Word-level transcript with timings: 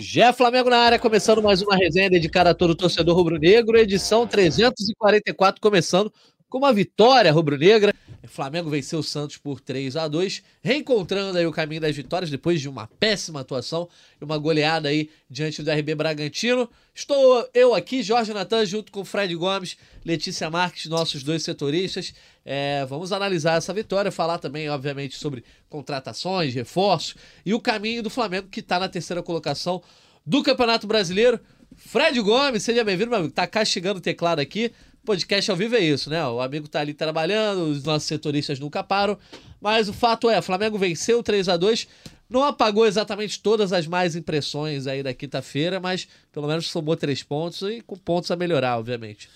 Jé 0.00 0.32
Flamengo 0.32 0.70
na 0.70 0.78
área, 0.78 0.98
começando 0.98 1.42
mais 1.42 1.60
uma 1.60 1.76
resenha 1.76 2.08
dedicada 2.08 2.50
a 2.50 2.54
todo 2.54 2.74
torcedor 2.74 3.14
rubro-negro, 3.14 3.76
edição 3.76 4.26
344, 4.26 5.60
começando 5.60 6.10
com 6.48 6.56
uma 6.56 6.72
vitória 6.72 7.30
rubro-negra. 7.30 7.94
Flamengo 8.28 8.68
venceu 8.68 8.98
o 8.98 9.02
Santos 9.02 9.36
por 9.38 9.60
3 9.60 9.96
a 9.96 10.06
2 10.06 10.42
reencontrando 10.62 11.38
aí 11.38 11.46
o 11.46 11.52
caminho 11.52 11.80
das 11.80 11.96
vitórias 11.96 12.30
depois 12.30 12.60
de 12.60 12.68
uma 12.68 12.86
péssima 12.86 13.40
atuação 13.40 13.88
e 14.20 14.24
uma 14.24 14.36
goleada 14.36 14.88
aí 14.88 15.08
diante 15.28 15.62
do 15.62 15.70
RB 15.70 15.94
Bragantino. 15.94 16.68
Estou 16.94 17.48
eu 17.54 17.74
aqui, 17.74 18.02
Jorge 18.02 18.34
Natan, 18.34 18.66
junto 18.66 18.92
com 18.92 19.04
Fred 19.04 19.34
Gomes, 19.34 19.76
Letícia 20.04 20.50
Marques, 20.50 20.86
nossos 20.86 21.22
dois 21.22 21.42
setoristas. 21.42 22.12
É, 22.44 22.84
vamos 22.86 23.12
analisar 23.12 23.56
essa 23.56 23.72
vitória, 23.72 24.10
falar 24.10 24.38
também, 24.38 24.68
obviamente, 24.68 25.16
sobre 25.16 25.42
contratações, 25.68 26.54
reforços 26.54 27.14
e 27.44 27.54
o 27.54 27.60
caminho 27.60 28.02
do 28.02 28.10
Flamengo 28.10 28.48
que 28.48 28.60
está 28.60 28.78
na 28.78 28.88
terceira 28.88 29.22
colocação 29.22 29.82
do 30.26 30.42
Campeonato 30.42 30.86
Brasileiro. 30.86 31.40
Fred 31.76 32.20
Gomes, 32.20 32.62
seja 32.62 32.84
bem-vindo, 32.84 33.10
meu 33.10 33.20
amigo. 33.20 33.32
Tá 33.32 33.46
castigando 33.46 33.98
o 33.98 34.02
teclado 34.02 34.40
aqui. 34.40 34.72
Podcast 35.04 35.50
ao 35.50 35.56
vivo 35.56 35.76
é 35.76 35.80
isso, 35.80 36.10
né? 36.10 36.24
O 36.26 36.40
amigo 36.40 36.68
tá 36.68 36.80
ali 36.80 36.94
trabalhando, 36.94 37.64
os 37.64 37.82
nossos 37.82 38.06
setoristas 38.06 38.58
nunca 38.58 38.82
param. 38.84 39.18
Mas 39.60 39.88
o 39.88 39.92
fato 39.92 40.28
é, 40.28 40.40
Flamengo 40.42 40.78
venceu 40.78 41.22
3 41.22 41.48
a 41.48 41.56
2 41.56 41.88
não 42.30 42.44
apagou 42.44 42.86
exatamente 42.86 43.40
todas 43.40 43.72
as 43.72 43.88
mais 43.88 44.14
impressões 44.14 44.86
aí 44.86 45.02
da 45.02 45.12
quinta-feira, 45.12 45.80
mas 45.80 46.06
pelo 46.30 46.46
menos 46.46 46.70
somou 46.70 46.96
três 46.96 47.24
pontos 47.24 47.60
e 47.62 47.80
com 47.80 47.96
pontos 47.96 48.30
a 48.30 48.36
melhorar, 48.36 48.78
obviamente. 48.78 49.28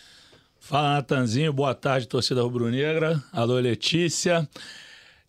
Fala, 0.61 0.95
Natanzinho. 0.95 1.53
Boa 1.53 1.75
tarde, 1.75 2.07
torcida 2.07 2.41
rubro-negra. 2.41 3.21
Alô, 3.33 3.59
Letícia. 3.59 4.49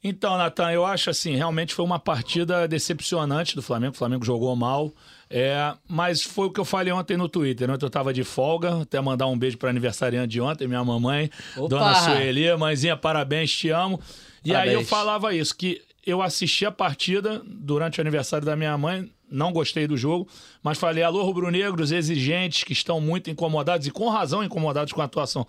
Então, 0.03 0.37
Natan, 0.37 0.71
eu 0.71 0.85
acho 0.85 1.09
assim, 1.09 1.35
realmente 1.35 1.73
foi 1.73 1.83
uma 1.83 1.97
partida 1.97 2.67
decepcionante 2.67 3.55
do 3.55 3.63
Flamengo. 3.63 3.95
O 3.95 3.97
Flamengo 3.97 4.23
jogou 4.23 4.55
mal. 4.55 4.93
É, 5.29 5.73
mas 5.87 6.21
foi 6.21 6.47
o 6.47 6.51
que 6.51 6.59
eu 6.59 6.65
falei 6.65 6.93
ontem 6.93 7.17
no 7.17 7.27
Twitter. 7.27 7.69
Ontem 7.69 7.85
eu 7.85 7.89
tava 7.89 8.13
de 8.13 8.23
folga, 8.23 8.81
até 8.81 9.01
mandar 9.01 9.27
um 9.27 9.37
beijo 9.37 9.57
para 9.57 9.69
aniversariante 9.69 10.27
de 10.27 10.41
ontem, 10.41 10.67
minha 10.67 10.83
mamãe, 10.83 11.29
Opa! 11.57 11.67
Dona 11.67 11.95
Sueli. 11.95 12.55
Mãezinha, 12.55 12.95
parabéns, 12.95 13.51
te 13.51 13.69
amo. 13.69 13.99
E 14.43 14.51
parabéns. 14.51 14.75
aí 14.75 14.81
eu 14.81 14.85
falava 14.85 15.33
isso, 15.33 15.55
que 15.55 15.81
eu 16.05 16.21
assisti 16.21 16.65
a 16.65 16.71
partida 16.71 17.41
durante 17.45 17.99
o 17.99 18.01
aniversário 18.01 18.45
da 18.45 18.55
minha 18.55 18.77
mãe, 18.77 19.09
não 19.29 19.51
gostei 19.51 19.87
do 19.87 19.97
jogo, 19.97 20.27
mas 20.61 20.77
falei, 20.77 21.03
alô 21.03 21.23
rubro-negros 21.23 21.91
exigentes 21.91 22.63
que 22.63 22.73
estão 22.73 23.01
muito 23.01 23.29
incomodados 23.29 23.87
e 23.87 23.91
com 23.91 24.07
razão 24.09 24.43
incomodados 24.43 24.93
com 24.93 25.01
a 25.01 25.05
atuação. 25.05 25.47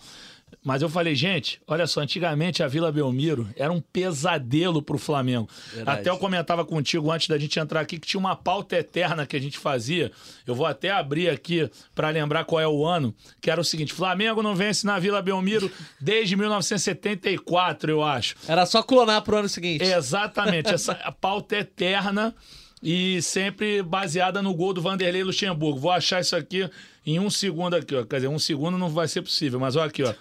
Mas 0.63 0.81
eu 0.83 0.89
falei, 0.89 1.15
gente, 1.15 1.61
olha 1.67 1.87
só, 1.87 2.01
antigamente 2.01 2.63
a 2.63 2.69
Vila 2.69 2.91
Belmiro 2.93 3.49
era 3.57 3.73
um 3.73 3.81
pesadelo 3.81 4.81
pro 4.81 4.99
Flamengo. 4.99 5.49
Verdade. 5.73 6.01
Até 6.01 6.11
eu 6.11 6.19
comentava 6.19 6.65
contigo 6.65 7.11
antes 7.11 7.29
da 7.29 7.39
gente 7.39 7.59
entrar 7.59 7.81
aqui 7.81 7.99
que 7.99 8.07
tinha 8.07 8.21
uma 8.21 8.35
pauta 8.37 8.77
eterna 8.77 9.27
que 9.27 9.37
a 9.37 9.41
gente 9.41 9.59
fazia. 9.59 10.11
Eu 10.47 10.55
vou 10.55 10.67
até 10.67 10.91
abrir 10.91 11.29
aqui 11.29 11.69
para 11.95 12.11
lembrar 12.11 12.45
qual 12.45 12.61
é 12.61 12.67
o 12.67 12.85
ano, 12.85 13.15
que 13.41 13.51
era 13.51 13.61
o 13.61 13.65
seguinte: 13.65 13.93
Flamengo 13.93 14.43
não 14.43 14.55
vence 14.55 14.87
na 14.87 14.99
Vila 14.99 15.21
Belmiro 15.21 15.71
desde 16.01 16.37
1974, 16.37 17.91
eu 17.91 18.03
acho. 18.03 18.37
Era 18.47 18.67
só 18.67 18.83
clonar 18.83 19.23
pro 19.23 19.39
ano 19.39 19.49
seguinte. 19.49 19.85
Exatamente, 19.85 20.73
essa 20.73 20.95
pauta 21.21 21.57
eterna 21.57 22.35
e 22.83 23.21
sempre 23.23 23.83
baseada 23.83 24.43
no 24.43 24.55
gol 24.55 24.73
do 24.73 24.83
Vanderlei 24.83 25.25
Luxemburgo. 25.25 25.79
Vou 25.79 25.91
achar 25.91 26.21
isso 26.21 26.37
aqui 26.37 26.69
em 27.05 27.19
um 27.19 27.31
segundo 27.31 27.75
aqui, 27.75 27.95
ó. 27.95 28.05
Quer 28.05 28.17
dizer, 28.17 28.29
um 28.29 28.39
segundo 28.39 28.77
não 28.77 28.89
vai 28.89 29.09
ser 29.09 29.23
possível, 29.23 29.59
mas 29.59 29.77
olha 29.77 29.89
aqui, 29.89 30.03
ó. 30.03 30.13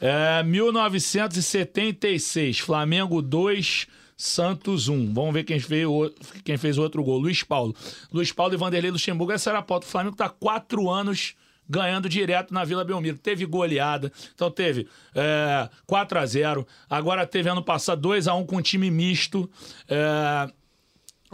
É, 0.00 0.42
1976, 0.42 2.58
Flamengo 2.58 3.22
2, 3.22 3.86
Santos 4.16 4.88
1. 4.88 5.12
Vamos 5.12 5.34
ver 5.34 5.44
quem 5.44 5.58
fez, 5.58 5.86
o, 5.86 6.10
quem 6.44 6.56
fez 6.56 6.78
o 6.78 6.82
outro 6.82 7.02
gol. 7.02 7.18
Luiz 7.18 7.42
Paulo. 7.42 7.74
Luiz 8.12 8.32
Paulo 8.32 8.54
e 8.54 8.56
Vanderlei 8.56 8.90
Luxemburgo. 8.90 9.32
Essa 9.32 9.50
era 9.50 9.58
a 9.60 9.62
pauta. 9.62 9.86
O 9.86 9.90
Flamengo 9.90 10.14
está 10.14 10.28
quatro 10.28 10.90
anos 10.90 11.34
ganhando 11.68 12.08
direto 12.08 12.52
na 12.52 12.64
Vila 12.64 12.84
Belmiro. 12.84 13.18
Teve 13.18 13.46
goleada, 13.46 14.12
então 14.34 14.50
teve 14.50 14.88
é, 15.14 15.68
4 15.86 16.18
a 16.18 16.26
0 16.26 16.66
Agora 16.88 17.26
teve 17.26 17.48
ano 17.48 17.62
passado 17.62 18.00
2 18.02 18.28
a 18.28 18.34
1 18.34 18.46
com 18.46 18.60
time 18.60 18.90
misto. 18.90 19.50
É, 19.88 20.50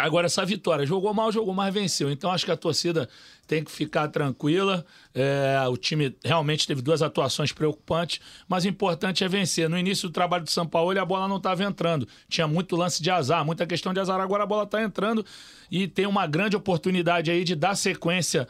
Agora, 0.00 0.26
essa 0.26 0.44
vitória, 0.44 0.86
jogou 0.86 1.12
mal, 1.12 1.30
jogou, 1.30 1.54
mas 1.54 1.72
venceu. 1.72 2.10
Então, 2.10 2.30
acho 2.30 2.44
que 2.44 2.50
a 2.50 2.56
torcida 2.56 3.08
tem 3.46 3.64
que 3.64 3.70
ficar 3.72 4.06
tranquila. 4.06 4.86
É, 5.12 5.60
o 5.68 5.76
time 5.76 6.16
realmente 6.24 6.66
teve 6.66 6.80
duas 6.80 7.02
atuações 7.02 7.50
preocupantes, 7.50 8.20
mas 8.48 8.64
o 8.64 8.68
importante 8.68 9.24
é 9.24 9.28
vencer. 9.28 9.68
No 9.68 9.76
início 9.76 10.08
do 10.08 10.12
trabalho 10.12 10.44
do 10.44 10.50
São 10.50 10.64
Paulo, 10.64 10.96
a 10.96 11.04
bola 11.04 11.26
não 11.26 11.36
estava 11.36 11.64
entrando. 11.64 12.06
Tinha 12.28 12.46
muito 12.46 12.76
lance 12.76 13.02
de 13.02 13.10
azar, 13.10 13.44
muita 13.44 13.66
questão 13.66 13.92
de 13.92 13.98
azar. 13.98 14.20
Agora 14.20 14.44
a 14.44 14.46
bola 14.46 14.62
está 14.62 14.80
entrando 14.80 15.26
e 15.68 15.88
tem 15.88 16.06
uma 16.06 16.28
grande 16.28 16.56
oportunidade 16.56 17.28
aí 17.28 17.42
de 17.42 17.56
dar 17.56 17.74
sequência 17.74 18.46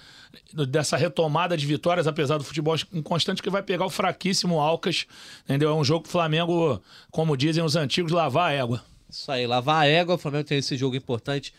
dessa 0.69 0.99
retomada 0.99 1.57
de 1.57 1.67
vitórias, 1.67 2.07
apesar 2.07 2.37
do 2.37 2.45
futebol 2.45 2.77
inconstante, 2.93 3.43
que 3.43 3.49
vai 3.49 3.63
pegar 3.63 3.87
o 3.87 3.91
fraquíssimo 3.91 4.61
Alcas. 4.61 5.07
Entendeu? 5.45 5.71
É 5.71 5.75
um 5.75 5.85
jogo 5.85 6.03
que 6.03 6.11
o 6.11 6.13
Flamengo, 6.13 6.79
como 7.11 7.39
dizem 7.39 7.65
os 7.65 7.75
antigos, 7.75 8.13
lavar 8.13 8.51
a 8.51 8.53
égua. 8.53 8.90
Isso 9.11 9.31
aí, 9.31 9.47
lavar 9.47 9.83
a 9.83 9.87
égua. 9.87 10.15
O 10.15 10.19
Flamengo 10.19 10.45
tem 10.45 10.59
esse 10.59 10.77
jogo 10.77 10.97
importante. 10.97 11.53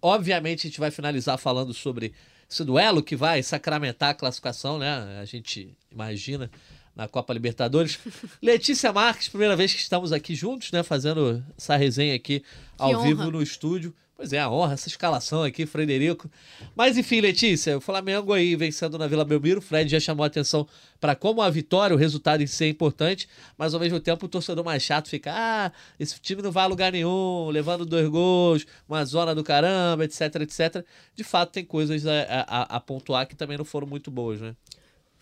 Obviamente, 0.00 0.66
a 0.66 0.70
gente 0.70 0.80
vai 0.80 0.90
finalizar 0.90 1.38
falando 1.38 1.72
sobre 1.72 2.12
esse 2.50 2.64
duelo 2.64 3.02
que 3.02 3.16
vai 3.16 3.42
sacramentar 3.42 4.10
a 4.10 4.14
classificação, 4.14 4.78
né? 4.78 5.18
A 5.20 5.24
gente 5.24 5.76
imagina 5.90 6.50
na 6.94 7.08
Copa 7.08 7.32
Libertadores. 7.32 7.98
Letícia 8.40 8.92
Marques, 8.92 9.28
primeira 9.28 9.56
vez 9.56 9.72
que 9.72 9.80
estamos 9.80 10.12
aqui 10.12 10.34
juntos, 10.34 10.70
né? 10.72 10.82
Fazendo 10.82 11.44
essa 11.56 11.76
resenha 11.76 12.14
aqui 12.14 12.42
ao 12.78 13.02
vivo 13.02 13.30
no 13.30 13.42
estúdio. 13.42 13.94
Pois 14.16 14.32
é, 14.32 14.38
a 14.38 14.48
honra, 14.48 14.74
essa 14.74 14.86
escalação 14.86 15.42
aqui, 15.42 15.66
Frederico. 15.66 16.30
Mas 16.76 16.96
enfim, 16.96 17.20
Letícia, 17.20 17.76
o 17.76 17.80
Flamengo 17.80 18.32
aí 18.32 18.54
vencendo 18.54 18.96
na 18.96 19.08
Vila 19.08 19.24
Belmiro. 19.24 19.58
O 19.58 19.62
Fred 19.62 19.90
já 19.90 19.98
chamou 19.98 20.22
a 20.22 20.28
atenção 20.28 20.68
para 21.00 21.16
como 21.16 21.42
a 21.42 21.50
vitória, 21.50 21.96
o 21.96 21.98
resultado 21.98 22.40
em 22.40 22.46
si 22.46 22.64
é 22.64 22.68
importante, 22.68 23.28
mas 23.58 23.74
ao 23.74 23.80
mesmo 23.80 23.98
tempo 23.98 24.26
o 24.26 24.28
torcedor 24.28 24.64
mais 24.64 24.84
chato 24.84 25.08
fica: 25.08 25.32
ah, 25.34 25.72
esse 25.98 26.20
time 26.20 26.42
não 26.42 26.52
vai 26.52 26.62
a 26.62 26.68
lugar 26.68 26.92
nenhum, 26.92 27.48
levando 27.50 27.84
dois 27.84 28.08
gols, 28.08 28.64
uma 28.88 29.04
zona 29.04 29.34
do 29.34 29.42
caramba, 29.42 30.04
etc, 30.04 30.36
etc. 30.42 30.86
De 31.16 31.24
fato, 31.24 31.50
tem 31.50 31.64
coisas 31.64 32.06
a, 32.06 32.46
a, 32.46 32.76
a 32.76 32.80
pontuar 32.80 33.26
que 33.26 33.34
também 33.34 33.58
não 33.58 33.64
foram 33.64 33.86
muito 33.86 34.12
boas, 34.12 34.40
né? 34.40 34.54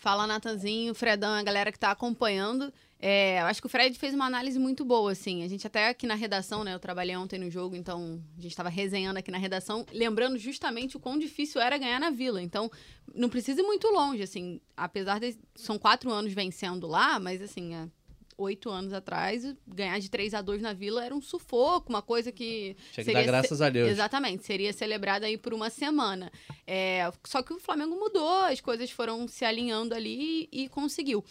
Fala, 0.03 0.27
Natanzinho, 0.27 0.97
Fredão, 0.97 1.33
a 1.33 1.45
galera 1.45 1.71
que 1.71 1.77
está 1.77 1.93
acompanhando. 1.93 2.75
É, 2.99 3.41
acho 3.43 3.61
que 3.61 3.69
o 3.69 3.71
Fred 3.71 3.97
fez 3.97 4.13
uma 4.13 4.27
análise 4.27 4.59
muito 4.59 4.85
boa, 4.85 5.13
assim. 5.13 5.45
A 5.45 5.49
gente 5.49 5.65
até 5.65 5.89
aqui 5.89 6.09
na 6.09 6.17
redação, 6.17 6.65
né? 6.65 6.75
Eu 6.75 6.81
trabalhei 6.81 7.17
ontem 7.17 7.39
no 7.39 7.49
jogo, 7.49 7.77
então 7.77 8.21
a 8.37 8.41
gente 8.41 8.51
estava 8.51 8.69
resenhando 8.69 9.19
aqui 9.19 9.31
na 9.31 9.39
redação, 9.39 9.87
lembrando 9.93 10.37
justamente 10.39 10.97
o 10.97 11.01
quão 11.01 11.17
difícil 11.17 11.61
era 11.61 11.79
ganhar 11.79 12.01
na 12.01 12.11
Vila. 12.11 12.43
Então, 12.43 12.69
não 13.15 13.29
precisa 13.29 13.61
ir 13.61 13.65
muito 13.65 13.87
longe, 13.91 14.25
assim. 14.25 14.61
Apesar 14.77 15.21
de... 15.21 15.39
São 15.55 15.79
quatro 15.79 16.11
anos 16.11 16.33
vencendo 16.33 16.89
lá, 16.89 17.21
mas, 17.21 17.41
assim, 17.41 17.73
é 17.77 17.89
oito 18.37 18.71
anos 18.71 18.93
atrás, 18.93 19.55
ganhar 19.67 19.99
de 19.99 20.11
3 20.11 20.35
a 20.35 20.43
2 20.43 20.63
na 20.63 20.73
Vila 20.73 21.05
era 21.05 21.15
um 21.15 21.21
sufoco, 21.21 21.89
uma 21.89 22.03
coisa 22.03 22.33
que... 22.33 22.77
Tinha 22.93 23.05
que 23.05 23.13
dar 23.13 23.25
graças 23.25 23.61
a 23.61 23.69
Deus. 23.69 23.91
Exatamente, 23.91 24.45
seria 24.45 24.73
celebrada 24.73 25.27
aí 25.27 25.37
por 25.37 25.53
uma 25.55 25.71
semana. 25.71 26.31
É, 26.67 27.11
só 27.25 27.43
que 27.43 27.53
o 27.53 27.61
Flamengo 27.61 27.97
mudou, 27.97 28.45
as 28.45 28.61
coisas 28.61 28.91
foram 28.91 29.27
se 29.29 29.45
alinhando 29.45 29.95
ali 29.95 30.49
e, 30.53 30.65
e 30.65 30.69
conseguiu. 30.69 31.25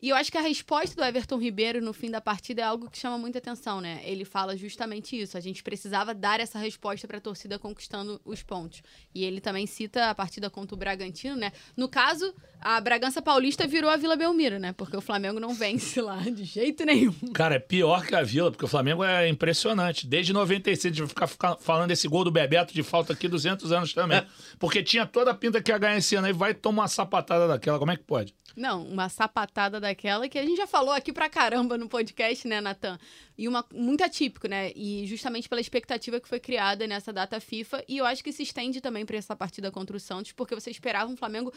E 0.00 0.10
eu 0.10 0.16
acho 0.16 0.30
que 0.30 0.38
a 0.38 0.40
resposta 0.40 0.94
do 0.94 1.04
Everton 1.04 1.38
Ribeiro 1.38 1.80
no 1.82 1.92
fim 1.92 2.08
da 2.08 2.20
partida 2.20 2.62
é 2.62 2.64
algo 2.64 2.88
que 2.88 2.96
chama 2.96 3.18
muita 3.18 3.38
atenção, 3.38 3.80
né? 3.80 4.00
Ele 4.04 4.24
fala 4.24 4.56
justamente 4.56 5.20
isso. 5.20 5.36
A 5.36 5.40
gente 5.40 5.60
precisava 5.62 6.14
dar 6.14 6.38
essa 6.38 6.58
resposta 6.58 7.08
para 7.08 7.18
a 7.18 7.20
torcida 7.20 7.58
conquistando 7.58 8.20
os 8.24 8.42
pontos. 8.42 8.80
E 9.12 9.24
ele 9.24 9.40
também 9.40 9.66
cita 9.66 10.08
a 10.08 10.14
partida 10.14 10.48
contra 10.48 10.74
o 10.74 10.78
Bragantino, 10.78 11.34
né? 11.34 11.50
No 11.76 11.88
caso, 11.88 12.32
a 12.60 12.80
Bragança 12.80 13.20
Paulista 13.20 13.66
virou 13.66 13.90
a 13.90 13.96
Vila 13.96 14.14
Belmiro, 14.14 14.60
né? 14.60 14.72
Porque 14.72 14.96
o 14.96 15.00
Flamengo 15.00 15.40
não 15.40 15.52
vence 15.52 16.00
lá 16.00 16.18
de 16.20 16.44
jeito 16.44 16.84
nenhum. 16.84 17.14
Cara, 17.34 17.56
é 17.56 17.58
pior 17.58 18.06
que 18.06 18.14
a 18.14 18.22
Vila, 18.22 18.52
porque 18.52 18.64
o 18.64 18.68
Flamengo 18.68 19.02
é 19.02 19.28
impressionante. 19.28 20.06
Desde 20.06 20.32
96, 20.32 20.84
a 20.84 20.88
gente 20.94 21.00
vai 21.00 21.08
ficar, 21.08 21.26
ficar 21.26 21.56
falando 21.56 21.88
desse 21.88 22.06
gol 22.06 22.22
do 22.22 22.30
Bebeto 22.30 22.72
de 22.72 22.84
falta 22.84 23.12
aqui 23.12 23.26
200 23.26 23.72
anos 23.72 23.92
também. 23.92 24.18
É. 24.18 24.26
Porque 24.60 24.80
tinha 24.80 25.04
toda 25.06 25.32
a 25.32 25.34
pinta 25.34 25.60
que 25.60 25.72
ia 25.72 25.78
ganhar 25.78 25.96
esse 25.96 26.14
ano 26.14 26.28
aí, 26.28 26.32
vai 26.32 26.54
tomar 26.54 26.82
uma 26.82 26.88
sapatada 26.88 27.48
daquela. 27.48 27.80
Como 27.80 27.90
é 27.90 27.96
que 27.96 28.04
pode? 28.04 28.32
Não, 28.56 28.82
uma 28.84 29.08
sapatada 29.08 29.80
daquela 29.88 30.28
que 30.28 30.38
a 30.38 30.44
gente 30.44 30.56
já 30.56 30.66
falou 30.66 30.92
aqui 30.92 31.12
pra 31.12 31.28
caramba 31.28 31.78
no 31.78 31.88
podcast, 31.88 32.46
né, 32.46 32.60
Natan? 32.60 32.98
E 33.38 33.46
uma 33.46 33.64
muito 33.72 34.02
atípico, 34.02 34.48
né? 34.48 34.72
E 34.74 35.06
justamente 35.06 35.48
pela 35.48 35.60
expectativa 35.60 36.18
que 36.20 36.28
foi 36.28 36.40
criada 36.40 36.88
nessa 36.88 37.12
data 37.12 37.38
FIFA. 37.38 37.84
E 37.86 37.96
eu 37.96 38.04
acho 38.04 38.22
que 38.22 38.32
se 38.32 38.42
estende 38.42 38.80
também 38.80 39.06
para 39.06 39.16
essa 39.16 39.36
partida 39.36 39.70
contra 39.70 39.96
o 39.96 40.00
Santos, 40.00 40.32
porque 40.32 40.56
você 40.56 40.70
esperava 40.70 41.08
um 41.08 41.16
Flamengo 41.16 41.52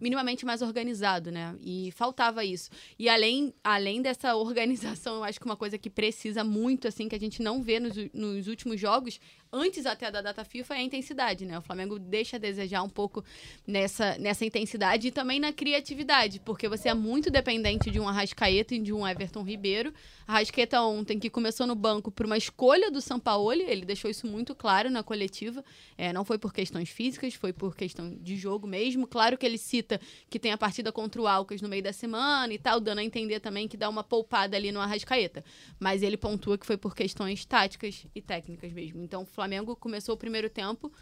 minimamente 0.00 0.44
mais 0.44 0.62
organizado, 0.62 1.30
né? 1.30 1.56
E 1.62 1.90
faltava 1.92 2.44
isso. 2.44 2.70
E 2.98 3.08
além, 3.08 3.54
além 3.62 4.02
dessa 4.02 4.34
organização, 4.36 5.16
eu 5.16 5.24
acho 5.24 5.38
que 5.38 5.46
uma 5.46 5.56
coisa 5.56 5.78
que 5.78 5.90
precisa 5.90 6.44
muito, 6.44 6.88
assim, 6.88 7.08
que 7.08 7.14
a 7.14 7.20
gente 7.20 7.42
não 7.42 7.62
vê 7.62 7.80
nos, 7.80 7.94
nos 8.12 8.46
últimos 8.46 8.80
jogos, 8.80 9.20
antes 9.52 9.86
até 9.86 10.10
da 10.10 10.20
data 10.20 10.44
FIFA, 10.44 10.74
é 10.74 10.78
a 10.78 10.82
intensidade, 10.82 11.46
né? 11.46 11.58
O 11.58 11.62
Flamengo 11.62 11.98
deixa 11.98 12.36
a 12.36 12.40
desejar 12.40 12.82
um 12.82 12.88
pouco 12.88 13.24
nessa, 13.66 14.18
nessa 14.18 14.44
intensidade 14.44 15.08
e 15.08 15.10
também 15.10 15.38
na 15.38 15.52
criatividade, 15.52 16.40
porque 16.40 16.68
você 16.68 16.88
é 16.88 16.94
muito 16.94 17.30
dependente 17.30 17.90
de 17.90 18.00
um 18.00 18.08
Arrascaeta 18.08 18.74
e 18.74 18.80
de 18.80 18.92
um 18.92 19.06
Everton 19.06 19.42
Ribeiro. 19.42 19.92
Arrascaeta 20.26 20.80
ontem, 20.82 21.18
que 21.24 21.30
começou 21.30 21.66
no 21.66 21.74
banco 21.74 22.10
por 22.10 22.26
uma 22.26 22.36
escolha 22.36 22.90
do 22.90 23.00
Sampaoli, 23.00 23.62
ele 23.62 23.86
deixou 23.86 24.10
isso 24.10 24.26
muito 24.26 24.54
claro 24.54 24.90
na 24.90 25.02
coletiva. 25.02 25.64
É, 25.96 26.12
não 26.12 26.22
foi 26.22 26.36
por 26.36 26.52
questões 26.52 26.90
físicas, 26.90 27.32
foi 27.32 27.50
por 27.50 27.74
questão 27.74 28.14
de 28.14 28.36
jogo 28.36 28.66
mesmo. 28.66 29.06
Claro 29.06 29.38
que 29.38 29.46
ele 29.46 29.56
cita 29.56 29.98
que 30.28 30.38
tem 30.38 30.52
a 30.52 30.58
partida 30.58 30.92
contra 30.92 31.22
o 31.22 31.26
Alcas 31.26 31.62
no 31.62 31.68
meio 31.68 31.82
da 31.82 31.94
semana 31.94 32.52
e 32.52 32.58
tal, 32.58 32.78
dando 32.78 32.98
a 32.98 33.02
entender 33.02 33.40
também 33.40 33.66
que 33.66 33.74
dá 33.74 33.88
uma 33.88 34.04
poupada 34.04 34.54
ali 34.54 34.70
no 34.70 34.80
Arrascaeta. 34.80 35.42
Mas 35.80 36.02
ele 36.02 36.18
pontua 36.18 36.58
que 36.58 36.66
foi 36.66 36.76
por 36.76 36.94
questões 36.94 37.46
táticas 37.46 38.06
e 38.14 38.20
técnicas 38.20 38.70
mesmo. 38.70 39.02
Então, 39.02 39.22
o 39.22 39.26
Flamengo 39.26 39.74
começou 39.74 40.16
o 40.16 40.18
primeiro 40.18 40.50
tempo 40.50 40.92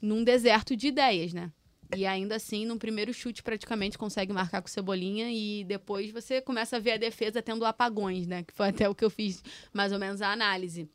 num 0.00 0.24
deserto 0.24 0.74
de 0.74 0.86
ideias, 0.86 1.34
né? 1.34 1.52
E 1.96 2.06
ainda 2.06 2.36
assim, 2.36 2.64
no 2.64 2.78
primeiro 2.78 3.12
chute, 3.12 3.42
praticamente 3.42 3.98
consegue 3.98 4.32
marcar 4.32 4.62
com 4.62 4.68
Cebolinha. 4.68 5.30
E 5.30 5.64
depois 5.64 6.10
você 6.10 6.40
começa 6.40 6.76
a 6.76 6.80
ver 6.80 6.92
a 6.92 6.96
defesa 6.96 7.42
tendo 7.42 7.64
apagões, 7.64 8.26
né? 8.26 8.42
Que 8.42 8.52
foi 8.52 8.68
até 8.68 8.88
o 8.88 8.94
que 8.94 9.04
eu 9.04 9.10
fiz 9.10 9.42
mais 9.72 9.92
ou 9.92 9.98
menos 9.98 10.22
a 10.22 10.32
análise. 10.32 10.88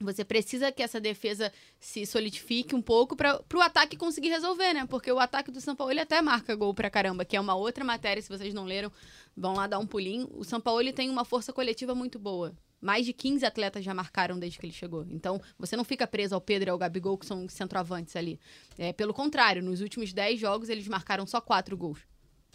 Você 0.00 0.24
precisa 0.24 0.72
que 0.72 0.82
essa 0.82 1.00
defesa 1.00 1.52
se 1.78 2.04
solidifique 2.04 2.74
um 2.74 2.82
pouco 2.82 3.14
para 3.14 3.40
o 3.54 3.60
ataque 3.60 3.96
conseguir 3.96 4.30
resolver, 4.30 4.74
né? 4.74 4.86
Porque 4.86 5.10
o 5.12 5.18
ataque 5.18 5.50
do 5.50 5.60
São 5.60 5.76
Paulo 5.76 5.92
ele 5.92 6.00
até 6.00 6.20
marca 6.20 6.54
gol 6.54 6.74
pra 6.74 6.90
caramba, 6.90 7.24
que 7.24 7.36
é 7.36 7.40
uma 7.40 7.54
outra 7.54 7.84
matéria, 7.84 8.20
se 8.20 8.28
vocês 8.28 8.52
não 8.52 8.64
leram, 8.64 8.90
vão 9.36 9.54
lá 9.54 9.66
dar 9.66 9.78
um 9.78 9.86
pulinho. 9.86 10.28
O 10.32 10.44
São 10.44 10.60
Paulo 10.60 10.80
ele 10.80 10.92
tem 10.92 11.08
uma 11.08 11.24
força 11.24 11.52
coletiva 11.52 11.94
muito 11.94 12.18
boa. 12.18 12.52
Mais 12.82 13.06
de 13.06 13.12
15 13.12 13.46
atletas 13.46 13.84
já 13.84 13.94
marcaram 13.94 14.36
desde 14.36 14.58
que 14.58 14.66
ele 14.66 14.72
chegou. 14.72 15.06
Então, 15.08 15.40
você 15.56 15.76
não 15.76 15.84
fica 15.84 16.04
preso 16.04 16.34
ao 16.34 16.40
Pedro 16.40 16.68
e 16.68 16.72
ao 16.72 16.76
Gabigol, 16.76 17.16
que 17.16 17.24
são 17.24 17.48
centroavantes 17.48 18.16
ali. 18.16 18.40
É, 18.76 18.92
pelo 18.92 19.14
contrário, 19.14 19.62
nos 19.62 19.80
últimos 19.80 20.12
10 20.12 20.40
jogos, 20.40 20.68
eles 20.68 20.88
marcaram 20.88 21.24
só 21.24 21.40
4 21.40 21.76
gols. 21.76 22.00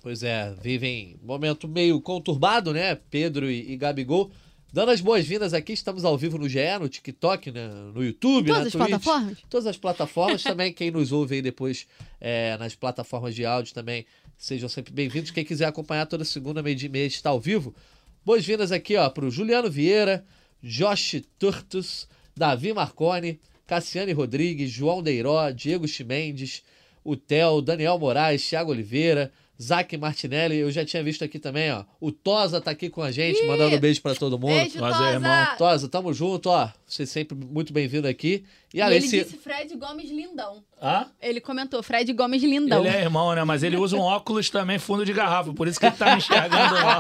Pois 0.02 0.24
é, 0.24 0.54
vivem 0.62 1.18
momento 1.24 1.68
meio 1.68 2.02
conturbado, 2.02 2.74
né? 2.74 2.96
Pedro 2.96 3.50
e, 3.50 3.72
e 3.72 3.78
Gabigol. 3.78 4.30
Dando 4.72 4.92
as 4.92 5.00
boas-vindas 5.00 5.54
aqui, 5.54 5.72
estamos 5.72 6.04
ao 6.04 6.18
vivo 6.18 6.38
no 6.38 6.48
GE, 6.48 6.60
no 6.80 6.90
TikTok, 6.90 7.52
né? 7.52 7.70
no 7.70 8.04
YouTube, 8.04 8.48
Todas 8.48 8.62
na 8.62 8.68
as 8.68 8.72
Twitch. 8.74 8.88
plataformas? 8.88 9.38
Todas 9.50 9.66
as 9.66 9.78
plataformas 9.78 10.44
também. 10.44 10.74
Quem 10.74 10.92
nos 10.92 11.14
ouve 11.14 11.36
aí 11.36 11.42
depois 11.42 11.88
é, 12.20 12.58
nas 12.58 12.76
plataformas 12.76 13.34
de 13.34 13.46
áudio 13.46 13.74
também, 13.74 14.06
sejam 14.38 14.68
sempre 14.68 14.92
bem-vindos. 14.92 15.32
Quem 15.32 15.46
quiser 15.46 15.66
acompanhar 15.66 16.06
toda 16.06 16.26
segunda, 16.26 16.62
meio 16.62 16.76
dia 16.76 16.88
e 16.88 16.92
meia, 16.92 17.08
está 17.08 17.30
ao 17.30 17.40
vivo. 17.40 17.74
Boas-vindas 18.28 18.74
aqui, 18.74 18.98
ó, 18.98 19.10
pro 19.10 19.32
Juliano 19.32 19.72
Vieira, 19.72 20.22
Josh 20.62 21.24
Turtus, 21.40 22.10
Davi 22.36 22.74
Marconi, 22.74 23.40
Cassiane 23.66 24.12
Rodrigues, 24.12 24.70
João 24.70 25.02
Deiró, 25.02 25.50
Diego 25.50 25.88
Chimendes, 25.88 26.62
o 27.06 27.16
Theo, 27.16 27.62
Daniel 27.62 27.98
Moraes, 27.98 28.46
Thiago 28.46 28.72
Oliveira, 28.72 29.32
Zac 29.62 29.98
Martinelli, 29.98 30.58
eu 30.58 30.70
já 30.70 30.86
tinha 30.86 31.04
visto 31.04 31.24
aqui 31.24 31.40
também, 31.40 31.72
ó. 31.72 31.84
O 32.00 32.12
Tosa 32.12 32.62
tá 32.62 32.70
aqui 32.72 32.90
com 32.90 33.02
a 33.02 33.12
gente, 33.12 33.40
Ih! 33.42 33.48
mandando 33.48 33.76
um 33.76 33.80
beijo 33.80 34.02
pra 34.02 34.14
todo 34.14 34.38
mundo. 34.38 34.54
Beijo, 34.54 34.78
é, 34.78 34.80
Tosa! 34.80 35.04
irmão. 35.12 35.48
Tosa, 35.58 35.90
tamo 35.90 36.14
junto, 36.14 36.50
ó. 36.50 36.70
Você 36.86 37.06
sempre 37.08 37.36
muito 37.36 37.74
bem-vindo 37.74 38.08
aqui. 38.08 38.44
E 38.72 38.78
E 38.78 38.82
além 38.82 39.00
ele 39.00 39.08
se... 39.08 39.24
disse 39.24 39.38
Fred 39.38 39.76
Gomes 39.76 40.10
lindão. 40.12 40.64
Hã? 40.82 41.08
Ele 41.20 41.42
comentou, 41.42 41.82
Fred 41.82 42.14
Gomes 42.14 42.44
lindão. 42.44 42.86
Ele 42.86 42.96
é 42.96 43.02
irmão, 43.02 43.34
né? 43.34 43.44
Mas 43.44 43.64
ele 43.64 43.78
usa 43.78 43.96
um 43.96 44.02
óculos 44.02 44.50
também 44.52 44.78
fundo 44.78 45.04
de 45.04 45.12
garrafa, 45.12 45.52
por 45.52 45.68
isso 45.68 45.80
que 45.80 45.88
ele 45.88 45.96
tá 45.96 46.12
me 46.12 46.18
enxergando 46.18 46.76
lá. 46.76 47.00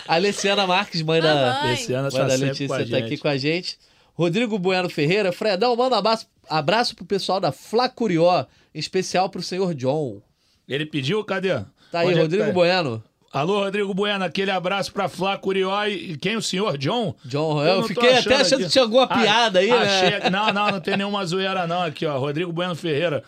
A 0.08 0.14
Alessiana 0.14 0.66
Marques, 0.66 1.02
mãe 1.02 1.20
da, 1.20 1.34
Mamãe. 1.54 1.70
Luciana 1.72 2.10
mãe 2.10 2.20
tá 2.20 2.26
da 2.26 2.34
Letícia, 2.34 2.66
com 2.66 2.74
a 2.74 2.78
tá 2.78 2.84
gente. 2.84 3.04
aqui 3.04 3.16
com 3.16 3.28
a 3.28 3.36
gente. 3.36 3.78
Rodrigo 4.14 4.58
Bueno 4.58 4.88
Ferreira. 4.90 5.30
Fredão, 5.30 5.76
manda 5.76 5.94
um 5.94 5.98
abraço, 6.00 6.26
abraço 6.48 6.96
pro 6.96 7.04
pessoal 7.04 7.38
da 7.38 7.52
Fla 7.52 7.88
Curió, 7.88 8.44
em 8.74 8.78
especial 8.80 9.30
pro 9.30 9.40
senhor 9.42 9.72
John. 9.74 10.20
Ele 10.68 10.84
pediu, 10.86 11.24
cadê? 11.24 11.60
Tá 11.90 12.00
aí, 12.00 12.08
Onde 12.08 12.18
é 12.18 12.22
Rodrigo 12.22 12.44
tá? 12.46 12.52
Bueno. 12.52 13.02
Alô, 13.32 13.60
Rodrigo 13.64 13.92
Bueno, 13.92 14.24
aquele 14.24 14.50
abraço 14.50 14.90
pra 14.92 15.06
Flá 15.08 15.36
Curió 15.36 15.70
e 15.86 16.16
quem? 16.16 16.36
O 16.36 16.42
senhor 16.42 16.78
John? 16.78 17.14
John, 17.26 17.62
Eu 17.62 17.76
eu, 17.76 17.82
fiquei 17.84 18.16
até 18.16 18.36
achando 18.36 18.54
aqui. 18.60 18.64
que 18.64 18.70
tinha 18.70 18.84
alguma 18.84 19.02
Ah, 19.04 19.18
piada 19.18 19.58
aí, 19.58 19.68
né? 19.70 19.76
achei- 19.76 20.30
Não, 20.30 20.50
não, 20.52 20.70
não 20.70 20.80
tem 20.80 20.96
nenhuma 20.96 21.24
zoeira 21.26 21.66
não 21.66 21.82
aqui, 21.82 22.06
ó. 22.06 22.18
Rodrigo 22.18 22.50
Bueno 22.52 22.74
Ferreira. 22.74 23.22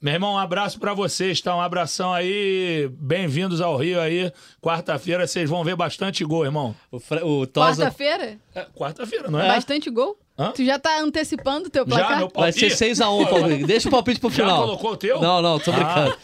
Meu 0.00 0.12
irmão, 0.12 0.34
um 0.34 0.38
abraço 0.38 0.78
pra 0.78 0.92
vocês, 0.92 1.40
tá? 1.40 1.56
Um 1.56 1.60
abração 1.60 2.12
aí. 2.12 2.86
Bem-vindos 2.98 3.62
ao 3.62 3.78
Rio 3.78 3.98
aí. 3.98 4.30
Quarta-feira 4.60 5.26
vocês 5.26 5.48
vão 5.48 5.64
ver 5.64 5.74
bastante 5.74 6.22
gol, 6.22 6.44
irmão. 6.44 6.76
O, 6.92 6.98
o 7.26 7.46
Tosa 7.46 7.84
Quarta-feira? 7.84 8.36
É, 8.54 8.66
Quarta-feira, 8.74 9.30
não 9.30 9.40
é? 9.40 9.48
Bastante 9.48 9.88
gol? 9.88 10.18
Hã? 10.38 10.52
Tu 10.52 10.64
já 10.66 10.78
tá 10.78 11.00
antecipando 11.00 11.68
o 11.68 11.70
teu 11.70 11.84
Já, 11.88 11.96
placar? 11.96 12.18
meu 12.18 12.30
vai 12.34 12.52
ser 12.52 12.68
palpite? 12.68 12.84
6x1, 12.84 13.28
Paulo. 13.30 13.66
Deixa 13.66 13.88
o 13.88 13.90
palpite 13.90 14.20
pro 14.20 14.28
Já 14.30 14.36
final. 14.36 14.62
colocou 14.64 14.90
o 14.92 14.96
teu? 14.96 15.20
Não, 15.20 15.40
não, 15.40 15.58
tô 15.58 15.70
Ah. 15.70 15.74
brincando. 15.74 16.18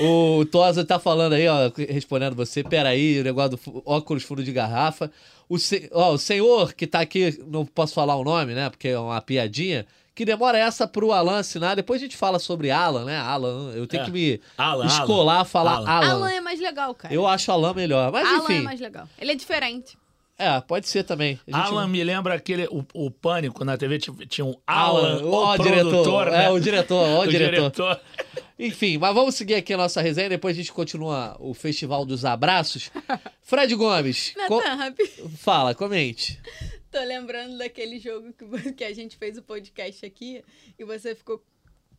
O 0.00 0.44
Tosa 0.46 0.84
tá 0.84 0.98
falando 0.98 1.32
aí, 1.32 1.48
ó, 1.48 1.70
respondendo 1.88 2.34
você. 2.36 2.62
Peraí, 2.62 3.20
o 3.20 3.24
negócio 3.24 3.56
do 3.56 3.82
óculos 3.86 4.22
fundo 4.22 4.42
de 4.44 4.52
garrafa. 4.52 5.10
O, 5.48 5.58
se- 5.58 5.88
ó, 5.92 6.12
o 6.12 6.18
senhor 6.18 6.74
que 6.74 6.86
tá 6.86 7.00
aqui, 7.00 7.42
não 7.46 7.64
posso 7.64 7.94
falar 7.94 8.16
o 8.16 8.22
nome, 8.24 8.54
né? 8.54 8.68
Porque 8.68 8.88
é 8.88 8.98
uma 8.98 9.20
piadinha. 9.22 9.86
Que 10.14 10.24
demora 10.24 10.58
essa 10.58 10.86
pro 10.86 11.12
Alan 11.12 11.38
assinar. 11.38 11.74
Depois 11.76 12.00
a 12.02 12.04
gente 12.04 12.16
fala 12.16 12.38
sobre 12.38 12.70
Alan, 12.70 13.04
né? 13.04 13.16
Alan. 13.16 13.72
Eu 13.74 13.86
tenho 13.86 14.02
É. 14.02 14.04
que 14.06 14.10
me 14.10 14.40
Alan, 14.58 14.84
escolar 14.86 15.40
a 15.40 15.44
falar 15.44 15.76
Alan. 15.76 15.88
Alan. 15.88 16.10
Alan 16.10 16.30
é 16.32 16.40
mais 16.40 16.60
legal, 16.60 16.92
cara. 16.94 17.14
Eu 17.14 17.26
acho 17.26 17.50
Alan 17.52 17.72
melhor. 17.72 18.10
Mas 18.12 18.26
Alan 18.28 18.38
enfim. 18.44 18.58
é 18.58 18.62
mais 18.62 18.80
legal. 18.80 19.08
Ele 19.18 19.32
é 19.32 19.34
diferente. 19.36 19.96
É, 20.38 20.60
pode 20.60 20.88
ser 20.88 21.02
também. 21.02 21.38
A 21.52 21.56
gente- 21.58 21.66
Alan 21.72 21.88
me 21.88 22.02
lembra 22.04 22.34
aquele. 22.34 22.66
O, 22.68 22.84
o 22.94 23.10
Pânico 23.10 23.64
na 23.64 23.76
TV 23.76 23.98
tinha, 23.98 24.44
um 24.44 24.54
Alan, 24.66 25.18
Alan, 25.18 25.26
ó, 25.30 25.50
o 25.50 25.54
o 25.54 25.58
diretor. 25.58 25.90
produtor, 25.90 26.30
né? 26.30 26.44
É, 26.44 26.50
o 26.50 26.60
diretor, 26.60 26.94
ó, 27.08 27.18
o 27.18 27.22
O 27.22 27.26
diretor. 27.26 27.54
diretor. 27.72 28.00
Enfim, 28.58 28.98
mas 28.98 29.14
vamos 29.14 29.34
seguir 29.34 29.54
aqui 29.56 29.74
a 29.74 29.76
nossa 29.76 30.00
resenha. 30.00 30.28
Depois 30.28 30.56
a 30.56 30.60
gente 30.60 30.72
continua 30.72 31.36
o 31.40 31.52
Festival 31.54 32.04
dos 32.06 32.24
Abraços. 32.24 32.90
Fred 33.42 33.74
Gomes, 33.74 34.34
co- 34.46 34.58
Natan, 34.58 34.74
rapidinho. 34.74 35.28
fala, 35.38 35.74
comente. 35.74 36.38
Tô 36.90 37.00
lembrando 37.00 37.58
daquele 37.58 37.98
jogo 37.98 38.32
que, 38.32 38.72
que 38.72 38.84
a 38.84 38.94
gente 38.94 39.16
fez 39.16 39.36
o 39.36 39.42
podcast 39.42 40.06
aqui 40.06 40.42
e 40.78 40.84
você 40.84 41.14
ficou, 41.14 41.42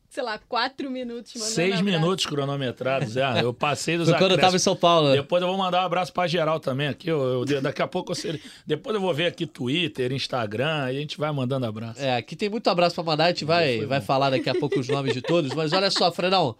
sei 0.09 0.23
lá, 0.23 0.39
quatro 0.39 0.89
minutos 0.89 1.33
mandando 1.35 1.51
Seis 1.53 1.75
abraço. 1.75 1.83
minutos 1.99 2.25
cronometrados, 2.25 3.15
é. 3.15 3.43
Eu 3.43 3.53
passei 3.53 3.97
dos 3.97 4.09
Foi 4.09 4.17
quando 4.17 4.31
eu 4.31 4.37
tava 4.39 4.55
em. 4.55 4.59
São 4.59 4.75
Paulo. 4.75 5.09
né? 5.09 5.15
Depois 5.17 5.41
eu 5.41 5.47
vou 5.47 5.57
mandar 5.57 5.83
um 5.83 5.85
abraço 5.85 6.11
pra 6.11 6.25
geral 6.27 6.59
também 6.59 6.87
aqui. 6.87 7.07
Eu, 7.09 7.45
eu- 7.47 7.61
daqui 7.61 7.81
a 7.81 7.87
pouco 7.87 8.11
eu 8.11 8.15
sei- 8.15 8.41
Depois 8.65 8.95
eu 8.95 9.01
vou 9.01 9.13
ver 9.13 9.27
aqui 9.27 9.45
Twitter, 9.45 10.11
Instagram, 10.11 10.91
e 10.91 10.97
a 10.97 10.99
gente 10.99 11.17
vai 11.17 11.31
mandando 11.31 11.65
abraço. 11.65 12.01
É, 12.01 12.17
aqui 12.17 12.35
tem 12.35 12.49
muito 12.49 12.69
abraço 12.69 12.95
pra 12.95 13.03
mandar, 13.03 13.25
a 13.25 13.27
gente 13.29 13.45
vai, 13.45 13.85
vai 13.85 14.01
falar 14.01 14.29
daqui 14.31 14.49
a 14.49 14.55
pouco 14.55 14.79
os 14.79 14.87
nomes 14.87 15.13
de 15.13 15.21
todos. 15.21 15.53
Mas 15.53 15.71
olha 15.73 15.91
só, 15.91 16.11
Fredão. 16.11 16.55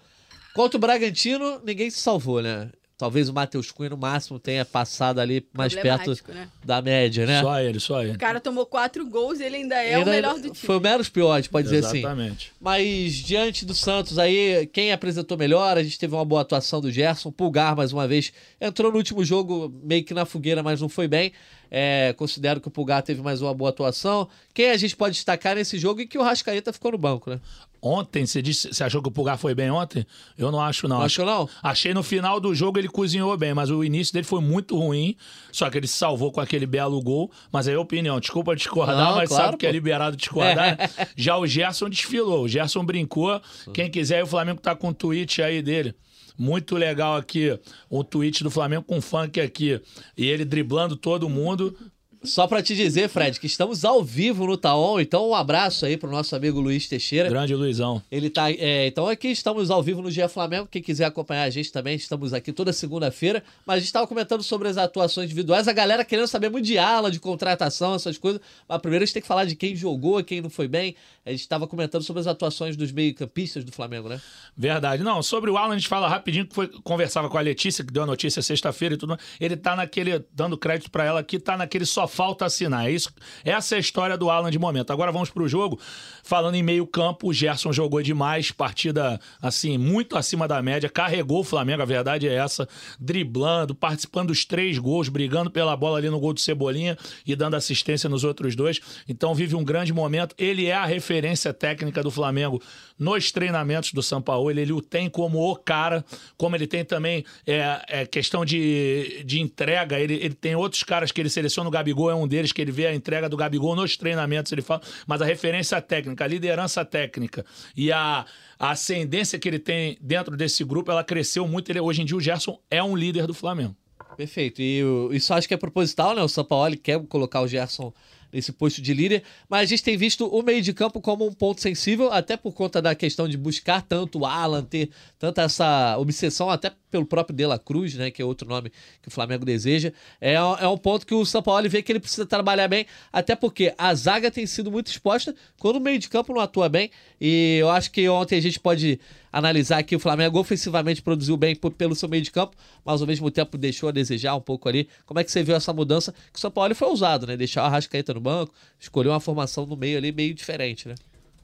Contra 0.54 0.78
o 0.78 0.80
Bragantino, 0.80 1.62
ninguém 1.63 1.90
se 1.90 2.00
salvou, 2.00 2.42
né? 2.42 2.69
Talvez 3.00 3.30
o 3.30 3.34
Matheus 3.34 3.72
Cunha, 3.72 3.92
no 3.92 3.98
máximo, 3.98 4.38
tenha 4.38 4.66
passado 4.66 5.19
ali 5.19 5.48
mais 5.54 5.74
perto 5.74 6.12
né? 6.28 6.50
da 6.62 6.81
média, 6.81 7.25
né? 7.25 7.42
Só 7.42 7.57
ele, 7.62 7.80
só 7.80 8.04
ele. 8.04 8.12
O 8.12 8.19
cara 8.19 8.42
tomou 8.42 8.66
quatro 8.66 9.07
gols 9.07 9.40
e 9.40 9.44
ele 9.44 9.56
ainda 9.56 9.75
é 9.75 9.96
Ainda 9.96 10.12
o 10.12 10.13
melhor 10.13 10.34
do 10.36 10.50
time. 10.50 10.68
Foi 10.68 10.75
o 10.75 10.81
menos 10.81 11.07
pior, 11.07 11.31
a 11.31 11.38
gente 11.38 11.50
pode 11.50 11.69
dizer 11.69 11.86
assim. 11.86 12.00
Exatamente. 12.00 12.51
Mas 12.60 13.13
diante 13.13 13.65
do 13.65 13.74
Santos 13.74 14.20
aí, 14.20 14.68
quem 14.74 14.91
apresentou 14.91 15.38
melhor? 15.38 15.77
A 15.77 15.82
gente 15.82 15.98
teve 15.98 16.13
uma 16.13 16.25
boa 16.25 16.41
atuação 16.41 16.82
do 16.82 16.91
Gerson. 16.91 17.32
Pulgar, 17.32 17.74
mais 17.74 17.94
uma 17.94 18.06
vez, 18.06 18.34
entrou 18.60 18.91
no 18.91 18.98
último 18.98 19.24
jogo 19.24 19.74
meio 19.82 20.03
que 20.03 20.13
na 20.13 20.25
fogueira, 20.25 20.62
mas 20.62 20.82
não 20.82 20.89
foi 20.89 21.08
bem. 21.08 21.32
É, 21.72 22.13
considero 22.18 22.60
que 22.60 22.68
o 22.68 22.72
Pulgar 22.72 23.01
teve 23.01 23.22
mais 23.22 23.41
uma 23.41 23.53
boa 23.53 23.70
atuação. 23.70 24.27
Quem 24.53 24.72
a 24.72 24.77
gente 24.77 24.98
pode 24.98 25.15
destacar 25.15 25.56
nesse 25.56 25.77
jogo 25.77 26.01
e 26.01 26.08
que 26.08 26.18
o 26.18 26.22
Rascaeta 26.22 26.74
ficou 26.74 26.91
no 26.91 26.98
banco, 26.98 27.29
né? 27.29 27.39
Ontem, 27.81 28.25
você 28.25 28.41
disse, 28.41 28.74
você 28.74 28.83
achou 28.83 29.01
que 29.01 29.07
o 29.07 29.12
Pulgar 29.12 29.38
foi 29.38 29.55
bem 29.55 29.71
ontem? 29.71 30.05
Eu 30.38 30.51
não 30.51 30.59
acho, 30.59 30.88
não. 30.88 31.01
Achou, 31.01 31.25
não? 31.25 31.48
Achei 31.63 31.93
no 31.93 32.03
final 32.03 32.39
do 32.39 32.53
jogo 32.53 32.77
ele 32.77 32.89
cozinhou 32.89 33.36
bem, 33.38 33.53
mas 33.53 33.69
o 33.69 33.83
início 33.83 34.13
dele 34.13 34.25
foi 34.25 34.41
muito 34.41 34.77
ruim. 34.77 35.15
Só 35.51 35.69
que 35.69 35.77
ele 35.77 35.88
se 35.88 35.93
salvou 35.98 36.31
com 36.31 36.41
aquele 36.41 36.65
belo 36.65 37.01
gol. 37.01 37.31
Mas 37.51 37.67
aí 37.67 37.75
a 37.75 37.79
opinião, 37.79 38.19
desculpa 38.19 38.55
discordar, 38.55 38.98
Não, 38.98 39.15
mas 39.15 39.29
claro, 39.29 39.45
sabe 39.45 39.57
que 39.57 39.65
é 39.65 39.69
pô. 39.69 39.74
liberado 39.74 40.17
discordar. 40.17 40.77
né? 40.77 40.89
Já 41.15 41.38
o 41.38 41.48
Gerson 41.48 41.89
desfilou, 41.89 42.43
o 42.43 42.48
Gerson 42.48 42.83
brincou. 42.83 43.41
Quem 43.74 43.89
quiser, 43.89 44.24
o 44.24 44.27
Flamengo 44.27 44.59
tá 44.59 44.75
com 44.75 44.89
um 44.89 44.93
tweet 44.93 45.41
aí 45.41 45.62
dele. 45.62 45.95
Muito 46.38 46.75
legal 46.77 47.17
aqui, 47.17 47.59
um 47.91 48.01
tweet 48.01 48.43
do 48.43 48.50
Flamengo 48.51 48.83
com 48.83 49.01
funk 49.01 49.41
aqui. 49.41 49.81
E 50.17 50.25
ele 50.25 50.45
driblando 50.45 50.95
todo 50.95 51.27
mundo. 51.27 51.75
Só 52.22 52.48
pra 52.48 52.62
te 52.62 52.76
dizer, 52.76 53.08
Fred, 53.08 53.40
que 53.40 53.48
estamos 53.48 53.86
ao 53.86 54.04
vivo 54.04 54.46
no 54.46 54.58
Taon, 54.58 55.00
então 55.00 55.30
um 55.30 55.34
abraço 55.34 55.86
aí 55.86 55.96
pro 55.96 56.12
nosso 56.12 56.36
amigo 56.36 56.60
Luiz 56.60 56.86
Teixeira. 56.86 57.30
Grande 57.30 57.56
Luizão. 57.56 58.02
Ele 58.12 58.30
tá. 58.30 58.52
é, 58.52 58.88
então 58.88 59.08
aqui 59.08 59.30
estamos 59.30 59.72
ao 59.72 59.82
vivo 59.82 60.02
no 60.02 60.12
Dia 60.12 60.28
Flamengo. 60.28 60.68
Quem 60.70 60.82
quiser 60.82 61.06
acompanhar 61.06 61.44
a 61.44 61.50
gente 61.50 61.72
também, 61.72 61.96
estamos 61.96 62.34
aqui 62.34 62.52
toda 62.52 62.74
segunda-feira. 62.74 63.42
Mas 63.66 63.76
a 63.76 63.80
gente 63.80 63.88
estava 63.88 64.06
comentando 64.06 64.44
sobre 64.44 64.68
as 64.68 64.78
atuações 64.78 65.28
individuais. 65.28 65.70
A 65.70 65.74
galera 65.74 66.04
querendo 66.04 66.28
saber 66.28 66.50
muito 66.50 66.66
de 66.66 66.78
ala, 66.78 67.10
de 67.10 67.22
contratação, 67.22 67.96
essas 67.96 68.18
coisas. 68.18 68.42
Mas 68.68 68.82
primeiro 68.82 69.04
a 69.04 69.06
gente 69.06 69.14
tem 69.14 69.22
que 69.22 69.28
falar 69.28 69.46
de 69.46 69.56
quem 69.56 69.74
jogou, 69.74 70.22
quem 70.22 70.42
não 70.42 70.50
foi 70.50 70.68
bem. 70.68 70.96
A 71.26 71.32
gente 71.32 71.42
estava 71.42 71.68
comentando 71.68 72.04
sobre 72.04 72.20
as 72.20 72.28
atuações 72.28 72.76
dos 72.76 72.92
meio-campistas 72.92 73.64
do 73.64 73.72
Flamengo, 73.72 74.10
né? 74.10 74.20
Verdade. 74.58 75.04
Não, 75.04 75.24
sobre 75.24 75.50
o 75.50 75.58
Alan, 75.58 75.76
a 75.76 75.78
gente 75.78 75.88
fala 75.88 76.10
rapidinho, 76.10 76.46
que 76.46 76.54
foi, 76.54 76.68
conversava 76.84 77.30
com 77.30 77.38
a 77.38 77.42
Letícia, 77.42 77.84
que 77.86 77.94
deu 77.94 78.04
a 78.04 78.06
notícia 78.06 78.42
sexta-feira 78.42 78.96
e 78.96 78.98
tudo. 78.98 79.10
mais. 79.10 79.22
Ele 79.40 79.56
tá 79.56 79.74
naquele, 79.74 80.26
dando 80.34 80.58
crédito 80.58 80.92
pra 80.92 81.06
ela 81.06 81.22
aqui, 81.22 81.40
tá 81.40 81.56
naquele 81.56 81.86
só 81.86 82.09
falta 82.10 82.46
assinar. 82.46 82.88
É 82.88 82.92
isso, 82.92 83.10
essa 83.46 83.75
é 83.75 83.78
a 83.78 83.80
história 83.80 84.18
do 84.18 84.30
Alan 84.30 84.51
de 84.51 84.60
momento. 84.60 84.92
Agora 84.92 85.12
vamos 85.12 85.30
pro 85.30 85.48
jogo. 85.48 85.80
Falando 86.24 86.56
em 86.56 86.63
meio 86.63 86.86
campo, 86.86 87.30
o 87.30 87.34
Gerson 87.34 87.72
jogou 87.72 88.01
demais, 88.01 88.51
partida, 88.51 89.20
assim, 89.42 89.78
muito 89.78 90.18
acima 90.18 90.48
da 90.48 90.62
média, 90.62 90.89
carregou 90.89 91.39
o 91.39 91.44
Flamengo, 91.44 91.82
a 91.82 91.86
verdade 91.86 92.28
é 92.28 92.36
essa, 92.36 92.68
driblando, 93.00 93.74
participando 93.74 94.28
dos 94.28 94.46
três 94.46 94.78
gols, 94.78 95.10
brigando 95.10 95.50
pela 95.50 95.75
bola 95.75 95.98
ali 95.98 96.10
no 96.10 96.20
gol 96.20 96.34
do 96.34 96.39
Cebolinha 96.39 96.98
e 97.25 97.36
dando 97.36 97.56
assistência 97.56 98.10
nos 98.10 98.24
outros 98.24 98.56
dois. 98.56 98.80
Então 99.08 99.34
vive 99.34 99.56
um 99.56 99.63
grande 99.63 99.92
momento. 99.92 100.36
Ele 100.38 100.66
é 100.66 100.74
a 100.74 100.86
referência 100.86 101.54
técnica 101.54 102.01
do 102.01 102.12
Flamengo 102.12 102.62
nos 103.00 103.32
treinamentos 103.32 103.94
do 103.94 104.03
São 104.03 104.22
Paulo. 104.22 104.51
Ele, 104.51 104.72
o 104.74 104.82
tem 104.82 105.10
como 105.10 105.39
o 105.39 105.56
cara, 105.56 106.03
como 106.38 106.56
ele 106.56 106.68
tem 106.68 106.84
também 106.84 107.24
é, 107.48 107.82
é, 107.88 108.06
questão 108.06 108.44
de, 108.44 109.24
de 109.25 109.39
entrega. 109.39 109.98
Ele, 109.98 110.15
ele 110.15 110.34
tem 110.34 110.56
outros 110.56 110.84
caras 110.84 111.12
que 111.12 111.22
ele 111.22 111.29
seleciona, 111.29 111.70
o 111.70 111.72
Gabigol 111.72 112.12
é 112.12 112.15
um 112.15 112.27
deles, 112.27 112.51
que 112.51 112.62
ele 112.62 112.72
vê 112.72 112.88
a 112.88 112.94
entrega 112.94 113.29
do 113.29 113.38
Gabigol 113.38 113.75
nos 113.75 113.96
treinamentos, 113.96 114.51
ele 114.51 114.62
fala, 114.62 114.82
mas 115.08 115.22
a 115.22 115.25
referência 115.25 115.82
técnica, 115.82 116.25
a 116.25 116.27
liderança 116.27 116.84
técnica 116.84 117.46
e 117.75 117.91
a, 117.91 118.25
a 118.60 118.72
ascendência 118.72 119.39
que 119.39 119.48
ele 119.48 119.60
tem 119.60 119.98
dentro 120.01 120.36
desse 120.36 120.63
grupo, 120.63 120.91
ela 120.91 121.03
cresceu 121.03 121.48
muito. 121.48 121.72
Ele, 121.72 121.79
hoje 121.79 122.01
em 122.01 122.06
dia 122.06 122.18
o 122.18 122.22
Gerson 122.22 122.60
é 122.70 122.84
um 122.84 122.96
líder 122.96 123.25
do 123.25 123.34
Flamengo. 123.34 123.75
Perfeito. 124.18 124.62
E 124.62 124.82
isso 125.12 125.34
acho 125.34 125.48
que 125.48 125.53
é 125.53 125.58
proposital, 125.58 126.13
né? 126.13 126.22
O 126.22 126.27
Sampaoli 126.27 126.75
quer 126.75 127.00
colocar 127.08 127.39
o 127.41 127.48
Gerson 127.48 127.94
nesse 128.31 128.51
posto 128.51 128.81
de 128.81 128.93
líder, 128.93 129.24
mas 129.50 129.62
a 129.62 129.65
gente 129.65 129.83
tem 129.83 129.98
visto 129.98 130.27
o 130.27 130.41
meio 130.41 130.62
de 130.62 130.74
campo 130.74 131.01
como 131.01 131.25
um 131.25 131.33
ponto 131.33 131.62
sensível, 131.62 132.12
até 132.12 132.38
por 132.38 132.53
conta 132.53 132.81
da 132.81 132.93
questão 132.95 133.27
de 133.27 133.38
buscar 133.38 133.81
tanto 133.81 134.19
o 134.19 134.25
Alan, 134.25 134.63
ter 134.63 134.89
tanta 135.17 135.43
essa 135.43 135.98
obsessão, 135.98 136.50
até 136.50 136.71
pelo 136.89 137.05
próprio 137.05 137.36
De 137.36 137.46
La 137.46 137.60
Cruz, 137.60 137.96
né? 137.96 138.12
Que 138.12 138.22
é 138.22 138.25
outro 138.25 138.48
nome 138.48 138.72
que 139.01 139.08
o 139.08 139.12
Flamengo 139.12 139.46
deseja. 139.46 139.91
É, 140.19 140.34
é 140.34 140.67
um 140.67 140.77
ponto 140.77 141.05
que 141.05 141.13
o 141.13 141.25
Sampaoli 141.25 141.69
vê 141.69 141.81
que 141.81 141.91
ele 141.91 142.00
precisa 142.00 142.25
trabalhar 142.25 142.67
bem, 142.67 142.86
até 143.12 143.36
porque 143.36 143.74
a 143.77 143.93
zaga 143.93 144.31
tem 144.31 144.46
sido 144.46 144.72
muito 144.72 144.88
exposta 144.88 145.36
quando 145.58 145.77
o 145.77 145.79
meio 145.79 146.00
de 146.00 146.10
campo 146.10 146.34
não 146.34 146.41
atua 146.41 146.69
bem. 146.69 146.91
E 147.19 147.58
eu 147.60 147.69
acho 147.69 147.91
que 147.91 148.08
ontem 148.10 148.38
a 148.38 148.41
gente 148.41 148.60
pode 148.60 149.00
analisar 149.31 149.84
que 149.84 149.96
o 149.96 150.00
Flamengo 150.00 150.39
ofensivamente 150.39 151.01
produziu 151.01 151.38
bem 151.38 151.55
pelo 151.55 151.96
seu 151.96 152.10
meio 152.10 152.24
de 152.24 152.31
campo, 152.31 152.55
mas 152.84 153.01
ao 153.01 153.08
mesmo 153.08 153.29
tempo 153.29 153.58
deixou 153.58 153.89
a 153.89 153.91
desejar 153.91 154.36
um 154.36 154.41
pouco 154.41 154.67
ali. 154.67 154.88
Como 155.05 155.19
é 155.19 155.24
que 155.24 155.31
você 155.31 155.43
viu 155.43 155.55
essa 155.55 155.72
mudança? 155.74 156.12
Que 156.31 156.38
o 156.38 156.41
São 156.41 156.51
Paulo 156.51 156.74
foi 156.74 156.88
ousado, 156.88 157.27
né? 157.27 157.38
Deixar 157.38 157.63
o 157.63 157.65
Arrascaeta 157.65 158.13
no 158.13 158.19
banco, 158.19 158.53
escolheu 158.79 159.12
uma 159.12 159.19
formação 159.19 159.65
no 159.65 159.77
meio 159.77 159.98
ali 159.98 160.12
meio 160.12 160.34
diferente, 160.34 160.88
né? 160.88 160.96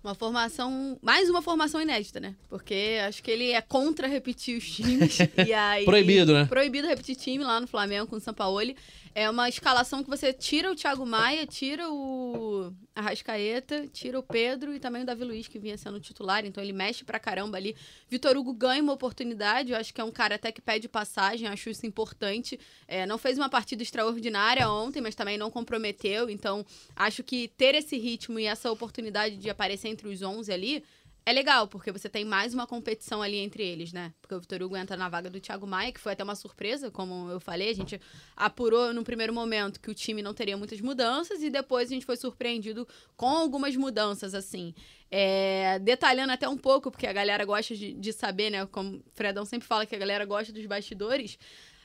Uma 0.05 0.13
formação. 0.13 0.99
Mais 1.01 1.31
uma 1.31 1.41
formação 1.41 1.81
inédita, 1.81 2.19
né? 2.19 2.35
Porque 2.47 2.99
acho 3.07 3.23
que 3.23 3.31
ele 3.31 3.49
é 3.49 3.59
contra 3.59 4.07
repetir 4.07 4.55
os 4.55 4.63
times. 4.63 5.17
e 5.47 5.51
aí, 5.51 5.83
Proibido, 5.83 6.31
né? 6.31 6.45
Proibido 6.45 6.87
repetir 6.87 7.15
time 7.15 7.43
lá 7.43 7.59
no 7.59 7.65
Flamengo 7.65 8.05
com 8.05 8.15
o 8.15 8.19
Sampaoli. 8.19 8.77
É 9.17 9.29
uma 9.29 9.47
escalação 9.47 10.03
que 10.03 10.09
você 10.09 10.33
tira 10.33 10.69
o 10.69 10.75
Thiago 10.75 11.05
Maia, 11.05 11.47
tira 11.47 11.89
o 11.89 12.69
Arrascaeta, 12.93 13.87
tira 13.87 14.19
o 14.19 14.23
Pedro 14.23 14.73
e 14.73 14.79
também 14.79 15.03
o 15.03 15.05
Davi 15.05 15.23
Luiz, 15.23 15.47
que 15.47 15.57
vinha 15.57 15.77
sendo 15.77 16.01
titular. 16.01 16.45
Então 16.45 16.61
ele 16.61 16.73
mexe 16.73 17.05
pra 17.05 17.17
caramba 17.17 17.55
ali. 17.55 17.77
Vitor 18.09 18.35
Hugo 18.35 18.53
ganha 18.53 18.83
uma 18.83 18.91
oportunidade. 18.91 19.71
Eu 19.71 19.77
acho 19.77 19.93
que 19.93 20.01
é 20.01 20.03
um 20.03 20.11
cara 20.11 20.35
até 20.35 20.51
que 20.51 20.61
pede 20.61 20.89
passagem. 20.89 21.47
Acho 21.47 21.69
isso 21.69 21.85
importante. 21.85 22.59
É, 22.89 23.05
não 23.05 23.17
fez 23.17 23.37
uma 23.37 23.47
partida 23.47 23.81
extraordinária 23.81 24.69
ontem, 24.69 24.99
mas 24.99 25.15
também 25.15 25.37
não 25.37 25.49
comprometeu. 25.49 26.29
Então 26.29 26.65
acho 26.93 27.23
que 27.23 27.47
ter 27.47 27.73
esse 27.73 27.97
ritmo 27.97 28.37
e 28.37 28.45
essa 28.45 28.69
oportunidade 28.69 29.37
de 29.37 29.49
aparecer 29.49 29.87
entre 29.87 30.09
os 30.09 30.21
11 30.21 30.51
ali 30.51 30.83
é 31.27 31.33
legal, 31.33 31.67
porque 31.67 31.91
você 31.91 32.07
tem 32.07 32.23
mais 32.23 32.53
uma 32.53 32.67
competição 32.67 33.19
ali 33.19 33.37
entre 33.37 33.63
eles, 33.63 33.91
né? 33.91 34.13
Porque 34.21 34.35
o 34.35 34.39
Vitor 34.39 34.61
Hugo 34.61 34.77
entra 34.77 34.95
na 34.95 35.09
vaga 35.09 35.27
do 35.27 35.39
Thiago 35.39 35.65
Maia, 35.65 35.91
que 35.91 35.99
foi 35.99 36.13
até 36.13 36.23
uma 36.23 36.35
surpresa, 36.35 36.91
como 36.91 37.31
eu 37.31 37.39
falei. 37.39 37.71
A 37.71 37.73
gente 37.73 37.99
apurou 38.35 38.93
no 38.93 39.03
primeiro 39.03 39.33
momento 39.33 39.79
que 39.79 39.89
o 39.89 39.93
time 39.95 40.21
não 40.21 40.35
teria 40.35 40.55
muitas 40.55 40.79
mudanças 40.81 41.41
e 41.41 41.49
depois 41.49 41.89
a 41.89 41.93
gente 41.95 42.05
foi 42.05 42.15
surpreendido 42.15 42.87
com 43.17 43.25
algumas 43.25 43.75
mudanças, 43.75 44.35
assim. 44.35 44.75
É, 45.09 45.79
detalhando 45.79 46.31
até 46.31 46.47
um 46.47 46.57
pouco, 46.57 46.91
porque 46.91 47.07
a 47.07 47.13
galera 47.13 47.43
gosta 47.43 47.75
de, 47.75 47.93
de 47.93 48.13
saber, 48.13 48.51
né? 48.51 48.67
Como 48.67 48.97
o 48.97 49.03
Fredão 49.15 49.45
sempre 49.45 49.67
fala 49.67 49.87
que 49.87 49.95
a 49.95 49.99
galera 49.99 50.25
gosta 50.25 50.53
dos 50.53 50.65
bastidores. 50.67 51.39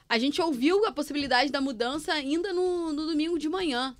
A 0.07 0.19
gente 0.19 0.43
ouviu 0.43 0.85
a 0.85 0.93
possibilidade 0.93 1.51
da 1.51 1.63
mudança 1.63 2.13
ainda 2.13 2.53
no, 2.53 2.93
no 2.93 3.07
domingo 3.07 3.39
de 3.39 3.49
manhã. 3.49 3.97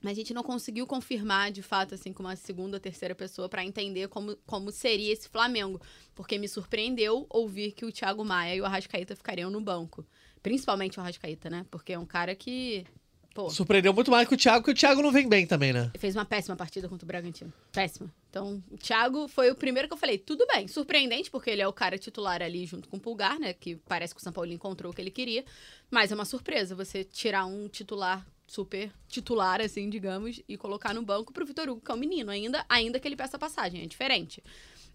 Mas 0.00 0.12
a 0.12 0.14
gente 0.14 0.32
não 0.32 0.42
conseguiu 0.42 0.86
confirmar, 0.86 1.50
de 1.50 1.62
fato, 1.62 1.94
assim, 1.94 2.12
com 2.12 2.22
uma 2.22 2.36
segunda 2.36 2.76
ou 2.76 2.80
terceira 2.80 3.14
pessoa 3.14 3.48
para 3.48 3.64
entender 3.64 4.08
como, 4.08 4.36
como 4.46 4.70
seria 4.70 5.12
esse 5.12 5.28
Flamengo. 5.28 5.80
Porque 6.14 6.38
me 6.38 6.48
surpreendeu 6.48 7.26
ouvir 7.28 7.72
que 7.72 7.84
o 7.84 7.92
Thiago 7.92 8.24
Maia 8.24 8.54
e 8.54 8.60
o 8.60 8.64
Arrascaeta 8.64 9.16
ficariam 9.16 9.50
no 9.50 9.60
banco. 9.60 10.06
Principalmente 10.40 10.98
o 10.98 11.02
Arrascaeta, 11.02 11.50
né? 11.50 11.66
Porque 11.68 11.92
é 11.92 11.98
um 11.98 12.06
cara 12.06 12.32
que, 12.36 12.86
pô, 13.34 13.50
Surpreendeu 13.50 13.92
muito 13.92 14.08
mais 14.08 14.28
que 14.28 14.34
o 14.34 14.36
Thiago, 14.36 14.64
que 14.64 14.70
o 14.70 14.74
Thiago 14.74 15.02
não 15.02 15.10
vem 15.10 15.28
bem 15.28 15.44
também, 15.44 15.72
né? 15.72 15.90
fez 15.98 16.14
uma 16.14 16.24
péssima 16.24 16.54
partida 16.54 16.88
contra 16.88 17.04
o 17.04 17.08
Bragantino. 17.08 17.52
Péssima. 17.72 18.12
Então, 18.30 18.62
o 18.70 18.76
Thiago 18.76 19.26
foi 19.26 19.50
o 19.50 19.54
primeiro 19.56 19.88
que 19.88 19.94
eu 19.94 19.98
falei, 19.98 20.16
tudo 20.16 20.46
bem. 20.46 20.68
Surpreendente, 20.68 21.28
porque 21.28 21.50
ele 21.50 21.62
é 21.62 21.66
o 21.66 21.72
cara 21.72 21.98
titular 21.98 22.40
ali 22.40 22.64
junto 22.66 22.88
com 22.88 22.98
o 22.98 23.00
Pulgar, 23.00 23.36
né? 23.40 23.52
Que 23.52 23.74
parece 23.74 24.14
que 24.14 24.20
o 24.20 24.22
São 24.22 24.32
Paulo 24.32 24.52
encontrou 24.52 24.92
o 24.92 24.94
que 24.94 25.02
ele 25.02 25.10
queria. 25.10 25.44
Mas 25.90 26.12
é 26.12 26.14
uma 26.14 26.24
surpresa 26.24 26.76
você 26.76 27.02
tirar 27.02 27.46
um 27.46 27.68
titular 27.68 28.24
super 28.48 28.90
titular, 29.06 29.60
assim, 29.60 29.88
digamos, 29.88 30.42
e 30.48 30.56
colocar 30.56 30.94
no 30.94 31.02
banco 31.02 31.32
pro 31.32 31.46
Vitor 31.46 31.68
Hugo, 31.68 31.82
que 31.82 31.90
é 31.90 31.94
um 31.94 31.98
menino, 31.98 32.30
ainda, 32.30 32.64
ainda 32.68 32.98
que 32.98 33.06
ele 33.06 33.14
peça 33.14 33.38
passagem, 33.38 33.82
é 33.82 33.86
diferente. 33.86 34.42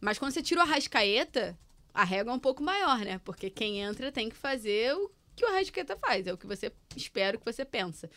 Mas 0.02 0.18
quando 0.18 0.32
você 0.32 0.42
tira 0.42 0.60
o 0.60 0.64
Arrascaeta, 0.64 1.58
a 1.94 2.04
régua 2.04 2.34
é 2.34 2.36
um 2.36 2.40
pouco 2.40 2.64
maior, 2.64 3.00
né? 3.00 3.22
Porque 3.24 3.50
quem 3.50 3.80
entra 3.80 4.12
tem 4.12 4.28
que 4.28 4.36
fazer 4.36 4.94
o 4.96 5.12
que 5.36 5.46
o 5.46 5.48
Arrascaeta 5.48 5.96
faz, 5.96 6.28
é 6.28 6.34
o 6.34 6.38
que 6.38 6.48
você 6.48 6.72
espera, 6.96 7.38
o 7.38 7.40
que 7.40 7.46
você 7.46 7.64
pensa. 7.64 8.10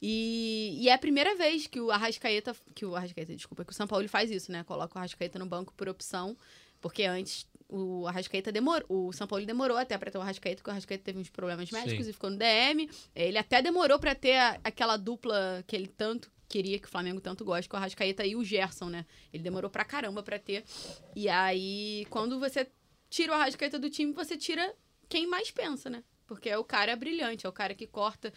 E, 0.00 0.76
e 0.78 0.88
é 0.88 0.92
a 0.92 0.98
primeira 0.98 1.34
vez 1.34 1.66
que 1.66 1.80
o 1.80 1.90
Arrascaeta, 1.90 2.54
que 2.74 2.84
o 2.84 2.94
Arrascaeta, 2.94 3.34
desculpa, 3.34 3.64
que 3.64 3.72
o 3.72 3.74
São 3.74 3.86
Paulo 3.86 4.06
faz 4.08 4.30
isso, 4.30 4.52
né? 4.52 4.62
Coloca 4.62 4.94
o 4.94 4.98
Arrascaeta 4.98 5.38
no 5.38 5.46
banco 5.46 5.72
por 5.74 5.88
opção, 5.88 6.36
porque 6.80 7.04
antes 7.04 7.46
o 7.74 8.06
Arrascaeta 8.06 8.52
demorou, 8.52 8.84
o 8.88 9.12
São 9.12 9.26
Paulo 9.26 9.44
demorou 9.46 9.76
até 9.76 9.96
pra 9.96 10.10
ter 10.10 10.18
o 10.18 10.20
Arrascaeta, 10.20 10.56
porque 10.56 10.70
o 10.70 10.72
Arrascaeta 10.72 11.04
teve 11.04 11.18
uns 11.18 11.30
problemas 11.30 11.70
médicos 11.70 12.04
Sim. 12.04 12.10
e 12.10 12.12
ficou 12.12 12.30
no 12.30 12.36
DM. 12.36 12.88
Ele 13.14 13.38
até 13.38 13.62
demorou 13.62 13.98
pra 13.98 14.14
ter 14.14 14.34
a- 14.36 14.60
aquela 14.62 14.96
dupla 14.96 15.64
que 15.66 15.74
ele 15.74 15.86
tanto 15.88 16.30
queria, 16.48 16.78
que 16.78 16.86
o 16.86 16.90
Flamengo 16.90 17.20
tanto 17.20 17.44
gosta, 17.44 17.74
é 17.74 17.76
o 17.76 17.78
Arrascaeta 17.80 18.26
e 18.26 18.36
o 18.36 18.44
Gerson, 18.44 18.90
né? 18.90 19.06
Ele 19.32 19.42
demorou 19.42 19.70
pra 19.70 19.84
caramba 19.84 20.22
pra 20.22 20.38
ter. 20.38 20.64
E 21.16 21.28
aí, 21.28 22.06
quando 22.10 22.38
você 22.38 22.66
tira 23.08 23.32
o 23.32 23.34
Arrascaeta 23.34 23.78
do 23.78 23.88
time, 23.88 24.12
você 24.12 24.36
tira 24.36 24.74
quem 25.08 25.26
mais 25.26 25.50
pensa, 25.50 25.88
né? 25.88 26.04
Porque 26.26 26.48
é 26.48 26.56
o 26.56 26.64
cara 26.64 26.94
brilhante, 26.96 27.44
é 27.44 27.48
o 27.48 27.52
cara 27.52 27.74
que 27.74 27.86
corta, 27.86 28.32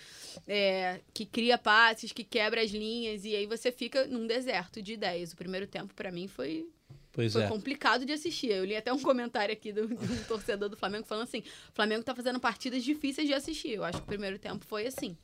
é, 0.47 0.99
que 1.13 1.25
cria 1.25 1.57
passes, 1.57 2.11
que 2.11 2.23
quebra 2.23 2.61
as 2.61 2.71
linhas, 2.71 3.23
e 3.23 3.35
aí 3.35 3.45
você 3.45 3.71
fica 3.71 4.05
num 4.07 4.27
deserto 4.27 4.81
de 4.81 4.93
ideias. 4.93 5.31
O 5.31 5.35
primeiro 5.37 5.67
tempo, 5.67 5.93
pra 5.93 6.11
mim, 6.11 6.27
foi, 6.27 6.67
Pois 7.15 7.31
foi 7.31 7.43
é. 7.43 7.47
complicado 7.47 8.05
de 8.05 8.11
assistir. 8.11 8.51
Eu 8.51 8.65
li 8.65 8.75
até 8.75 8.91
um 8.91 8.99
comentário 8.99 9.53
aqui 9.53 9.71
do, 9.71 9.87
de 9.87 9.93
um 9.93 10.23
torcedor 10.27 10.67
do 10.67 10.75
Flamengo 10.75 11.05
falando 11.05 11.23
assim: 11.23 11.39
o 11.39 11.73
Flamengo 11.73 12.03
tá 12.03 12.13
fazendo 12.13 12.41
partidas 12.41 12.83
difíceis 12.83 13.25
de 13.25 13.33
assistir. 13.33 13.71
Eu 13.71 13.85
acho 13.85 13.99
que 13.99 14.03
o 14.03 14.07
primeiro 14.07 14.37
tempo 14.37 14.65
foi 14.65 14.85
assim. 14.85 15.17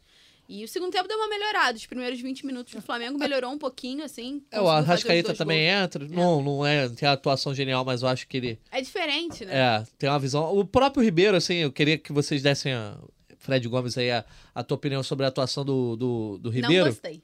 E 0.47 0.63
o 0.63 0.67
segundo 0.67 0.91
tempo 0.91 1.07
deu 1.07 1.17
uma 1.17 1.27
melhorada. 1.27 1.77
Os 1.77 1.85
primeiros 1.85 2.19
20 2.19 2.45
minutos 2.45 2.73
do 2.73 2.81
Flamengo 2.81 3.17
melhorou 3.17 3.51
um 3.51 3.57
pouquinho, 3.57 4.03
assim. 4.03 4.41
É, 4.49 4.59
o 4.59 4.67
Arrascaeta 4.67 5.33
também 5.33 5.69
gols. 5.69 5.83
entra. 5.83 6.07
Não, 6.07 6.41
não 6.41 6.65
é, 6.65 6.89
tem 6.89 7.07
a 7.07 7.11
atuação 7.13 7.53
genial, 7.53 7.83
mas 7.85 8.01
eu 8.01 8.07
acho 8.07 8.27
que 8.27 8.37
ele 8.37 8.59
É 8.71 8.81
diferente, 8.81 9.45
né? 9.45 9.53
É, 9.53 9.83
tem 9.97 10.09
uma 10.09 10.19
visão. 10.19 10.57
O 10.57 10.65
próprio 10.65 11.03
Ribeiro, 11.03 11.35
assim, 11.35 11.55
eu 11.55 11.71
queria 11.71 11.97
que 11.97 12.11
vocês 12.13 12.41
dessem 12.41 12.73
a. 12.73 12.97
Fred 13.37 13.67
Gomes 13.67 13.97
aí, 13.97 14.11
a, 14.11 14.23
a 14.53 14.63
tua 14.63 14.75
opinião 14.75 15.01
sobre 15.01 15.25
a 15.25 15.29
atuação 15.29 15.65
do, 15.65 15.95
do, 15.95 16.37
do 16.37 16.49
Não 16.49 16.55
Ribeiro. 16.55 16.85
gostei. 16.85 17.23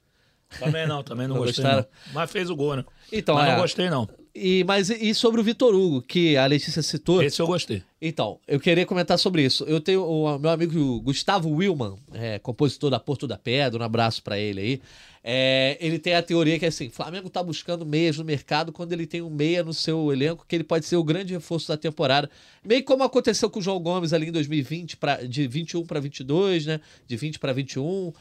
Também 0.59 0.87
não, 0.87 1.03
também 1.03 1.27
não, 1.27 1.35
Não 1.35 1.43
gostei. 1.43 1.63
Não. 1.63 1.85
Mas 2.13 2.31
fez 2.31 2.49
o 2.49 2.55
gol, 2.55 2.77
né? 2.77 2.85
Então, 3.11 3.35
Mas 3.35 3.47
é, 3.47 3.51
não 3.51 3.61
gostei, 3.61 3.89
não. 3.89 4.09
E, 4.39 4.63
mas 4.63 4.89
e 4.91 5.13
sobre 5.15 5.41
o 5.41 5.43
Vitor 5.43 5.73
Hugo, 5.73 6.01
que 6.01 6.37
a 6.37 6.45
Letícia 6.45 6.83
citou. 6.83 7.23
Esse 7.23 7.41
eu 7.41 7.47
gostei. 7.47 7.81
Então, 7.99 8.39
eu 8.47 8.59
queria 8.59 8.85
comentar 8.85 9.17
sobre 9.17 9.43
isso. 9.43 9.63
Eu 9.63 9.81
tenho 9.81 10.05
o 10.05 10.37
meu 10.37 10.51
amigo 10.51 11.01
Gustavo 11.01 11.49
Willman, 11.49 11.95
é, 12.13 12.37
compositor 12.37 12.91
da 12.91 12.99
Porto 12.99 13.27
da 13.27 13.37
Pedra, 13.37 13.81
um 13.81 13.85
abraço 13.85 14.21
para 14.21 14.37
ele 14.37 14.61
aí. 14.61 14.81
É, 15.29 15.77
ele 15.81 15.99
tem 15.99 16.15
a 16.15 16.23
teoria 16.23 16.57
que 16.57 16.63
é 16.63 16.69
assim: 16.69 16.89
Flamengo 16.89 17.29
tá 17.29 17.43
buscando 17.43 17.85
meias 17.85 18.17
no 18.17 18.23
mercado 18.23 18.71
quando 18.71 18.93
ele 18.93 19.05
tem 19.05 19.21
um 19.21 19.29
meia 19.29 19.61
no 19.61 19.73
seu 19.73 20.09
elenco, 20.13 20.45
que 20.47 20.55
ele 20.55 20.63
pode 20.63 20.85
ser 20.85 20.95
o 20.95 21.03
grande 21.03 21.33
reforço 21.33 21.67
da 21.67 21.75
temporada. 21.75 22.29
Meio 22.63 22.81
como 22.85 23.03
aconteceu 23.03 23.49
com 23.49 23.59
o 23.59 23.61
João 23.61 23.77
Gomes 23.77 24.13
ali 24.13 24.29
em 24.29 24.31
2020, 24.31 24.95
pra, 24.95 25.17
de 25.17 25.45
21 25.45 25.85
para 25.85 25.99
22, 25.99 26.65
né? 26.67 26.79
De 27.05 27.17
20 27.17 27.39
para 27.39 27.51
21. 27.51 27.83
Uh, 27.83 28.13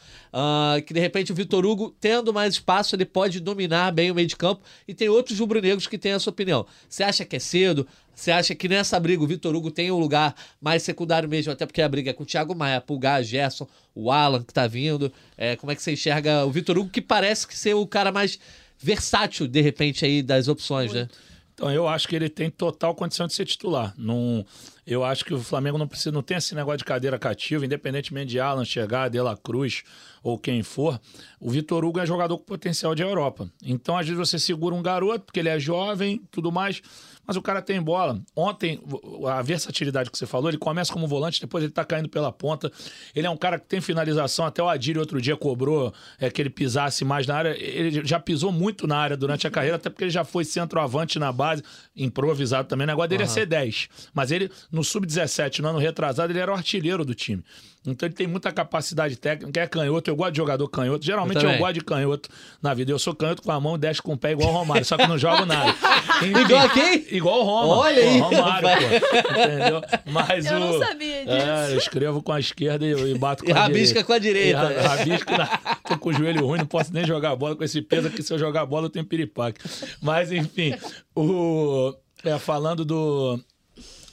que 0.85 0.93
de 0.93 0.99
repente 0.99 1.31
o 1.31 1.35
Vitor 1.37 1.65
Hugo, 1.65 1.95
tendo 2.01 2.35
mais 2.35 2.55
espaço, 2.55 2.97
ele 2.97 3.05
pode 3.05 3.39
dominar 3.39 3.93
bem 3.93 4.11
o 4.11 4.15
meio 4.15 4.27
de 4.27 4.35
campo. 4.35 4.63
E 4.89 4.93
tem 4.93 5.09
outros 5.09 5.39
rubro-negros 5.39 5.87
que 5.87 5.99
têm 5.99 6.11
essa 6.11 6.29
opinião. 6.29 6.67
Você 6.89 7.05
acha 7.05 7.25
que 7.25 7.37
é 7.37 7.39
cedo? 7.39 7.87
Você 8.17 8.31
acha 8.31 8.55
que 8.55 8.67
nessa 8.67 8.99
briga 8.99 9.23
o 9.23 9.27
Vitor 9.27 9.55
Hugo 9.55 9.71
tem 9.71 9.91
um 9.91 9.99
lugar 9.99 10.35
mais 10.59 10.83
secundário 10.83 11.29
mesmo, 11.29 11.53
até 11.53 11.67
porque 11.67 11.83
a 11.83 11.89
briga 11.89 12.11
é 12.11 12.13
com 12.15 12.23
o 12.23 12.27
Thiago 12.27 12.57
Maia, 12.57 12.81
Pulgar, 12.81 13.23
Gerson, 13.23 13.69
o 13.95 14.11
Alan 14.11 14.43
que 14.43 14.55
tá 14.55 14.67
vindo. 14.67 15.13
É, 15.37 15.55
como 15.55 15.71
é 15.71 15.77
que 15.77 15.83
você 15.83 15.93
enxerga 15.93 16.47
o 16.47 16.51
Vitor 16.51 16.79
Hugo, 16.79 16.89
que 16.89 17.03
parece 17.03 17.47
que 17.47 17.57
ser 17.57 17.75
o 17.75 17.87
cara 17.87 18.11
mais 18.11 18.39
versátil, 18.79 19.47
de 19.47 19.61
repente, 19.61 20.05
aí 20.07 20.23
das 20.23 20.49
opções, 20.49 20.95
né? 20.95 21.09
Então, 21.53 21.71
eu 21.71 21.89
acho 21.89 22.09
que 22.09 22.17
ele 22.17 22.29
tem 22.29 22.51
total 22.51 22.95
condição 22.95 23.27
de 23.27 23.33
ser 23.33 23.47
titular. 23.47 23.95
Não, 23.97 24.45
eu 24.87 25.03
acho 25.03 25.25
que 25.25 25.33
o 25.33 25.41
Flamengo 25.41 25.79
não 25.79 25.89
precisa, 25.89 26.13
não 26.13 26.23
tem 26.23 26.37
esse 26.37 26.55
negócio 26.55 26.79
de 26.79 26.85
cadeira 26.85 27.19
cativa, 27.19 27.65
independentemente 27.65 28.29
de 28.29 28.41
Alan 28.41 28.65
chegar, 28.65 29.09
De 29.09 29.19
La 29.21 29.37
Cruz 29.37 29.83
ou 30.23 30.39
quem 30.39 30.63
for. 30.63 31.01
O 31.41 31.51
Vitor 31.51 31.83
Hugo 31.83 31.99
é 31.99 32.05
jogador 32.05 32.37
com 32.37 32.45
potencial 32.45 32.95
de 32.95 33.03
Europa. 33.03 33.51
Então, 33.63 33.97
às 33.97 34.07
vezes, 34.07 34.19
você 34.19 34.39
segura 34.39 34.75
um 34.75 34.83
garoto, 34.83 35.25
porque 35.25 35.41
ele 35.41 35.49
é 35.49 35.59
jovem, 35.59 36.21
tudo 36.31 36.53
mais 36.53 36.83
mas 37.27 37.37
o 37.37 37.43
cara 37.43 37.61
tem 37.61 37.81
bola. 37.81 38.21
Ontem, 38.35 38.81
a 39.29 39.43
versatilidade 39.43 40.11
que 40.11 40.17
você 40.17 40.27
falou, 40.27 40.49
ele 40.49 40.59
começa 40.59 40.93
como 40.93 41.07
volante, 41.07 41.41
depois 41.41 41.65
ele 41.65 41.73
tá 41.73 41.85
caindo 41.85 42.09
pela 42.09 42.31
ponta. 42.31 42.71
Ele 43.15 43.27
é 43.27 43.31
um 43.31 43.37
cara 43.37 43.59
que 43.59 43.67
tem 43.67 43.81
finalização, 43.81 44.45
até 44.47 44.63
o 44.63 44.69
Adílio 44.69 45.01
outro 45.01 45.21
dia 45.21 45.37
cobrou 45.37 45.93
é, 46.21 46.31
que 46.31 46.41
ele 46.41 46.51
pisasse 46.51 47.05
mais 47.05 47.27
na 47.27 47.37
área. 47.37 47.57
Ele 47.59 48.07
já 48.07 48.21
pisou 48.21 48.53
muito 48.53 48.87
na 48.87 48.97
área 48.97 49.17
durante 49.17 49.47
a 49.47 49.51
carreira, 49.51 49.77
até 49.77 49.91
porque 49.91 50.05
ele 50.05 50.11
já 50.11 50.25
foi 50.25 50.45
centroavante 50.45 51.19
na 51.19 51.33
base, 51.33 51.63
improvisado 51.97 52.69
também. 52.69 52.85
O 52.85 52.89
negócio 52.89 53.09
dele 53.09 53.25
uhum. 53.25 53.31
é 53.31 53.33
ser 53.33 53.47
10. 53.47 53.89
Mas 54.15 54.31
ele, 54.31 54.51
no 54.71 54.85
sub-17, 54.85 55.61
no 55.61 55.69
ano 55.69 55.79
retrasado, 55.79 56.33
ele 56.33 56.39
era 56.39 56.53
o 56.53 56.55
artilheiro 56.55 57.05
do 57.05 57.15
time. 57.15 57.43
Então 57.87 58.07
ele 58.07 58.15
tem 58.15 58.27
muita 58.27 58.51
capacidade 58.51 59.17
técnica, 59.17 59.61
é 59.61 59.67
canhoto, 59.67 60.11
eu 60.11 60.17
gosto 60.17 60.33
de 60.33 60.37
jogador 60.39 60.69
canhoto. 60.69 61.05
Geralmente 61.05 61.45
eu, 61.45 61.51
eu 61.51 61.59
gosto 61.59 61.75
de 61.75 61.81
canhoto 61.81 62.29
na 62.61 62.75
vida. 62.75 62.91
Eu 62.91 62.99
sou 62.99 63.15
canhoto 63.15 63.43
com 63.43 63.53
a 63.53 63.61
mão, 63.61 63.79
desce 63.79 64.03
com 64.03 64.15
o 64.15 64.19
pé 64.19 64.33
igual 64.33 64.51
o 64.51 64.53
Romário, 64.53 64.85
só 64.85 64.97
que 64.97 65.07
não 65.07 65.17
jogo 65.17 65.45
nada. 65.45 65.75
Enfim, 66.23 66.41
igual 66.41 66.67
a 66.67 66.69
quem? 66.69 67.07
Igual 67.11 67.41
o 67.41 67.45
Roma. 67.45 67.77
Olha 67.77 68.03
aí. 68.03 68.19
Romário, 68.19 68.69
pô. 68.69 69.17
Entendeu? 69.31 69.83
Mas 70.07 70.47
eu 70.47 70.57
o, 70.57 70.61
não 70.61 70.79
sabia 70.79 71.25
disso. 71.25 71.37
É, 71.37 71.73
eu 71.73 71.79
escrevo 71.79 72.23
com 72.23 72.33
a 72.33 72.41
esquerda 72.41 72.87
e, 72.87 73.13
e 73.13 73.19
bato 73.19 73.45
com 73.45 73.51
e 73.51 73.53
a 73.53 73.63
rabisca 73.63 74.03
direita. 74.03 74.05
com 74.05 74.13
a 74.13 74.19
direita. 74.19 74.73
E 74.73 74.87
rabisco 74.87 75.33
na... 75.33 75.47
Tô 75.89 75.99
com 75.99 76.09
o 76.11 76.13
joelho 76.13 76.47
ruim, 76.47 76.59
não 76.59 76.67
posso 76.67 76.93
nem 76.93 77.05
jogar 77.05 77.37
bola 77.37 77.55
com 77.55 77.65
esse 77.65 77.83
peso 77.83 78.09
aqui. 78.09 78.23
Se 78.23 78.33
eu 78.33 78.39
jogar 78.39 78.67
bola, 78.67 78.87
eu 78.87 78.91
tenho 78.91 79.05
piripaque. 79.05 79.61
Mas, 80.01 80.33
enfim, 80.33 80.75
o... 81.15 81.95
É, 82.25 82.39
falando 82.39 82.85
do, 82.85 83.39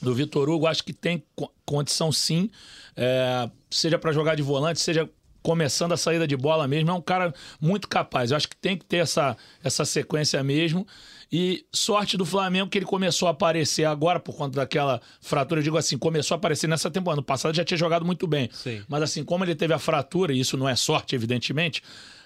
do 0.01 0.13
Vitor 0.13 0.49
Hugo, 0.49 0.67
acho 0.67 0.83
que 0.83 0.93
tem 0.93 1.23
condição 1.65 2.11
sim 2.11 2.49
é, 2.95 3.49
seja 3.69 3.97
para 3.97 4.11
jogar 4.11 4.35
de 4.35 4.41
volante, 4.41 4.79
seja 4.79 5.09
começando 5.43 5.91
a 5.91 5.97
saída 5.97 6.25
de 6.25 6.37
bola 6.37 6.67
mesmo. 6.67 6.89
É 6.89 6.93
um 6.93 7.01
cara 7.01 7.33
muito 7.59 7.87
capaz. 7.87 8.31
Eu 8.31 8.37
acho 8.37 8.47
que 8.47 8.55
tem 8.55 8.77
que 8.77 8.85
ter 8.85 8.97
essa, 8.97 9.35
essa 9.63 9.83
sequência 9.83 10.41
mesmo. 10.41 10.87
E 11.31 11.65
sorte 11.71 12.15
do 12.15 12.25
Flamengo 12.25 12.69
que 12.69 12.77
ele 12.77 12.85
começou 12.85 13.27
a 13.27 13.31
aparecer 13.31 13.83
agora 13.85 14.19
por 14.19 14.35
conta 14.35 14.55
daquela 14.61 15.01
fratura. 15.19 15.59
Eu 15.59 15.63
digo 15.63 15.77
assim, 15.77 15.97
começou 15.97 16.35
a 16.35 16.37
aparecer 16.37 16.67
nessa 16.67 16.89
temporada. 16.89 17.17
No 17.17 17.25
passado 17.25 17.53
já 17.55 17.65
tinha 17.65 17.77
jogado 17.77 18.05
muito 18.05 18.25
bem. 18.25 18.49
Sim. 18.53 18.81
Mas 18.87 19.03
assim, 19.03 19.23
como 19.23 19.43
ele 19.43 19.53
teve 19.53 19.73
a 19.73 19.79
fratura, 19.79 20.31
e 20.31 20.39
isso 20.39 20.55
não 20.55 20.69
é 20.69 20.75
sorte, 20.75 21.15
evidentemente, 21.15 21.83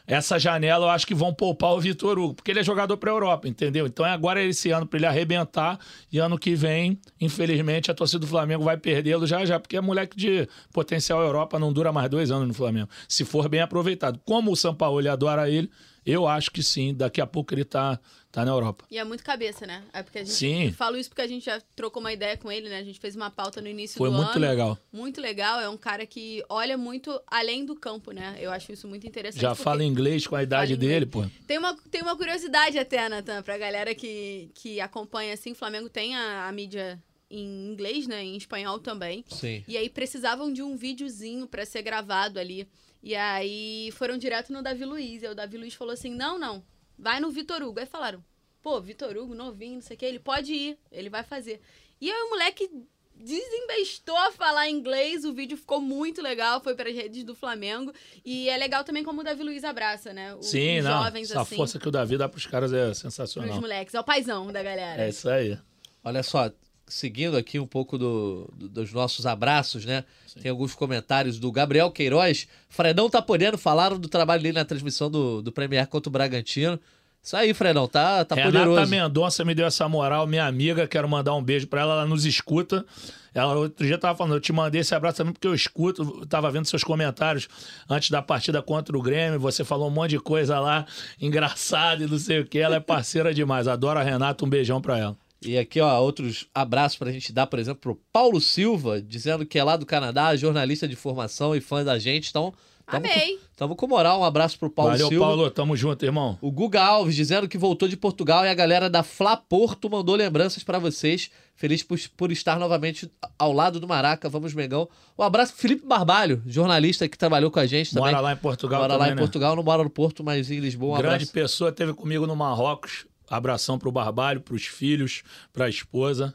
essa 0.08 0.40
janela 0.40 0.86
eu 0.86 0.90
acho 0.90 1.06
que 1.06 1.14
vão 1.14 1.34
poupar 1.34 1.74
o 1.74 1.82
Vitor 1.82 2.18
Hugo, 2.18 2.34
porque 2.36 2.50
ele 2.50 2.62
é 2.62 2.64
jogador 2.64 2.96
para 2.96 3.12
a 3.12 3.14
Europa, 3.14 3.48
entendeu? 3.48 3.86
Então 3.86 4.06
é 4.06 4.10
agora 4.10 4.42
esse 4.42 4.72
ano 4.72 4.88
para 4.88 4.98
ele 4.98 5.06
arrebentar 5.06 5.78
e 6.10 6.18
ano 6.18 6.40
que 6.40 6.56
vem, 6.56 6.98
infelizmente, 7.20 7.92
a 7.92 7.94
torcida 7.94 8.20
do 8.20 8.28
Flamengo 8.28 8.64
vai 8.64 8.78
perdê-lo 8.78 9.28
já 9.28 9.46
já, 9.46 9.60
porque 9.60 9.76
é 9.76 9.82
moleque 9.82 10.16
de 10.16 10.48
potencial 10.72 11.22
Europa, 11.22 11.60
não 11.60 11.74
dura 11.74 11.92
mais 11.92 12.10
dois 12.10 12.32
anos 12.32 12.48
no 12.48 12.54
Flamengo, 12.54 12.90
se 13.08 13.26
for 13.26 13.50
bem 13.50 13.60
aproveitado. 13.60 14.20
Como 14.26 14.52
o 14.52 14.56
São 14.56 14.74
Paulo 14.74 14.98
adora 15.12 15.50
ele, 15.50 15.70
eu 16.06 16.26
acho 16.26 16.52
que 16.52 16.64
sim, 16.64 16.96
daqui 16.96 17.20
a 17.20 17.28
pouco 17.28 17.54
ele 17.54 17.66
tá, 17.66 18.00
tá 18.38 18.46
na 18.46 18.52
Europa. 18.52 18.86
E 18.92 19.00
é 19.00 19.04
muito 19.04 19.24
cabeça, 19.24 19.66
né? 19.66 19.84
É 19.92 20.04
porque 20.04 20.20
a 20.20 20.24
gente 20.24 20.36
sim. 20.36 20.72
falo 20.72 20.96
isso 20.96 21.10
porque 21.10 21.24
a 21.24 21.28
gente 21.28 21.46
já 21.46 21.60
trocou 21.76 22.00
uma 22.00 22.14
ideia 22.14 22.38
com 22.38 22.52
ele, 22.52 22.70
né? 22.70 22.78
A 22.78 22.84
gente 22.84 23.00
fez 23.00 23.16
uma 23.16 23.32
pauta 23.32 23.60
no 23.62 23.68
início 23.68 23.98
Foi 23.98 24.10
do 24.10 24.16
ano. 24.16 24.24
Foi 24.24 24.34
muito 24.34 24.40
legal. 24.40 24.78
Muito 24.92 25.22
legal, 25.22 25.60
é 25.60 25.68
um 25.68 25.78
cara 25.78 26.06
que 26.06 26.44
olha 26.48 26.78
muito 26.78 27.20
além 27.26 27.66
do 27.66 27.76
campo, 27.76 28.12
né? 28.12 28.38
Eu 28.40 28.52
acho 28.52 28.72
isso 28.72 28.88
muito 28.88 29.08
interessante. 29.08 29.42
Já 29.42 29.56
fala 29.56 29.84
inglês 29.84 30.28
com 30.28 30.36
a 30.36 30.44
idade 30.44 30.78
dele, 30.78 31.08
pô. 31.08 31.26
Tem 31.48 31.58
uma, 31.58 31.76
tem 31.90 32.02
uma 32.02 32.16
curiosidade 32.16 32.78
até, 32.78 33.10
Natan, 33.10 33.42
pra 33.42 33.58
galera 33.58 33.96
que, 33.96 34.52
que 34.54 34.80
acompanha 34.80 35.34
assim, 35.34 35.54
o 35.54 35.56
Flamengo 35.56 35.90
tem 35.90 36.16
a, 36.16 36.48
a 36.48 36.52
mídia 36.52 37.02
em 37.30 37.72
inglês, 37.72 38.08
né? 38.08 38.24
Em 38.24 38.38
espanhol 38.38 38.80
também. 38.80 39.26
Sim. 39.30 39.64
E 39.68 39.76
aí 39.76 39.90
precisavam 39.90 40.54
de 40.54 40.62
um 40.62 40.78
videozinho 40.78 41.48
para 41.48 41.66
ser 41.66 41.82
gravado 41.82 42.40
ali. 42.40 42.68
E 43.02 43.16
aí 43.16 43.90
foram 43.94 44.18
direto 44.18 44.54
no 44.54 44.62
Davi 44.62 44.86
Luiz. 44.86 45.24
E 45.24 45.28
o 45.28 45.36
Davi 45.36 45.58
Luiz 45.58 45.74
falou 45.74 45.94
assim: 45.94 46.14
não, 46.14 46.38
não, 46.38 46.64
vai 46.98 47.20
no 47.20 47.32
Vitor 47.32 47.62
Hugo. 47.62 47.80
Aí 47.80 47.86
falaram: 47.86 48.24
pô, 48.62 48.82
Vitor 48.82 49.16
Hugo, 49.16 49.34
novinho, 49.34 49.76
não 49.76 49.82
sei 49.82 49.96
o 49.96 50.00
que, 50.00 50.06
ele 50.06 50.20
pode 50.20 50.54
ir, 50.54 50.78
ele 50.92 51.10
vai 51.10 51.24
fazer. 51.24 51.62
E 52.00 52.12
aí 52.12 52.22
o 52.24 52.30
moleque 52.30 52.70
desembestou 53.16 54.16
a 54.16 54.32
falar 54.32 54.70
inglês, 54.70 55.26
o 55.26 55.34
vídeo 55.34 55.58
ficou 55.58 55.82
muito 55.82 56.22
legal, 56.22 56.62
foi 56.62 56.76
para 56.76 56.90
as 56.90 56.96
redes 56.96 57.24
do 57.24 57.34
Flamengo. 57.34 57.92
E 58.24 58.48
é 58.50 58.58
legal 58.58 58.84
também 58.84 59.04
como 59.04 59.22
o 59.22 59.24
Davi 59.24 59.44
Luiz 59.44 59.64
abraça, 59.64 60.14
né? 60.14 60.36
O, 60.36 60.44
Sim, 60.44 60.80
os 60.80 60.86
não, 60.86 61.04
jovens, 61.04 61.32
essa 61.32 61.42
assim, 61.42 61.56
força 61.56 61.80
que 61.80 61.88
o 61.88 61.92
Davi 61.92 62.18
dá 62.18 62.30
pros 62.30 62.46
caras 62.46 62.72
é 62.72 62.94
sensacional. 62.94 63.56
Os 63.56 63.62
moleques, 63.62 63.96
é 63.96 64.00
o 64.00 64.04
paizão 64.04 64.52
da 64.52 64.62
galera. 64.62 65.04
É 65.04 65.10
isso 65.10 65.30
aí. 65.30 65.58
Olha 66.04 66.22
só, 66.22 66.52
seguindo 66.88 67.38
aqui 67.38 67.60
um 67.60 67.68
pouco 67.68 67.98
do, 67.98 68.50
do, 68.56 68.70
dos 68.70 68.94
nossos 68.94 69.26
abraços, 69.26 69.86
né? 69.86 70.04
Sim. 70.26 70.40
Tem 70.40 70.52
alguns 70.52 70.74
comentários 70.74 71.38
do 71.38 71.52
Gabriel 71.52 71.92
Queiroz. 71.92 72.48
Fredão 72.70 73.10
tá 73.10 73.22
podendo, 73.22 73.58
falaram 73.58 74.00
do 74.00 74.08
trabalho 74.08 74.42
dele 74.42 74.58
na 74.58 74.66
transmissão 74.66 75.12
do, 75.12 75.42
do 75.42 75.52
Premier 75.52 75.86
contra 75.88 76.10
o 76.10 76.12
Bragantino. 76.12 76.80
Isso 77.22 77.36
aí, 77.36 77.54
Fredão, 77.54 77.88
tá, 77.88 78.24
tá 78.24 78.36
Renata 78.36 78.54
poderoso. 78.54 78.80
Renata 78.80 78.90
Mendonça 78.90 79.44
me 79.44 79.54
deu 79.54 79.66
essa 79.66 79.88
moral, 79.90 80.26
minha 80.26 80.46
amiga, 80.46 80.88
quero 80.88 81.10
mandar 81.10 81.36
um 81.36 81.44
beijo 81.44 81.68
para 81.68 81.82
ela, 81.82 81.94
ela 81.96 82.06
nos 82.06 82.26
escuta. 82.26 82.86
Ela 83.34 83.54
outro 83.54 83.86
dia 83.86 83.98
tava 83.98 84.18
falando, 84.18 84.36
eu 84.36 84.40
te 84.40 84.54
mandei 84.54 84.82
esse 84.82 84.96
abraço 84.96 85.18
também 85.18 85.34
porque 85.34 85.48
eu 85.48 85.54
escuto, 85.54 86.26
tava 86.26 86.50
vendo 86.50 86.66
seus 86.66 86.84
comentários 86.84 87.48
antes 87.90 88.10
da 88.10 88.22
partida 88.22 88.62
contra 88.62 88.98
o 88.98 89.02
Grêmio, 89.02 89.40
você 89.40 89.64
falou 89.64 89.90
um 89.90 89.92
monte 89.92 90.12
de 90.12 90.20
coisa 90.20 90.60
lá, 90.60 90.86
engraçada 91.22 92.04
e 92.04 92.08
não 92.08 92.18
sei 92.18 92.40
o 92.40 92.46
que, 92.46 92.58
ela 92.58 92.78
é 92.78 92.80
parceira 92.80 93.34
demais, 93.34 93.68
adoro 93.68 94.00
a 94.00 94.04
Renata, 94.04 94.46
um 94.46 94.50
beijão 94.50 94.82
para 94.82 94.98
ela. 94.98 95.18
E 95.48 95.58
aqui, 95.58 95.80
ó, 95.80 95.98
outros 96.02 96.46
abraços 96.54 96.98
pra 96.98 97.10
gente 97.10 97.32
dar, 97.32 97.48
por 97.48 97.58
exemplo, 97.58 97.80
pro 97.80 98.02
Paulo 98.12 98.42
Silva, 98.42 99.02
dizendo 99.02 99.46
que 99.46 99.58
é 99.58 99.64
lá 99.64 99.78
do 99.78 99.86
Canadá, 99.86 100.36
jornalista 100.36 100.86
de 100.86 100.96
formação 100.98 101.56
e 101.56 101.62
fã 101.62 101.86
da 101.86 101.98
gente. 101.98 102.30
Então, 102.30 102.54
tamo 102.86 103.06
Amei. 103.06 103.38
Com, 103.38 103.40
tamo 103.56 103.76
com 103.78 103.88
moral. 103.88 104.20
Um 104.20 104.24
abraço 104.26 104.60
pro 104.60 104.70
Paulo 104.70 104.92
Valeu, 104.92 105.08
Silva. 105.08 105.24
Valeu, 105.24 105.38
Paulo. 105.38 105.52
Tamo 105.52 105.78
junto, 105.78 106.04
irmão. 106.04 106.38
O 106.42 106.52
Guga 106.52 106.84
Alves 106.84 107.16
dizendo 107.16 107.48
que 107.48 107.58
voltou 107.58 107.88
de 107.88 107.96
Portugal 107.96 108.44
e 108.44 108.50
a 108.50 108.54
galera 108.54 108.90
da 108.90 109.04
Fla 109.04 109.38
Porto 109.38 109.90
mandou 109.90 110.18
lembranças 110.18 110.66
para 110.66 110.80
vocês. 110.80 111.32
Feliz 111.56 111.82
por, 111.82 111.98
por, 112.18 112.30
estar 112.30 112.60
novamente 112.60 113.10
ao 113.40 113.54
lado 113.54 113.80
do 113.80 113.88
Maraca. 113.88 114.28
Vamos, 114.28 114.54
Mengão. 114.54 114.90
Um 115.18 115.24
abraço 115.24 115.54
pro 115.54 115.62
Felipe 115.62 115.88
Barbalho, 115.88 116.44
jornalista 116.46 117.08
que 117.08 117.18
trabalhou 117.18 117.50
com 117.50 117.60
a 117.60 117.66
gente 117.66 117.94
também. 117.94 118.12
Mora 118.12 118.20
lá 118.20 118.34
em 118.34 118.38
Portugal 118.38 118.82
Mora 118.82 118.94
também, 118.96 119.08
lá 119.08 119.14
em 119.14 119.16
né? 119.16 119.22
Portugal, 119.22 119.56
não 119.56 119.64
mora 119.64 119.82
no 119.82 119.90
Porto, 119.90 120.26
mas 120.26 120.52
em 120.52 120.60
Lisboa. 120.60 120.96
Um 120.96 121.02
Grande 121.02 121.16
abraço. 121.16 121.32
pessoa, 121.32 121.72
teve 121.72 121.94
comigo 121.94 122.28
no 122.28 122.36
Marrocos. 122.36 123.06
Abração 123.30 123.78
pro 123.78 123.92
Barbalho, 123.92 124.42
pros 124.42 124.66
filhos, 124.66 125.24
pra 125.52 125.70
esposa. 125.70 126.34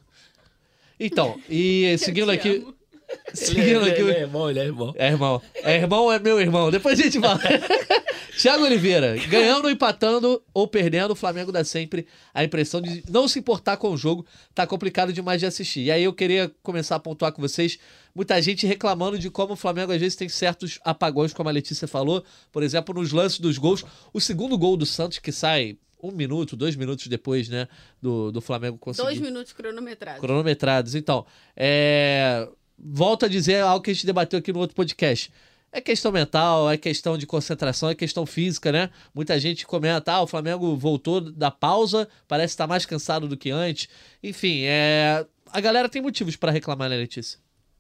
Então, 0.99 1.41
e 1.49 1.97
seguindo 1.99 2.31
aqui. 2.31 2.67
Seguindo 3.35 3.83
ele, 3.83 3.91
aqui. 3.91 4.01
Ele 4.01 4.13
é 4.13 4.21
irmão, 4.21 4.51
ele 4.51 4.59
é 4.59 4.65
irmão. 4.65 4.95
É 4.97 5.09
irmão. 5.09 5.43
É 5.55 5.77
irmão, 5.77 6.13
é 6.13 6.19
meu 6.19 6.41
irmão. 6.41 6.71
Depois 6.71 6.99
a 6.99 7.03
gente 7.03 7.21
fala. 7.21 7.41
Thiago 8.41 8.65
Oliveira, 8.65 9.17
ganhando, 9.29 9.69
empatando 9.69 10.43
ou 10.55 10.67
perdendo, 10.67 11.13
o 11.13 11.17
Flamengo 11.17 11.53
dá 11.53 11.63
sempre 11.65 12.07
a 12.33 12.43
impressão 12.43 12.81
de 12.81 13.05
não 13.09 13.29
se 13.29 13.39
importar 13.39 13.77
com 13.77 13.91
o 13.91 13.97
jogo. 13.97 14.27
Tá 14.55 14.67
complicado 14.67 15.13
demais 15.13 15.41
de 15.41 15.47
assistir. 15.47 15.81
E 15.81 15.91
aí 15.91 16.05
eu 16.05 16.13
queria 16.13 16.51
começar 16.63 16.97
a 16.97 17.01
pontuar 17.01 17.33
com 17.33 17.43
vocês. 17.43 17.79
Muita 18.15 18.41
gente 18.41 18.67
reclamando 18.67 19.19
de 19.19 19.31
como 19.31 19.53
o 19.53 19.57
Flamengo 19.57 19.93
às 19.93 20.01
vezes 20.01 20.17
tem 20.17 20.29
certos 20.29 20.79
apagões, 20.85 21.33
como 21.33 21.49
a 21.49 21.53
Letícia 21.53 21.87
falou. 21.87 22.25
Por 22.51 22.63
exemplo, 22.63 22.95
nos 22.95 23.13
lances 23.13 23.39
dos 23.39 23.59
gols. 23.59 23.85
O 24.13 24.21
segundo 24.21 24.57
gol 24.57 24.77
do 24.77 24.87
Santos 24.87 25.19
que 25.19 25.31
sai 25.31 25.77
um 26.03 26.11
minuto, 26.11 26.57
dois 26.57 26.75
minutos 26.75 27.07
depois, 27.07 27.49
né, 27.49 27.69
do, 28.01 28.33
do 28.33 28.41
Flamengo 28.41 28.77
conseguir. 28.77 29.07
Dois 29.07 29.21
minutos 29.21 29.53
cronometrados. 29.53 30.21
Cronometrados. 30.21 30.95
Então, 30.95 31.25
é... 31.57 32.49
volto 32.83 33.25
a 33.25 33.29
dizer 33.29 33.63
algo 33.63 33.83
que 33.83 33.91
a 33.91 33.95
gente 33.95 34.07
debateu 34.07 34.39
aqui 34.41 34.53
no 34.53 34.59
outro 34.59 34.75
podcast. 34.75 35.33
É 35.71 35.81
questão 35.81 36.13
mental, 36.13 36.71
é 36.71 36.77
questão 36.77 37.17
de 37.17 37.27
concentração, 37.27 37.89
é 37.89 37.95
questão 37.95 38.27
física, 38.27 38.71
né? 38.71 38.91
Muita 39.15 39.39
gente 39.41 39.67
comenta, 39.67 40.13
ah, 40.13 40.23
o 40.23 40.27
Flamengo 40.27 40.77
voltou 40.77 41.19
da 41.21 41.51
pausa, 41.51 42.07
parece 42.29 42.53
estar 42.53 42.67
mais 42.67 42.85
cansado 42.85 43.27
do 43.27 43.39
que 43.39 43.51
antes. 43.51 43.89
Enfim, 44.23 44.65
é... 44.65 45.25
a 45.51 45.61
galera 45.61 45.89
tem 45.89 46.03
motivos 46.03 46.37
para 46.37 46.53
reclamar, 46.53 46.91
né, 46.91 46.97
Letícia? 46.97 47.39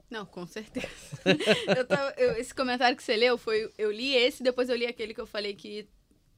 Não, 0.08 0.24
com 0.24 0.46
certeza. 0.46 0.86
eu 1.76 1.84
tava- 1.86 2.14
eu- 2.16 2.32
esse 2.36 2.54
comentário 2.54 2.96
que 2.96 3.02
você 3.02 3.16
leu 3.16 3.36
foi. 3.36 3.70
Eu 3.76 3.90
li 3.90 4.14
esse, 4.14 4.42
depois 4.42 4.68
eu 4.70 4.76
li 4.76 4.86
aquele 4.86 5.12
que 5.12 5.20
eu 5.20 5.26
falei 5.26 5.54
que 5.54 5.86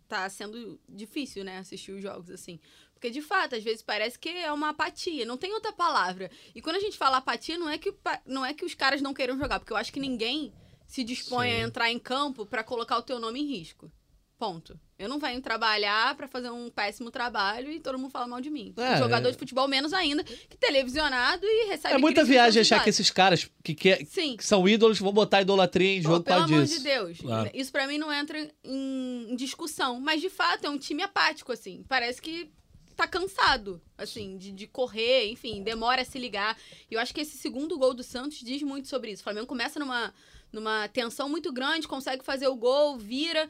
tá 0.08 0.28
sendo 0.28 0.78
difícil, 0.88 1.44
né, 1.44 1.58
assistir 1.58 1.92
os 1.92 2.02
jogos, 2.02 2.30
assim. 2.30 2.58
Porque, 3.04 3.12
de 3.12 3.20
fato, 3.20 3.54
às 3.54 3.62
vezes 3.62 3.82
parece 3.82 4.18
que 4.18 4.30
é 4.30 4.50
uma 4.50 4.70
apatia, 4.70 5.26
não 5.26 5.36
tem 5.36 5.52
outra 5.52 5.70
palavra. 5.74 6.30
E 6.54 6.62
quando 6.62 6.76
a 6.76 6.80
gente 6.80 6.96
fala 6.96 7.18
apatia, 7.18 7.58
não 7.58 7.68
é 7.68 7.76
que, 7.76 7.92
não 8.24 8.46
é 8.46 8.54
que 8.54 8.64
os 8.64 8.72
caras 8.72 9.02
não 9.02 9.12
queiram 9.12 9.36
jogar, 9.36 9.60
porque 9.60 9.74
eu 9.74 9.76
acho 9.76 9.92
que 9.92 10.00
ninguém 10.00 10.54
se 10.86 11.04
dispõe 11.04 11.52
a 11.52 11.56
Sim. 11.56 11.62
entrar 11.64 11.90
em 11.90 11.98
campo 11.98 12.46
pra 12.46 12.64
colocar 12.64 12.96
o 12.96 13.02
teu 13.02 13.18
nome 13.18 13.40
em 13.42 13.44
risco. 13.44 13.92
Ponto. 14.38 14.80
Eu 14.98 15.06
não 15.06 15.18
venho 15.18 15.42
trabalhar 15.42 16.14
pra 16.16 16.26
fazer 16.26 16.48
um 16.48 16.70
péssimo 16.70 17.10
trabalho 17.10 17.70
e 17.70 17.78
todo 17.78 17.98
mundo 17.98 18.10
fala 18.10 18.26
mal 18.26 18.40
de 18.40 18.48
mim. 18.48 18.72
É, 18.78 18.94
Um 18.94 18.96
jogador 18.96 19.28
é. 19.28 19.32
de 19.32 19.36
futebol 19.38 19.68
menos 19.68 19.92
ainda, 19.92 20.24
que 20.24 20.56
televisionado 20.56 21.44
e 21.44 21.66
recebe 21.66 21.94
É 21.96 21.98
muita 21.98 22.24
viagem 22.24 22.62
achar 22.62 22.82
que 22.82 22.88
esses 22.88 23.10
caras 23.10 23.50
que, 23.62 23.74
que, 23.74 24.06
Sim. 24.06 24.38
que 24.38 24.44
são 24.46 24.66
ídolos 24.66 24.98
vão 24.98 25.12
botar 25.12 25.42
idolatria 25.42 25.98
em 25.98 26.02
Pô, 26.02 26.08
jogo 26.08 26.20
por 26.20 26.24
pelo 26.24 26.38
causa 26.38 26.54
amor 26.54 26.64
disso. 26.64 26.78
de 26.78 26.84
Deus. 26.84 27.18
Claro. 27.18 27.50
Isso 27.52 27.70
pra 27.70 27.86
mim 27.86 27.98
não 27.98 28.10
entra 28.10 28.50
em 28.64 29.36
discussão. 29.36 30.00
Mas, 30.00 30.22
de 30.22 30.30
fato, 30.30 30.64
é 30.64 30.70
um 30.70 30.78
time 30.78 31.02
apático, 31.02 31.52
assim. 31.52 31.84
Parece 31.86 32.22
que 32.22 32.50
tá 32.94 33.06
cansado, 33.06 33.80
assim, 33.98 34.36
de, 34.36 34.52
de 34.52 34.66
correr, 34.66 35.30
enfim, 35.30 35.62
demora 35.62 36.02
a 36.02 36.04
se 36.04 36.18
ligar. 36.18 36.58
E 36.90 36.94
eu 36.94 37.00
acho 37.00 37.14
que 37.14 37.20
esse 37.20 37.36
segundo 37.36 37.78
gol 37.78 37.94
do 37.94 38.02
Santos 38.02 38.38
diz 38.38 38.62
muito 38.62 38.88
sobre 38.88 39.10
isso. 39.10 39.20
O 39.20 39.24
Flamengo 39.24 39.46
começa 39.46 39.78
numa, 39.78 40.14
numa 40.52 40.88
tensão 40.88 41.28
muito 41.28 41.52
grande, 41.52 41.88
consegue 41.88 42.24
fazer 42.24 42.48
o 42.48 42.56
gol, 42.56 42.96
vira. 42.98 43.48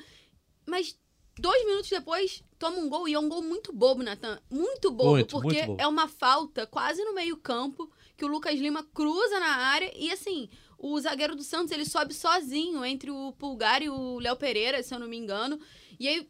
Mas 0.66 0.98
dois 1.38 1.64
minutos 1.66 1.90
depois, 1.90 2.42
toma 2.58 2.78
um 2.78 2.88
gol. 2.88 3.08
E 3.08 3.14
é 3.14 3.18
um 3.18 3.28
gol 3.28 3.42
muito 3.42 3.72
bobo, 3.72 4.02
Natan. 4.02 4.40
Muito 4.50 4.90
bobo, 4.90 5.10
Muito, 5.10 5.30
porque 5.30 5.56
muito 5.58 5.66
bobo. 5.68 5.82
é 5.82 5.86
uma 5.86 6.08
falta 6.08 6.66
quase 6.66 7.04
no 7.04 7.14
meio-campo 7.14 7.90
que 8.16 8.24
o 8.24 8.28
Lucas 8.28 8.58
Lima 8.58 8.82
cruza 8.94 9.40
na 9.40 9.56
área 9.56 9.92
e 9.96 10.10
assim, 10.12 10.48
o 10.78 10.98
zagueiro 11.00 11.34
do 11.34 11.42
Santos 11.42 11.72
ele 11.72 11.84
sobe 11.84 12.14
sozinho 12.14 12.84
entre 12.84 13.10
o 13.10 13.32
Pulgar 13.32 13.82
e 13.82 13.88
o 13.90 14.18
Léo 14.20 14.36
Pereira, 14.36 14.82
se 14.82 14.94
eu 14.94 14.98
não 14.98 15.08
me 15.08 15.16
engano. 15.16 15.58
E 15.98 16.06
aí 16.06 16.28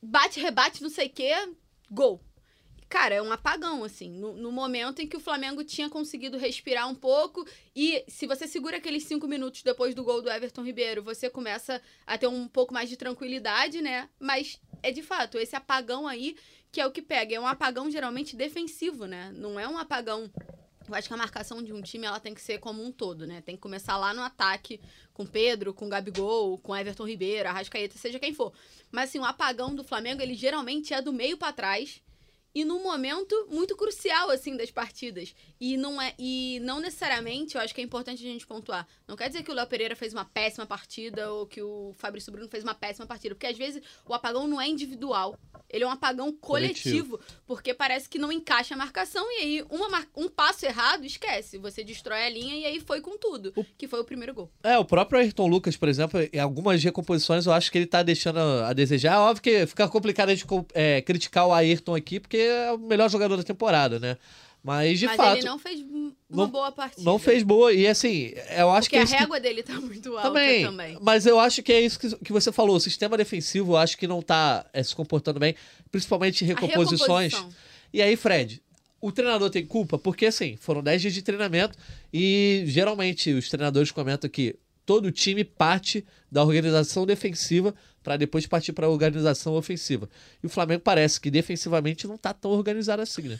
bate, 0.00 0.40
rebate, 0.40 0.82
não 0.82 0.88
sei 0.88 1.08
o 1.08 1.10
quê, 1.10 1.34
gol. 1.90 2.20
Cara, 2.88 3.16
é 3.16 3.22
um 3.22 3.32
apagão, 3.32 3.82
assim, 3.82 4.10
no, 4.10 4.34
no 4.34 4.52
momento 4.52 5.02
em 5.02 5.08
que 5.08 5.16
o 5.16 5.20
Flamengo 5.20 5.64
tinha 5.64 5.90
conseguido 5.90 6.38
respirar 6.38 6.88
um 6.88 6.94
pouco. 6.94 7.44
E 7.74 8.04
se 8.06 8.26
você 8.26 8.46
segura 8.46 8.76
aqueles 8.76 9.02
cinco 9.04 9.26
minutos 9.26 9.62
depois 9.62 9.94
do 9.94 10.04
gol 10.04 10.22
do 10.22 10.30
Everton 10.30 10.62
Ribeiro, 10.62 11.02
você 11.02 11.28
começa 11.28 11.82
a 12.06 12.16
ter 12.16 12.28
um 12.28 12.46
pouco 12.46 12.72
mais 12.72 12.88
de 12.88 12.96
tranquilidade, 12.96 13.82
né? 13.82 14.08
Mas 14.20 14.60
é 14.82 14.92
de 14.92 15.02
fato, 15.02 15.36
esse 15.36 15.56
apagão 15.56 16.06
aí 16.06 16.36
que 16.70 16.80
é 16.80 16.86
o 16.86 16.92
que 16.92 17.02
pega. 17.02 17.34
É 17.34 17.40
um 17.40 17.46
apagão 17.46 17.90
geralmente 17.90 18.36
defensivo, 18.36 19.06
né? 19.06 19.32
Não 19.34 19.58
é 19.58 19.66
um 19.66 19.78
apagão. 19.78 20.30
Eu 20.86 20.94
acho 20.94 21.08
que 21.08 21.14
a 21.14 21.16
marcação 21.16 21.60
de 21.62 21.72
um 21.72 21.82
time 21.82 22.06
ela 22.06 22.20
tem 22.20 22.34
que 22.34 22.40
ser 22.40 22.58
como 22.58 22.84
um 22.84 22.92
todo, 22.92 23.26
né? 23.26 23.40
Tem 23.40 23.56
que 23.56 23.62
começar 23.62 23.96
lá 23.96 24.14
no 24.14 24.22
ataque 24.22 24.80
com 25.12 25.26
Pedro, 25.26 25.74
com 25.74 25.88
Gabigol, 25.88 26.58
com 26.58 26.76
Everton 26.76 27.08
Ribeiro, 27.08 27.48
Arrascaeta, 27.48 27.98
seja 27.98 28.20
quem 28.20 28.32
for. 28.32 28.52
Mas 28.92 29.08
assim, 29.08 29.18
o 29.18 29.24
apagão 29.24 29.74
do 29.74 29.82
Flamengo, 29.82 30.22
ele 30.22 30.34
geralmente 30.34 30.94
é 30.94 31.02
do 31.02 31.12
meio 31.12 31.36
pra 31.36 31.52
trás 31.52 32.00
e 32.56 32.64
num 32.64 32.82
momento 32.82 33.48
muito 33.50 33.76
crucial 33.76 34.30
assim 34.30 34.56
das 34.56 34.70
partidas. 34.70 35.34
E 35.60 35.76
não 35.76 36.00
é 36.00 36.14
e 36.18 36.58
não 36.62 36.80
necessariamente, 36.80 37.54
eu 37.54 37.60
acho 37.60 37.74
que 37.74 37.82
é 37.82 37.84
importante 37.84 38.24
a 38.24 38.26
gente 38.26 38.46
pontuar. 38.46 38.88
Não 39.06 39.14
quer 39.14 39.28
dizer 39.28 39.42
que 39.42 39.50
o 39.50 39.54
Léo 39.54 39.66
Pereira 39.66 39.94
fez 39.94 40.14
uma 40.14 40.24
péssima 40.24 40.64
partida 40.64 41.30
ou 41.30 41.46
que 41.46 41.60
o 41.60 41.92
Fabrício 41.98 42.32
Bruno 42.32 42.48
fez 42.48 42.64
uma 42.64 42.74
péssima 42.74 43.06
partida, 43.06 43.34
porque 43.34 43.46
às 43.46 43.58
vezes 43.58 43.82
o 44.06 44.14
apagão 44.14 44.48
não 44.48 44.58
é 44.58 44.66
individual. 44.66 45.38
Ele 45.76 45.84
é 45.84 45.86
um 45.86 45.90
apagão 45.90 46.32
coletivo, 46.32 47.20
porque 47.46 47.74
parece 47.74 48.08
que 48.08 48.18
não 48.18 48.32
encaixa 48.32 48.74
a 48.74 48.76
marcação 48.78 49.24
e 49.30 49.42
aí 49.42 49.64
uma 49.70 49.88
mar- 49.88 50.06
um 50.16 50.28
passo 50.28 50.64
errado, 50.64 51.04
esquece. 51.04 51.58
Você 51.58 51.84
destrói 51.84 52.22
a 52.24 52.28
linha 52.30 52.56
e 52.56 52.64
aí 52.64 52.80
foi 52.80 53.00
com 53.00 53.16
tudo, 53.18 53.52
que 53.76 53.86
foi 53.86 54.00
o 54.00 54.04
primeiro 54.04 54.32
gol. 54.34 54.50
É, 54.62 54.78
o 54.78 54.84
próprio 54.84 55.20
Ayrton 55.20 55.46
Lucas, 55.46 55.76
por 55.76 55.88
exemplo, 55.88 56.18
em 56.32 56.40
algumas 56.40 56.82
recomposições 56.82 57.46
eu 57.46 57.52
acho 57.52 57.70
que 57.70 57.78
ele 57.78 57.86
tá 57.86 58.02
deixando 58.02 58.38
a 58.38 58.72
desejar. 58.72 59.14
É 59.14 59.18
óbvio 59.18 59.42
que 59.42 59.66
fica 59.66 59.86
complicado 59.88 60.30
a 60.30 60.34
gente 60.34 60.46
é, 60.72 61.02
criticar 61.02 61.46
o 61.46 61.52
Ayrton 61.52 61.94
aqui, 61.94 62.18
porque 62.18 62.38
é 62.38 62.72
o 62.72 62.78
melhor 62.78 63.10
jogador 63.10 63.36
da 63.36 63.42
temporada, 63.42 63.98
né? 64.00 64.16
Mas, 64.66 64.98
de 64.98 65.06
Mas 65.06 65.16
fato, 65.16 65.38
ele 65.38 65.46
não 65.46 65.60
fez 65.60 65.80
uma 65.80 66.12
não- 66.28 66.48
boa 66.48 66.72
partida. 66.72 67.02
não 67.04 67.20
fez 67.20 67.44
boa. 67.44 67.72
E 67.72 67.86
assim, 67.86 68.32
eu 68.58 68.68
acho 68.70 68.88
porque 68.90 68.96
que 68.96 68.96
é 68.96 68.98
a 68.98 69.04
isso 69.04 69.12
que 69.14 69.20
régua 69.20 69.38
dele 69.38 69.62
tá 69.62 69.80
muito 69.80 70.10
alta 70.16 70.22
Também, 70.22 70.64
também. 70.64 70.98
Mas 71.00 71.24
eu 71.24 71.38
acho 71.38 71.62
que 71.62 71.72
é 71.72 71.80
isso 71.80 71.96
que, 72.00 72.16
que 72.16 72.32
você 72.32 72.50
falou. 72.50 72.74
O 72.74 72.80
sistema 72.80 73.16
defensivo, 73.16 73.74
eu 73.74 73.76
acho 73.76 73.96
que 73.96 74.08
não 74.08 74.20
tá 74.20 74.66
é, 74.72 74.82
se 74.82 74.92
comportando 74.92 75.38
bem, 75.38 75.54
principalmente 75.92 76.44
recomposições. 76.44 77.32
E 77.92 78.02
aí, 78.02 78.16
Fred, 78.16 78.60
o 79.00 79.12
treinador 79.12 79.50
tem 79.50 79.64
culpa? 79.64 80.00
Porque, 80.00 80.26
assim, 80.26 80.56
foram 80.56 80.82
10 80.82 81.00
dias 81.00 81.14
de 81.14 81.22
treinamento 81.22 81.78
e 82.12 82.64
geralmente 82.66 83.32
os 83.34 83.48
treinadores 83.48 83.92
comentam 83.92 84.28
que 84.28 84.56
todo 84.84 85.12
time 85.12 85.44
parte 85.44 86.04
da 86.28 86.42
organização 86.42 87.06
defensiva 87.06 87.72
para 88.02 88.16
depois 88.16 88.44
partir 88.48 88.72
para 88.72 88.86
a 88.86 88.90
organização 88.90 89.54
ofensiva. 89.54 90.08
E 90.42 90.46
o 90.46 90.50
Flamengo 90.50 90.80
parece 90.82 91.20
que 91.20 91.30
defensivamente 91.30 92.08
não 92.08 92.18
tá 92.18 92.34
tão 92.34 92.50
organizado 92.50 93.00
assim, 93.00 93.22
né? 93.22 93.38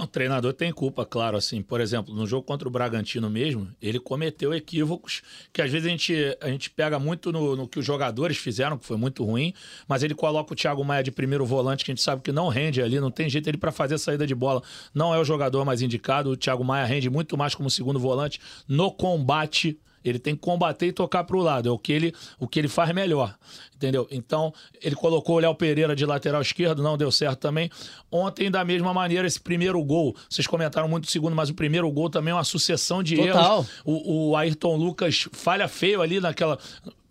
O 0.00 0.06
treinador 0.06 0.54
tem 0.54 0.72
culpa, 0.72 1.04
claro. 1.04 1.36
Assim, 1.36 1.60
por 1.60 1.78
exemplo, 1.78 2.14
no 2.14 2.26
jogo 2.26 2.46
contra 2.46 2.66
o 2.66 2.70
Bragantino 2.70 3.28
mesmo, 3.28 3.68
ele 3.80 4.00
cometeu 4.00 4.54
equívocos 4.54 5.20
que 5.52 5.60
às 5.60 5.70
vezes 5.70 5.86
a 5.86 5.90
gente, 5.90 6.38
a 6.40 6.48
gente 6.48 6.70
pega 6.70 6.98
muito 6.98 7.30
no, 7.30 7.54
no 7.54 7.68
que 7.68 7.78
os 7.78 7.84
jogadores 7.84 8.38
fizeram, 8.38 8.78
que 8.78 8.86
foi 8.86 8.96
muito 8.96 9.22
ruim, 9.22 9.52
mas 9.86 10.02
ele 10.02 10.14
coloca 10.14 10.54
o 10.54 10.56
Thiago 10.56 10.82
Maia 10.82 11.02
de 11.02 11.10
primeiro 11.10 11.44
volante, 11.44 11.84
que 11.84 11.90
a 11.90 11.94
gente 11.94 12.02
sabe 12.02 12.22
que 12.22 12.32
não 12.32 12.48
rende 12.48 12.80
ali, 12.80 12.98
não 12.98 13.10
tem 13.10 13.28
jeito 13.28 13.48
ele 13.50 13.58
para 13.58 13.70
fazer 13.70 13.96
a 13.96 13.98
saída 13.98 14.26
de 14.26 14.34
bola. 14.34 14.62
Não 14.94 15.14
é 15.14 15.18
o 15.18 15.24
jogador 15.24 15.62
mais 15.66 15.82
indicado. 15.82 16.30
O 16.30 16.36
Thiago 16.38 16.64
Maia 16.64 16.86
rende 16.86 17.10
muito 17.10 17.36
mais 17.36 17.54
como 17.54 17.68
segundo 17.68 18.00
volante 18.00 18.40
no 18.66 18.90
combate. 18.90 19.78
Ele 20.04 20.18
tem 20.18 20.34
que 20.34 20.40
combater 20.40 20.86
e 20.86 20.92
tocar 20.92 21.24
para 21.24 21.36
o 21.36 21.40
lado. 21.40 21.68
É 21.68 21.72
o 21.72 21.78
que, 21.78 21.92
ele, 21.92 22.14
o 22.40 22.46
que 22.48 22.58
ele 22.58 22.68
faz 22.68 22.92
melhor. 22.94 23.34
Entendeu? 23.76 24.06
Então, 24.10 24.52
ele 24.80 24.94
colocou 24.94 25.36
o 25.36 25.38
Léo 25.40 25.54
Pereira 25.54 25.94
de 25.96 26.06
lateral 26.06 26.40
esquerdo, 26.40 26.82
não 26.82 26.96
deu 26.96 27.10
certo 27.10 27.40
também. 27.40 27.68
Ontem, 28.10 28.50
da 28.50 28.64
mesma 28.64 28.94
maneira, 28.94 29.26
esse 29.26 29.40
primeiro 29.40 29.82
gol, 29.82 30.14
vocês 30.28 30.46
comentaram 30.46 30.88
muito 30.88 31.04
o 31.04 31.10
segundo, 31.10 31.34
mas 31.34 31.50
o 31.50 31.54
primeiro 31.54 31.90
gol 31.90 32.08
também 32.08 32.30
é 32.30 32.34
uma 32.34 32.44
sucessão 32.44 33.02
de 33.02 33.16
Total. 33.16 33.58
erros. 33.58 33.68
O, 33.84 34.30
o 34.30 34.36
Ayrton 34.36 34.76
Lucas 34.76 35.28
falha 35.32 35.66
feio 35.68 36.00
ali 36.02 36.20
naquela. 36.20 36.58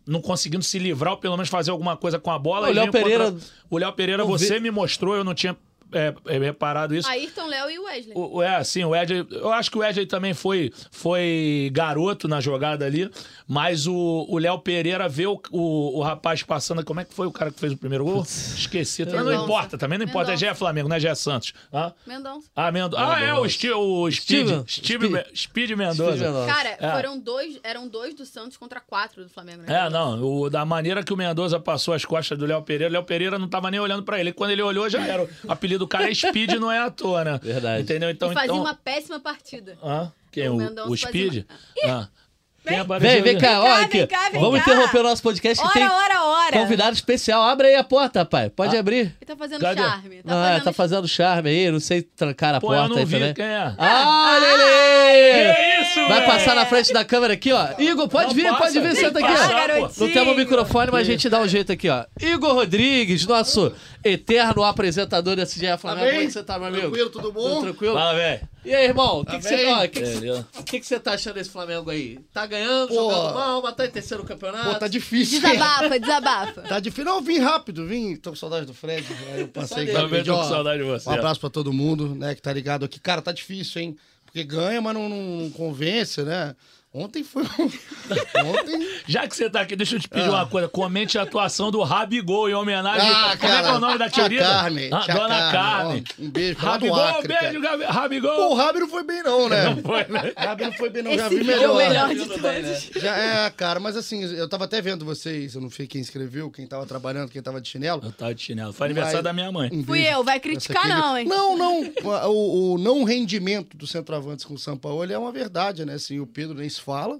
Não 0.07 0.19
conseguindo 0.21 0.63
se 0.63 0.79
livrar, 0.79 1.13
ou 1.13 1.19
pelo 1.19 1.35
menos 1.37 1.49
fazer 1.49 1.71
alguma 1.71 1.95
coisa 1.95 2.17
com 2.19 2.31
a 2.31 2.39
bola. 2.39 2.69
O 2.69 2.73
Léo 2.73 2.91
Pereira- 2.91 3.35
O 3.69 3.77
Léo 3.77 3.93
Pereira, 3.93 4.23
Não 4.23 4.29
você 4.29 4.53
vê- 4.55 4.59
me 4.59 4.71
mostrou, 4.71 5.15
eu 5.15 5.23
não 5.23 5.33
tinha 5.33 5.55
é, 5.91 6.13
é, 6.27 6.37
reparado 6.39 6.95
isso. 6.95 7.07
Ayrton, 7.09 7.47
Léo 7.47 7.69
e 7.69 7.79
Wesley. 7.79 8.13
O, 8.15 8.37
o- 8.37 8.41
é, 8.41 8.63
sim, 8.63 8.83
o 8.83 8.89
Wesley. 8.89 9.25
Eu 9.29 9.51
acho 9.51 9.69
que 9.71 9.77
o 9.77 9.81
Wesley 9.81 10.05
também 10.05 10.33
foi, 10.33 10.71
foi 10.91 11.69
garoto 11.73 12.27
na 12.27 12.39
jogada 12.39 12.85
ali, 12.85 13.09
mas 13.47 13.87
o 13.87 14.25
o 14.29 14.37
Léo 14.37 14.59
Pereira 14.59 15.07
vê 15.09 15.25
o, 15.27 15.39
o, 15.51 15.99
o 15.99 16.01
rapaz 16.01 16.43
passando. 16.43 16.83
Como 16.85 16.99
é 16.99 17.05
que 17.05 17.13
foi 17.13 17.27
o 17.27 17.31
cara 17.31 17.51
que 17.51 17.59
fez 17.59 17.73
o 17.73 17.77
primeiro 17.77 18.05
gol? 18.05 18.21
Esqueci. 18.23 19.05
Também 19.05 19.19
não 19.19 19.25
Mendonça. 19.31 19.43
importa, 19.45 19.77
também 19.77 19.97
não 19.97 20.05
importa. 20.05 20.31
É 20.31 20.33
Mendonça. 20.33 20.45
já 20.45 20.51
é 20.51 20.55
Flamengo, 20.55 20.89
não 20.89 20.95
é 20.95 20.99
já 20.99 21.09
é 21.09 21.15
Santos. 21.15 21.53
Hã? 21.73 21.93
Mendonça. 22.05 22.47
Ah, 22.55 22.71
Mendo... 22.71 22.95
ah, 22.97 23.19
é 23.21 23.33
o, 23.33 23.45
Sti- 23.47 23.71
o 23.71 24.09
Speed. 24.11 24.47
Steven. 24.47 24.63
Speed, 24.67 25.01
Speed. 25.01 25.35
Speed 25.35 25.69
Mendoza. 25.71 26.11
Speed 26.11 26.21
Mendoza. 26.21 26.47
Cara, 26.53 26.77
É. 26.79 26.91
foram 26.91 27.19
dois, 27.19 27.59
eram 27.63 27.87
dois 27.87 28.13
do 28.13 28.25
Santos 28.25 28.57
contra 28.57 28.79
quatro 28.79 29.23
do 29.23 29.29
Flamengo, 29.29 29.63
né? 29.63 29.85
É, 29.85 29.89
não, 29.89 30.21
o, 30.23 30.49
da 30.49 30.63
maneira 30.65 31.03
que 31.03 31.13
o 31.13 31.17
Mendoza 31.17 31.59
passou 31.59 31.93
as 31.93 32.05
costas 32.05 32.37
do 32.37 32.45
Léo 32.45 32.61
Pereira, 32.61 32.89
o 32.89 32.93
Léo 32.93 33.03
Pereira 33.03 33.37
não 33.39 33.47
tava 33.47 33.69
nem 33.71 33.79
olhando 33.79 34.03
pra 34.03 34.19
ele. 34.19 34.31
Quando 34.31 34.51
ele 34.51 34.61
olhou, 34.61 34.89
já 34.89 35.01
era. 35.05 35.23
O 35.43 35.51
apelido 35.51 35.80
do 35.81 35.87
cara 35.87 36.09
é 36.09 36.13
Speed, 36.13 36.53
não 36.53 36.71
é 36.71 36.79
à 36.79 36.91
toa, 36.91 37.23
né? 37.23 37.39
Verdade. 37.41 37.81
Entendeu? 37.83 38.09
Então, 38.09 38.31
e 38.31 38.33
fazia 38.33 38.51
então... 38.51 38.61
uma 38.61 38.75
péssima 38.75 39.19
partida. 39.19 39.77
Hã? 39.83 40.11
Quem? 40.31 40.47
O 40.47 40.53
O, 40.53 40.57
Mendonça 40.57 40.89
o 40.89 40.95
Speed? 40.95 41.45
Ah. 41.83 42.07
Quem 42.07 42.21
Vem. 42.63 42.99
Vem, 42.99 43.21
vem 43.23 43.37
cá, 43.39 43.39
Vem 43.39 43.39
cá, 43.39 43.59
olha 43.61 43.75
vem 43.75 43.85
aqui. 43.85 44.07
cá, 44.07 44.29
vem 44.29 44.39
Vamos 44.39 44.63
cá. 44.63 44.71
interromper 44.71 44.99
o 44.99 45.03
nosso 45.03 45.23
podcast 45.23 45.59
que 45.59 45.67
Ora, 45.67 45.73
tem 45.73 45.89
ora, 45.89 46.23
ora! 46.23 46.51
convidado 46.59 46.95
especial. 46.95 47.41
Abre 47.41 47.69
aí 47.69 47.75
a 47.75 47.83
porta, 47.83 48.23
pai. 48.23 48.51
Pode 48.51 48.77
abrir. 48.77 48.99
Ele 48.99 49.25
tá 49.25 49.35
fazendo 49.35 49.61
Cadê? 49.61 49.81
charme. 49.81 50.21
Tá 50.21 50.31
ah, 50.31 50.43
fazendo 50.45 50.63
tá 50.63 50.73
fazendo 50.73 51.07
charme 51.07 51.49
aí, 51.49 51.71
não 51.71 51.79
sei 51.79 52.03
trancar 52.03 52.53
a 52.53 52.61
Pô, 52.61 52.67
porta 52.67 52.83
eu 52.83 52.89
não 52.89 52.97
aí 52.97 53.05
vi 53.05 53.17
também. 53.17 53.33
quem 53.33 53.45
é. 53.45 53.73
Ah, 53.79 54.37
Lele! 54.39 55.70
Isso, 55.81 55.95
Vai 56.07 56.19
velho? 56.19 56.25
passar 56.31 56.55
na 56.55 56.65
frente 56.65 56.93
da 56.93 57.03
câmera 57.05 57.33
aqui, 57.33 57.51
ó. 57.51 57.67
Igor, 57.79 58.07
pode 58.07 58.27
Não 58.27 58.33
vir, 58.35 58.43
passa, 58.45 58.57
pode 58.57 58.79
vir, 58.79 58.95
senta 58.95 59.19
aqui, 59.19 59.27
passar, 59.27 59.69
ó. 59.71 59.87
pô. 59.87 60.05
Não 60.05 60.11
temos 60.13 60.35
microfone, 60.35 60.91
mas 60.91 61.01
a 61.01 61.11
gente 61.11 61.29
dá 61.29 61.39
um 61.39 61.47
jeito 61.47 61.71
aqui, 61.71 61.89
ó. 61.89 62.05
Igor 62.21 62.53
Rodrigues, 62.53 63.25
nosso 63.25 63.71
eterno 64.03 64.63
apresentador 64.63 65.35
desse 65.35 65.59
GE 65.59 65.77
Flamengo. 65.77 66.07
Como 66.07 66.21
é 66.21 66.25
que 66.25 66.31
você 66.31 66.43
tá, 66.43 66.57
meu 66.57 66.67
amigo? 66.67 66.81
Tranquilo, 66.83 67.09
tudo 67.09 67.31
bom? 67.31 67.49
Tudo 67.55 67.61
tranquilo? 67.63 67.93
Fala, 67.93 68.13
velho. 68.15 68.49
E 68.63 68.75
aí, 68.75 68.85
irmão? 68.85 69.21
O 69.21 69.25
que, 69.25 69.31
Tá 69.31 69.37
que 69.39 69.43
você 69.43 69.65
ó, 69.65 69.81
que 69.87 69.89
que 69.89 70.63
que 70.63 70.79
que 70.81 70.85
você 70.85 70.99
tá 70.99 71.13
achando 71.13 71.33
desse 71.33 71.49
Flamengo 71.49 71.89
aí? 71.89 72.19
Tá 72.31 72.45
ganhando, 72.45 72.89
Pô. 72.89 72.93
jogando 72.93 73.33
mal, 73.33 73.61
mas 73.63 73.73
tá 73.73 73.85
em 73.87 73.89
terceiro 73.89 74.23
campeonato? 74.23 74.69
Pô, 74.69 74.75
tá 74.75 74.87
difícil. 74.87 75.41
Desabafa, 75.41 75.99
desabafa. 75.99 76.61
Tá 76.61 76.79
difícil. 76.79 77.05
Não, 77.05 77.15
eu 77.15 77.21
vim 77.21 77.39
rápido, 77.39 77.87
vim. 77.87 78.15
Tô 78.15 78.29
com 78.29 78.35
saudade 78.35 78.67
do 78.67 78.73
Fred. 78.75 79.03
Aí 79.33 79.41
eu 79.41 79.47
passei 79.47 79.85
aqui. 79.85 79.93
Também 79.93 80.23
tô 80.23 80.37
com 80.37 80.43
saudade 80.43 80.77
de 80.77 80.87
você. 80.87 81.09
Um 81.09 81.13
abraço 81.13 81.39
pra 81.39 81.49
todo 81.49 81.73
mundo, 81.73 82.13
né, 82.13 82.35
que 82.35 82.41
tá 82.41 82.53
ligado 82.53 82.85
aqui. 82.85 82.99
Cara, 82.99 83.19
tá 83.19 83.31
difícil, 83.31 83.81
hein? 83.81 83.97
Porque 84.31 84.45
ganha, 84.45 84.81
mas 84.81 84.93
não, 84.93 85.09
não 85.09 85.49
convence, 85.51 86.23
né? 86.23 86.55
Ontem 86.93 87.23
foi. 87.23 87.43
Ontem. 88.43 88.87
Já 89.07 89.25
que 89.25 89.33
você 89.35 89.49
tá 89.49 89.61
aqui, 89.61 89.77
deixa 89.77 89.95
eu 89.95 89.99
te 90.01 90.09
pedir 90.09 90.25
Ah. 90.27 90.31
uma 90.31 90.45
coisa. 90.47 90.67
Comente 90.67 91.17
a 91.17 91.21
atuação 91.21 91.71
do 91.71 91.81
Rabigol 91.83 92.49
em 92.49 92.53
homenagem. 92.53 93.09
Ah, 93.09 93.37
Como 93.39 93.53
é 93.53 93.61
que 93.63 93.67
é 93.69 93.71
o 93.71 93.79
nome 93.79 93.97
da 93.97 94.09
tia 94.09 94.23
querida? 94.23 94.43
Carmen. 94.43 94.89
Ah, 94.91 94.99
tia 94.99 95.13
Dona 95.15 95.51
Carmen. 95.53 96.03
ó, 96.19 96.21
um 96.21 96.29
beijo 96.29 96.55
pra 96.59 96.71
Rabigol, 96.71 96.99
Acre, 97.01 97.27
cara. 97.33 97.41
beijo, 97.51 97.61
Gabi- 97.61 97.83
Pô, 97.85 97.89
o 97.89 97.93
Rabigol. 97.93 98.53
Rabi 98.55 98.79
não 98.81 98.89
foi 98.89 99.03
bem, 99.03 99.23
não, 99.23 99.47
né? 99.49 99.63
Não 99.69 99.77
foi, 99.81 100.03
né? 100.09 100.33
Rabi 100.35 100.63
não 100.65 100.73
foi 100.73 100.89
bem, 100.89 101.03
não. 101.03 101.15
Já 101.15 101.27
Esse 101.27 101.35
vi 101.37 101.45
foi 101.45 101.55
melhor. 101.55 101.71
o 101.73 101.77
melhor 101.77 102.09
de 102.09 102.15
bem, 102.15 102.61
né? 102.61 102.61
todos. 102.81 103.01
Já 103.01 103.15
é, 103.17 103.49
cara, 103.51 103.79
mas 103.79 103.95
assim, 103.95 104.23
eu 104.23 104.49
tava 104.49 104.65
até 104.65 104.81
vendo 104.81 105.05
vocês, 105.05 105.55
eu 105.55 105.61
não 105.61 105.69
sei 105.71 105.87
quem 105.87 106.01
escreveu, 106.01 106.51
quem 106.51 106.67
tava 106.67 106.85
trabalhando, 106.85 107.29
quem 107.29 107.41
tava 107.41 107.61
de 107.61 107.69
chinelo. 107.69 108.01
Eu 108.03 108.11
tava 108.11 108.35
de 108.35 108.41
chinelo. 108.41 108.73
Foi 108.73 108.87
aniversário 108.87 109.23
da 109.23 109.31
minha 109.31 109.49
mãe. 109.49 109.69
Um 109.71 109.83
Fui 109.85 110.01
eu, 110.05 110.23
vai 110.25 110.39
criticar 110.41 110.87
não, 110.89 111.17
hein? 111.17 111.25
Não, 111.25 111.57
não. 111.57 111.83
O, 112.29 112.73
o 112.73 112.77
não 112.77 113.05
rendimento 113.05 113.77
do 113.77 113.87
centroavantes 113.87 114.43
com 114.43 114.55
o 114.55 114.59
São 114.59 114.75
Paulo 114.77 115.09
é 115.09 115.17
uma 115.17 115.31
verdade, 115.31 115.85
né? 115.85 115.93
Assim, 115.93 116.19
o 116.19 116.27
Pedro 116.27 116.57
nem 116.57 116.67
se 116.67 116.80
fala, 116.81 117.19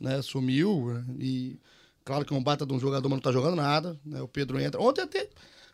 né? 0.00 0.20
Sumiu 0.22 0.92
né? 0.94 1.04
e 1.18 1.56
claro 2.04 2.24
que 2.24 2.32
é 2.32 2.36
um 2.36 2.42
bata 2.42 2.66
de 2.66 2.72
um 2.72 2.80
jogador, 2.80 3.08
mas 3.08 3.16
não 3.16 3.22
tá 3.22 3.32
jogando 3.32 3.56
nada, 3.56 3.98
né? 4.04 4.20
O 4.20 4.28
Pedro 4.28 4.60
entra. 4.60 4.80
Ontem 4.80 5.02
até 5.02 5.28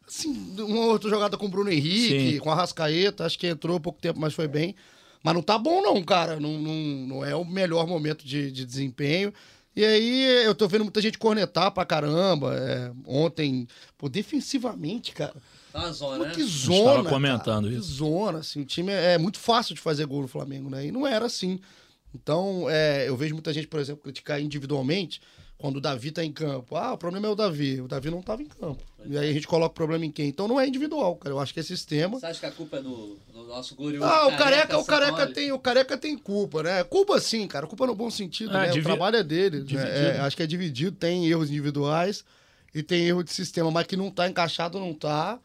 assim, 0.07 0.55
uma 0.59 0.87
outra 0.87 1.09
jogada 1.09 1.37
com 1.37 1.47
o 1.47 1.49
Bruno 1.49 1.71
Henrique, 1.71 2.33
Sim. 2.33 2.39
com 2.39 2.51
a 2.51 2.55
Rascaeta, 2.55 3.25
acho 3.25 3.39
que 3.39 3.47
entrou 3.47 3.79
pouco 3.79 4.01
tempo, 4.01 4.19
mas 4.19 4.35
foi 4.35 4.49
bem. 4.49 4.75
Mas 5.23 5.35
não 5.35 5.43
tá 5.43 5.59
bom 5.59 5.83
não, 5.83 6.03
cara. 6.03 6.39
Não, 6.39 6.59
não, 6.59 6.75
não 7.07 7.25
é 7.25 7.35
o 7.35 7.45
melhor 7.45 7.87
momento 7.87 8.25
de, 8.25 8.51
de 8.51 8.65
desempenho. 8.65 9.33
E 9.75 9.85
aí 9.85 10.45
eu 10.45 10.55
tô 10.55 10.67
vendo 10.67 10.85
muita 10.85 11.01
gente 11.01 11.19
cornetar 11.19 11.71
pra 11.71 11.85
caramba. 11.85 12.55
é, 12.57 12.91
ontem, 13.07 13.69
pô, 13.97 14.09
defensivamente, 14.09 15.13
cara. 15.13 15.35
Tá 15.73 15.81
uma 15.81 15.93
zona, 15.93 16.19
Pô, 16.19 16.25
né? 16.25 16.31
que 16.31 16.41
tava 16.41 16.49
zona. 16.49 17.11
comentando 17.11 17.65
cara, 17.65 17.77
isso. 17.77 17.89
Que 17.89 17.95
zona, 17.95 18.39
assim. 18.39 18.63
O 18.63 18.65
time 18.65 18.91
é, 18.93 19.15
é 19.15 19.19
muito 19.19 19.39
fácil 19.39 19.75
de 19.75 19.81
fazer 19.81 20.07
gol 20.07 20.23
no 20.23 20.29
Flamengo, 20.29 20.71
né? 20.71 20.87
E 20.87 20.93
não 20.93 21.07
era 21.07 21.27
assim. 21.27 21.61
Então, 22.15 22.69
é, 22.71 23.09
eu 23.09 23.17
vejo 23.17 23.35
muita 23.35 23.53
gente, 23.53 23.67
por 23.69 23.79
exemplo, 23.81 24.03
criticar 24.03 24.41
individualmente 24.41 25.21
quando 25.59 25.77
o 25.77 25.81
Davi 25.81 26.11
tá 26.11 26.25
em 26.25 26.33
campo. 26.33 26.77
Ah, 26.77 26.93
o 26.95 26.99
problema 26.99 27.27
é 27.27 27.31
o 27.31 27.35
Davi. 27.35 27.81
O 27.81 27.89
Davi 27.89 28.11
não 28.11 28.23
tava 28.23 28.43
em 28.43 28.47
campo. 28.47 28.83
E 29.05 29.17
aí 29.19 29.31
a 29.31 29.33
gente 29.33 29.47
coloca 29.47 29.73
o 29.73 29.75
problema 29.75 30.05
em 30.07 30.11
quem? 30.11 30.29
Então 30.29 30.47
não 30.49 30.59
é 30.61 30.67
individual, 30.67 31.17
cara. 31.17 31.35
Eu 31.35 31.39
acho 31.41 31.53
que 31.53 31.61
é 31.61 31.63
sistema. 31.63 32.19
Você 32.19 32.27
acha 32.27 32.41
que 32.41 32.47
a 32.47 32.51
culpa 32.51 32.77
é 32.79 32.83
do, 32.83 33.17
do 33.33 33.45
nosso 33.45 33.75
glorioso 33.75 34.07
Ah, 34.09 34.27
o 34.29 34.37
careca, 34.37 34.79
o 34.79 34.85
careca 34.85 35.27
tem, 35.27 35.53
o 35.53 35.59
careca 35.59 35.99
tem 35.99 36.17
culpa, 36.17 36.63
né? 36.63 36.85
Culpa 36.85 37.21
sim, 37.21 37.47
cara. 37.47 37.67
Culpa 37.67 37.87
no 37.87 37.95
bom 37.95 38.11
sentido, 38.11 38.57
É, 38.57 38.61
né? 38.61 38.67
divi- 38.69 38.81
O 38.81 38.85
trabalho 38.85 39.17
é 39.17 39.23
dele. 39.25 39.65
né? 39.71 40.17
É, 40.17 40.21
acho 40.21 40.37
que 40.37 40.43
é 40.43 40.47
dividido, 40.47 40.97
tem 40.97 41.27
erros 41.27 41.51
individuais 41.51 42.25
e 42.75 42.83
tem 42.83 43.07
erro 43.07 43.23
de 43.25 43.33
sistema, 43.33 43.71
mas 43.71 43.87
que 43.87 43.97
não 43.97 44.11
tá 44.11 44.29
encaixado, 44.29 44.79
não 44.79 44.95
tá. 44.95 45.39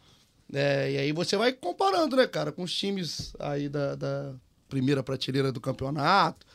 É, 0.53 0.91
e 0.91 0.97
aí 0.97 1.11
você 1.11 1.35
vai 1.35 1.51
comparando, 1.53 2.15
né, 2.15 2.27
cara, 2.27 2.51
com 2.51 2.63
os 2.63 2.73
times 2.73 3.33
aí 3.39 3.67
da, 3.69 3.95
da 3.95 4.33
primeira 4.69 5.01
prateleira 5.01 5.51
do 5.51 5.59
campeonato. 5.61 6.45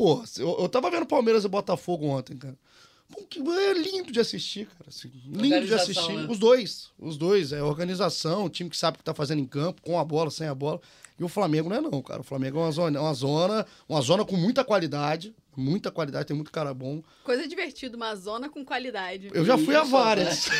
Pô, 0.00 0.24
eu, 0.38 0.56
eu 0.60 0.66
tava 0.66 0.90
vendo 0.90 1.04
Palmeiras 1.04 1.44
e 1.44 1.48
Botafogo 1.48 2.06
ontem, 2.06 2.34
cara. 2.34 2.56
Pô, 3.12 3.22
que 3.28 3.38
é 3.38 3.74
lindo 3.74 4.10
de 4.10 4.18
assistir, 4.18 4.66
cara. 4.66 4.88
assim, 4.88 5.12
lindo 5.26 5.66
de 5.66 5.74
assistir. 5.74 6.14
né? 6.14 6.26
Os 6.26 6.38
dois. 6.38 6.88
Os 6.98 7.18
dois. 7.18 7.52
É 7.52 7.62
organização, 7.62 8.48
time 8.48 8.70
que 8.70 8.78
sabe 8.78 8.94
o 8.94 8.98
que 8.98 9.04
tá 9.04 9.12
fazendo 9.12 9.40
em 9.40 9.44
campo, 9.44 9.82
com 9.82 9.98
a 9.98 10.04
bola, 10.04 10.30
sem 10.30 10.48
a 10.48 10.54
bola. 10.54 10.80
E 11.18 11.22
o 11.22 11.28
Flamengo 11.28 11.68
não 11.68 11.76
é 11.76 11.82
não, 11.82 12.00
cara. 12.00 12.22
O 12.22 12.24
Flamengo 12.24 12.58
é 12.58 12.62
uma 12.62 12.72
zona, 12.72 12.98
uma 12.98 13.12
zona, 13.12 13.66
uma 13.86 14.00
zona 14.00 14.24
com 14.24 14.38
muita 14.38 14.64
qualidade. 14.64 15.34
Muita 15.54 15.90
qualidade, 15.90 16.28
tem 16.28 16.34
muito 16.36 16.50
cara 16.50 16.72
bom. 16.72 17.02
Coisa 17.22 17.46
divertida, 17.46 17.94
uma 17.94 18.16
zona 18.16 18.48
com 18.48 18.64
qualidade. 18.64 19.28
Eu 19.34 19.44
já 19.44 19.58
fui 19.58 19.76
a 19.76 19.82
Isso, 19.82 19.90
várias. 19.90 20.48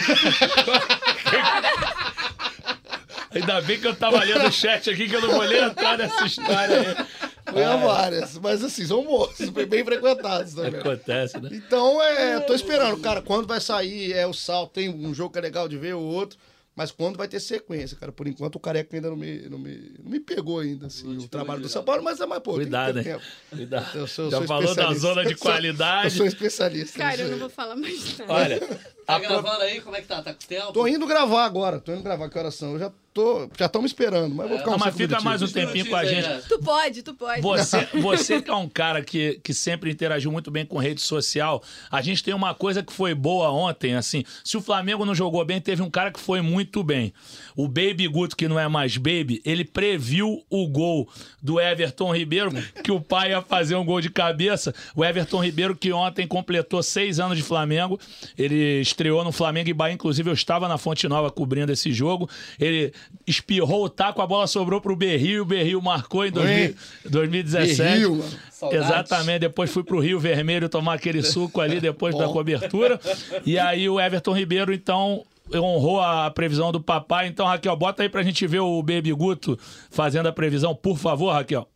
Ainda 3.32 3.62
bem 3.62 3.80
que 3.80 3.86
eu 3.86 3.96
tava 3.96 4.22
lendo 4.22 4.48
o 4.48 4.52
chat 4.52 4.90
aqui 4.90 5.08
que 5.08 5.16
eu 5.16 5.22
não 5.22 5.30
vou 5.30 5.48
nem 5.48 5.62
entrar 5.62 5.96
nessa 5.96 6.26
história 6.26 6.80
aí. 6.80 7.29
Fui 7.52 7.62
a 7.62 7.76
várias. 7.76 8.38
Mas 8.38 8.62
assim, 8.64 8.86
são 8.86 9.04
bons, 9.04 9.38
bem 9.68 9.84
frequentados 9.84 10.54
também. 10.54 10.80
Acontece, 10.80 11.40
né? 11.40 11.50
Então, 11.52 12.02
é, 12.02 12.40
tô 12.40 12.54
esperando, 12.54 12.98
cara, 13.00 13.20
quando 13.22 13.46
vai 13.46 13.60
sair 13.60 14.12
é 14.12 14.26
o 14.26 14.32
salto, 14.32 14.72
tem 14.72 14.88
um 14.88 15.12
jogo 15.14 15.32
que 15.32 15.38
é 15.38 15.42
legal 15.42 15.68
de 15.68 15.76
ver, 15.78 15.94
o 15.94 16.00
outro, 16.00 16.38
mas 16.76 16.90
quando 16.90 17.16
vai 17.16 17.28
ter 17.28 17.40
sequência, 17.40 17.96
cara. 17.96 18.10
Por 18.12 18.26
enquanto 18.26 18.56
o 18.56 18.60
Careca 18.60 18.96
ainda 18.96 19.10
não 19.10 19.16
me, 19.16 19.48
não 19.48 19.58
me, 19.58 19.92
não 20.02 20.10
me 20.10 20.20
pegou 20.20 20.60
ainda, 20.60 20.86
assim, 20.86 21.16
o 21.18 21.28
trabalho 21.28 21.58
pegou 21.58 21.68
do 21.68 21.68
São 21.68 21.82
Paulo, 21.84 22.02
mas 22.02 22.20
é 22.20 22.26
mais, 22.26 22.42
pô, 22.42 22.54
Cuidado, 22.54 22.94
tem 22.94 23.02
que 23.02 23.08
ter 23.08 23.14
hein? 23.14 23.20
tempo. 23.20 23.32
Cuidado. 23.50 23.98
Eu 23.98 24.06
sou, 24.06 24.30
Já 24.30 24.38
sou 24.38 24.46
falou 24.46 24.74
da 24.74 24.92
zona 24.94 25.22
de 25.24 25.32
Eu 25.32 25.38
sou- 25.38 25.46
qualidade. 25.50 26.06
Eu 26.06 26.10
sou 26.12 26.26
especialista. 26.26 26.98
Cara, 26.98 27.20
eu 27.20 27.28
não 27.30 27.38
vou 27.38 27.50
falar 27.50 27.76
mais 27.76 28.18
nada. 28.18 28.32
Olha, 28.32 28.60
Tá 29.10 29.16
a 29.16 29.20
pro- 29.20 29.28
gravando 29.42 29.62
aí? 29.62 29.80
Como 29.80 29.96
é 29.96 30.00
que 30.00 30.06
tá? 30.08 30.22
Tá 30.22 30.32
com 30.32 30.46
tempo? 30.46 30.72
Tô 30.72 30.86
indo 30.86 31.06
gravar 31.06 31.44
agora, 31.44 31.78
tô 31.80 31.92
indo 31.92 32.02
gravar, 32.02 32.28
que 32.28 32.38
horas 32.38 32.54
são? 32.54 32.72
Eu 32.74 32.78
já 32.78 32.92
tô, 33.12 33.50
já 33.58 33.66
estão 33.66 33.82
me 33.82 33.86
esperando, 33.88 34.32
mas 34.34 34.48
vou 34.48 34.56
ficar 34.58 34.70
Não, 34.70 34.76
uns 34.76 34.80
mas 34.84 34.94
fica 34.94 35.20
mais 35.20 35.42
um 35.42 35.48
tempinho 35.48 35.88
com 35.88 35.96
a 35.96 36.04
gente. 36.04 36.28
né? 36.28 36.42
Tu 36.48 36.58
pode, 36.60 37.02
tu 37.02 37.14
pode. 37.14 37.40
Você, 37.42 37.88
você 38.00 38.40
que 38.40 38.48
é 38.50 38.54
um 38.54 38.68
cara 38.68 39.02
que, 39.02 39.40
que 39.42 39.52
sempre 39.52 39.90
interagiu 39.90 40.30
muito 40.30 40.48
bem 40.50 40.64
com 40.64 40.78
rede 40.78 41.00
social, 41.00 41.60
a 41.90 42.00
gente 42.02 42.22
tem 42.22 42.32
uma 42.32 42.54
coisa 42.54 42.82
que 42.84 42.92
foi 42.92 43.12
boa 43.14 43.50
ontem, 43.50 43.94
assim, 43.96 44.22
se 44.44 44.56
o 44.56 44.60
Flamengo 44.60 45.04
não 45.04 45.14
jogou 45.14 45.44
bem, 45.44 45.60
teve 45.60 45.82
um 45.82 45.90
cara 45.90 46.12
que 46.12 46.20
foi 46.20 46.40
muito 46.40 46.84
bem. 46.84 47.12
O 47.56 47.66
Baby 47.66 48.06
Guto, 48.06 48.36
que 48.36 48.46
não 48.46 48.58
é 48.60 48.68
mais 48.68 48.96
Baby, 48.96 49.42
ele 49.44 49.64
previu 49.64 50.44
o 50.48 50.68
gol 50.68 51.08
do 51.42 51.60
Everton 51.60 52.14
Ribeiro, 52.14 52.50
que 52.84 52.92
o 52.92 53.00
pai 53.00 53.30
ia 53.30 53.42
fazer 53.42 53.74
um 53.74 53.84
gol 53.84 54.00
de 54.00 54.08
cabeça. 54.08 54.72
O 54.94 55.04
Everton 55.04 55.42
Ribeiro, 55.44 55.74
que 55.76 55.92
ontem 55.92 56.26
completou 56.28 56.80
seis 56.82 57.18
anos 57.18 57.36
de 57.36 57.42
Flamengo, 57.42 57.98
ele 58.38 58.80
estreou 59.00 59.24
no 59.24 59.32
Flamengo 59.32 59.70
e 59.70 59.72
Bahia, 59.72 59.94
inclusive 59.94 60.28
eu 60.28 60.34
estava 60.34 60.68
na 60.68 60.76
Fonte 60.76 61.08
Nova 61.08 61.30
cobrindo 61.30 61.72
esse 61.72 61.90
jogo. 61.90 62.28
Ele 62.58 62.92
espirrou 63.26 63.84
o 63.84 63.88
taco, 63.88 64.20
a 64.20 64.26
bola 64.26 64.46
sobrou 64.46 64.80
pro 64.80 64.94
Berrio, 64.94 65.30
e 65.30 65.40
o 65.40 65.44
Berrio 65.44 65.80
marcou 65.82 66.26
em 66.26 66.30
2000 66.30 66.74
2017. 67.08 67.82
Berrio, 67.82 68.16
mano. 68.16 68.30
Saudades. 68.50 68.86
Exatamente, 68.86 69.38
depois 69.40 69.70
fui 69.70 69.82
pro 69.82 70.00
Rio 70.00 70.20
Vermelho 70.20 70.68
tomar 70.68 70.94
aquele 70.94 71.22
suco 71.22 71.62
ali 71.62 71.80
depois 71.80 72.14
da 72.16 72.28
cobertura. 72.28 73.00
E 73.46 73.58
aí 73.58 73.88
o 73.88 73.98
Everton 73.98 74.36
Ribeiro, 74.36 74.70
então, 74.70 75.24
honrou 75.54 76.00
a 76.00 76.30
previsão 76.30 76.70
do 76.70 76.80
papai. 76.80 77.26
Então, 77.26 77.46
Raquel, 77.46 77.74
bota 77.74 78.02
aí 78.02 78.08
pra 78.10 78.22
gente 78.22 78.46
ver 78.46 78.60
o 78.60 78.82
Baby 78.82 79.12
Guto 79.14 79.58
fazendo 79.90 80.28
a 80.28 80.32
previsão, 80.32 80.74
por 80.74 80.98
favor, 80.98 81.32
Raquel. 81.32 81.66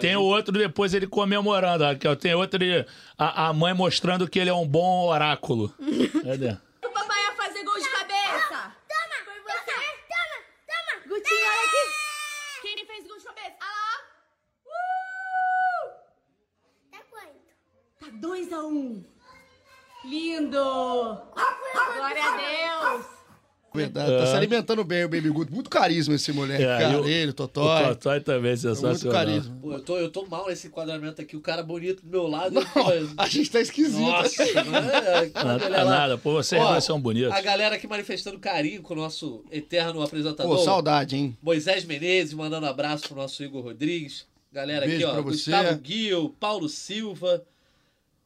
Tem 0.00 0.16
o 0.16 0.22
outro 0.22 0.52
depois 0.52 0.94
ele 0.94 1.06
comemorando, 1.06 1.84
Raquel. 1.84 2.16
Tem 2.16 2.34
outro, 2.34 2.62
ele- 2.62 2.86
a, 3.18 3.48
a 3.48 3.52
mãe 3.52 3.72
mostrando 3.74 4.28
que 4.28 4.38
ele 4.38 4.50
é 4.50 4.54
um 4.54 4.66
bom 4.66 5.06
oráculo. 5.08 5.72
Cadê? 6.24 6.56
O 6.84 6.90
papai 6.90 7.22
ia 7.22 7.32
fazer 7.36 7.62
gol 7.64 7.78
de 7.78 7.88
cabeça. 7.90 8.72
Toma. 8.88 9.16
Foi 9.24 9.40
você? 9.42 9.72
Toma, 10.08 10.36
toma. 10.66 11.02
Gutinho, 11.08 11.46
olha 11.46 11.66
aqui. 11.66 11.84
Quem 12.62 12.86
fez 12.86 13.06
gol 13.06 13.18
de 13.18 13.24
cabeça? 13.24 13.56
Olha 13.60 13.70
lá. 13.70 13.96
Uh! 14.66 15.90
Tá 16.90 16.98
quanto? 17.10 18.10
Tá 18.12 18.18
2 18.20 18.52
a 18.52 18.58
1 18.58 18.66
um. 18.68 19.04
Lindo. 20.04 20.52
Glória 21.96 22.24
a 22.24 22.36
Deus. 22.36 23.06
Verdade, 23.72 24.10
tá 24.18 24.26
se 24.26 24.36
alimentando 24.36 24.82
bem 24.84 25.04
o 25.04 25.08
Baby 25.08 25.28
Guto. 25.30 25.52
Muito 25.52 25.70
carisma 25.70 26.14
esse 26.14 26.32
moleque, 26.32 26.62
É, 26.62 26.78
cara. 26.78 26.92
e 26.92 26.96
o- 26.96 27.08
Ele, 27.08 27.30
O 27.30 27.34
Totói. 27.34 27.88
Totói 27.88 28.20
também 28.20 28.50
é 28.52 28.54
Muito 28.54 28.60
sensacional. 28.76 29.12
carisma. 29.18 29.56
Pô, 29.62 29.72
eu 29.72 29.80
tô, 29.80 29.96
eu 29.98 30.10
tô 30.10 30.26
mal 30.26 30.48
nesse 30.48 30.66
enquadramento 30.66 31.20
aqui. 31.22 31.36
O 31.36 31.40
cara 31.40 31.62
bonito 31.62 32.02
do 32.04 32.10
meu 32.10 32.26
lado. 32.26 32.58
eu 32.58 32.64
tô- 32.66 33.14
A 33.16 33.26
gente 33.28 33.50
tá 33.50 33.60
esquisito. 33.60 34.00
Nossa, 34.00 34.44
não 34.64 34.76
é? 34.76 35.24
Não, 35.26 35.58
tá 35.58 35.68
lá. 35.68 35.84
nada, 35.84 36.18
pô, 36.18 36.32
vocês 36.32 36.60
Ó, 36.60 36.72
dois 36.72 36.84
são 36.84 37.00
bonitos. 37.00 37.32
A 37.32 37.40
galera 37.40 37.76
aqui 37.76 37.86
manifestando 37.86 38.38
carinho 38.38 38.82
com 38.82 38.94
o 38.94 38.96
nosso 38.96 39.44
eterno 39.50 40.02
apresentador. 40.02 40.56
Pô, 40.56 40.62
saudade, 40.64 41.16
hein? 41.16 41.36
Moisés 41.42 41.84
Menezes 41.84 42.34
mandando 42.34 42.66
abraço 42.66 43.04
pro 43.08 43.16
nosso 43.16 43.42
Igor 43.44 43.62
Rodrigues. 43.62 44.26
Galera 44.52 44.84
Beijo 44.84 45.06
aqui, 45.06 45.16
ó. 45.18 45.22
você. 45.22 45.50
Gustavo 45.52 45.78
Guil, 45.78 46.34
Paulo 46.40 46.68
Silva. 46.68 47.42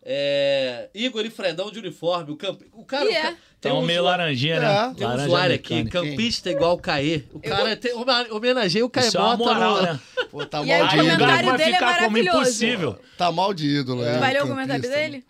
É, 0.05 0.88
Igor 0.95 1.25
e 1.25 1.31
Fredão 1.31 1.71
de 1.71 1.79
uniforme. 1.79 2.33
O, 2.33 2.37
camp... 2.37 2.61
o 2.73 2.85
cara. 2.85 3.05
E 3.05 3.09
o 3.09 3.12
é. 3.12 3.23
ca- 3.23 3.37
Tem 3.61 3.73
um 3.73 3.79
um 3.79 3.83
meio 3.83 4.01
usuário- 4.01 4.23
laranjinha, 4.25 4.55
É, 4.57 4.61
né? 4.61 4.95
Tem 4.97 5.07
um 5.07 5.14
usuário 5.14 5.55
aqui, 5.55 5.85
campista 5.85 6.51
igual 6.51 6.75
o 6.75 6.79
Caê. 6.79 7.23
O 7.33 7.40
cara 7.40 7.75
tem, 7.77 7.95
home- 7.95 8.31
homenageia 8.31 8.85
o 8.85 8.90
Caê 8.90 9.07
Isso 9.09 9.17
é 9.17 9.21
moral, 9.37 9.77
no- 9.77 9.83
né? 9.83 10.01
Pô, 10.31 10.45
tá 10.45 10.62
E 10.62 10.67
mal 10.67 10.85
o 10.85 10.88
de 10.88 10.95
Aí 10.95 11.01
o 11.01 11.05
ídolo. 11.05 11.19
comentário 11.19 11.19
cara 11.19 11.47
vai 11.47 11.57
dele 11.59 11.71
é 11.71 11.75
ficar 11.75 11.87
como 11.99 12.11
maravilhoso. 12.11 12.38
impossível. 12.40 12.99
Tá 13.17 13.33
mal 13.33 13.55
de 13.55 13.67
ídolo. 13.67 14.05
É. 14.05 14.19
ler 14.33 14.43
o 14.45 14.49
comentário 14.49 14.83
dele? 14.83 15.25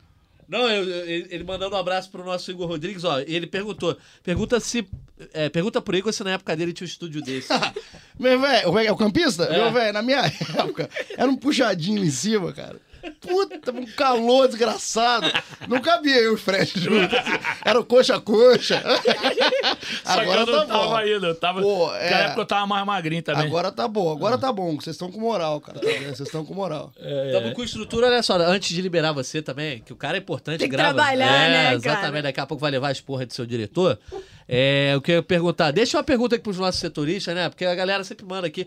Não, 0.49 0.69
eu- 0.69 0.85
eu- 0.89 1.27
ele 1.31 1.43
mandando 1.45 1.75
um 1.75 1.79
abraço 1.79 2.11
pro 2.11 2.23
nosso 2.25 2.51
Igor 2.51 2.67
Rodrigues, 2.69 3.03
ó. 3.05 3.19
Ele 3.21 3.47
perguntou. 3.47 3.97
Pergunta 4.23 4.61
se. 4.61 4.87
é, 5.33 5.49
pergunta 5.49 5.81
pro 5.81 5.97
Igor 5.97 6.13
se 6.13 6.23
na 6.23 6.33
época 6.33 6.55
dele 6.55 6.73
tinha 6.75 6.85
um 6.85 6.89
estúdio 6.89 7.23
desse. 7.23 7.49
Meu 8.19 8.39
velho, 8.39 8.69
o 8.69 8.73
velho 8.73 8.89
é 8.89 8.93
o 8.93 8.97
campista? 8.97 9.45
É. 9.45 9.53
Meu 9.57 9.73
velho, 9.73 9.93
na 9.95 10.03
minha 10.03 10.21
época, 10.59 10.91
era 11.17 11.31
um 11.31 11.37
puxadinho 11.37 12.05
em 12.05 12.11
cima, 12.11 12.53
cara. 12.53 12.79
Puta, 13.21 13.71
um 13.73 13.87
calor 13.87 14.47
desgraçado. 14.49 15.27
Não 15.69 15.81
cabia 15.81 16.17
eu 16.17 16.33
e 16.33 16.35
o 16.35 16.38
Fred 16.38 16.73
juntos. 16.81 17.17
assim. 17.19 17.33
Era 17.64 17.79
o 17.81 17.85
coxa 17.85 18.17
a 18.17 18.21
coxa. 18.21 18.83
Agora 20.05 20.45
que 20.45 20.51
eu 20.51 20.57
não 20.57 20.67
tá 20.67 20.75
bom. 20.75 20.81
tava 20.81 20.99
ainda. 21.01 21.27
Eu 21.27 21.35
tava. 21.35 21.61
Pô, 21.62 21.87
Naquela 21.93 22.21
é. 22.21 22.25
época 22.27 22.40
eu 22.40 22.47
tava 22.47 22.67
mais 22.67 22.87
magrinho 22.87 23.23
também. 23.23 23.47
Agora 23.47 23.71
tá 23.73 23.87
bom, 23.88 24.11
agora 24.12 24.38
tá 24.38 24.53
bom. 24.53 24.75
Vocês 24.77 24.95
estão 24.95 25.11
com 25.11 25.21
moral, 25.21 25.61
cara. 25.61 25.79
tá? 25.81 25.87
Vocês 25.87 26.21
estão 26.21 26.45
com 26.45 26.55
moral. 26.55 26.93
Estamos 26.97 27.53
com 27.55 27.64
estrutura, 27.64 28.07
olha 28.07 28.23
só, 28.23 28.37
antes 28.37 28.75
de 28.75 28.81
liberar 28.83 29.12
você 29.12 29.40
também, 29.43 29.81
que 29.81 29.93
o 29.93 29.97
cara 29.97 30.17
é 30.17 30.21
importante, 30.21 30.59
Tem 30.61 30.69
que 30.69 30.77
grava. 30.77 30.95
trabalhar, 30.95 31.27
é, 31.27 31.49
né, 31.49 31.64
cara? 31.64 31.75
Exatamente, 31.77 32.23
daqui 32.23 32.40
a 32.40 32.47
pouco 32.47 32.61
vai 32.61 32.71
levar 32.71 32.90
as 32.90 33.01
porra 33.01 33.27
do 33.27 33.33
seu 33.33 33.47
diretor. 33.47 33.99
É, 34.49 34.90
eu 34.95 35.01
queria 35.01 35.23
perguntar, 35.23 35.71
deixa 35.71 35.97
uma 35.97 36.05
pergunta 36.05 36.35
aqui 36.35 36.45
pros 36.45 36.59
nossos 36.59 36.81
setoristas, 36.81 37.35
né? 37.35 37.49
Porque 37.49 37.64
a 37.64 37.75
galera 37.75 38.05
sempre 38.05 38.27
manda 38.27 38.47
aqui, 38.47 38.67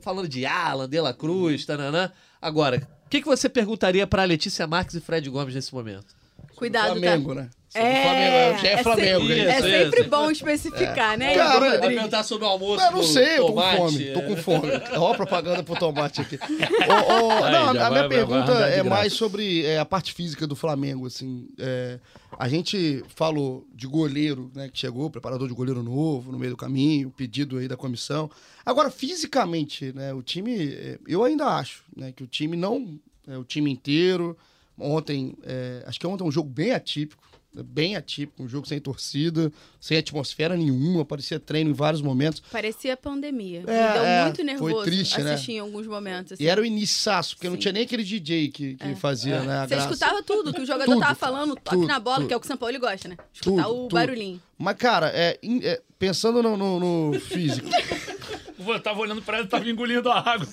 falando 0.00 0.28
de 0.28 0.46
Alan, 0.46 0.88
De 0.88 1.00
La 1.00 1.12
Cruz, 1.12 1.64
tananã. 1.64 2.10
Agora, 2.40 2.88
o 3.04 3.08
que, 3.08 3.20
que 3.20 3.26
você 3.26 3.48
perguntaria 3.48 4.06
pra 4.06 4.24
Letícia 4.24 4.66
Marques 4.66 4.94
e 4.94 5.00
Fred 5.00 5.28
Gomes 5.30 5.54
nesse 5.54 5.74
momento? 5.74 6.14
Cuidado, 6.54 6.88
Flamengo, 6.98 7.34
tá? 7.34 7.42
né? 7.42 7.50
O 7.82 8.02
Flamengo, 8.02 8.36
É, 8.36 8.58
já 8.62 8.68
é 8.68 8.82
Flamengo. 8.82 9.20
sempre, 9.20 9.40
é 9.40 9.60
sempre 9.62 10.00
isso. 10.00 10.10
bom 10.10 10.30
especificar, 10.30 11.18
né? 11.18 11.34
Cara, 11.34 11.78
Vai 11.78 11.88
perguntar 11.88 12.22
sobre 12.22 12.44
o 12.46 12.48
almoço 12.48 12.82
Eu 12.84 12.90
não 12.92 13.02
sei, 13.02 13.38
eu 13.38 13.46
tô 13.46 13.52
com 13.52 13.76
fome. 13.76 14.04
Tô 14.12 14.18
é. 14.20 14.22
com 14.22 14.36
fome. 14.36 14.68
Ó, 14.96 15.12
a 15.12 15.14
propaganda 15.14 15.62
pro 15.62 15.76
tomate 15.76 16.20
aqui. 16.20 16.38
Aí, 16.42 16.88
não, 16.88 17.68
a 17.70 17.72
vai- 17.72 17.90
minha 17.90 17.90
vai- 17.90 18.08
pergunta 18.08 18.52
é 18.52 18.82
mais 18.82 19.12
sobre 19.12 19.64
é, 19.64 19.78
a 19.78 19.84
parte 19.84 20.12
física 20.12 20.46
do 20.46 20.56
Flamengo, 20.56 21.06
assim. 21.06 21.48
É, 21.58 21.98
a 22.38 22.48
gente 22.48 23.02
falou 23.14 23.66
de 23.74 23.86
goleiro, 23.86 24.50
né, 24.54 24.68
que 24.72 24.78
chegou, 24.78 25.08
preparador 25.10 25.48
de 25.48 25.54
goleiro 25.54 25.82
novo, 25.82 26.30
no 26.32 26.38
meio 26.38 26.52
do 26.52 26.56
caminho, 26.56 27.10
pedido 27.10 27.58
aí 27.58 27.66
da 27.68 27.76
comissão. 27.76 28.30
Agora, 28.64 28.90
fisicamente, 28.90 29.92
né, 29.94 30.12
o 30.12 30.22
time, 30.22 30.72
é, 30.72 30.98
eu 31.06 31.24
ainda 31.24 31.46
acho, 31.46 31.82
né, 31.96 32.12
que 32.14 32.22
o 32.22 32.26
time 32.26 32.56
não, 32.56 32.98
é, 33.28 33.36
o 33.38 33.44
time 33.44 33.70
inteiro, 33.70 34.36
ontem, 34.78 35.34
é, 35.44 35.82
acho 35.86 35.98
que 35.98 36.06
ontem 36.06 36.22
é 36.22 36.26
um 36.26 36.30
jogo 36.32 36.48
bem 36.50 36.72
atípico, 36.72 37.22
né, 37.22 37.35
bem 37.62 37.96
atípico, 37.96 38.42
um 38.42 38.48
jogo 38.48 38.66
sem 38.66 38.78
torcida, 38.80 39.52
sem 39.80 39.96
atmosfera 39.98 40.56
nenhuma, 40.56 41.04
parecia 41.04 41.38
treino 41.40 41.70
em 41.70 41.72
vários 41.72 42.02
momentos. 42.02 42.42
Parecia 42.50 42.96
pandemia. 42.96 43.64
É, 43.66 43.86
Me 43.88 43.92
deu 43.94 44.04
é, 44.04 44.22
muito 44.24 44.36
foi 44.36 44.44
nervoso 44.44 44.82
triste, 44.84 45.20
né? 45.22 45.34
assistir 45.34 45.52
em 45.52 45.58
alguns 45.60 45.86
momentos. 45.86 46.32
assim. 46.32 46.44
E 46.44 46.46
era 46.48 46.60
o 46.60 46.64
iniciaço, 46.64 47.36
porque 47.36 47.48
não 47.48 47.54
Sim. 47.56 47.60
tinha 47.60 47.72
nem 47.72 47.82
aquele 47.84 48.04
DJ 48.04 48.48
que, 48.48 48.74
que 48.74 48.94
fazia, 48.96 49.40
né? 49.42 49.58
a 49.58 49.62
Você 49.68 49.74
graça. 49.74 49.90
escutava 49.92 50.22
tudo 50.22 50.52
que 50.52 50.60
o 50.60 50.66
jogador 50.66 50.92
Tudo, 50.92 51.00
tava 51.00 51.14
falando, 51.14 51.54
toque 51.54 51.76
Tudo, 51.76 51.86
na 51.86 51.98
bola, 52.00 52.16
tudo. 52.18 52.28
que 52.28 52.34
é 52.34 52.36
o 52.36 52.40
que 52.40 52.46
o 52.46 52.48
São 52.48 52.56
Paulo 52.56 52.78
gosta, 52.78 53.08
né? 53.08 53.16
Escutar 53.32 53.64
Tudo, 53.64 53.74
o 53.74 53.82
tudo. 53.82 53.94
barulhinho. 53.94 54.40
Mas, 54.58 54.76
cara, 54.76 55.10
é, 55.14 55.38
é, 55.62 55.82
pensando 55.98 56.42
no, 56.42 56.56
no- 56.56 57.10
no 57.12 57.20
físico, 57.20 57.68
Eu 58.58 58.80
tava 58.80 59.00
olhando 59.00 59.22
pra 59.22 59.38
ele, 59.38 59.48
tava 59.48 59.68
engolindo 59.68 60.10
a 60.10 60.18
água. 60.20 60.46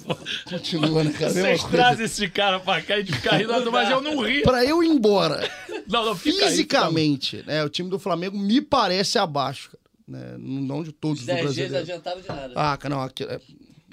continua, 0.49 1.03
né, 1.03 1.11
cara? 1.11 1.31
Vocês 1.31 1.63
trazem 1.63 2.05
esse 2.05 2.27
cara 2.29 2.59
pra 2.59 2.81
cá 2.81 2.99
e 2.99 3.03
de 3.03 3.13
ficar 3.13 3.37
rindo, 3.37 3.71
mas 3.71 3.89
eu 3.89 4.01
não 4.01 4.21
ri. 4.21 4.41
Pra 4.41 4.65
eu 4.65 4.83
ir 4.83 4.87
embora, 4.87 5.49
Não, 5.87 6.05
não, 6.05 6.15
fica 6.15 6.45
aí, 6.45 6.51
fisicamente, 6.51 7.43
né, 7.45 7.63
o 7.63 7.69
time 7.69 7.89
do 7.89 7.99
Flamengo 7.99 8.37
me 8.37 8.61
parece 8.61 9.17
abaixo, 9.17 9.71
cara. 9.71 9.83
Né, 10.05 10.35
não 10.37 10.83
de 10.83 10.91
todos 10.91 11.21
Os 11.21 11.25
do 11.25 11.33
10 11.33 11.53
dias 11.55 11.73
adiantaram 11.73 12.21
de 12.21 12.27
nada. 12.27 12.53
Ah, 12.55 12.75
cara, 12.75 12.93
não, 12.93 13.01
aqui, 13.01 13.23
é, 13.23 13.39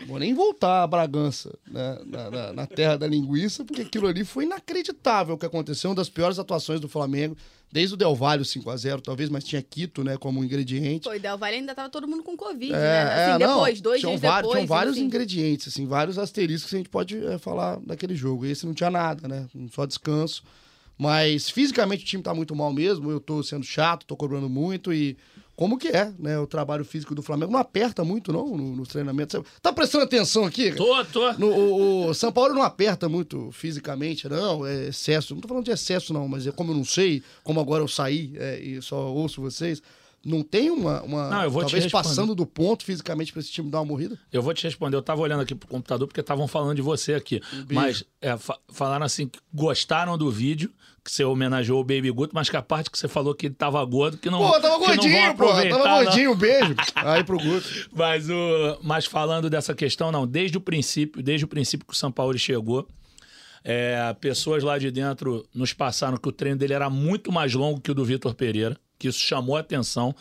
vou 0.06 0.18
nem 0.18 0.34
voltar 0.34 0.82
a 0.82 0.86
Bragança, 0.86 1.56
né, 1.70 1.98
na, 2.06 2.30
na- 2.30 2.52
na 2.52 2.66
terra 2.66 2.96
da 2.96 3.06
linguiça, 3.06 3.64
porque 3.64 3.82
aquilo 3.82 4.06
ali 4.06 4.24
foi 4.24 4.44
inacreditável 4.44 5.34
o 5.34 5.38
que 5.38 5.46
aconteceu, 5.46 5.90
uma 5.90 5.96
das 5.96 6.08
piores 6.08 6.38
atuações 6.38 6.80
do 6.80 6.88
Flamengo, 6.88 7.36
desde 7.72 7.94
o 7.94 7.96
Del 7.96 8.14
Valle, 8.14 8.42
o 8.42 8.44
5x0, 8.44 9.00
talvez, 9.00 9.28
mas 9.30 9.44
tinha 9.44 9.62
Quito, 9.62 10.02
né, 10.02 10.16
como 10.16 10.42
ingrediente. 10.44 11.04
Pô, 11.08 11.14
e 11.14 11.18
Del 11.18 11.38
Valle 11.38 11.56
ainda 11.56 11.74
tava 11.74 11.88
todo 11.88 12.08
mundo 12.08 12.22
com 12.22 12.36
Covid, 12.36 12.72
É, 12.72 12.76
né? 12.76 13.02
Assim, 13.02 13.30
é, 13.34 13.38
depois, 13.46 13.74
não, 13.78 13.82
dois 13.82 14.00
tinham 14.00 14.10
dias 14.16 14.20
depois. 14.20 14.52
Tinham 14.52 14.66
vários 14.66 14.96
ingredientes, 14.96 15.68
assim, 15.68 15.86
vários 15.86 16.18
asteriscos 16.18 16.70
que 16.70 16.76
a 16.76 16.78
gente 16.78 16.88
pode 16.90 17.24
é, 17.26 17.38
falar 17.38 17.78
daquele 17.80 18.14
jogo. 18.16 18.44
Esse 18.46 18.66
não 18.66 18.74
tinha 18.74 18.90
nada, 18.90 19.28
né? 19.28 19.46
Só 19.72 19.86
descanso. 19.86 20.42
Mas 20.98 21.48
fisicamente 21.48 22.02
o 22.04 22.06
time 22.06 22.22
tá 22.22 22.34
muito 22.34 22.54
mal 22.54 22.72
mesmo. 22.72 23.10
Eu 23.10 23.20
tô 23.20 23.42
sendo 23.42 23.64
chato, 23.64 24.04
tô 24.04 24.16
cobrando 24.16 24.48
muito 24.50 24.92
e 24.92 25.16
como 25.60 25.76
que 25.76 25.88
é, 25.88 26.10
né? 26.18 26.38
O 26.38 26.46
trabalho 26.46 26.86
físico 26.86 27.14
do 27.14 27.20
Flamengo 27.20 27.52
não 27.52 27.58
aperta 27.60 28.02
muito, 28.02 28.32
não, 28.32 28.56
no- 28.56 28.76
nos 28.76 28.88
treinamentos. 28.88 29.38
Você 29.38 29.60
Tá 29.60 29.70
prestando 29.74 30.04
atenção 30.04 30.46
aqui? 30.46 30.72
Tô, 30.72 31.04
tô. 31.04 31.32
No, 31.34 31.48
o, 31.48 32.06
o 32.06 32.14
São 32.14 32.32
Paulo 32.32 32.54
não 32.54 32.62
aperta 32.62 33.10
muito 33.10 33.50
fisicamente, 33.52 34.26
não, 34.26 34.66
é 34.66 34.86
excesso. 34.88 35.34
Não 35.34 35.42
tô 35.42 35.48
falando 35.48 35.66
de 35.66 35.70
excesso, 35.70 36.14
não, 36.14 36.26
mas 36.26 36.46
é 36.46 36.50
como 36.50 36.72
eu 36.72 36.76
não 36.76 36.84
sei, 36.84 37.22
como 37.44 37.60
agora 37.60 37.82
eu 37.82 37.88
saí 37.88 38.32
é, 38.36 38.58
e 38.58 38.80
só 38.80 39.12
ouço 39.12 39.42
vocês, 39.42 39.82
não 40.24 40.42
tem 40.42 40.70
uma. 40.70 41.02
uma 41.02 41.28
Não, 41.30 41.42
eu 41.44 41.50
vou 41.50 41.62
talvez 41.62 41.84
passando 41.90 42.34
do 42.34 42.44
ponto 42.46 42.84
fisicamente 42.84 43.32
pra 43.32 43.40
esse 43.40 43.50
time 43.50 43.70
dar 43.70 43.78
uma 43.78 43.86
morrida? 43.86 44.18
Eu 44.32 44.42
vou 44.42 44.52
te 44.52 44.62
responder. 44.64 44.96
Eu 44.96 45.02
tava 45.02 45.20
olhando 45.22 45.40
aqui 45.40 45.54
pro 45.54 45.68
computador 45.68 46.06
porque 46.06 46.20
estavam 46.20 46.46
falando 46.46 46.76
de 46.76 46.82
você 46.82 47.14
aqui. 47.14 47.40
Mas 47.70 48.04
é, 48.20 48.36
fa- 48.36 48.58
falaram 48.70 49.04
assim 49.06 49.26
que 49.28 49.38
gostaram 49.52 50.18
do 50.18 50.30
vídeo, 50.30 50.70
que 51.02 51.10
você 51.10 51.24
homenageou 51.24 51.80
o 51.80 51.84
Baby 51.84 52.10
Guto, 52.10 52.34
mas 52.34 52.50
que 52.50 52.56
a 52.56 52.62
parte 52.62 52.90
que 52.90 52.98
você 52.98 53.08
falou 53.08 53.34
que 53.34 53.46
ele 53.46 53.54
tava 53.54 53.82
gordo, 53.84 54.18
que 54.18 54.28
não. 54.28 54.38
Pô, 54.38 54.60
tava 54.60 54.78
gordinho, 54.78 55.36
pô. 55.36 55.46
Tava 55.46 56.04
gordinho, 56.04 56.32
um 56.32 56.36
beijo. 56.36 56.74
Aí 56.94 57.24
pro 57.24 57.38
Guto. 57.38 57.88
Mas, 57.92 58.28
o, 58.28 58.78
mas 58.82 59.06
falando 59.06 59.48
dessa 59.48 59.74
questão, 59.74 60.12
não, 60.12 60.26
desde 60.26 60.58
o 60.58 60.60
princípio, 60.60 61.22
desde 61.22 61.44
o 61.46 61.48
princípio 61.48 61.86
que 61.86 61.94
o 61.94 61.96
São 61.96 62.12
Paulo 62.12 62.38
chegou, 62.38 62.86
é, 63.64 64.14
pessoas 64.20 64.62
lá 64.62 64.78
de 64.78 64.90
dentro 64.90 65.46
nos 65.54 65.72
passaram 65.72 66.16
que 66.16 66.28
o 66.28 66.32
treino 66.32 66.58
dele 66.58 66.72
era 66.74 66.88
muito 66.90 67.30
mais 67.32 67.52
longo 67.54 67.80
que 67.80 67.90
o 67.90 67.94
do 67.94 68.04
Vitor 68.04 68.34
Pereira, 68.34 68.76
que 69.00 69.08
isso 69.08 69.18
chamou 69.18 69.56
a 69.56 69.60
atenção. 69.60 70.14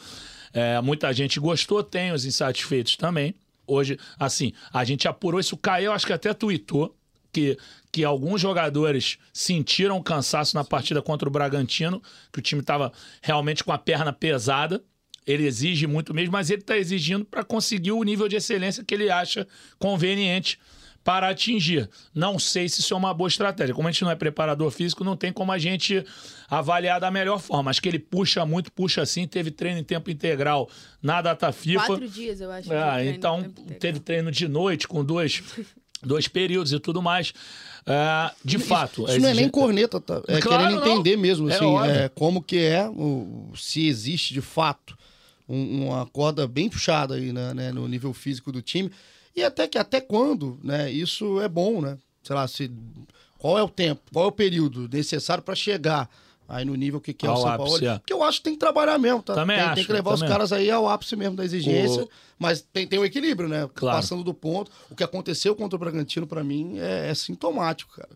É, 0.54 0.80
muita 0.82 1.14
gente 1.14 1.40
gostou, 1.40 1.84
tem 1.84 2.12
os 2.12 2.26
insatisfeitos 2.26 2.96
também. 2.96 3.36
Hoje, 3.68 4.00
assim, 4.18 4.54
a 4.74 4.84
gente 4.84 5.08
apurou 5.08 5.40
isso. 5.40 5.54
O 5.54 5.58
Caio, 5.58 5.92
acho 5.92 6.08
que 6.08 6.14
até 6.14 6.34
tuitou 6.34 6.96
que, 7.32 7.58
que 7.92 8.04
alguns 8.04 8.42
jogadores 8.42 9.20
sentiram 9.32 10.02
cansaço 10.02 10.56
na 10.56 10.64
partida 10.64 11.02
contra 11.02 11.28
o 11.28 11.32
Bragantino, 11.32 12.02
que 12.32 12.40
o 12.40 12.42
time 12.42 12.62
estava 12.62 12.92
realmente 13.22 13.64
com 13.64 13.72
a 13.72 13.78
perna 13.78 14.14
pesada. 14.14 14.82
Ele 15.28 15.46
exige 15.46 15.86
muito 15.86 16.14
mesmo, 16.14 16.32
mas 16.32 16.50
ele 16.50 16.62
está 16.62 16.78
exigindo 16.78 17.26
para 17.26 17.44
conseguir 17.44 17.92
o 17.92 18.02
nível 18.02 18.28
de 18.28 18.38
excelência 18.38 18.84
que 18.84 18.96
ele 18.96 19.12
acha 19.12 19.46
conveniente 19.78 20.58
para 21.04 21.30
atingir. 21.30 21.90
Não 22.14 22.38
sei 22.38 22.68
se 22.70 22.82
isso 22.82 22.94
é 22.94 22.98
uma 22.98 23.14
boa 23.14 23.28
estratégia. 23.28 23.74
Como 23.74 23.88
a 23.88 23.92
gente 23.92 24.04
não 24.04 24.12
é 24.12 24.16
preparador 24.16 24.70
físico, 24.72 25.04
não 25.04 25.16
tem 25.16 25.32
como 25.34 25.52
a 25.52 25.58
gente 25.58 26.04
avaliar 26.50 27.00
da 27.00 27.10
melhor 27.10 27.40
forma. 27.40 27.72
Acho 27.72 27.82
que 27.82 27.88
ele 27.90 28.00
puxa 28.00 28.46
muito, 28.46 28.72
puxa 28.72 29.02
assim. 29.02 29.26
Teve 29.28 29.50
treino 29.52 29.80
em 29.80 29.84
tempo 29.84 30.10
integral 30.12 30.70
na 31.02 31.22
data 31.22 31.52
FIFA. 31.52 31.86
Quatro 31.86 32.08
dias, 32.10 32.42
eu 32.42 32.52
acho. 32.52 32.68
treino 32.70 33.10
então 33.18 33.44
teve 33.80 34.00
treino 34.00 34.32
de 34.32 34.48
noite 34.48 34.88
com 34.88 35.04
dois, 35.04 35.42
dois 36.04 36.28
períodos 36.28 36.74
e 36.74 36.80
tudo 36.80 37.02
mais. 37.02 37.34
Ah, 37.88 38.34
de 38.46 38.60
fato. 38.60 39.06
Isso 39.08 39.20
não 39.20 39.30
é 39.30 39.34
nem 39.34 39.50
corneta, 39.50 40.00
tá? 40.00 40.22
É 40.28 40.40
Claro, 40.40 40.64
querendo 40.64 40.86
não. 40.86 40.92
entender 40.94 41.18
mesmo, 41.18 41.50
É 41.50 41.56
assim, 41.56 41.66
óbvio. 41.66 41.92
é, 41.92 42.10
como 42.10 42.44
que 42.44 42.58
é, 42.58 42.88
o, 42.88 43.52
se 43.56 43.88
existe 43.88 44.34
de 44.34 44.42
fato 44.42 44.96
um- 45.48 45.88
uma 45.88 46.06
corda 46.06 46.46
bem 46.48 46.70
puxada 46.70 47.16
aí 47.16 47.34
né, 47.34 47.54
né, 47.56 47.72
no 47.72 47.88
nível 47.88 48.14
físico 48.14 48.52
do 48.52 48.62
time. 48.62 48.92
E 49.40 49.44
até 49.44 49.68
que 49.68 49.78
até 49.78 50.02
quando, 50.02 50.60
né? 50.64 50.92
Isso 50.92 51.40
é 51.42 51.48
bom, 51.48 51.82
né? 51.82 51.98
Sei 52.24 52.36
lá, 52.36 52.48
se, 52.48 52.70
qual 53.38 53.58
é 53.58 53.64
o 53.64 53.70
tempo, 53.70 54.02
qual 54.12 54.26
é 54.26 54.28
o 54.28 54.32
período 54.32 54.88
necessário 54.92 55.44
para 55.44 55.56
chegar 55.56 56.10
aí 56.48 56.66
no 56.66 56.76
nível 56.76 57.00
que, 57.00 57.14
que 57.14 57.26
é 57.26 57.30
o 57.32 57.38
São 57.38 57.48
ápice, 57.48 57.70
Paulo. 57.80 57.86
é. 57.88 58.00
Porque 58.00 58.12
eu 58.14 58.24
acho 58.24 58.40
que 58.40 58.44
tem 58.44 58.54
que 58.54 58.60
trabalhar 58.60 58.98
mesmo, 58.98 59.22
tá? 59.22 59.36
Também 59.36 59.58
tem, 59.58 59.66
acho, 59.66 59.76
tem 59.76 59.86
que 59.86 59.94
levar 59.94 60.14
os 60.14 60.22
caras 60.22 60.52
aí 60.52 60.70
ao 60.70 60.90
ápice 60.90 61.16
mesmo 61.16 61.36
da 61.36 61.46
exigência. 61.46 62.04
O- 62.04 62.10
Mas 62.38 62.62
tem, 62.62 62.88
tem 62.88 63.00
um 63.00 63.06
equilíbrio, 63.06 63.48
né? 63.48 63.70
Claro. 63.74 63.98
Passando 63.98 64.24
do 64.24 64.34
ponto. 64.34 64.72
O 64.90 64.96
que 64.96 65.04
aconteceu 65.04 65.56
contra 65.56 65.76
o 65.76 65.80
Bragantino, 65.80 66.26
para 66.28 66.44
mim, 66.44 66.78
é, 66.80 67.10
é 67.10 67.14
sintomático, 67.14 67.94
cara. 67.96 68.10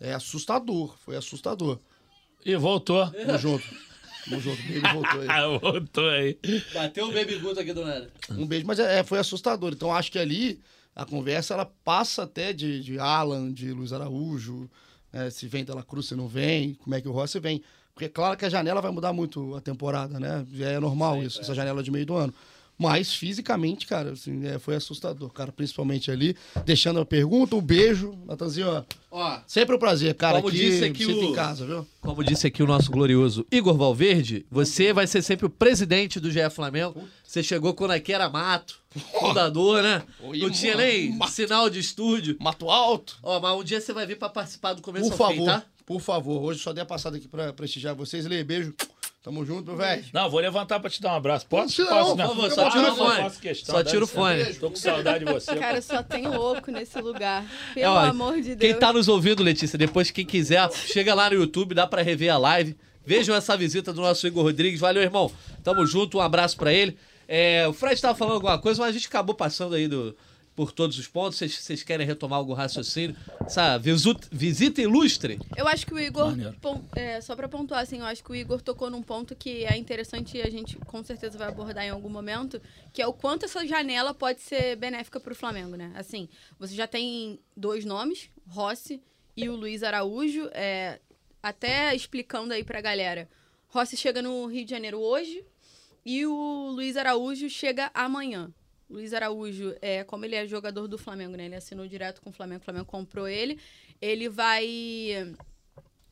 É 0.00 0.14
assustador. 0.14 0.94
Foi 1.04 1.16
assustador. 1.16 1.78
E 2.46 2.54
voltou. 2.56 3.06
Tamo 3.10 3.38
junto. 3.38 3.64
Tamo 4.30 4.40
junto. 4.40 4.62
Ele 4.62 4.80
voltou 4.80 5.20
aí. 5.20 5.28
Ah, 5.28 5.48
voltou 5.58 6.08
aí. 6.08 6.38
Bateu 6.72 7.08
o 7.08 7.12
Baby 7.12 7.36
Guto 7.36 7.60
aqui 7.60 7.72
do 7.72 7.84
nada. 7.84 8.10
Um 8.30 8.46
beijo, 8.46 8.66
mas 8.66 8.78
é, 8.78 9.02
foi 9.02 9.18
assustador. 9.18 9.72
Então 9.72 9.92
acho 9.94 10.10
que 10.12 10.18
ali 10.18 10.60
a 10.94 11.04
conversa 11.04 11.54
ela 11.54 11.66
passa 11.84 12.22
até 12.22 12.52
de, 12.52 12.80
de 12.80 12.98
Alan, 12.98 13.52
de 13.52 13.72
Luiz 13.72 13.92
Araújo, 13.92 14.70
né? 15.12 15.28
se 15.30 15.46
vem 15.48 15.64
Dela 15.64 15.82
Cruz, 15.82 16.06
se 16.06 16.14
não 16.14 16.28
vem, 16.28 16.74
como 16.74 16.94
é 16.94 17.00
que 17.00 17.08
o 17.08 17.12
Rossi 17.12 17.40
vem. 17.40 17.62
Porque 17.92 18.06
é 18.06 18.08
claro 18.08 18.36
que 18.36 18.44
a 18.44 18.48
janela 18.48 18.80
vai 18.80 18.90
mudar 18.90 19.12
muito 19.12 19.54
a 19.56 19.60
temporada, 19.60 20.18
né? 20.18 20.46
É 20.60 20.78
normal 20.78 21.22
isso, 21.22 21.40
essa 21.40 21.54
janela 21.54 21.82
de 21.82 21.90
meio 21.90 22.06
do 22.06 22.14
ano. 22.14 22.32
Mas 22.82 23.12
fisicamente, 23.14 23.86
cara, 23.86 24.12
assim, 24.12 24.46
é, 24.46 24.58
foi 24.58 24.74
assustador, 24.74 25.28
cara, 25.30 25.52
principalmente 25.52 26.10
ali. 26.10 26.34
Deixando 26.64 26.98
a 26.98 27.04
pergunta, 27.04 27.54
um 27.54 27.60
beijo, 27.60 28.18
Natanzinho, 28.26 28.68
ó. 28.70 28.82
Ó, 29.10 29.38
Sempre 29.46 29.76
um 29.76 29.78
prazer, 29.78 30.14
cara. 30.14 30.36
Como 30.38 30.48
aqui, 30.48 30.56
disse 30.56 30.84
aqui 30.84 31.04
o- 31.04 31.24
em 31.24 31.32
casa, 31.34 31.66
viu? 31.66 31.86
Como 32.00 32.24
disse 32.24 32.46
aqui 32.46 32.62
o 32.62 32.66
nosso 32.66 32.90
glorioso 32.90 33.44
Igor 33.52 33.76
Valverde, 33.76 34.46
você 34.50 34.94
vai 34.94 35.06
ser 35.06 35.20
sempre 35.20 35.44
o 35.44 35.50
presidente 35.50 36.18
do 36.18 36.30
GE 36.30 36.48
Flamengo. 36.48 37.04
Você 37.22 37.42
chegou 37.42 37.74
quando 37.74 37.90
aqui 37.90 38.14
era 38.14 38.30
mato, 38.30 38.78
fundador, 39.20 39.82
né? 39.82 40.02
Oi, 40.24 40.38
Não 40.38 40.48
tinha 40.50 40.74
nem 40.74 41.18
sinal 41.28 41.68
de 41.68 41.78
estúdio. 41.80 42.36
Mato 42.40 42.70
alto. 42.70 43.18
Ó, 43.22 43.38
mas 43.40 43.60
um 43.60 43.62
dia 43.62 43.78
você 43.80 43.92
vai 43.92 44.06
vir 44.06 44.16
pra 44.16 44.30
participar 44.30 44.72
do 44.72 44.80
começo 44.80 45.10
Por 45.10 45.22
ao 45.22 45.28
fim, 45.30 45.36
favor, 45.36 45.50
tá? 45.50 45.64
por 45.84 46.00
favor. 46.00 46.42
Hoje 46.42 46.60
só 46.60 46.72
dei 46.72 46.82
a 46.82 46.86
passada 46.86 47.18
aqui 47.18 47.28
pra 47.28 47.52
prestigiar 47.52 47.94
vocês. 47.94 48.24
Lê, 48.24 48.42
beijo. 48.42 48.74
Tamo 49.22 49.44
junto, 49.44 49.76
velho. 49.76 50.02
Não, 50.14 50.30
vou 50.30 50.40
levantar 50.40 50.80
pra 50.80 50.88
te 50.88 51.00
dar 51.02 51.12
um 51.12 51.16
abraço. 51.16 51.46
Posso? 51.46 51.82
Não, 51.82 51.88
Posso, 51.90 52.16
não, 52.16 52.28
por 52.28 52.36
favor, 52.36 52.50
só 52.52 52.70
tira 52.70 52.92
o 52.92 52.96
fone. 52.96 53.30
questão, 53.38 53.74
Só 53.74 53.84
tira 53.84 54.04
o 54.04 54.06
fone. 54.06 54.54
Tô 54.54 54.70
com 54.70 54.76
saudade 54.76 55.24
de 55.26 55.30
você. 55.30 55.54
Cara, 55.56 55.82
só 55.82 56.02
tem 56.02 56.26
louco 56.26 56.70
nesse 56.70 56.98
lugar. 57.02 57.44
É, 57.76 57.80
Pelo 57.82 57.92
ó, 57.94 57.98
amor 57.98 58.36
de 58.40 58.54
Deus. 58.54 58.58
Quem 58.58 58.74
tá 58.80 58.94
nos 58.94 59.08
ouvindo, 59.08 59.42
Letícia, 59.42 59.76
depois 59.76 60.10
quem 60.10 60.24
quiser, 60.24 60.70
chega 60.72 61.14
lá 61.14 61.28
no 61.28 61.36
YouTube, 61.36 61.74
dá 61.74 61.86
pra 61.86 62.00
rever 62.00 62.32
a 62.32 62.38
live. 62.38 62.74
Vejam 63.04 63.34
essa 63.34 63.56
visita 63.58 63.92
do 63.92 64.00
nosso 64.00 64.26
Igor 64.26 64.42
Rodrigues. 64.42 64.80
Valeu, 64.80 65.02
irmão. 65.02 65.30
Tamo 65.62 65.84
junto, 65.84 66.16
um 66.16 66.20
abraço 66.22 66.56
pra 66.56 66.72
ele. 66.72 66.96
É, 67.28 67.68
o 67.68 67.74
Fred 67.74 68.00
tava 68.00 68.16
falando 68.16 68.34
alguma 68.34 68.58
coisa, 68.58 68.80
mas 68.80 68.88
a 68.88 68.92
gente 68.92 69.06
acabou 69.06 69.34
passando 69.34 69.74
aí 69.74 69.86
do, 69.86 70.16
por 70.60 70.72
todos 70.72 70.98
os 70.98 71.08
pontos. 71.08 71.38
Vocês- 71.38 71.54
Vocês 71.56 71.82
querem 71.82 72.06
retomar 72.06 72.38
algum 72.38 72.52
raciocínio? 72.52 73.16
Essa 73.46 73.78
visu- 73.78 74.14
visita 74.30 74.82
ilustre? 74.82 75.38
Eu 75.56 75.66
acho 75.66 75.86
que 75.86 75.94
o 75.94 75.98
Igor, 75.98 76.34
pon- 76.60 76.84
é, 76.94 77.18
só 77.22 77.34
pra 77.34 77.48
pontuar, 77.48 77.80
assim, 77.80 78.00
eu 78.00 78.04
acho 78.04 78.22
que 78.22 78.30
o 78.30 78.34
Igor 78.34 78.60
tocou 78.60 78.90
num 78.90 79.02
ponto 79.02 79.34
que 79.34 79.64
é 79.64 79.74
interessante 79.78 80.36
e 80.36 80.42
a 80.42 80.50
gente 80.50 80.76
com 80.76 81.02
certeza 81.02 81.38
vai 81.38 81.48
abordar 81.48 81.82
em 81.82 81.88
algum 81.88 82.10
momento, 82.10 82.60
que 82.92 83.00
é 83.00 83.06
o 83.06 83.12
quanto 83.14 83.46
essa 83.46 83.66
janela 83.66 84.12
pode 84.12 84.42
ser 84.42 84.76
benéfica 84.76 85.18
pro 85.18 85.34
Flamengo, 85.34 85.76
né? 85.76 85.92
Assim, 85.94 86.28
você 86.58 86.74
já 86.74 86.86
tem 86.86 87.40
dois 87.56 87.86
nomes, 87.86 88.28
Rossi 88.46 89.00
e 89.34 89.48
o 89.48 89.56
Luiz 89.56 89.82
Araújo, 89.82 90.50
é, 90.52 91.00
até 91.42 91.94
explicando 91.96 92.52
aí 92.52 92.62
pra 92.62 92.82
galera. 92.82 93.26
Rossi 93.68 93.96
chega 93.96 94.20
no 94.20 94.44
Rio 94.44 94.66
de 94.66 94.70
Janeiro 94.70 94.98
hoje 95.00 95.42
e 96.04 96.26
o 96.26 96.68
Luiz 96.74 96.98
Araújo 96.98 97.48
chega 97.48 97.90
amanhã. 97.94 98.50
Luiz 98.90 99.14
Araújo, 99.14 99.74
é, 99.80 100.02
como 100.02 100.24
ele 100.24 100.34
é 100.34 100.44
jogador 100.46 100.88
do 100.88 100.98
Flamengo, 100.98 101.36
né? 101.36 101.46
Ele 101.46 101.54
assinou 101.54 101.86
direto 101.86 102.20
com 102.20 102.30
o 102.30 102.32
Flamengo, 102.32 102.60
o 102.60 102.64
Flamengo 102.64 102.86
comprou 102.86 103.28
ele. 103.28 103.58
Ele 104.02 104.28
vai. 104.28 105.34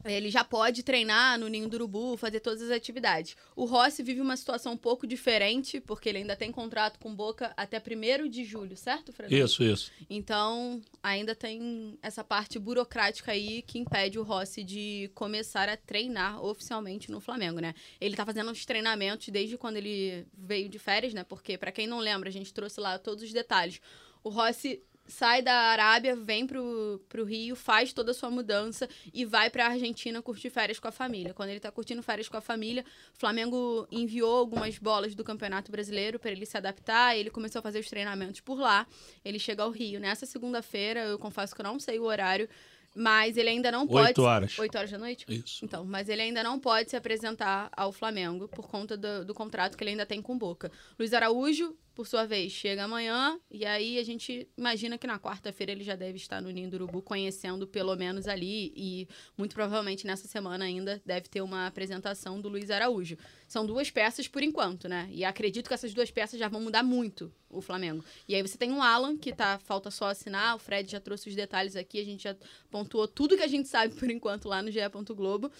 Ele 0.04 0.30
já 0.30 0.44
pode 0.44 0.82
treinar 0.82 1.38
no 1.38 1.48
Ninho 1.48 1.68
do 1.68 1.74
Urubu, 1.74 2.16
fazer 2.16 2.40
todas 2.40 2.62
as 2.62 2.70
atividades. 2.70 3.36
O 3.56 3.64
Rossi 3.64 4.02
vive 4.02 4.20
uma 4.20 4.36
situação 4.36 4.72
um 4.72 4.76
pouco 4.76 5.06
diferente, 5.06 5.80
porque 5.80 6.08
ele 6.08 6.18
ainda 6.18 6.36
tem 6.36 6.52
contrato 6.52 6.98
com 6.98 7.14
Boca 7.14 7.52
até 7.56 7.78
1 7.78 8.28
de 8.28 8.44
julho, 8.44 8.76
certo, 8.76 9.12
Fred? 9.12 9.36
Isso, 9.36 9.62
isso. 9.62 9.90
Então, 10.08 10.80
ainda 11.02 11.34
tem 11.34 11.98
essa 12.00 12.22
parte 12.22 12.58
burocrática 12.58 13.32
aí 13.32 13.62
que 13.62 13.78
impede 13.78 14.18
o 14.18 14.22
Rossi 14.22 14.62
de 14.62 15.10
começar 15.14 15.68
a 15.68 15.76
treinar 15.76 16.44
oficialmente 16.44 17.10
no 17.10 17.20
Flamengo, 17.20 17.58
né? 17.58 17.74
Ele 18.00 18.16
tá 18.16 18.24
fazendo 18.24 18.50
os 18.50 18.64
treinamentos 18.64 19.28
desde 19.28 19.58
quando 19.58 19.76
ele 19.76 20.26
veio 20.32 20.68
de 20.68 20.78
férias, 20.78 21.12
né? 21.12 21.24
Porque, 21.24 21.58
pra 21.58 21.72
quem 21.72 21.86
não 21.86 21.98
lembra, 21.98 22.28
a 22.28 22.32
gente 22.32 22.54
trouxe 22.54 22.80
lá 22.80 22.98
todos 22.98 23.24
os 23.24 23.32
detalhes. 23.32 23.80
O 24.22 24.30
Rossi 24.30 24.82
sai 25.08 25.42
da 25.42 25.54
Arábia, 25.54 26.14
vem 26.14 26.46
pro, 26.46 27.00
pro 27.08 27.24
Rio, 27.24 27.56
faz 27.56 27.92
toda 27.92 28.10
a 28.10 28.14
sua 28.14 28.30
mudança 28.30 28.88
e 29.12 29.24
vai 29.24 29.50
pra 29.50 29.66
Argentina 29.66 30.20
curtir 30.22 30.50
férias 30.50 30.78
com 30.78 30.86
a 30.86 30.92
família. 30.92 31.34
Quando 31.34 31.48
ele 31.48 31.58
tá 31.58 31.72
curtindo 31.72 32.02
férias 32.02 32.28
com 32.28 32.36
a 32.36 32.40
família, 32.40 32.84
o 33.14 33.18
Flamengo 33.18 33.88
enviou 33.90 34.36
algumas 34.36 34.78
bolas 34.78 35.14
do 35.14 35.24
Campeonato 35.24 35.72
Brasileiro 35.72 36.18
para 36.18 36.30
ele 36.30 36.46
se 36.46 36.56
adaptar, 36.56 37.16
ele 37.16 37.30
começou 37.30 37.60
a 37.60 37.62
fazer 37.62 37.80
os 37.80 37.88
treinamentos 37.88 38.40
por 38.40 38.58
lá. 38.58 38.86
Ele 39.24 39.38
chega 39.38 39.62
ao 39.62 39.70
Rio 39.70 39.98
nessa 39.98 40.26
segunda-feira, 40.26 41.00
eu 41.00 41.18
confesso 41.18 41.54
que 41.54 41.60
eu 41.60 41.64
não 41.64 41.80
sei 41.80 41.98
o 41.98 42.04
horário, 42.04 42.48
mas 42.94 43.36
ele 43.36 43.48
ainda 43.48 43.70
não 43.70 43.86
pode. 43.86 44.08
Oito 44.08 44.22
horas. 44.22 44.58
8 44.58 44.78
horas 44.78 44.90
da 44.90 44.98
noite? 44.98 45.24
Isso. 45.28 45.64
Então, 45.64 45.84
mas 45.84 46.08
ele 46.08 46.22
ainda 46.22 46.42
não 46.42 46.58
pode 46.58 46.90
se 46.90 46.96
apresentar 46.96 47.70
ao 47.76 47.92
Flamengo 47.92 48.48
por 48.48 48.66
conta 48.66 48.96
do, 48.96 49.24
do 49.24 49.34
contrato 49.34 49.76
que 49.76 49.84
ele 49.84 49.90
ainda 49.90 50.04
tem 50.04 50.20
com 50.20 50.34
o 50.34 50.38
Boca. 50.38 50.70
Luiz 50.98 51.12
Araújo, 51.12 51.76
por 51.98 52.06
sua 52.06 52.24
vez, 52.24 52.52
chega 52.52 52.84
amanhã 52.84 53.40
e 53.50 53.66
aí 53.66 53.98
a 53.98 54.04
gente 54.04 54.48
imagina 54.56 54.96
que 54.96 55.04
na 55.04 55.18
quarta-feira 55.18 55.72
ele 55.72 55.82
já 55.82 55.96
deve 55.96 56.16
estar 56.16 56.40
no 56.40 56.48
Ninho 56.48 56.70
do 56.70 56.74
Urubu 56.74 57.02
conhecendo 57.02 57.66
pelo 57.66 57.96
menos 57.96 58.28
ali 58.28 58.72
e 58.76 59.08
muito 59.36 59.52
provavelmente 59.52 60.06
nessa 60.06 60.28
semana 60.28 60.64
ainda 60.64 61.02
deve 61.04 61.28
ter 61.28 61.40
uma 61.40 61.66
apresentação 61.66 62.40
do 62.40 62.48
Luiz 62.48 62.70
Araújo. 62.70 63.18
São 63.48 63.66
duas 63.66 63.90
peças 63.90 64.28
por 64.28 64.44
enquanto, 64.44 64.88
né? 64.88 65.08
E 65.10 65.24
acredito 65.24 65.66
que 65.66 65.74
essas 65.74 65.92
duas 65.92 66.08
peças 66.08 66.38
já 66.38 66.46
vão 66.46 66.60
mudar 66.60 66.84
muito 66.84 67.34
o 67.50 67.60
Flamengo. 67.60 68.04
E 68.28 68.34
aí 68.36 68.42
você 68.42 68.56
tem 68.56 68.70
o 68.70 68.80
Alan, 68.80 69.18
que 69.18 69.32
tá, 69.32 69.58
falta 69.58 69.90
só 69.90 70.06
assinar, 70.06 70.54
o 70.54 70.60
Fred 70.60 70.88
já 70.88 71.00
trouxe 71.00 71.28
os 71.28 71.34
detalhes 71.34 71.74
aqui, 71.74 71.98
a 71.98 72.04
gente 72.04 72.22
já 72.22 72.36
pontuou 72.70 73.08
tudo 73.08 73.36
que 73.36 73.42
a 73.42 73.48
gente 73.48 73.66
sabe 73.66 73.92
por 73.96 74.08
enquanto 74.08 74.46
lá 74.46 74.62
no 74.62 74.70
GE. 74.70 74.78
Globo. 75.16 75.50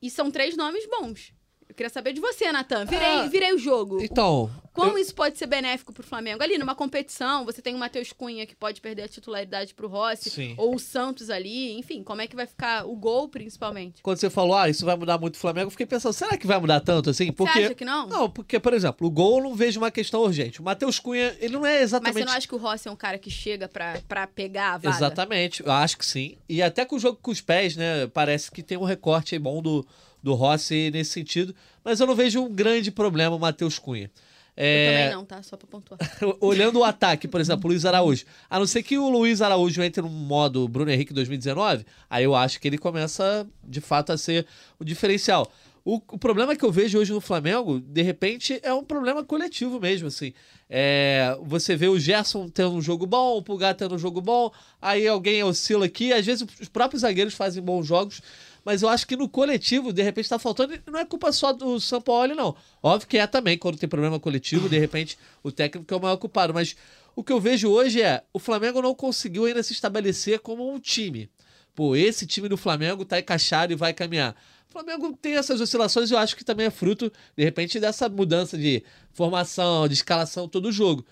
E 0.00 0.08
são 0.10 0.30
três 0.30 0.56
nomes 0.56 0.86
bons. 0.86 1.34
Eu 1.68 1.74
queria 1.74 1.90
saber 1.90 2.12
de 2.12 2.20
você, 2.20 2.50
Natan. 2.52 2.84
Virei, 2.84 3.06
Ah, 3.06 3.26
virei 3.26 3.52
o 3.52 3.58
jogo. 3.58 4.00
Então, 4.02 4.50
Como 4.72 4.98
isso 4.98 5.14
pode 5.14 5.38
ser 5.38 5.46
benéfico 5.46 5.90
pro 5.92 6.02
Flamengo? 6.02 6.42
Ali, 6.42 6.58
numa 6.58 6.74
competição, 6.74 7.44
você 7.46 7.62
tem 7.62 7.74
o 7.74 7.78
Matheus 7.78 8.12
Cunha 8.12 8.44
que 8.46 8.54
pode 8.54 8.80
perder 8.80 9.02
a 9.04 9.08
titularidade 9.08 9.72
pro 9.74 9.88
Rossi, 9.88 10.28
Sim. 10.30 10.54
ou 10.58 10.74
o 10.74 10.78
Santos 10.78 11.30
ali, 11.30 11.72
enfim, 11.78 12.02
como 12.02 12.20
é 12.20 12.26
que 12.26 12.36
vai 12.36 12.46
ficar 12.46 12.86
o 12.86 12.94
gol, 12.94 13.28
principalmente? 13.28 14.02
quando 14.02 14.18
você 14.18 14.28
falou, 14.28 14.54
ah, 14.54 14.68
isso 14.68 14.84
vai 14.84 14.94
mudar 14.94 15.16
muito 15.18 15.36
o 15.36 15.38
Flamengo, 15.38 15.68
eu 15.68 15.70
fiquei 15.70 15.86
pensando, 15.86 16.12
será 16.12 16.36
que 16.36 16.46
vai 16.46 16.58
mudar 16.60 16.80
tanto 16.80 17.08
assim? 17.10 17.32
Porque. 17.32 17.52
Você 17.58 17.64
acha 17.64 17.74
que 17.74 17.84
não? 17.86 18.06
Não, 18.06 18.30
porque, 18.30 18.60
por 18.60 18.74
exemplo, 18.74 19.06
o 19.06 19.10
gol 19.10 19.38
eu 19.38 19.44
não 19.44 19.54
vejo 19.54 19.80
uma 19.80 19.90
questão 19.90 20.20
urgente. 20.20 20.60
O 20.60 20.64
Matheus 20.64 20.98
Cunha, 20.98 21.34
ele 21.40 21.54
não 21.54 21.64
é 21.64 21.74
Mas 21.74 21.82
exatamente. 21.82 22.18
você 22.18 22.24
não 22.26 22.32
acha 22.32 22.46
que 22.46 22.54
o 22.54 22.58
Rossi 22.58 22.86
é 22.86 22.90
um 22.90 22.96
cara 22.96 23.18
que 23.18 23.30
chega 23.30 23.66
pra, 23.68 23.98
pra 24.06 24.26
pegar 24.26 24.74
a 24.74 24.78
vaga? 24.78 24.96
Exatamente, 24.96 25.64
eu 25.64 25.72
acho 25.72 25.96
que 25.96 26.04
sim. 26.04 26.36
E 26.48 26.62
até 26.62 26.84
com 26.84 26.96
o 26.96 26.98
jogo 26.98 27.18
com 27.20 27.30
os 27.30 27.40
pés, 27.40 27.76
né? 27.76 28.06
Parece 28.08 28.50
que 28.50 28.62
tem 28.62 28.76
um 28.76 28.84
recorte 28.84 29.34
aí 29.34 29.38
bom 29.38 29.62
do, 29.62 29.86
do 30.26 30.34
Rossi 30.34 30.90
nesse 30.92 31.12
sentido. 31.12 31.54
Mas 31.84 32.00
eu 32.00 32.06
não 32.06 32.16
vejo 32.16 32.42
um 32.42 32.52
grande 32.52 32.90
problema 32.90 33.36
o 33.36 33.38
Matheus 33.38 33.78
Cunha. 33.78 34.10
Eu 34.56 34.64
É, 34.64 35.02
também 35.02 35.16
não, 35.16 35.24
tá? 35.24 35.40
Só 35.42 35.56
pra 35.56 35.68
pontuar. 35.68 36.00
olhando 36.40 36.80
o 36.80 36.84
ataque, 36.84 37.28
por 37.28 37.40
exemplo, 37.40 37.66
o 37.66 37.68
Luiz 37.68 37.84
Araújo. 37.84 38.24
A 38.50 38.58
não 38.58 38.66
ser 38.66 38.82
que 38.82 38.98
o 38.98 39.08
Luiz 39.08 39.40
Araújo 39.40 39.82
entre 39.82 40.02
no 40.02 40.08
modo 40.08 40.66
Bruno 40.66 40.90
Henrique 40.90 41.12
2019, 41.14 41.86
aí 42.10 42.24
eu 42.24 42.34
acho 42.34 42.58
que 42.58 42.66
ele 42.66 42.76
começa, 42.78 43.46
de 43.62 43.80
fato, 43.80 44.10
a 44.12 44.18
ser 44.18 44.46
o 44.80 44.84
diferencial. 44.84 45.48
O, 45.84 45.96
o 46.10 46.18
problema 46.18 46.56
que 46.56 46.64
eu 46.64 46.72
vejo 46.72 46.98
hoje 46.98 47.12
no 47.12 47.20
Flamengo, 47.20 47.78
de 47.78 48.02
repente, 48.02 48.58
é 48.64 48.74
um 48.74 48.82
problema 48.82 49.22
coletivo 49.22 49.78
mesmo, 49.78 50.08
assim. 50.08 50.32
É, 50.68 51.38
você 51.44 51.76
vê 51.76 51.86
o 51.86 51.96
Gerson 51.96 52.48
tendo 52.48 52.72
um 52.72 52.82
jogo 52.82 53.06
bom, 53.06 53.36
o 53.36 53.42
Pulgar 53.42 53.76
tendo 53.76 53.94
um 53.94 53.98
jogo 53.98 54.20
bom, 54.20 54.50
aí 54.82 55.06
alguém 55.06 55.44
oscila 55.44 55.86
aqui, 55.86 56.12
às 56.12 56.26
vezes 56.26 56.44
os 56.60 56.68
próprios 56.68 57.02
zagueiros 57.02 57.34
fazem 57.34 57.62
bons 57.62 57.86
jogos, 57.86 58.20
mas 58.66 58.82
eu 58.82 58.88
acho 58.88 59.06
que 59.06 59.16
no 59.16 59.28
coletivo, 59.28 59.92
de 59.92 60.02
repente, 60.02 60.28
tá 60.28 60.40
faltando. 60.40 60.76
Não 60.88 60.98
é 60.98 61.04
culpa 61.04 61.30
só 61.30 61.52
do 61.52 61.78
Sampaoli, 61.78 62.34
não. 62.34 62.56
Óbvio 62.82 63.08
que 63.08 63.16
é 63.16 63.24
também, 63.24 63.56
quando 63.56 63.78
tem 63.78 63.88
problema 63.88 64.18
coletivo, 64.18 64.68
de 64.68 64.76
repente, 64.76 65.16
o 65.40 65.52
técnico 65.52 65.94
é 65.94 65.96
o 65.96 66.00
maior 66.00 66.16
culpado. 66.16 66.52
Mas 66.52 66.74
o 67.14 67.22
que 67.22 67.32
eu 67.32 67.40
vejo 67.40 67.70
hoje 67.70 68.02
é: 68.02 68.24
o 68.32 68.40
Flamengo 68.40 68.82
não 68.82 68.92
conseguiu 68.92 69.44
ainda 69.44 69.62
se 69.62 69.72
estabelecer 69.72 70.40
como 70.40 70.68
um 70.68 70.80
time. 70.80 71.30
Pô, 71.76 71.94
esse 71.94 72.26
time 72.26 72.48
do 72.48 72.56
Flamengo 72.56 73.04
tá 73.04 73.20
encaixado 73.20 73.72
e 73.72 73.76
vai 73.76 73.92
caminhar. 73.92 74.34
O 74.68 74.72
Flamengo 74.72 75.16
tem 75.22 75.36
essas 75.36 75.60
oscilações 75.60 76.10
e 76.10 76.14
eu 76.14 76.18
acho 76.18 76.34
que 76.34 76.44
também 76.44 76.66
é 76.66 76.70
fruto, 76.70 77.12
de 77.36 77.44
repente, 77.44 77.78
dessa 77.78 78.08
mudança 78.08 78.58
de 78.58 78.82
formação, 79.12 79.86
de 79.86 79.94
escalação 79.94 80.48
todo 80.48 80.72
jogo. 80.72 81.06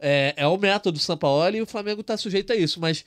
É, 0.00 0.32
é 0.38 0.46
o 0.46 0.56
método 0.56 0.98
do 0.98 1.02
Sampaoli 1.02 1.58
e 1.58 1.62
o 1.62 1.66
Flamengo 1.66 2.02
tá 2.02 2.16
sujeito 2.16 2.50
a 2.50 2.56
isso, 2.56 2.80
mas 2.80 3.04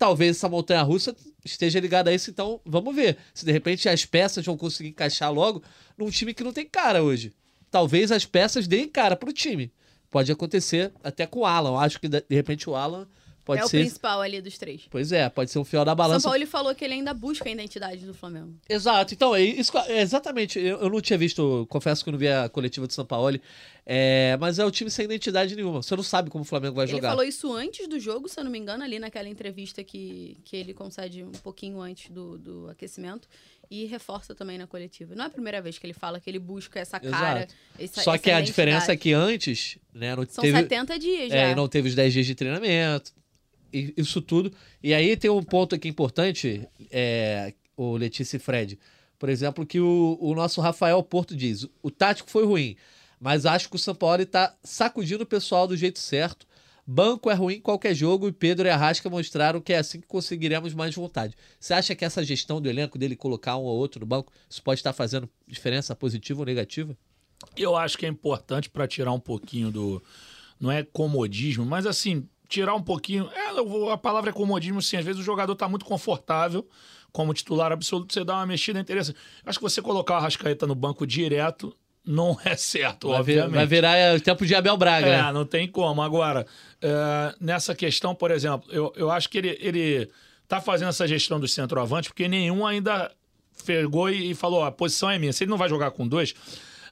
talvez 0.00 0.38
essa 0.38 0.48
montanha 0.48 0.80
russa 0.80 1.14
esteja 1.44 1.78
ligada 1.78 2.08
a 2.08 2.14
isso, 2.14 2.30
então 2.30 2.58
vamos 2.64 2.96
ver 2.96 3.18
se 3.34 3.44
de 3.44 3.52
repente 3.52 3.86
as 3.86 4.06
peças 4.06 4.42
vão 4.46 4.56
conseguir 4.56 4.88
encaixar 4.88 5.30
logo 5.30 5.62
num 5.96 6.08
time 6.08 6.32
que 6.32 6.42
não 6.42 6.54
tem 6.54 6.66
cara 6.66 7.02
hoje. 7.02 7.34
Talvez 7.70 8.10
as 8.10 8.24
peças 8.24 8.66
deem 8.66 8.88
cara 8.88 9.14
pro 9.14 9.30
time. 9.30 9.70
Pode 10.10 10.32
acontecer 10.32 10.90
até 11.04 11.26
com 11.26 11.40
o 11.40 11.46
Alan. 11.46 11.78
Acho 11.78 12.00
que 12.00 12.08
de 12.08 12.24
repente 12.30 12.68
o 12.68 12.74
Alan 12.74 13.06
pode 13.50 13.62
é 13.62 13.64
o 13.64 13.68
ser. 13.68 13.80
principal 13.80 14.20
ali 14.20 14.40
dos 14.40 14.56
três. 14.58 14.82
Pois 14.90 15.12
é, 15.12 15.28
pode 15.28 15.50
ser 15.50 15.58
um 15.58 15.64
fiel 15.64 15.84
da 15.84 15.90
São 15.90 15.96
balança. 15.96 16.28
Paulo 16.28 16.46
falou 16.46 16.74
que 16.74 16.84
ele 16.84 16.94
ainda 16.94 17.12
busca 17.12 17.48
a 17.48 17.52
identidade 17.52 18.04
do 18.06 18.14
Flamengo. 18.14 18.54
Exato. 18.68 19.14
Então, 19.14 19.34
é 19.34 19.42
isso, 19.42 19.76
é 19.86 20.00
exatamente. 20.00 20.58
Eu, 20.58 20.78
eu 20.80 20.90
não 20.90 21.00
tinha 21.00 21.18
visto, 21.18 21.66
confesso 21.68 22.02
que 22.04 22.10
eu 22.10 22.12
não 22.12 22.18
vi 22.18 22.28
a 22.28 22.48
coletiva 22.48 22.86
do 22.86 22.92
São 22.92 23.04
Paulo. 23.04 23.38
É, 23.92 24.36
mas 24.38 24.58
é 24.58 24.64
o 24.64 24.70
time 24.70 24.90
sem 24.90 25.04
identidade 25.04 25.56
nenhuma. 25.56 25.82
Você 25.82 25.96
não 25.96 26.02
sabe 26.02 26.30
como 26.30 26.42
o 26.42 26.46
Flamengo 26.46 26.76
vai 26.76 26.84
Ele 26.84 26.92
jogar. 26.92 27.08
falou 27.08 27.24
isso 27.24 27.52
antes 27.52 27.88
do 27.88 27.98
jogo, 27.98 28.28
se 28.28 28.38
eu 28.38 28.44
não 28.44 28.50
me 28.50 28.58
engano, 28.58 28.84
ali 28.84 28.98
naquela 28.98 29.28
entrevista 29.28 29.82
que, 29.82 30.38
que 30.44 30.56
ele 30.56 30.72
concede 30.72 31.24
um 31.24 31.32
pouquinho 31.32 31.80
antes 31.80 32.10
do, 32.10 32.38
do 32.38 32.68
aquecimento. 32.70 33.26
E 33.68 33.84
reforça 33.84 34.34
também 34.34 34.58
na 34.58 34.66
coletiva. 34.66 35.14
Não 35.14 35.24
é 35.24 35.26
a 35.28 35.30
primeira 35.30 35.62
vez 35.62 35.78
que 35.78 35.86
ele 35.86 35.92
fala 35.92 36.18
que 36.18 36.28
ele 36.28 36.40
busca 36.40 36.80
essa 36.80 36.98
cara. 36.98 37.46
Essa, 37.78 38.02
Só 38.02 38.14
essa 38.14 38.22
que 38.22 38.30
a 38.30 38.40
diferença 38.40 38.92
é 38.92 38.96
que 38.96 39.12
antes, 39.12 39.78
né, 39.94 40.14
não 40.16 40.26
São 40.28 40.42
teve, 40.42 40.58
70 40.58 40.98
dias 40.98 41.28
já. 41.28 41.36
é, 41.36 41.50
e 41.52 41.54
não 41.54 41.68
teve 41.68 41.88
os 41.88 41.94
10 41.94 42.12
dias 42.12 42.26
de 42.26 42.34
treinamento, 42.34 43.12
isso 43.72 44.20
tudo. 44.20 44.52
E 44.82 44.92
aí 44.94 45.16
tem 45.16 45.30
um 45.30 45.42
ponto 45.42 45.74
aqui 45.74 45.88
importante, 45.88 46.66
é, 46.90 47.54
o 47.76 47.96
Letícia 47.96 48.36
e 48.36 48.40
Fred. 48.40 48.78
Por 49.18 49.28
exemplo, 49.28 49.66
que 49.66 49.80
o, 49.80 50.16
o 50.20 50.34
nosso 50.34 50.60
Rafael 50.60 51.02
Porto 51.02 51.36
diz: 51.36 51.66
o 51.82 51.90
tático 51.90 52.30
foi 52.30 52.44
ruim, 52.44 52.76
mas 53.20 53.44
acho 53.44 53.68
que 53.68 53.76
o 53.76 53.78
São 53.78 53.94
Paulo 53.94 54.22
está 54.22 54.56
sacudindo 54.62 55.24
o 55.24 55.26
pessoal 55.26 55.66
do 55.66 55.76
jeito 55.76 55.98
certo. 55.98 56.46
Banco 56.86 57.30
é 57.30 57.34
ruim 57.34 57.56
em 57.56 57.60
qualquer 57.60 57.94
jogo 57.94 58.26
e 58.26 58.32
Pedro 58.32 58.66
e 58.66 58.70
Arrasca 58.70 59.08
mostraram 59.08 59.60
que 59.60 59.72
é 59.72 59.78
assim 59.78 60.00
que 60.00 60.06
conseguiremos 60.08 60.74
mais 60.74 60.94
vontade. 60.94 61.36
Você 61.60 61.72
acha 61.72 61.94
que 61.94 62.04
essa 62.04 62.24
gestão 62.24 62.60
do 62.60 62.68
elenco 62.68 62.98
dele 62.98 63.14
colocar 63.14 63.56
um 63.56 63.62
ou 63.62 63.78
outro 63.78 64.00
no 64.00 64.06
banco, 64.06 64.32
isso 64.48 64.60
pode 64.62 64.80
estar 64.80 64.92
fazendo 64.92 65.28
diferença 65.46 65.94
positiva 65.94 66.40
ou 66.40 66.46
negativa? 66.46 66.96
Eu 67.56 67.76
acho 67.76 67.96
que 67.96 68.06
é 68.06 68.08
importante 68.08 68.68
para 68.68 68.88
tirar 68.88 69.12
um 69.12 69.20
pouquinho 69.20 69.70
do. 69.70 70.02
Não 70.58 70.70
é 70.70 70.82
comodismo, 70.82 71.64
mas 71.64 71.86
assim, 71.86 72.28
tirar 72.50 72.74
um 72.74 72.82
pouquinho. 72.82 73.30
É, 73.32 73.92
a 73.92 73.96
palavra 73.96 74.28
é 74.30 74.32
comodismo, 74.32 74.82
sim. 74.82 74.98
Às 74.98 75.04
vezes 75.04 75.20
o 75.20 75.24
jogador 75.24 75.54
tá 75.54 75.66
muito 75.68 75.84
confortável 75.86 76.68
como 77.12 77.32
titular 77.34 77.72
absoluto, 77.72 78.12
você 78.12 78.22
dá 78.22 78.34
uma 78.34 78.46
mexida 78.46 78.78
interessante. 78.78 79.18
Acho 79.44 79.58
que 79.58 79.62
você 79.62 79.80
colocar 79.82 80.14
o 80.14 80.16
Arrascaeta 80.18 80.66
no 80.66 80.74
banco 80.76 81.04
direto 81.06 81.74
não 82.06 82.38
é 82.44 82.56
certo, 82.56 83.08
Vai, 83.08 83.22
vir- 83.22 83.32
obviamente. 83.38 83.54
vai 83.56 83.66
virar 83.66 83.96
é, 83.96 84.14
o 84.14 84.20
tempo 84.20 84.46
de 84.46 84.54
Abel 84.54 84.76
Braga, 84.76 85.06
É, 85.06 85.22
né? 85.22 85.32
não 85.32 85.44
tem 85.44 85.66
como. 85.66 86.02
Agora, 86.02 86.46
é, 86.80 87.34
nessa 87.40 87.74
questão, 87.74 88.14
por 88.14 88.30
exemplo, 88.30 88.68
eu, 88.72 88.92
eu 88.96 89.10
acho 89.10 89.28
que 89.28 89.38
ele, 89.38 89.58
ele 89.60 90.08
tá 90.46 90.60
fazendo 90.60 90.88
essa 90.88 91.06
gestão 91.08 91.38
do 91.40 91.48
centroavante 91.48 92.08
porque 92.08 92.28
nenhum 92.28 92.64
ainda 92.66 93.10
pegou 93.66 94.08
e, 94.08 94.30
e 94.30 94.34
falou: 94.34 94.60
"Ó, 94.60 94.64
a 94.66 94.72
posição 94.72 95.10
é 95.10 95.18
minha. 95.18 95.32
Se 95.32 95.42
ele 95.44 95.50
não 95.50 95.58
vai 95.58 95.68
jogar 95.68 95.90
com 95.90 96.06
dois. 96.06 96.32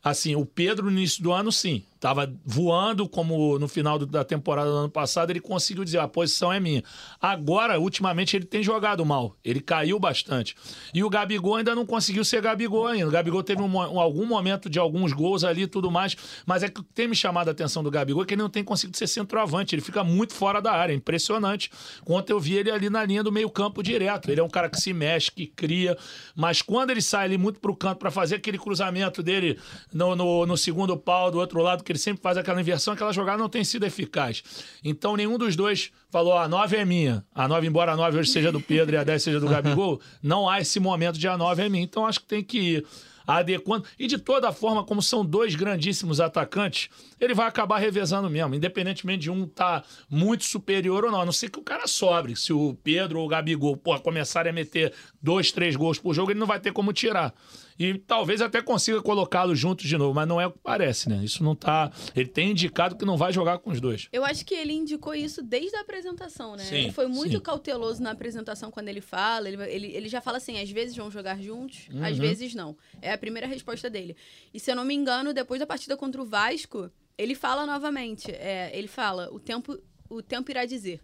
Assim, 0.02 0.36
o 0.36 0.44
Pedro 0.44 0.86
no 0.86 0.92
início 0.92 1.22
do 1.22 1.32
ano, 1.32 1.50
sim, 1.50 1.82
tava 2.00 2.32
voando, 2.44 3.08
como 3.08 3.58
no 3.58 3.68
final 3.68 3.98
da 3.98 4.24
temporada 4.24 4.70
do 4.70 4.76
ano 4.76 4.88
passado, 4.90 5.30
ele 5.30 5.40
conseguiu 5.40 5.84
dizer: 5.84 5.98
a 5.98 6.08
posição 6.08 6.52
é 6.52 6.60
minha. 6.60 6.82
Agora, 7.20 7.78
ultimamente, 7.80 8.36
ele 8.36 8.44
tem 8.44 8.62
jogado 8.62 9.04
mal. 9.04 9.36
Ele 9.44 9.60
caiu 9.60 9.98
bastante. 9.98 10.54
E 10.94 11.02
o 11.02 11.10
Gabigol 11.10 11.56
ainda 11.56 11.74
não 11.74 11.84
conseguiu 11.86 12.24
ser 12.24 12.40
Gabigol 12.40 12.86
ainda. 12.86 13.08
O 13.08 13.10
Gabigol 13.10 13.42
teve 13.42 13.60
um 13.62 13.68
um- 13.68 14.00
algum 14.00 14.24
momento 14.26 14.68
de 14.70 14.78
alguns 14.78 15.12
gols 15.12 15.44
ali 15.44 15.62
e 15.62 15.66
tudo 15.66 15.90
mais. 15.90 16.16
Mas 16.46 16.62
é 16.62 16.68
que 16.68 16.80
o 16.80 16.82
tem 16.82 17.06
me 17.08 17.14
chamado 17.16 17.48
a 17.48 17.50
atenção 17.52 17.82
do 17.82 17.90
Gabigol 17.90 18.22
é 18.22 18.26
que 18.26 18.34
ele 18.34 18.42
não 18.42 18.48
tem 18.50 18.64
conseguido 18.64 18.96
ser 18.96 19.06
centroavante. 19.06 19.74
Ele 19.74 19.82
fica 19.82 20.02
muito 20.02 20.34
fora 20.34 20.60
da 20.60 20.72
área. 20.72 20.92
É 20.92 20.96
impressionante. 20.96 21.70
Ontem 22.06 22.32
eu 22.32 22.40
vi 22.40 22.54
ele 22.56 22.70
ali 22.70 22.88
na 22.90 23.04
linha 23.04 23.22
do 23.22 23.30
meio-campo 23.32 23.82
direto. 23.82 24.30
Ele 24.30 24.40
é 24.40 24.44
um 24.44 24.48
cara 24.48 24.68
que 24.68 24.80
se 24.80 24.92
mexe, 24.92 25.30
que 25.30 25.46
cria. 25.46 25.96
Mas 26.34 26.62
quando 26.62 26.90
ele 26.90 27.02
sai 27.02 27.24
ali 27.26 27.38
muito 27.38 27.60
pro 27.60 27.74
canto 27.76 27.98
para 27.98 28.10
fazer 28.10 28.36
aquele 28.36 28.58
cruzamento 28.58 29.22
dele 29.22 29.58
no, 29.92 30.14
no, 30.16 30.46
no 30.46 30.56
segundo 30.56 30.96
pau 30.96 31.30
do 31.30 31.38
outro 31.38 31.62
lado, 31.62 31.84
que 31.88 31.92
ele 31.92 31.98
sempre 31.98 32.20
faz 32.20 32.36
aquela 32.36 32.60
inversão, 32.60 32.92
aquela 32.92 33.12
jogada 33.14 33.38
não 33.38 33.48
tem 33.48 33.64
sido 33.64 33.86
eficaz. 33.86 34.42
Então 34.84 35.16
nenhum 35.16 35.38
dos 35.38 35.56
dois 35.56 35.90
falou: 36.10 36.36
a 36.36 36.46
9 36.46 36.76
é 36.76 36.84
minha. 36.84 37.24
A 37.34 37.48
9, 37.48 37.66
embora 37.66 37.92
a 37.92 37.96
9 37.96 38.18
hoje 38.18 38.30
seja 38.30 38.52
do 38.52 38.60
Pedro 38.60 38.94
e 38.94 38.98
a 38.98 39.04
10 39.04 39.22
seja 39.22 39.40
do 39.40 39.48
Gabigol, 39.48 39.98
não 40.22 40.46
há 40.46 40.60
esse 40.60 40.78
momento 40.78 41.18
de 41.18 41.26
a 41.26 41.38
9 41.38 41.62
é 41.62 41.68
minha. 41.70 41.82
Então 41.82 42.06
acho 42.06 42.20
que 42.20 42.26
tem 42.26 42.44
que 42.44 42.58
ir 42.58 42.86
adequando. 43.26 43.86
E 43.98 44.06
de 44.06 44.18
toda 44.18 44.52
forma, 44.52 44.84
como 44.84 45.00
são 45.00 45.24
dois 45.24 45.54
grandíssimos 45.54 46.20
atacantes, 46.20 46.90
ele 47.18 47.34
vai 47.34 47.46
acabar 47.46 47.78
revezando 47.78 48.28
mesmo, 48.28 48.54
independentemente 48.54 49.22
de 49.22 49.30
um 49.30 49.44
estar 49.44 49.82
muito 50.10 50.44
superior 50.44 51.06
ou 51.06 51.10
não. 51.10 51.22
A 51.22 51.24
não 51.24 51.32
ser 51.32 51.48
que 51.48 51.58
o 51.58 51.62
cara 51.62 51.86
sobre. 51.86 52.36
Se 52.36 52.52
o 52.52 52.74
Pedro 52.84 53.20
ou 53.20 53.26
o 53.26 53.28
Gabigol 53.28 53.78
pô, 53.78 53.98
começarem 54.00 54.50
a 54.50 54.52
meter 54.52 54.92
dois, 55.22 55.50
três 55.52 55.74
gols 55.74 55.98
por 55.98 56.14
jogo, 56.14 56.32
ele 56.32 56.40
não 56.40 56.46
vai 56.46 56.60
ter 56.60 56.72
como 56.72 56.92
tirar. 56.92 57.34
E 57.78 57.96
talvez 57.98 58.40
até 58.40 58.60
consiga 58.60 59.00
colocá-los 59.00 59.58
juntos 59.58 59.86
de 59.88 59.96
novo, 59.96 60.12
mas 60.12 60.26
não 60.26 60.40
é 60.40 60.46
o 60.46 60.50
que 60.52 60.58
parece, 60.58 61.08
né? 61.08 61.22
Isso 61.22 61.44
não 61.44 61.54
tá. 61.54 61.92
Ele 62.16 62.28
tem 62.28 62.50
indicado 62.50 62.96
que 62.96 63.04
não 63.04 63.16
vai 63.16 63.32
jogar 63.32 63.58
com 63.58 63.70
os 63.70 63.80
dois. 63.80 64.08
Eu 64.12 64.24
acho 64.24 64.44
que 64.44 64.54
ele 64.54 64.72
indicou 64.72 65.14
isso 65.14 65.42
desde 65.42 65.76
a 65.76 65.80
apresentação, 65.80 66.56
né? 66.56 66.64
Sim, 66.64 66.74
ele 66.76 66.92
foi 66.92 67.06
muito 67.06 67.36
sim. 67.36 67.40
cauteloso 67.40 68.02
na 68.02 68.10
apresentação 68.10 68.70
quando 68.70 68.88
ele 68.88 69.00
fala. 69.00 69.48
Ele, 69.48 69.62
ele, 69.70 69.86
ele 69.94 70.08
já 70.08 70.20
fala 70.20 70.38
assim: 70.38 70.60
às 70.60 70.70
vezes 70.70 70.96
vão 70.96 71.10
jogar 71.10 71.38
juntos, 71.40 71.88
às 72.02 72.14
Uhum. 72.16 72.20
vezes 72.20 72.54
não. 72.54 72.76
É 73.00 73.12
a 73.12 73.18
primeira 73.18 73.46
resposta 73.46 73.88
dele. 73.88 74.16
E 74.52 74.58
se 74.58 74.70
eu 74.70 74.74
não 74.76 74.84
me 74.84 74.94
engano, 74.94 75.32
depois 75.32 75.60
da 75.60 75.66
partida 75.66 75.96
contra 75.96 76.20
o 76.20 76.24
Vasco, 76.24 76.90
ele 77.16 77.34
fala 77.34 77.64
novamente. 77.64 78.30
é, 78.32 78.70
ele 78.76 78.88
fala: 78.88 79.28
o 79.32 79.38
tempo, 79.38 79.78
o 80.10 80.20
tempo 80.20 80.50
irá 80.50 80.64
dizer. 80.64 81.00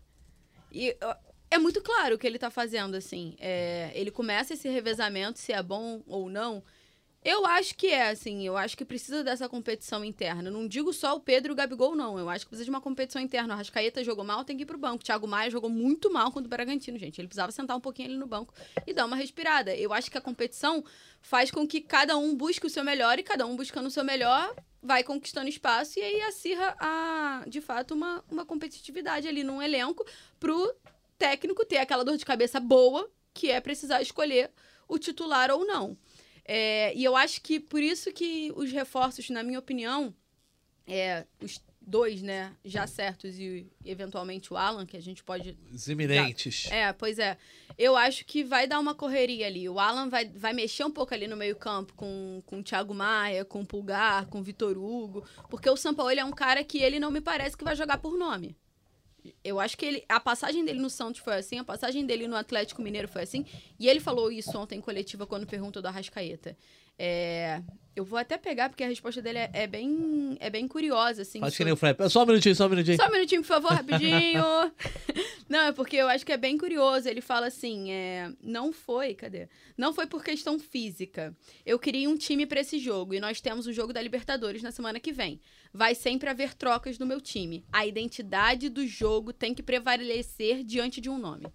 E 0.73 0.97
é 1.55 1.59
muito 1.59 1.81
claro 1.81 2.17
o 2.17 2.19
que 2.19 2.27
ele 2.27 2.39
tá 2.39 2.51
fazendo, 2.51 2.97
assim. 2.97 3.37
É, 3.39 3.93
ele 3.95 4.11
começa 4.11 4.55
esse 4.55 4.69
revezamento, 4.69 5.39
se 5.39 5.53
é 5.53 5.63
bom 5.63 6.03
ou 6.07 6.29
não. 6.29 6.63
Eu 7.25 7.47
acho 7.47 7.77
que 7.77 7.87
é, 7.87 8.11
assim. 8.11 8.45
Eu 8.45 8.57
acho 8.57 8.77
que 8.77 8.85
precisa 8.85 9.23
dessa 9.23 9.49
competição 9.49 10.05
interna. 10.05 10.51
Não 10.51 10.67
digo 10.67 10.93
só 10.93 11.15
o 11.15 11.21
Pedro 11.21 11.53
e 11.53 11.55
o 11.55 11.57
Gabigol, 11.57 11.95
não. 11.95 12.19
Eu 12.19 12.29
acho 12.29 12.45
que 12.45 12.51
precisa 12.51 12.65
de 12.65 12.71
uma 12.71 12.81
competição 12.81 13.23
interna. 13.23 13.55
O 13.55 13.57
Rascaeta 13.57 14.03
jogou 14.03 14.25
mal, 14.25 14.45
tem 14.45 14.57
que 14.57 14.65
ir 14.65 14.67
pro 14.67 14.77
banco. 14.77 14.97
O 14.97 15.05
Thiago 15.05 15.29
Maia 15.29 15.49
jogou 15.49 15.71
muito 15.71 16.13
mal 16.13 16.33
contra 16.33 16.47
o 16.47 16.51
Bragantino, 16.51 16.99
gente. 16.99 17.21
Ele 17.21 17.29
precisava 17.29 17.53
sentar 17.53 17.77
um 17.77 17.81
pouquinho 17.81 18.09
ali 18.09 18.19
no 18.19 18.27
banco 18.27 18.53
e 18.85 18.93
dar 18.93 19.07
uma 19.07 19.17
respirada. 19.17 19.75
Eu 19.77 19.93
acho 19.93 20.11
que 20.11 20.19
a 20.19 20.21
competição 20.21 20.85
faz 21.23 21.53
com 21.53 21.67
que 21.67 21.81
cada 21.81 22.17
um 22.17 22.35
busque 22.35 22.67
o 22.67 22.71
seu 22.71 22.85
melhor 22.85 23.19
e 23.19 23.23
cada 23.23 23.47
um 23.47 23.57
buscando 23.57 23.87
o 23.87 23.91
seu 23.91 24.05
melhor 24.05 24.55
vai 24.83 25.03
conquistando 25.03 25.49
espaço 25.49 25.99
e 25.99 26.03
aí 26.03 26.21
acirra, 26.23 26.77
a, 26.79 27.45
de 27.47 27.63
fato, 27.63 27.95
uma, 27.95 28.23
uma 28.31 28.45
competitividade 28.45 29.27
ali 29.27 29.43
num 29.43 29.63
elenco 29.63 30.05
pro 30.39 30.75
técnico 31.19 31.65
ter 31.65 31.79
aquela 31.79 32.05
dor 32.05 32.17
de 32.17 32.25
cabeça 32.25 32.61
boa, 32.61 33.11
que 33.33 33.51
é 33.51 33.61
precisar 33.61 34.03
escolher 34.03 34.51
o 34.89 34.99
titular 34.99 35.51
ou 35.51 35.67
não. 35.67 35.97
É, 36.45 36.95
e 36.95 37.03
eu 37.03 37.17
acho 37.17 37.41
que 37.41 37.59
por 37.59 37.83
isso 37.83 38.13
que 38.13 38.53
os 38.55 38.71
reforços, 38.71 39.31
na 39.31 39.43
minha 39.43 39.59
opinião, 39.59 40.15
é, 40.87 41.25
os 41.41 41.61
dois, 41.87 42.23
né, 42.23 42.55
já 42.65 42.87
certos 42.87 43.39
e 43.39 43.67
eventualmente 43.85 44.53
o 44.53 44.57
Alan, 44.57 44.87
que 44.87 44.97
a 44.97 45.03
gente 45.03 45.23
pode 45.23 45.57
Os 45.73 45.87
iminentes. 45.89 46.71
é, 46.71 46.93
pois 46.93 47.19
é. 47.19 47.37
Eu 47.77 47.97
acho 47.97 48.25
que 48.25 48.43
vai 48.43 48.67
dar 48.67 48.79
uma 48.79 48.95
correria 48.95 49.47
ali. 49.47 49.69
O 49.69 49.79
Alan 49.79 50.09
vai, 50.09 50.27
vai 50.27 50.53
mexer 50.53 50.85
um 50.85 50.91
pouco 50.91 51.13
ali 51.13 51.27
no 51.27 51.37
meio-campo 51.37 51.93
com, 51.95 52.43
com 52.47 52.61
o 52.61 52.63
Thiago 52.63 52.95
Maia, 52.95 53.45
com 53.45 53.61
o 53.61 53.67
Pulgar, 53.67 54.27
com 54.27 54.41
o 54.41 54.43
Vitor 54.43 54.79
Hugo. 54.79 55.25
Porque 55.51 55.69
o 55.69 55.77
Sampaoli 55.77 56.21
é 56.21 56.25
um 56.25 56.33
cara 56.33 56.65
que 56.65 56.79
ele 56.79 56.99
não 56.99 57.11
me 57.11 57.21
parece 57.21 57.57
que 57.57 57.65
vai 57.65 57.77
jogar 57.77 57.99
por 57.99 58.17
nome. 58.17 58.57
Eu 59.43 59.61
acho 59.61 59.77
que 59.77 59.87
ele, 59.87 60.05
a 60.09 60.21
passagem 60.21 60.65
dele 60.65 60.81
no 60.81 60.91
Santos 60.91 61.21
foi 61.21 61.35
assim, 61.35 61.59
a 61.59 61.65
passagem 61.65 62.05
dele 62.05 62.29
no 62.29 62.37
Atlético 62.37 62.83
Mineiro 62.83 63.09
foi 63.09 63.23
assim. 63.23 63.47
E 63.79 63.89
ele 63.89 64.01
falou 64.01 64.31
isso 64.31 64.57
ontem 64.59 64.79
em 64.79 64.81
coletiva 64.81 65.27
quando 65.27 65.47
perguntou 65.47 65.81
do 65.81 65.89
Arrascaeta. 65.89 66.57
É, 66.99 67.61
eu 67.97 68.05
vou 68.05 68.19
até 68.19 68.37
pegar, 68.37 68.69
porque 68.69 68.83
a 68.83 68.89
resposta 68.89 69.23
dele 69.23 69.39
é, 69.39 69.51
é 69.53 69.67
bem, 69.67 70.37
é 70.41 70.51
bem 70.51 70.67
curiosa, 70.67 71.23
assim. 71.23 71.41
Faz 71.41 71.57
que 71.57 71.65
nem 71.65 71.73
o 71.73 71.77
Fred. 71.77 71.97
Só 72.09 72.23
um 72.23 72.27
minutinho, 72.27 72.55
só 72.55 72.67
um 72.67 72.71
minutinho. 72.71 72.97
só 72.97 73.09
um 73.09 73.13
minutinho, 73.13 73.43
por 73.43 73.49
favor, 73.49 73.73
rapidinho. 73.73 74.43
não, 75.49 75.61
é 75.61 75.73
porque 75.73 75.97
eu 75.97 76.09
acho 76.09 76.25
que 76.25 76.33
é 76.33 76.37
bem 76.37 76.59
curioso. 76.59 77.09
Ele 77.09 77.21
fala 77.21 77.47
assim: 77.47 77.91
é, 77.91 78.33
não 78.43 78.73
foi, 78.73 79.15
cadê? 79.15 79.49
Não 79.77 79.93
foi 79.93 80.07
por 80.07 80.25
questão 80.25 80.59
física. 80.59 81.37
Eu 81.65 81.79
queria 81.79 82.09
um 82.09 82.17
time 82.17 82.47
pra 82.47 82.61
esse 82.61 82.79
jogo 82.79 83.15
e 83.15 83.21
nós 83.21 83.41
temos 83.41 83.67
o 83.67 83.73
jogo 83.73 83.93
da 83.93 84.03
Libertadores 84.03 84.63
na 84.63 84.71
semana 84.71 84.99
que 84.99 85.13
vem. 85.13 85.41
Vai 85.77 85.95
sempre 85.95 86.31
haver 86.31 86.55
trocas 86.55 86.99
no 87.01 87.05
meu 87.05 87.21
time. 87.21 87.65
A 87.73 87.85
identidade 87.85 88.69
do 88.69 88.87
jogo 88.87 89.33
tem 89.33 89.53
que 89.53 89.63
prevalecer 89.63 90.63
diante 90.63 91.01
de 91.01 91.11
um 91.11 91.19
nome. 91.19 91.47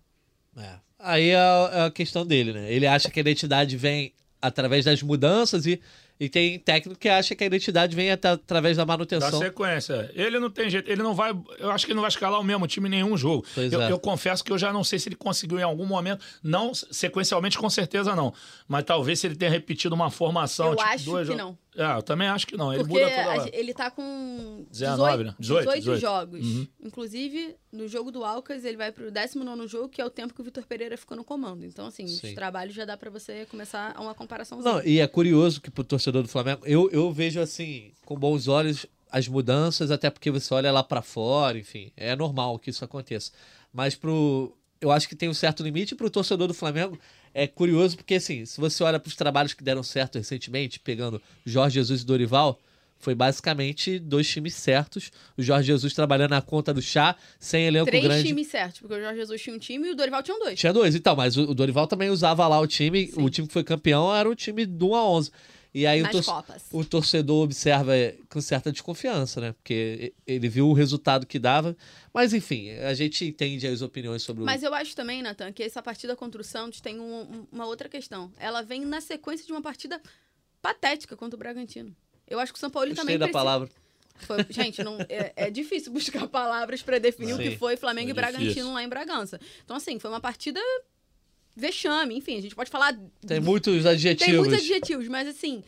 É. 0.57 0.73
Aí 0.99 1.29
é 1.29 1.37
a, 1.37 1.69
é 1.73 1.81
a 1.85 1.91
questão 1.91 2.25
dele, 2.25 2.51
né? 2.51 2.71
Ele 2.71 2.85
acha 2.85 3.09
que 3.09 3.19
a 3.19 3.21
identidade 3.21 3.77
vem 3.77 4.13
através 4.41 4.83
das 4.85 5.01
mudanças 5.01 5.65
e, 5.65 5.79
e 6.19 6.27
tem 6.27 6.57
técnico 6.59 6.99
que 6.99 7.07
acha 7.07 7.33
que 7.35 7.43
a 7.43 7.47
identidade 7.47 7.95
vem 7.95 8.11
até- 8.11 8.29
através 8.29 8.75
da 8.75 8.83
Da 8.83 8.87
manutenção. 8.93 9.39
sequência. 9.39 10.11
Ele 10.13 10.37
não 10.39 10.49
tem 10.49 10.69
jeito, 10.69 10.89
ele 10.91 11.01
não 11.03 11.13
vai. 11.13 11.31
Eu 11.57 11.71
acho 11.71 11.85
que 11.85 11.91
ele 11.91 11.95
não 11.95 12.01
vai 12.01 12.09
escalar 12.09 12.39
o 12.39 12.43
mesmo 12.43 12.67
time 12.67 12.87
em 12.87 12.91
nenhum 12.91 13.15
jogo. 13.15 13.45
Pois 13.55 13.71
Eu, 13.71 13.81
é. 13.81 13.89
eu 13.91 13.99
confesso 13.99 14.43
que 14.43 14.51
eu 14.51 14.57
já 14.57 14.73
não 14.73 14.83
sei 14.83 14.99
se 14.99 15.07
ele 15.07 15.15
conseguiu 15.15 15.59
em 15.59 15.63
algum 15.63 15.85
momento, 15.85 16.23
não 16.43 16.73
sequencialmente, 16.73 17.57
com 17.57 17.69
certeza 17.69 18.13
não. 18.15 18.33
Mas 18.67 18.83
talvez 18.83 19.19
se 19.19 19.27
ele 19.27 19.35
tenha 19.35 19.51
repetido 19.51 19.95
uma 19.95 20.09
formação. 20.11 20.67
Eu 20.71 20.75
tipo, 20.75 20.89
acho 20.89 21.05
dois 21.05 21.27
que 21.29 21.33
jogos- 21.37 21.37
não. 21.51 21.57
É, 21.75 21.95
eu 21.95 22.01
também 22.01 22.27
acho 22.27 22.47
que 22.47 22.57
não. 22.57 22.73
Ele 22.73 22.83
Porque 22.83 22.99
muda 22.99 23.15
toda 23.15 23.23
a 23.23 23.41
hora. 23.41 23.49
ele 23.53 23.73
tá 23.73 23.91
com 23.91 24.65
19, 24.71 25.23
né? 25.23 25.35
18, 25.39 25.59
18, 25.59 25.79
18. 25.79 26.01
jogos. 26.01 26.45
Uhum. 26.45 26.67
Inclusive, 26.83 27.55
no 27.71 27.87
jogo 27.87 28.11
do 28.11 28.23
Alcas, 28.25 28.65
ele 28.65 28.75
vai 28.75 28.91
pro 28.91 29.11
19 29.11 29.67
jogo, 29.67 29.87
que 29.87 30.01
é 30.01 30.05
o 30.05 30.09
tempo 30.09 30.33
que 30.33 30.41
o 30.41 30.43
Vitor 30.43 30.65
Pereira 30.65 30.97
ficou 30.97 31.15
no 31.15 31.23
comando. 31.23 31.65
Então, 31.65 31.85
assim, 31.85 32.07
Sim. 32.07 32.27
os 32.27 32.33
trabalhos 32.33 32.73
já 32.73 32.85
dá 32.85 32.97
pra 32.97 33.09
você 33.09 33.45
começar 33.45 33.95
uma 33.99 34.15
comparação. 34.15 34.59
Não, 34.59 34.83
e 34.83 34.99
é 34.99 35.07
curioso 35.07 35.61
que 35.61 35.69
pro 35.69 35.83
torcedor 35.83 36.23
do 36.23 36.27
Flamengo, 36.27 36.61
eu, 36.65 36.89
eu 36.91 37.11
vejo 37.11 37.39
assim, 37.39 37.91
com 38.03 38.15
bons 38.17 38.47
olhos, 38.47 38.85
as 39.11 39.27
mudanças, 39.27 39.91
até 39.91 40.09
porque 40.09 40.31
você 40.31 40.53
olha 40.53 40.71
lá 40.71 40.83
pra 40.83 41.01
fora, 41.01 41.57
enfim, 41.57 41.91
é 41.95 42.15
normal 42.15 42.59
que 42.59 42.69
isso 42.69 42.83
aconteça. 42.83 43.31
Mas 43.73 43.95
pro. 43.95 44.55
Eu 44.81 44.91
acho 44.91 45.09
que 45.09 45.15
tem 45.15 45.27
um 45.27 45.33
certo 45.33 45.61
limite 45.61 45.93
pro 45.93 46.09
torcedor 46.09 46.47
do 46.47 46.53
Flamengo. 46.53 46.97
É 47.33 47.47
curioso 47.47 47.97
porque, 47.97 48.15
assim, 48.15 48.45
se 48.45 48.59
você 48.59 48.83
olha 48.83 48.99
pros 48.99 49.15
trabalhos 49.15 49.53
que 49.53 49.63
deram 49.63 49.83
certo 49.83 50.17
recentemente, 50.17 50.79
pegando 50.79 51.21
Jorge 51.45 51.75
Jesus 51.75 52.01
e 52.01 52.05
Dorival, 52.05 52.59
foi 52.99 53.15
basicamente 53.15 53.97
dois 53.97 54.27
times 54.27 54.53
certos. 54.53 55.11
O 55.37 55.41
Jorge 55.41 55.67
Jesus 55.67 55.93
trabalhando 55.93 56.31
na 56.31 56.41
conta 56.41 56.73
do 56.73 56.81
chá, 56.81 57.15
sem 57.39 57.65
elenco 57.65 57.85
Três 57.85 58.03
grande. 58.03 58.27
times 58.27 58.47
certos, 58.47 58.81
porque 58.81 58.93
o 58.93 58.99
Jorge 58.99 59.19
Jesus 59.19 59.41
tinha 59.41 59.55
um 59.55 59.59
time 59.59 59.87
e 59.87 59.91
o 59.91 59.95
Dorival 59.95 60.21
tinha 60.21 60.37
dois. 60.37 60.59
Tinha 60.59 60.73
dois, 60.73 60.93
então, 60.95 61.15
mas 61.15 61.37
o 61.37 61.49
o 61.49 61.53
Dorival 61.55 61.87
também 61.87 62.09
usava 62.09 62.47
lá 62.47 62.59
o 62.59 62.67
time. 62.67 63.07
Sim. 63.07 63.23
O 63.23 63.29
time 63.29 63.47
que 63.47 63.53
foi 63.53 63.63
campeão 63.63 64.13
era 64.13 64.29
o 64.29 64.35
time 64.35 64.65
do 64.65 64.89
1 64.89 64.95
a 64.95 65.09
11. 65.09 65.31
E 65.73 65.85
aí 65.85 66.01
o, 66.01 66.09
tor- 66.09 66.23
Copas. 66.25 66.63
o 66.71 66.83
torcedor 66.83 67.43
observa 67.43 67.95
é, 67.95 68.17
com 68.27 68.41
certa 68.41 68.71
desconfiança, 68.71 69.39
né? 69.39 69.51
Porque 69.53 70.13
ele 70.25 70.49
viu 70.49 70.67
o 70.67 70.73
resultado 70.73 71.27
que 71.27 71.37
dava. 71.37 71.77
Mas 72.13 72.33
enfim, 72.33 72.71
a 72.71 72.93
gente 72.95 73.23
entende 73.25 73.67
as 73.67 73.81
opiniões 73.83 74.23
sobre 74.23 74.43
Mas 74.43 74.63
eu 74.63 74.73
acho 74.73 74.95
também, 74.95 75.21
Nathan, 75.21 75.51
que 75.53 75.61
essa 75.61 75.81
partida 75.83 76.15
contra 76.15 76.41
o 76.41 76.43
Santos 76.43 76.81
tem 76.81 76.99
um- 76.99 77.21
um- 77.21 77.47
uma 77.51 77.65
outra 77.67 77.87
questão. 77.87 78.31
Ela 78.39 78.63
vem 78.63 78.83
na 78.83 78.99
sequência 78.99 79.45
de 79.45 79.51
uma 79.51 79.61
partida 79.61 80.01
patética 80.61 81.15
contra 81.15 81.35
o 81.35 81.39
Bragantino. 81.39 81.95
Eu 82.27 82.39
acho 82.39 82.51
que 82.51 82.57
o 82.57 82.59
São 82.59 82.69
Paulo 82.69 82.87
o. 82.87 82.95
Gostei 82.95 83.03
também 83.05 83.17
da 83.19 83.25
precisa- 83.25 83.39
palavra. 83.39 83.69
Foi- 84.21 84.45
gente, 84.49 84.83
não, 84.83 84.97
é, 85.07 85.31
é 85.35 85.49
difícil 85.51 85.93
buscar 85.93 86.27
palavras 86.27 86.81
pra 86.81 86.97
definir 86.99 87.33
o 87.33 87.37
Sim, 87.37 87.43
que 87.43 87.57
foi 87.57 87.77
Flamengo 87.77 88.07
foi 88.07 88.11
e 88.11 88.13
Bragantino 88.13 88.49
difícil. 88.49 88.73
lá 88.73 88.83
em 88.83 88.89
Bragança. 88.89 89.39
Então, 89.63 89.77
assim, 89.77 89.97
foi 89.97 90.09
uma 90.09 90.19
partida 90.19 90.59
vexame. 91.59 92.15
Enfim, 92.17 92.37
a 92.37 92.41
gente 92.41 92.55
pode 92.55 92.69
falar. 92.69 92.97
Tem 93.27 93.39
muitos 93.39 93.85
adjetivos. 93.85 94.25
Tem 94.25 94.37
muitos 94.37 94.57
adjetivos, 94.59 95.07
mas 95.07 95.27
assim, 95.27 95.63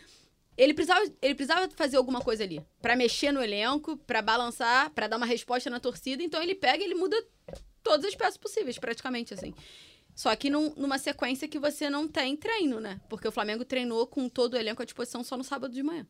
ele 0.58 0.74
precisava, 0.74 1.06
ele 1.22 1.36
precisava 1.36 1.70
fazer 1.76 1.98
alguma 1.98 2.22
coisa 2.22 2.44
ali 2.44 2.62
Pra 2.82 2.96
mexer 2.96 3.32
no 3.32 3.42
elenco, 3.42 3.98
pra 3.98 4.22
balançar, 4.22 4.90
pra 4.92 5.08
dar 5.08 5.18
uma 5.18 5.26
resposta 5.26 5.70
na 5.70 5.80
torcida. 5.80 6.24
Então 6.24 6.42
ele 6.42 6.56
pega 6.56 6.82
e 6.84 6.86
ele 6.86 6.96
muda 6.96 7.16
todas 7.84 8.06
as 8.06 8.16
peças 8.16 8.38
possíveis, 8.38 8.78
praticamente 8.78 9.34
assim. 9.34 9.54
Só 10.14 10.36
que 10.36 10.50
num- 10.50 10.74
numa 10.76 10.98
sequência 10.98 11.48
que 11.48 11.58
você 11.58 11.90
não 11.90 12.08
tem 12.08 12.36
treino, 12.36 12.80
né? 12.80 13.00
Porque 13.10 13.28
o 13.28 13.32
Flamengo 13.32 13.64
treinou 13.64 14.06
com 14.06 14.28
todo 14.28 14.54
o 14.54 14.58
elenco 14.58 14.82
à 14.82 14.86
disposição 14.86 15.24
só 15.24 15.38
no 15.38 15.44
sábado 15.44 15.74
de 15.74 15.82
manhã. 15.82 16.06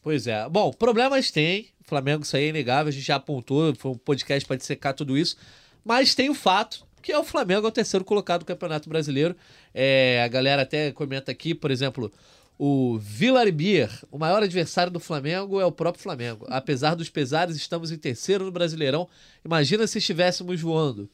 Pois 0.00 0.28
é. 0.28 0.48
Bom, 0.48 0.72
problemas 0.72 1.32
tem. 1.32 1.68
O 1.80 1.88
Flamengo, 1.88 2.22
isso 2.22 2.36
aí 2.36 2.44
é 2.44 2.48
inegável. 2.48 2.88
A 2.88 2.92
gente 2.92 3.04
já 3.04 3.16
apontou. 3.16 3.74
Foi 3.74 3.90
um 3.90 3.98
podcast 3.98 4.46
para 4.46 4.54
dissecar 4.56 4.94
tudo 4.94 5.18
isso. 5.18 5.36
Mas 5.84 6.14
tem 6.14 6.30
o 6.30 6.34
fato 6.34 6.85
que 7.06 7.12
é 7.12 7.18
o 7.20 7.22
Flamengo 7.22 7.64
é 7.64 7.68
o 7.68 7.72
terceiro 7.72 8.04
colocado 8.04 8.40
do 8.40 8.46
Campeonato 8.46 8.88
Brasileiro. 8.88 9.36
É, 9.72 10.20
a 10.24 10.26
galera 10.26 10.62
até 10.62 10.90
comenta 10.90 11.30
aqui, 11.30 11.54
por 11.54 11.70
exemplo, 11.70 12.10
o 12.58 12.98
Villarbier, 12.98 13.88
o 14.10 14.18
maior 14.18 14.42
adversário 14.42 14.90
do 14.90 14.98
Flamengo 14.98 15.60
é 15.60 15.64
o 15.64 15.70
próprio 15.70 16.02
Flamengo. 16.02 16.44
Apesar 16.48 16.96
dos 16.96 17.08
pesares, 17.08 17.54
estamos 17.54 17.92
em 17.92 17.96
terceiro 17.96 18.44
no 18.44 18.50
Brasileirão. 18.50 19.08
Imagina 19.44 19.86
se 19.86 19.98
estivéssemos 19.98 20.60
voando. 20.60 21.08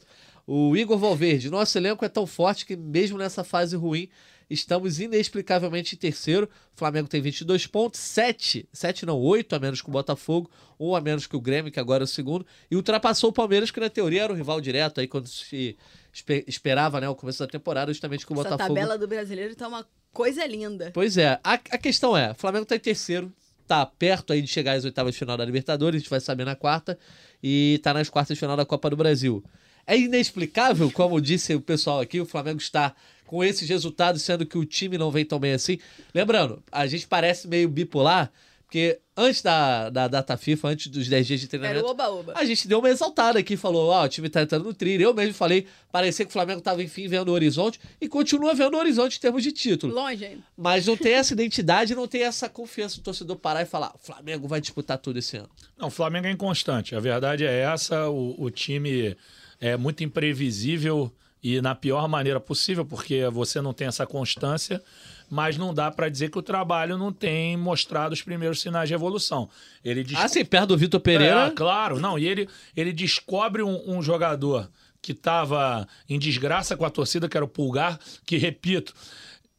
O 0.47 0.75
Igor 0.79 0.97
Valverde, 0.97 1.51
nosso 1.51 1.77
elenco 1.77 2.07
é 2.07 2.09
tão 2.09 2.27
forte 2.27 2.65
que 2.65 2.75
mesmo 2.75 3.19
nessa 3.19 3.45
fase 3.45 3.77
ruim, 3.77 4.09
estamos 4.53 5.01
inexplicavelmente 5.01 5.95
em 5.95 5.99
terceiro. 5.99 6.49
O 6.75 6.79
Flamengo 6.79 7.09
tem 7.09 7.21
22 7.21 7.67
pontos, 7.67 8.01
7, 8.01 8.69
7 8.73 9.07
não, 9.07 9.19
8 9.19 9.55
a 9.55 9.59
menos 9.59 9.81
que 9.83 9.89
o 9.89 9.93
Botafogo, 9.93 10.51
1 10.79 10.95
a 10.97 11.01
menos 11.01 11.27
que 11.27 11.37
o 11.37 11.41
Grêmio, 11.41 11.73
que 11.73 11.81
agora 11.81 12.03
é 12.03 12.07
o 12.07 12.09
segundo, 12.09 12.47
e 12.71 12.77
ultrapassou 12.77 13.31
o 13.31 13.33
Palmeiras, 13.33 13.71
que 13.71 13.81
na 13.81 13.89
teoria 13.91 14.25
era 14.25 14.33
o 14.33 14.37
rival 14.37 14.61
direto 14.61 15.01
aí 15.01 15.09
quando 15.09 15.27
se 15.29 15.77
espe- 16.13 16.45
esperava, 16.47 17.01
né, 17.01 17.09
o 17.09 17.15
começo 17.15 17.39
da 17.39 17.47
temporada, 17.47 17.93
justamente 17.93 18.27
que 18.27 18.33
o 18.33 18.41
Essa 18.41 18.51
Botafogo 18.51 18.75
tabela 18.75 18.99
do 18.99 19.07
brasileiro 19.09 19.55
tá 19.57 19.67
uma 19.69 19.87
coisa 20.13 20.45
linda. 20.47 20.91
Pois 20.93 21.17
é, 21.17 21.41
a, 21.43 21.53
a 21.55 21.79
questão 21.79 22.17
é, 22.17 22.33
o 22.33 22.35
Flamengo 22.35 22.67
tá 22.67 22.77
em 22.77 22.81
terceiro, 22.81 23.33
tá 23.67 23.87
perto 23.87 24.33
aí 24.33 24.43
de 24.43 24.49
chegar 24.49 24.73
às 24.75 24.85
oitavas 24.85 25.15
de 25.15 25.19
final 25.19 25.37
da 25.37 25.45
Libertadores, 25.45 25.97
a 25.97 25.99
gente 26.01 26.11
vai 26.11 26.21
saber 26.21 26.45
na 26.45 26.55
quarta, 26.55 26.99
e 27.43 27.81
tá 27.83 27.95
nas 27.95 28.09
quartas 28.11 28.37
de 28.37 28.41
final 28.41 28.57
da 28.57 28.67
Copa 28.67 28.91
do 28.91 28.97
Brasil. 28.97 29.43
É 29.87 29.99
inexplicável, 29.99 30.91
como 30.93 31.21
disse 31.21 31.55
o 31.55 31.61
pessoal 31.61 31.99
aqui, 32.01 32.21
o 32.21 32.27
Flamengo 32.27 32.59
está 32.61 32.95
com 33.33 33.43
esses 33.43 33.67
resultados, 33.67 34.21
sendo 34.21 34.45
que 34.45 34.59
o 34.59 34.65
time 34.67 34.99
não 34.99 35.11
vem 35.11 35.25
tão 35.25 35.41
bem 35.41 35.55
assim. 35.55 35.79
Lembrando, 36.15 36.63
a 36.71 36.87
gente 36.87 37.09
parece 37.09 37.49
meio 37.49 37.67
bipolar, 37.67 38.31
porque 38.61 39.01
antes 39.17 39.41
da, 39.41 39.89
da 39.89 40.07
data 40.07 40.37
FIFA, 40.37 40.69
antes 40.69 40.89
dos 40.89 41.09
10 41.09 41.27
dias 41.27 41.41
de 41.41 41.47
Era 41.47 41.49
treinamento, 41.49 41.87
o 41.87 41.91
oba-oba. 41.93 42.35
a 42.37 42.45
gente 42.45 42.69
deu 42.69 42.81
uma 42.81 42.91
exaltada 42.91 43.39
aqui, 43.39 43.57
falou, 43.57 43.89
ó, 43.89 44.05
o 44.05 44.09
time 44.09 44.29
tá 44.29 44.43
entrando 44.43 44.65
no 44.65 44.75
trilho. 44.75 45.05
Eu 45.05 45.15
mesmo 45.15 45.33
falei, 45.33 45.67
parecia 45.91 46.27
que 46.27 46.29
o 46.29 46.33
Flamengo 46.33 46.61
tava, 46.61 46.83
enfim, 46.83 47.09
vendo 47.09 47.31
o 47.31 47.33
horizonte, 47.33 47.81
e 47.99 48.07
continua 48.07 48.53
vendo 48.53 48.75
o 48.75 48.79
horizonte 48.79 49.17
em 49.17 49.21
termos 49.23 49.43
de 49.43 49.51
título. 49.51 49.95
Longe 49.95 50.27
ainda. 50.27 50.43
Mas 50.55 50.87
não 50.87 50.95
tem 50.95 51.15
essa 51.15 51.33
identidade, 51.33 51.95
não 51.95 52.07
tem 52.07 52.25
essa 52.25 52.51
confiança 52.51 52.99
do 52.99 53.03
torcedor 53.03 53.37
parar 53.37 53.63
e 53.63 53.67
falar: 53.67 53.95
o 53.95 53.99
Flamengo 53.99 54.47
vai 54.47 54.61
disputar 54.61 54.99
tudo 54.99 55.19
esse 55.19 55.39
ano. 55.39 55.49
Não, 55.79 55.89
o 55.89 55.91
Flamengo 55.91 56.27
é 56.27 56.31
inconstante. 56.31 56.95
A 56.95 57.01
verdade 57.01 57.47
é 57.47 57.61
essa. 57.61 58.11
O, 58.11 58.35
o 58.39 58.51
time 58.51 59.17
é 59.59 59.75
muito 59.75 60.05
imprevisível 60.05 61.11
e 61.43 61.61
na 61.61 61.75
pior 61.75 62.07
maneira 62.09 62.39
possível, 62.39 62.85
porque 62.85 63.27
você 63.29 63.61
não 63.61 63.73
tem 63.73 63.87
essa 63.89 64.07
constância, 64.07 64.81
mas 65.29 65.57
não 65.57 65.73
dá 65.75 65.91
para 65.91 66.09
dizer 66.09 66.31
que 66.31 66.39
o 66.39 66.43
trabalho 66.43 66.97
não 66.99 67.13
tem 67.13 67.57
mostrado 67.57 68.13
os 68.13 68.23
primeiros 68.23 68.61
sinais 68.61 68.89
de 68.89 68.95
evolução. 68.95 69.49
Ele 69.85 70.05
diz 70.05 70.19
Ah, 70.19 70.29
sim, 70.29 70.45
perto 70.45 70.69
do 70.69 70.77
Vitor 70.79 71.01
Pereira. 71.01 71.47
é, 71.47 71.51
claro, 71.51 71.99
não. 71.99 72.19
E 72.19 72.29
ele, 72.29 72.49
ele 72.77 72.93
descobre 72.93 73.63
um, 73.63 73.83
um 73.97 74.03
jogador 74.03 74.69
que 75.01 75.13
estava 75.13 75.89
em 76.09 76.19
desgraça 76.19 76.77
com 76.77 76.85
a 76.85 76.91
torcida, 76.91 77.29
que 77.29 77.37
era 77.37 77.45
o 77.45 77.49
Pulgar, 77.49 77.99
que, 78.25 78.37
repito, 78.37 78.95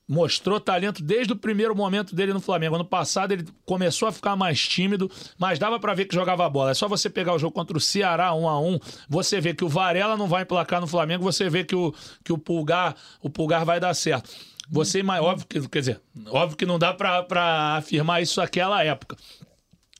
mostrou 0.07 0.59
talento 0.59 1.01
desde 1.01 1.33
o 1.33 1.35
primeiro 1.35 1.75
momento 1.75 2.15
dele 2.15 2.33
no 2.33 2.41
Flamengo. 2.41 2.75
Ano 2.75 2.85
passado 2.85 3.31
ele 3.31 3.45
começou 3.65 4.07
a 4.07 4.11
ficar 4.11 4.35
mais 4.35 4.59
tímido, 4.67 5.09
mas 5.37 5.59
dava 5.59 5.79
pra 5.79 5.93
ver 5.93 6.05
que 6.05 6.15
jogava 6.15 6.49
bola. 6.49 6.71
É 6.71 6.73
só 6.73 6.87
você 6.87 7.09
pegar 7.09 7.33
o 7.33 7.39
jogo 7.39 7.53
contra 7.53 7.77
o 7.77 7.81
Ceará 7.81 8.33
1 8.33 8.47
a 8.47 8.59
1 8.59 8.79
você 9.09 9.39
vê 9.39 9.53
que 9.53 9.63
o 9.63 9.69
Varela 9.69 10.17
não 10.17 10.27
vai 10.27 10.43
emplacar 10.43 10.81
no 10.81 10.87
Flamengo, 10.87 11.23
você 11.23 11.49
vê 11.49 11.63
que 11.63 11.75
o, 11.75 11.93
que 12.23 12.33
o 12.33 12.37
Pulgar, 12.37 12.95
o 13.21 13.29
Pulgar 13.29 13.65
vai 13.65 13.79
dar 13.79 13.93
certo. 13.93 14.29
Você, 14.69 15.03
óbvio 15.03 15.45
que, 15.47 15.67
quer 15.67 15.79
dizer, 15.79 16.01
óbvio 16.27 16.57
que 16.57 16.65
não 16.65 16.79
dá 16.79 16.93
pra 16.93 17.77
afirmar 17.77 18.21
isso 18.21 18.39
naquela 18.39 18.83
época. 18.83 19.17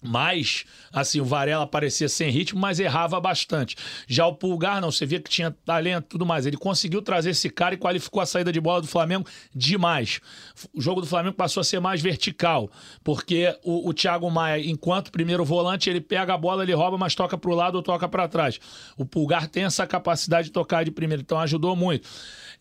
Mas, 0.04 0.66
assim, 0.92 1.22
o 1.22 1.26
Varela 1.26 1.66
parecia 1.66 2.10
sem 2.10 2.30
ritmo, 2.30 2.60
mas 2.60 2.80
errava 2.80 3.20
bastante. 3.20 3.76
Já 4.08 4.28
o 4.28 4.36
Pulgar, 4.36 4.82
não, 4.82 4.92
você 4.92 5.06
via 5.06 5.20
que 5.20 5.30
tinha 5.30 5.52
talento 5.66 6.06
tudo 6.10 6.26
mais. 6.26 6.46
Ele 6.46 6.58
conseguiu 6.58 7.02
trazer 7.02 7.32
esse 7.32 7.50
cara 7.50 7.76
e 7.76 7.78
qualificou 7.78 8.22
a 8.22 8.26
saída 8.26 8.52
de 8.52 8.60
bola 8.60 8.82
do 8.82 8.88
Flamengo 8.88 9.26
demais. 9.54 10.20
O 10.74 10.82
jogo 10.82 11.02
do 11.02 11.08
Flamengo 11.08 11.36
passou 11.36 11.62
a 11.62 11.64
ser 11.64 11.80
mais 11.80 12.02
vertical, 12.02 12.70
porque 13.04 13.58
o, 13.64 13.90
o 13.90 13.94
Thiago 13.94 14.30
Maia, 14.30 14.62
enquanto 14.64 15.12
primeiro 15.12 15.46
volante, 15.46 15.90
ele 15.90 16.02
pega 16.02 16.34
a 16.34 16.38
bola, 16.38 16.64
ele 16.64 16.74
rouba, 16.74 16.98
mas 16.98 17.16
toca 17.16 17.38
pro 17.38 17.56
lado 17.56 17.76
ou 17.76 17.82
toca 17.82 18.08
para 18.08 18.28
trás. 18.28 18.60
O 18.98 19.06
Pulgar 19.06 19.48
tem 19.48 19.64
essa 19.64 19.88
capacidade 19.88 20.48
de 20.48 20.54
tocar 20.54 20.84
de 20.84 20.92
primeiro, 20.92 21.22
então 21.22 21.40
ajudou 21.40 21.76
muito. 21.76 22.08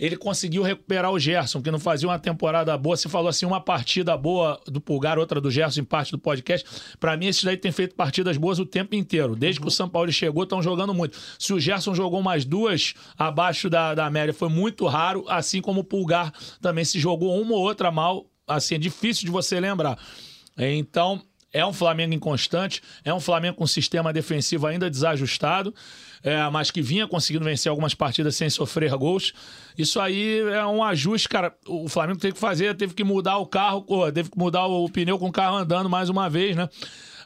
Ele 0.03 0.17
conseguiu 0.17 0.65
recuperar 0.65 1.13
o 1.13 1.19
Gerson, 1.19 1.63
que 1.63 1.71
não 1.71 1.79
fazia 1.79 2.09
uma 2.09 2.19
temporada 2.19 2.77
boa. 2.77 2.97
Você 2.97 3.09
falou 3.09 3.29
assim, 3.29 3.47
uma 3.47 3.61
partida 3.61 4.17
boa 4.17 4.61
do 4.67 4.81
Pulgar, 4.81 5.17
outra 5.17 5.41
do 5.41 5.49
Gerson 5.49 5.83
em 5.83 5.85
parte 5.85 6.11
do 6.11 6.19
podcast. 6.19 6.67
Pra 6.99 7.17
mim, 7.17 7.27
esses 7.27 7.45
daí 7.45 7.57
têm 7.57 7.71
feito 7.71 7.95
partidas 7.95 8.37
boas 8.37 8.59
o 8.59 8.67
tempo 8.67 8.97
inteiro. 8.97 9.37
Desde 9.37 9.61
que 9.61 9.69
o 9.69 9.71
São 9.71 9.89
Paulo 9.89 10.11
chegou, 10.11 10.43
estão 10.43 10.61
jogando 10.61 10.93
muito. 10.93 11.17
Se 11.39 11.53
o 11.53 11.61
Gerson 11.61 11.95
jogou 11.95 12.21
mais 12.21 12.45
duas 12.45 12.95
abaixo 13.17 13.71
da, 13.71 13.95
da 13.95 14.11
média, 14.11 14.35
foi 14.35 14.49
muito 14.49 14.89
raro, 14.89 15.25
assim 15.29 15.61
como 15.61 15.83
o 15.83 15.85
Pulgar 15.85 16.33
também 16.61 16.85
se 16.85 16.99
jogou 16.99 17.41
uma 17.41 17.55
ou 17.55 17.61
outra 17.61 17.93
mal. 17.93 18.27
Assim, 18.45 18.75
é 18.75 18.79
difícil 18.79 19.25
de 19.25 19.31
você 19.31 19.61
lembrar. 19.61 19.97
Então, 20.59 21.23
é 21.53 21.65
um 21.65 21.73
Flamengo 21.73 22.15
inconstante, 22.15 22.83
é 23.05 23.13
um 23.13 23.21
Flamengo 23.21 23.59
com 23.59 23.65
um 23.65 23.69
sistema 23.69 24.13
defensivo 24.13 24.67
ainda 24.67 24.91
desajustado, 24.91 25.73
é, 26.23 26.49
mas 26.51 26.71
que 26.71 26.81
vinha 26.81 27.07
conseguindo 27.07 27.45
vencer 27.45 27.69
algumas 27.71 27.95
partidas 27.95 28.37
sem 28.37 28.49
sofrer 28.49 28.95
gols. 28.97 29.33
Isso 29.77 30.01
aí 30.01 30.41
é 30.41 30.65
um 30.65 30.83
ajuste, 30.83 31.29
cara. 31.29 31.55
O 31.67 31.89
Flamengo 31.89 32.21
teve 32.21 32.35
que 32.35 32.41
fazer, 32.41 32.77
teve 32.77 32.95
que 32.95 33.03
mudar 33.05 33.39
o 33.39 33.47
carro, 33.47 33.85
teve 34.13 34.31
que 34.31 34.39
mudar 34.39 34.67
o 34.67 34.89
pneu 34.89 35.19
com 35.19 35.29
o 35.29 35.33
carro 35.33 35.57
andando 35.57 35.89
mais 35.91 36.09
uma 36.09 36.29
vez, 36.31 36.57
né? 36.57 36.69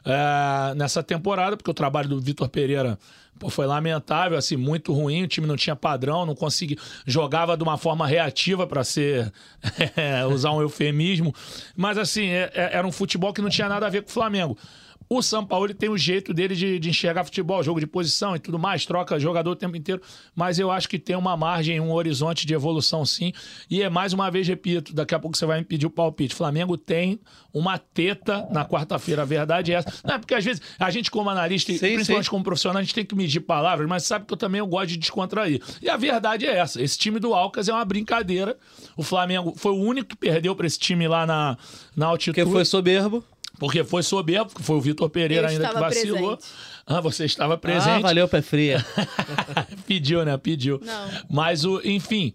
É, 0.05 0.73
nessa 0.75 1.03
temporada, 1.03 1.57
porque 1.57 1.69
o 1.69 1.73
trabalho 1.73 2.07
do 2.07 2.19
Vitor 2.21 2.47
Pereira 2.47 2.97
pô, 3.37 3.49
foi 3.49 3.65
lamentável, 3.65 4.37
assim, 4.37 4.55
muito 4.55 4.93
ruim. 4.93 5.23
O 5.23 5.27
time 5.27 5.45
não 5.45 5.55
tinha 5.57 5.75
padrão, 5.75 6.25
não 6.25 6.33
conseguia. 6.35 6.77
Jogava 7.05 7.57
de 7.57 7.63
uma 7.63 7.77
forma 7.77 8.07
reativa, 8.07 8.65
para 8.65 8.83
ser. 8.83 9.31
é, 9.95 10.25
usar 10.25 10.51
um 10.51 10.61
eufemismo. 10.61 11.33
Mas, 11.75 11.97
assim, 11.97 12.27
é- 12.29 12.51
é- 12.53 12.69
era 12.77 12.87
um 12.87 12.91
futebol 12.91 13.33
que 13.33 13.41
não 13.41 13.49
tinha 13.49 13.67
nada 13.67 13.85
a 13.85 13.89
ver 13.89 14.01
com 14.01 14.09
o 14.09 14.13
Flamengo. 14.13 14.57
O 15.09 15.21
São 15.21 15.45
Paulo 15.45 15.67
ele 15.67 15.73
tem 15.73 15.89
o 15.89 15.97
jeito 15.97 16.33
dele 16.33 16.55
de, 16.55 16.79
de 16.79 16.89
enxergar 16.89 17.23
futebol, 17.23 17.63
jogo 17.63 17.79
de 17.79 17.87
posição 17.87 18.35
e 18.35 18.39
tudo 18.39 18.59
mais, 18.59 18.85
troca 18.85 19.19
jogador 19.19 19.51
o 19.51 19.55
tempo 19.55 19.77
inteiro, 19.77 20.01
mas 20.35 20.59
eu 20.59 20.69
acho 20.69 20.89
que 20.89 20.99
tem 20.99 21.15
uma 21.15 21.37
margem, 21.37 21.79
um 21.79 21.91
horizonte 21.91 22.45
de 22.45 22.53
evolução 22.53 23.05
sim. 23.05 23.31
E 23.69 23.81
é 23.81 23.89
mais 23.89 24.13
uma 24.13 24.29
vez, 24.29 24.47
repito, 24.47 24.93
daqui 24.93 25.15
a 25.15 25.19
pouco 25.19 25.37
você 25.37 25.45
vai 25.45 25.59
me 25.59 25.65
pedir 25.65 25.85
o 25.85 25.89
palpite. 25.89 26.35
Flamengo 26.35 26.77
tem 26.77 27.19
uma 27.53 27.77
teta 27.77 28.47
na 28.51 28.65
quarta-feira, 28.65 29.21
a 29.21 29.25
verdade 29.25 29.71
é 29.71 29.75
essa. 29.75 29.93
Não 30.03 30.15
é 30.15 30.19
porque 30.19 30.35
às 30.35 30.43
vezes 30.43 30.61
a 30.77 30.89
gente, 30.89 31.09
como 31.09 31.29
analista, 31.29 31.71
Sim, 31.71 31.79
principalmente 31.79 32.25
sim. 32.25 32.31
como 32.31 32.43
profissional, 32.43 32.79
a 32.79 32.83
gente 32.83 32.93
tem 32.93 33.05
que 33.05 33.15
medir 33.15 33.39
palavras, 33.39 33.87
mas 33.87 34.03
sabe 34.03 34.25
que 34.25 34.33
eu 34.33 34.37
também 34.37 34.59
eu 34.59 34.67
gosto 34.67 34.89
de 34.89 34.97
descontrair. 34.97 35.61
E 35.81 35.89
a 35.89 35.97
verdade 35.97 36.45
é 36.45 36.57
essa: 36.57 36.81
esse 36.81 36.97
time 36.97 37.19
do 37.19 37.33
Alcas 37.33 37.67
é 37.69 37.73
uma 37.73 37.85
brincadeira. 37.85 38.57
O 38.95 39.03
Flamengo 39.03 39.53
foi 39.55 39.71
o 39.71 39.75
único 39.75 40.09
que 40.09 40.15
perdeu 40.15 40.55
para 40.55 40.67
esse 40.67 40.79
time 40.79 41.07
lá 41.07 41.25
na, 41.25 41.57
na 41.95 42.07
altitude. 42.07 42.41
Porque 42.41 42.51
foi 42.51 42.65
soberbo. 42.65 43.23
Porque 43.59 43.83
foi 43.83 44.03
soberbo, 44.03 44.45
porque 44.51 44.63
foi 44.63 44.75
o 44.75 44.81
Vitor 44.81 45.09
Pereira 45.09 45.47
Eu 45.47 45.51
ainda 45.51 45.69
que 45.69 45.79
vacilou. 45.79 46.37
presente. 46.37 46.53
Ah, 46.85 47.01
você 47.01 47.25
estava 47.25 47.55
Ah, 47.55 47.57
presente. 47.57 48.01
valeu, 48.01 48.27
pé 48.27 48.41
fria. 48.41 48.85
Pediu, 49.87 50.23
né? 50.23 50.37
Pediu. 50.37 50.79
Não. 50.83 51.09
Mas, 51.29 51.65
o, 51.65 51.81
enfim, 51.83 52.33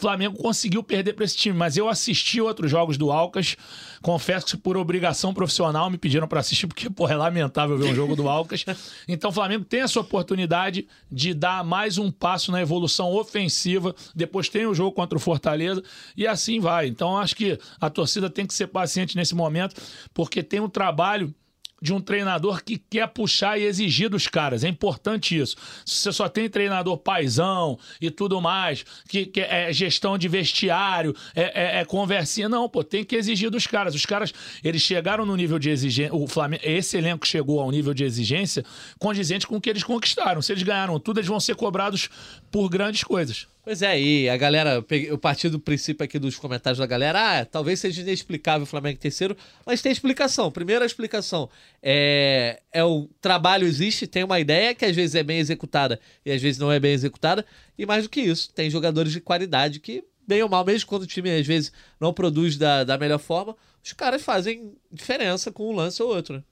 Flamengo 0.00 0.36
conseguiu 0.36 0.82
perder 0.82 1.12
para 1.12 1.24
esse 1.24 1.36
time. 1.36 1.56
Mas 1.56 1.76
eu 1.76 1.88
assisti 1.88 2.40
outros 2.40 2.70
jogos 2.70 2.96
do 2.96 3.12
Alcas. 3.12 3.56
Confesso 4.02 4.46
que 4.46 4.56
por 4.56 4.76
obrigação 4.76 5.34
profissional 5.34 5.90
me 5.90 5.98
pediram 5.98 6.26
para 6.26 6.40
assistir, 6.40 6.66
porque, 6.66 6.88
pô, 6.88 7.08
é 7.08 7.14
lamentável 7.14 7.76
ver 7.76 7.90
um 7.90 7.94
jogo 7.94 8.16
do 8.16 8.28
Alcas. 8.28 8.64
Então, 9.06 9.30
o 9.30 9.32
Flamengo 9.32 9.64
tem 9.64 9.82
essa 9.82 10.00
oportunidade 10.00 10.88
de 11.10 11.34
dar 11.34 11.62
mais 11.62 11.98
um 11.98 12.10
passo 12.10 12.50
na 12.50 12.60
evolução 12.60 13.12
ofensiva. 13.12 13.94
Depois 14.14 14.48
tem 14.48 14.66
o 14.66 14.74
jogo 14.74 14.92
contra 14.92 15.18
o 15.18 15.20
Fortaleza 15.20 15.82
e 16.16 16.26
assim 16.26 16.60
vai. 16.60 16.86
Então, 16.86 17.18
acho 17.18 17.36
que 17.36 17.58
a 17.80 17.90
torcida 17.90 18.30
tem 18.30 18.46
que 18.46 18.54
ser 18.54 18.68
paciente 18.68 19.16
nesse 19.16 19.34
momento, 19.34 19.74
porque 20.14 20.42
tem 20.42 20.60
um 20.60 20.68
trabalho 20.68 21.34
de 21.80 21.92
um 21.92 22.00
treinador 22.00 22.62
que 22.62 22.76
quer 22.78 23.06
puxar 23.08 23.58
e 23.58 23.64
exigir 23.64 24.08
dos 24.10 24.26
caras. 24.26 24.64
É 24.64 24.68
importante 24.68 25.38
isso. 25.38 25.56
Se 25.86 25.96
você 26.02 26.12
só 26.12 26.28
tem 26.28 26.48
treinador 26.48 26.98
paisão 26.98 27.78
e 28.00 28.10
tudo 28.10 28.40
mais, 28.40 28.84
que, 29.08 29.26
que 29.26 29.40
é 29.40 29.72
gestão 29.72 30.18
de 30.18 30.28
vestiário, 30.28 31.14
é, 31.34 31.78
é- 31.78 31.80
é 31.80 31.84
conversinha, 31.84 32.48
não, 32.48 32.68
pô, 32.68 32.84
tem 32.84 33.04
que 33.04 33.16
exigir 33.16 33.50
dos 33.50 33.66
caras. 33.66 33.94
Os 33.94 34.04
caras, 34.04 34.32
eles 34.62 34.82
chegaram 34.82 35.24
no 35.24 35.34
nível 35.36 35.58
de 35.58 35.70
exigência, 35.70 36.14
o 36.14 36.26
Flamengo, 36.26 36.62
esse 36.64 36.96
elenco 36.98 37.26
chegou 37.26 37.60
ao 37.60 37.70
nível 37.70 37.94
de 37.94 38.04
exigência 38.04 38.64
condizente 38.98 39.46
com 39.46 39.56
o 39.56 39.60
que 39.60 39.70
eles 39.70 39.82
conquistaram. 39.84 40.42
Se 40.42 40.52
eles 40.52 40.62
ganharam 40.62 40.98
tudo, 41.00 41.18
eles 41.20 41.28
vão 41.28 41.40
ser 41.40 41.54
cobrados 41.56 42.08
por 42.50 42.68
grandes 42.68 43.04
coisas. 43.04 43.46
Pois 43.62 43.82
é, 43.82 44.00
e 44.00 44.28
a 44.28 44.36
galera, 44.36 44.84
eu 44.90 45.18
parti 45.18 45.48
do 45.48 45.60
princípio 45.60 46.02
aqui 46.02 46.18
dos 46.18 46.36
comentários 46.36 46.78
da 46.78 46.86
galera, 46.86 47.40
ah, 47.40 47.44
talvez 47.44 47.78
seja 47.78 48.00
inexplicável 48.00 48.62
o 48.62 48.66
Flamengo 48.66 48.98
terceiro, 48.98 49.36
mas 49.66 49.82
tem 49.82 49.92
explicação. 49.92 50.50
Primeira 50.50 50.84
explicação 50.84 51.48
é, 51.82 52.62
é 52.72 52.82
o 52.82 53.08
trabalho 53.20 53.66
existe, 53.66 54.06
tem 54.06 54.24
uma 54.24 54.40
ideia 54.40 54.74
que 54.74 54.84
às 54.84 54.96
vezes 54.96 55.14
é 55.14 55.22
bem 55.22 55.38
executada 55.38 56.00
e 56.24 56.32
às 56.32 56.40
vezes 56.40 56.58
não 56.58 56.72
é 56.72 56.80
bem 56.80 56.92
executada, 56.92 57.44
e 57.78 57.84
mais 57.84 58.04
do 58.04 58.08
que 58.08 58.20
isso, 58.20 58.52
tem 58.52 58.70
jogadores 58.70 59.12
de 59.12 59.20
qualidade 59.20 59.78
que, 59.78 60.02
bem 60.26 60.42
ou 60.42 60.48
mal, 60.48 60.64
mesmo 60.64 60.88
quando 60.88 61.02
o 61.02 61.06
time 61.06 61.30
às 61.30 61.46
vezes 61.46 61.70
não 62.00 62.14
produz 62.14 62.56
da, 62.56 62.82
da 62.82 62.96
melhor 62.96 63.18
forma, 63.18 63.54
os 63.84 63.92
caras 63.92 64.22
fazem 64.22 64.74
diferença 64.90 65.52
com 65.52 65.70
um 65.70 65.76
lance 65.76 66.02
ou 66.02 66.08
outro. 66.08 66.36
né? 66.36 66.42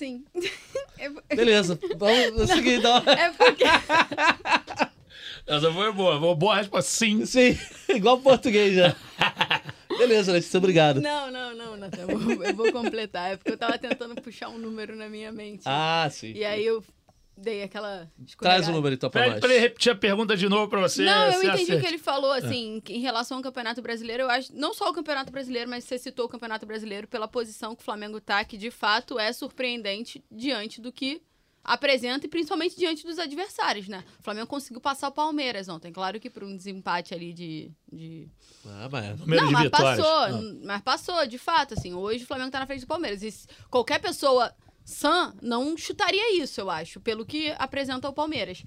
Sim. 0.00 0.24
Beleza, 1.28 1.78
vamos 1.98 2.48
seguir 2.48 2.78
então. 2.78 2.96
É 3.06 3.28
porque. 3.32 3.64
Essa 5.46 5.70
foi 5.70 5.92
boa. 5.92 6.18
Boa- 6.18 6.34
Boa 6.34 6.56
resposta, 6.56 6.90
sim. 6.90 7.26
Sim, 7.26 7.58
igual 7.90 8.18
português 8.20 8.74
já. 8.74 8.96
Beleza, 9.98 10.32
Letícia, 10.32 10.56
obrigado. 10.56 11.02
Não, 11.02 11.30
não, 11.30 11.54
não, 11.54 11.76
Natan. 11.76 12.06
Eu 12.08 12.18
vou, 12.18 12.44
eu 12.44 12.54
vou 12.54 12.72
completar. 12.72 13.32
É 13.32 13.36
porque 13.36 13.50
eu 13.52 13.58
tava 13.58 13.76
tentando 13.76 14.14
puxar 14.22 14.48
um 14.48 14.56
número 14.56 14.96
na 14.96 15.06
minha 15.10 15.30
mente. 15.30 15.64
Ah, 15.66 16.08
sim. 16.10 16.32
E 16.32 16.46
aí 16.46 16.64
eu 16.64 16.82
dei 17.36 17.62
aquela. 17.62 18.10
Traz 18.38 18.68
o 18.68 18.72
número 18.72 18.94
então 18.94 19.08
pra 19.10 19.28
nós. 19.30 19.40
pra 19.40 19.48
ele 19.50 19.60
repetir 19.60 19.92
a 19.92 19.94
pergunta 19.96 20.36
de 20.36 20.48
novo 20.48 20.68
pra 20.68 20.80
você. 20.80 21.02
Não, 21.04 21.24
eu 21.26 21.42
entendi 21.42 21.46
o 21.48 21.52
acerta. 21.52 21.80
que 21.80 21.86
ele 21.86 21.98
falou, 21.98 22.32
assim, 22.32 22.80
que 22.84 22.92
em 22.92 23.00
relação 23.00 23.38
ao 23.38 23.42
Campeonato 23.42 23.80
Brasileiro, 23.80 24.24
eu 24.24 24.30
acho, 24.30 24.54
não 24.54 24.74
só 24.74 24.90
o 24.90 24.92
Campeonato 24.92 25.32
Brasileiro, 25.32 25.68
mas 25.70 25.84
você 25.84 25.98
citou 25.98 26.26
o 26.26 26.28
Campeonato 26.28 26.66
Brasileiro 26.66 27.06
pela 27.08 27.26
posição 27.28 27.74
que 27.74 27.82
o 27.82 27.84
Flamengo 27.84 28.20
tá, 28.20 28.44
que 28.44 28.56
de 28.58 28.70
fato 28.70 29.18
é 29.18 29.32
surpreendente 29.32 30.22
diante 30.30 30.80
do 30.80 30.92
que 30.92 31.22
apresenta 31.62 32.24
e 32.24 32.28
principalmente 32.28 32.74
diante 32.74 33.04
dos 33.04 33.18
adversários, 33.18 33.86
né? 33.86 34.02
O 34.18 34.22
Flamengo 34.22 34.46
conseguiu 34.46 34.80
passar 34.80 35.08
o 35.08 35.12
Palmeiras 35.12 35.68
ontem, 35.68 35.92
claro 35.92 36.18
que 36.18 36.30
por 36.30 36.42
um 36.42 36.56
desempate 36.56 37.12
ali 37.12 37.34
de... 37.34 37.70
de... 37.92 38.26
Ah, 38.66 38.88
mas... 38.90 39.20
Número 39.20 39.44
não, 39.44 39.52
mas 39.52 39.64
vitórias. 39.64 39.96
passou, 39.98 40.14
Ah. 40.38 40.40
mas 40.64 40.80
passou, 40.82 41.26
de 41.26 41.36
fato, 41.36 41.74
assim, 41.74 41.92
hoje 41.92 42.24
o 42.24 42.26
Flamengo 42.26 42.50
tá 42.50 42.58
na 42.60 42.66
frente 42.66 42.80
do 42.80 42.86
Palmeiras. 42.86 43.22
E 43.22 43.30
se- 43.30 43.46
qualquer 43.70 44.00
pessoa 44.00 44.50
sã 44.90 45.32
não 45.40 45.76
chutaria 45.76 46.36
isso, 46.36 46.60
eu 46.60 46.68
acho, 46.68 47.00
pelo 47.00 47.24
que 47.24 47.54
apresenta 47.58 48.08
o 48.08 48.12
Palmeiras. 48.12 48.62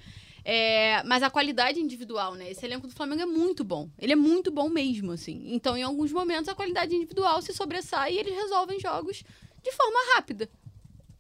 É, 0.46 1.02
mas 1.04 1.24
a 1.24 1.30
qualidade 1.30 1.80
individual, 1.80 2.36
né? 2.36 2.52
Esse 2.52 2.66
elenco 2.66 2.88
do 2.88 2.94
Flamengo 2.94 3.22
é 3.22 3.26
muito 3.26 3.64
bom. 3.64 3.90
Ele 3.98 4.12
é 4.12 4.16
muito 4.16 4.52
bom 4.52 4.68
mesmo, 4.68 5.12
assim. 5.12 5.54
Então, 5.54 5.78
em 5.78 5.84
alguns 5.84 6.12
momentos, 6.12 6.50
a 6.50 6.56
qualidade 6.56 6.94
individual 6.94 7.42
se 7.42 7.54
sobressai 7.54 8.14
e 8.14 8.20
eles 8.20 8.34
resolvem 8.34 8.80
jogos 8.80 9.24
de 9.64 9.72
forma 9.72 10.16
rápida. 10.16 10.50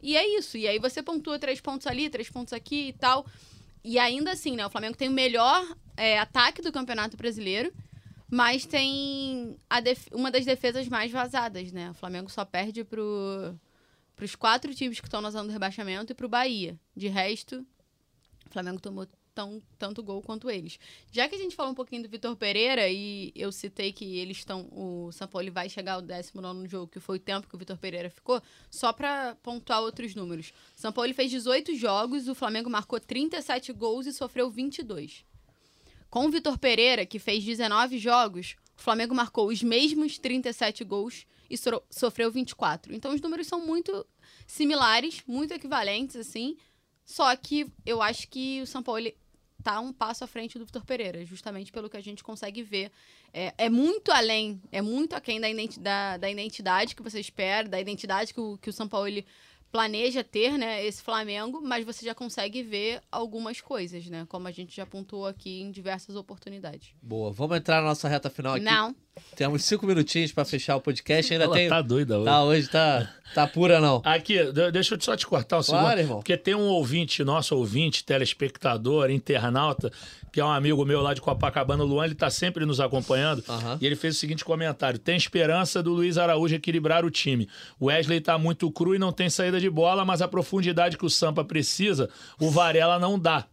E 0.01 0.17
é 0.17 0.37
isso. 0.37 0.57
E 0.57 0.67
aí 0.67 0.77
você 0.77 1.01
pontua 1.01 1.39
três 1.39 1.61
pontos 1.61 1.87
ali, 1.87 2.09
três 2.09 2.29
pontos 2.29 2.51
aqui 2.51 2.89
e 2.89 2.93
tal. 2.93 3.25
E 3.81 3.97
ainda 3.97 4.31
assim, 4.31 4.55
né? 4.55 4.65
O 4.65 4.69
Flamengo 4.69 4.97
tem 4.97 5.07
o 5.07 5.13
melhor 5.13 5.65
é, 5.95 6.19
ataque 6.19 6.61
do 6.61 6.71
Campeonato 6.71 7.15
Brasileiro, 7.15 7.73
mas 8.29 8.65
tem 8.65 9.55
uma 10.11 10.29
das 10.29 10.43
defesas 10.43 10.89
mais 10.89 11.11
vazadas, 11.11 11.71
né? 11.71 11.91
O 11.91 11.93
Flamengo 11.93 12.29
só 12.29 12.43
perde 12.43 12.83
pro, 12.83 13.57
pros 14.23 14.35
quatro 14.37 14.73
times 14.73 15.01
que 15.01 15.07
estão 15.07 15.19
na 15.19 15.29
zona 15.29 15.47
do 15.47 15.51
rebaixamento 15.51 16.13
e 16.13 16.15
pro 16.15 16.29
Bahia. 16.29 16.79
De 16.95 17.09
resto, 17.09 17.65
o 18.47 18.49
Flamengo 18.49 18.79
tomou 18.79 19.05
tão, 19.35 19.61
tanto 19.77 20.01
gol 20.01 20.21
quanto 20.21 20.49
eles. 20.49 20.79
Já 21.11 21.27
que 21.27 21.35
a 21.35 21.37
gente 21.37 21.57
falou 21.57 21.73
um 21.73 21.75
pouquinho 21.75 22.03
do 22.03 22.07
Vitor 22.07 22.33
Pereira 22.37 22.87
e 22.87 23.33
eu 23.35 23.51
citei 23.51 23.91
que 23.91 24.17
eles 24.17 24.37
estão. 24.37 24.69
O 24.71 25.11
São 25.11 25.27
Paulo 25.27 25.51
vai 25.51 25.67
chegar 25.67 25.95
ao 25.95 26.01
19 26.01 26.61
no 26.61 26.67
jogo, 26.69 26.87
que 26.89 27.01
foi 27.01 27.17
o 27.17 27.19
tempo 27.19 27.49
que 27.49 27.55
o 27.55 27.57
Vitor 27.57 27.77
Pereira 27.77 28.09
ficou, 28.09 28.41
só 28.71 28.93
pra 28.93 29.35
pontuar 29.43 29.81
outros 29.81 30.15
números. 30.15 30.53
O 30.77 30.79
São 30.79 30.93
Paulo 30.93 31.13
fez 31.13 31.29
18 31.29 31.75
jogos, 31.75 32.29
o 32.29 32.33
Flamengo 32.35 32.69
marcou 32.69 33.01
37 33.01 33.73
gols 33.73 34.05
e 34.07 34.13
sofreu 34.13 34.49
22. 34.49 35.25
Com 36.09 36.27
o 36.27 36.29
Vitor 36.29 36.57
Pereira, 36.57 37.05
que 37.05 37.19
fez 37.19 37.43
19 37.43 37.97
jogos, 37.97 38.55
o 38.77 38.81
Flamengo 38.81 39.13
marcou 39.13 39.49
os 39.49 39.61
mesmos 39.61 40.17
37 40.17 40.85
gols 40.85 41.25
e 41.49 41.57
so- 41.57 41.83
sofreu 41.89 42.31
24. 42.31 42.95
Então 42.95 43.13
os 43.13 43.21
números 43.21 43.45
são 43.47 43.63
muito 43.63 44.05
similares, 44.53 45.21
muito 45.27 45.53
equivalentes, 45.53 46.15
assim. 46.15 46.57
Só 47.03 47.35
que 47.35 47.67
eu 47.85 48.01
acho 48.01 48.27
que 48.27 48.61
o 48.61 48.67
São 48.67 48.83
Paulo 48.83 48.99
ele 48.99 49.15
tá 49.63 49.79
um 49.79 49.91
passo 49.93 50.23
à 50.23 50.27
frente 50.27 50.59
do 50.59 50.65
Vitor 50.65 50.85
Pereira, 50.85 51.25
justamente 51.25 51.71
pelo 51.71 51.89
que 51.89 51.97
a 51.97 52.01
gente 52.01 52.23
consegue 52.23 52.61
ver. 52.61 52.91
É, 53.33 53.53
é 53.57 53.69
muito 53.69 54.11
além, 54.11 54.61
é 54.71 54.81
muito 54.81 55.15
aquém 55.15 55.39
da, 55.39 55.49
identi- 55.49 55.79
da, 55.79 56.17
da 56.17 56.29
identidade 56.29 56.95
que 56.95 57.01
você 57.01 57.19
espera, 57.19 57.67
da 57.67 57.79
identidade 57.79 58.33
que 58.33 58.39
o, 58.39 58.57
que 58.57 58.69
o 58.69 58.73
São 58.73 58.87
Paulo 58.87 59.07
ele 59.07 59.25
planeja 59.71 60.23
ter, 60.23 60.55
né, 60.55 60.85
esse 60.85 61.01
Flamengo, 61.01 61.59
mas 61.59 61.83
você 61.83 62.05
já 62.05 62.13
consegue 62.13 62.61
ver 62.61 63.01
algumas 63.11 63.59
coisas, 63.59 64.05
né, 64.05 64.23
como 64.29 64.47
a 64.47 64.51
gente 64.51 64.75
já 64.75 64.85
pontuou 64.85 65.25
aqui 65.25 65.61
em 65.61 65.71
diversas 65.71 66.15
oportunidades. 66.15 66.93
Boa, 67.01 67.31
vamos 67.31 67.57
entrar 67.57 67.81
na 67.81 67.87
nossa 67.87 68.07
reta 68.07 68.29
final 68.29 68.53
aqui. 68.53 68.63
Não, 68.63 68.95
Temos 69.35 69.63
cinco 69.63 69.85
minutinhos 69.85 70.31
pra 70.31 70.45
fechar 70.45 70.75
o 70.75 70.81
podcast. 70.81 71.31
Ainda 71.33 71.45
Ela 71.45 71.55
tem. 71.55 71.69
tá 71.69 71.81
doida 71.81 72.17
hoje. 72.17 72.25
Tá, 72.25 72.43
hoje 72.43 72.67
tá, 72.69 73.09
tá 73.33 73.47
pura, 73.47 73.79
não. 73.79 74.01
Aqui, 74.05 74.43
de- 74.51 74.71
deixa 74.71 74.93
eu 74.95 75.01
só 75.01 75.15
te 75.15 75.25
cortar 75.25 75.59
um 75.59 75.63
Claro, 75.63 75.85
segundo. 75.87 75.99
irmão. 75.99 76.17
Porque 76.17 76.37
tem 76.37 76.53
um 76.55 76.67
ouvinte, 76.67 77.23
nosso 77.23 77.55
ouvinte, 77.55 78.03
telespectador, 78.03 79.09
internauta, 79.09 79.91
que 80.31 80.39
é 80.39 80.45
um 80.45 80.51
amigo 80.51 80.83
meu 80.85 81.01
lá 81.01 81.13
de 81.13 81.21
Copacabana, 81.21 81.83
o 81.83 81.87
Luan, 81.87 82.05
ele 82.05 82.15
tá 82.15 82.29
sempre 82.29 82.65
nos 82.65 82.79
acompanhando. 82.79 83.43
E 83.81 83.85
ele 83.85 83.95
fez 83.95 84.15
o 84.15 84.19
seguinte 84.19 84.43
comentário: 84.45 84.99
tem 84.99 85.15
esperança 85.15 85.81
do 85.81 85.93
Luiz 85.93 86.17
Araújo 86.17 86.55
equilibrar 86.55 87.03
o 87.05 87.09
time. 87.11 87.47
O 87.79 87.85
Wesley 87.85 88.21
tá 88.21 88.37
muito 88.37 88.69
cru 88.71 88.93
e 88.95 88.99
não 88.99 89.11
tem 89.11 89.29
saída 89.29 89.59
de 89.59 89.69
bola, 89.69 90.03
mas 90.05 90.21
a 90.21 90.27
profundidade 90.27 90.97
que 90.97 91.05
o 91.05 91.09
Sampa 91.09 91.43
precisa, 91.43 92.09
o 92.39 92.49
Varela 92.51 92.99
não 92.99 93.17
dá. 93.17 93.45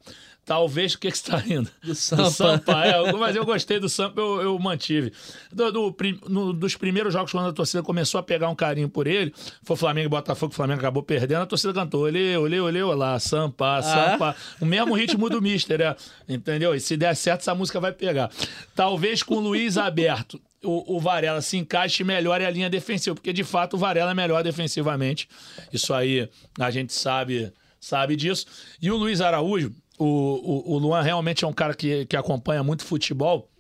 Talvez 0.51 0.95
o 0.95 0.99
que, 0.99 1.13
que 1.13 1.17
você 1.17 1.31
tá 1.31 1.37
rindo? 1.37 1.71
Do 1.81 1.95
Sampa. 1.95 2.85
é, 2.85 3.13
mas 3.13 3.37
eu 3.37 3.45
gostei 3.45 3.79
do 3.79 3.89
Sampa, 3.89 4.21
eu, 4.21 4.43
eu 4.43 4.59
mantive. 4.59 5.13
Do- 5.53 5.71
do 5.71 5.97
no- 6.29 6.53
dos 6.53 6.75
primeiros 6.75 7.13
jogos, 7.13 7.31
quando 7.31 7.51
a 7.51 7.53
torcida 7.53 7.85
começou 7.85 8.19
a 8.19 8.23
pegar 8.25 8.49
um 8.49 8.55
carinho 8.57 8.89
por 8.89 9.07
ele, 9.07 9.33
foi 9.63 9.77
Flamengo 9.77 10.07
e 10.07 10.09
Botafogo, 10.09 10.53
o 10.53 10.57
Flamengo 10.57 10.81
acabou 10.81 11.05
perdendo, 11.05 11.43
a 11.43 11.47
torcida 11.47 11.73
cantou: 11.73 12.01
olê, 12.03 12.37
olê, 12.37 12.59
olê, 12.59 12.83
olá, 12.83 13.17
Sampa, 13.21 13.81
Sampa. 13.81 14.35
O 14.61 14.65
mesmo 14.67 14.93
ritmo 14.93 15.31
do 15.31 15.41
Mister, 15.41 15.81
é, 15.81 15.97
entendeu? 16.29 16.75
E 16.75 16.81
se 16.81 16.97
der 16.97 17.15
certo, 17.15 17.43
essa 17.43 17.55
música 17.55 17.79
vai 17.79 17.93
pegar. 17.93 18.29
Talvez 18.75 19.23
com 19.23 19.37
o 19.37 19.41
Luiz 19.41 19.79
aberto. 19.79 20.41
O, 20.65 20.97
o 20.97 21.01
Varela 21.01 21.41
se 21.41 21.57
encaixe 21.59 22.03
melhor 22.03 22.41
e 22.41 22.45
a 22.45 22.51
linha 22.51 22.69
defensiva, 22.69 23.15
porque 23.15 23.33
de 23.33 23.45
fato 23.45 23.75
o 23.75 23.79
Varela 23.79 24.11
é 24.11 24.15
melhor 24.15 24.43
defensivamente. 24.43 25.29
Isso 25.73 25.95
aí 25.95 26.29
a 26.59 26.71
gente 26.73 26.93
sabe, 26.93 27.53
sabe 27.81 28.17
disso. 28.17 28.47
E 28.83 28.91
o 28.91 28.97
Luiz 28.97 29.21
Araújo, 29.21 29.73
o, 30.01 30.05
o, 30.07 30.75
o 30.75 30.79
Luan 30.79 31.03
realmente 31.03 31.45
é 31.45 31.49
um 31.49 31.53
cara 31.53 31.75
que, 31.75 32.07
que 32.07 32.17
acompanha 32.17 32.63
muito 32.63 32.85
futebol. 32.85 33.51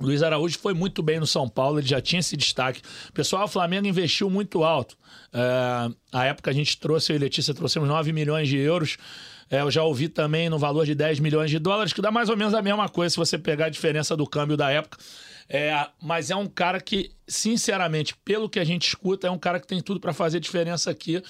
Luiz 0.00 0.22
Araújo 0.22 0.58
foi 0.58 0.72
muito 0.72 1.02
bem 1.02 1.20
no 1.20 1.26
São 1.26 1.46
Paulo, 1.46 1.78
ele 1.78 1.86
já 1.86 2.00
tinha 2.00 2.20
esse 2.20 2.36
destaque. 2.36 2.80
Pessoal, 3.12 3.44
o 3.44 3.48
Flamengo 3.48 3.86
investiu 3.86 4.30
muito 4.30 4.64
alto. 4.64 4.96
É, 5.32 5.90
a 6.10 6.24
época 6.24 6.50
a 6.50 6.54
gente 6.54 6.78
trouxe, 6.78 7.12
eu 7.12 7.16
e 7.16 7.18
Letícia 7.18 7.52
trouxemos 7.52 7.86
9 7.86 8.12
milhões 8.12 8.48
de 8.48 8.56
euros. 8.56 8.96
É, 9.50 9.60
eu 9.60 9.70
já 9.70 9.82
ouvi 9.82 10.08
também 10.08 10.48
no 10.48 10.58
valor 10.58 10.86
de 10.86 10.94
10 10.94 11.20
milhões 11.20 11.50
de 11.50 11.58
dólares, 11.58 11.92
que 11.92 12.00
dá 12.00 12.10
mais 12.10 12.30
ou 12.30 12.36
menos 12.36 12.54
a 12.54 12.62
mesma 12.62 12.88
coisa 12.88 13.12
se 13.12 13.18
você 13.18 13.36
pegar 13.36 13.66
a 13.66 13.68
diferença 13.70 14.16
do 14.16 14.26
câmbio 14.26 14.56
da 14.56 14.70
época. 14.70 14.96
É, 15.48 15.86
mas 16.00 16.30
é 16.30 16.36
um 16.36 16.46
cara 16.46 16.80
que, 16.80 17.10
sinceramente, 17.28 18.16
pelo 18.24 18.48
que 18.48 18.58
a 18.58 18.64
gente 18.64 18.88
escuta, 18.88 19.26
é 19.26 19.30
um 19.30 19.38
cara 19.38 19.60
que 19.60 19.66
tem 19.66 19.82
tudo 19.82 20.00
para 20.00 20.14
fazer 20.14 20.40
diferença 20.40 20.90
aqui. 20.90 21.22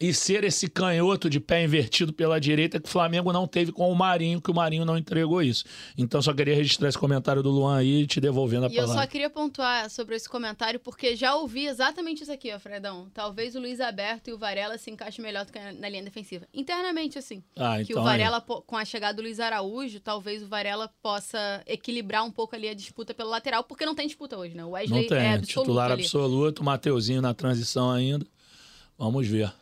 E 0.00 0.14
ser 0.14 0.44
esse 0.44 0.68
canhoto 0.68 1.28
de 1.28 1.40
pé 1.40 1.64
invertido 1.64 2.12
pela 2.12 2.38
direita 2.40 2.78
que 2.78 2.88
o 2.88 2.92
Flamengo 2.92 3.32
não 3.32 3.48
teve 3.48 3.72
com 3.72 3.90
o 3.90 3.96
Marinho, 3.96 4.40
que 4.40 4.48
o 4.48 4.54
Marinho 4.54 4.84
não 4.84 4.96
entregou 4.96 5.42
isso. 5.42 5.64
Então 5.96 6.22
só 6.22 6.32
queria 6.32 6.54
registrar 6.54 6.88
esse 6.88 6.96
comentário 6.96 7.42
do 7.42 7.50
Luan 7.50 7.76
aí, 7.78 8.06
te 8.06 8.20
devolvendo 8.20 8.66
a 8.66 8.68
E 8.68 8.76
eu 8.76 8.82
palavra. 8.84 9.02
só 9.02 9.08
queria 9.08 9.28
pontuar 9.28 9.90
sobre 9.90 10.14
esse 10.14 10.28
comentário, 10.28 10.78
porque 10.78 11.16
já 11.16 11.34
ouvi 11.34 11.66
exatamente 11.66 12.22
isso 12.22 12.30
aqui, 12.30 12.52
ó, 12.54 12.60
Fredão. 12.60 13.08
Talvez 13.12 13.56
o 13.56 13.60
Luiz 13.60 13.80
Aberto 13.80 14.28
e 14.28 14.32
o 14.32 14.38
Varela 14.38 14.78
se 14.78 14.88
encaixem 14.88 15.20
melhor 15.20 15.44
do 15.44 15.52
que 15.52 15.58
na 15.58 15.88
linha 15.88 16.04
defensiva. 16.04 16.46
Internamente, 16.54 17.18
assim. 17.18 17.42
Ah, 17.56 17.78
que 17.78 17.90
então 17.90 17.96
o 18.04 18.06
aí. 18.06 18.18
Varela, 18.18 18.40
com 18.40 18.76
a 18.76 18.84
chegada 18.84 19.14
do 19.14 19.22
Luiz 19.22 19.40
Araújo, 19.40 19.98
talvez 19.98 20.44
o 20.44 20.46
Varela 20.46 20.88
possa 21.02 21.60
equilibrar 21.66 22.24
um 22.24 22.30
pouco 22.30 22.54
ali 22.54 22.68
a 22.68 22.74
disputa 22.74 23.12
pelo 23.12 23.30
lateral, 23.30 23.64
porque 23.64 23.84
não 23.84 23.96
tem 23.96 24.06
disputa 24.06 24.38
hoje, 24.38 24.54
né? 24.54 24.64
O 24.64 24.70
Wesley 24.70 25.00
Não 25.02 25.08
tem, 25.08 25.18
é 25.18 25.22
é 25.24 25.32
absoluto 25.34 25.66
titular 25.66 25.90
ali. 25.90 26.02
absoluto, 26.04 26.62
Mateuzinho 26.62 27.20
na 27.20 27.34
transição 27.34 27.90
ainda. 27.90 28.24
Vamos 28.96 29.26
ver. 29.26 29.52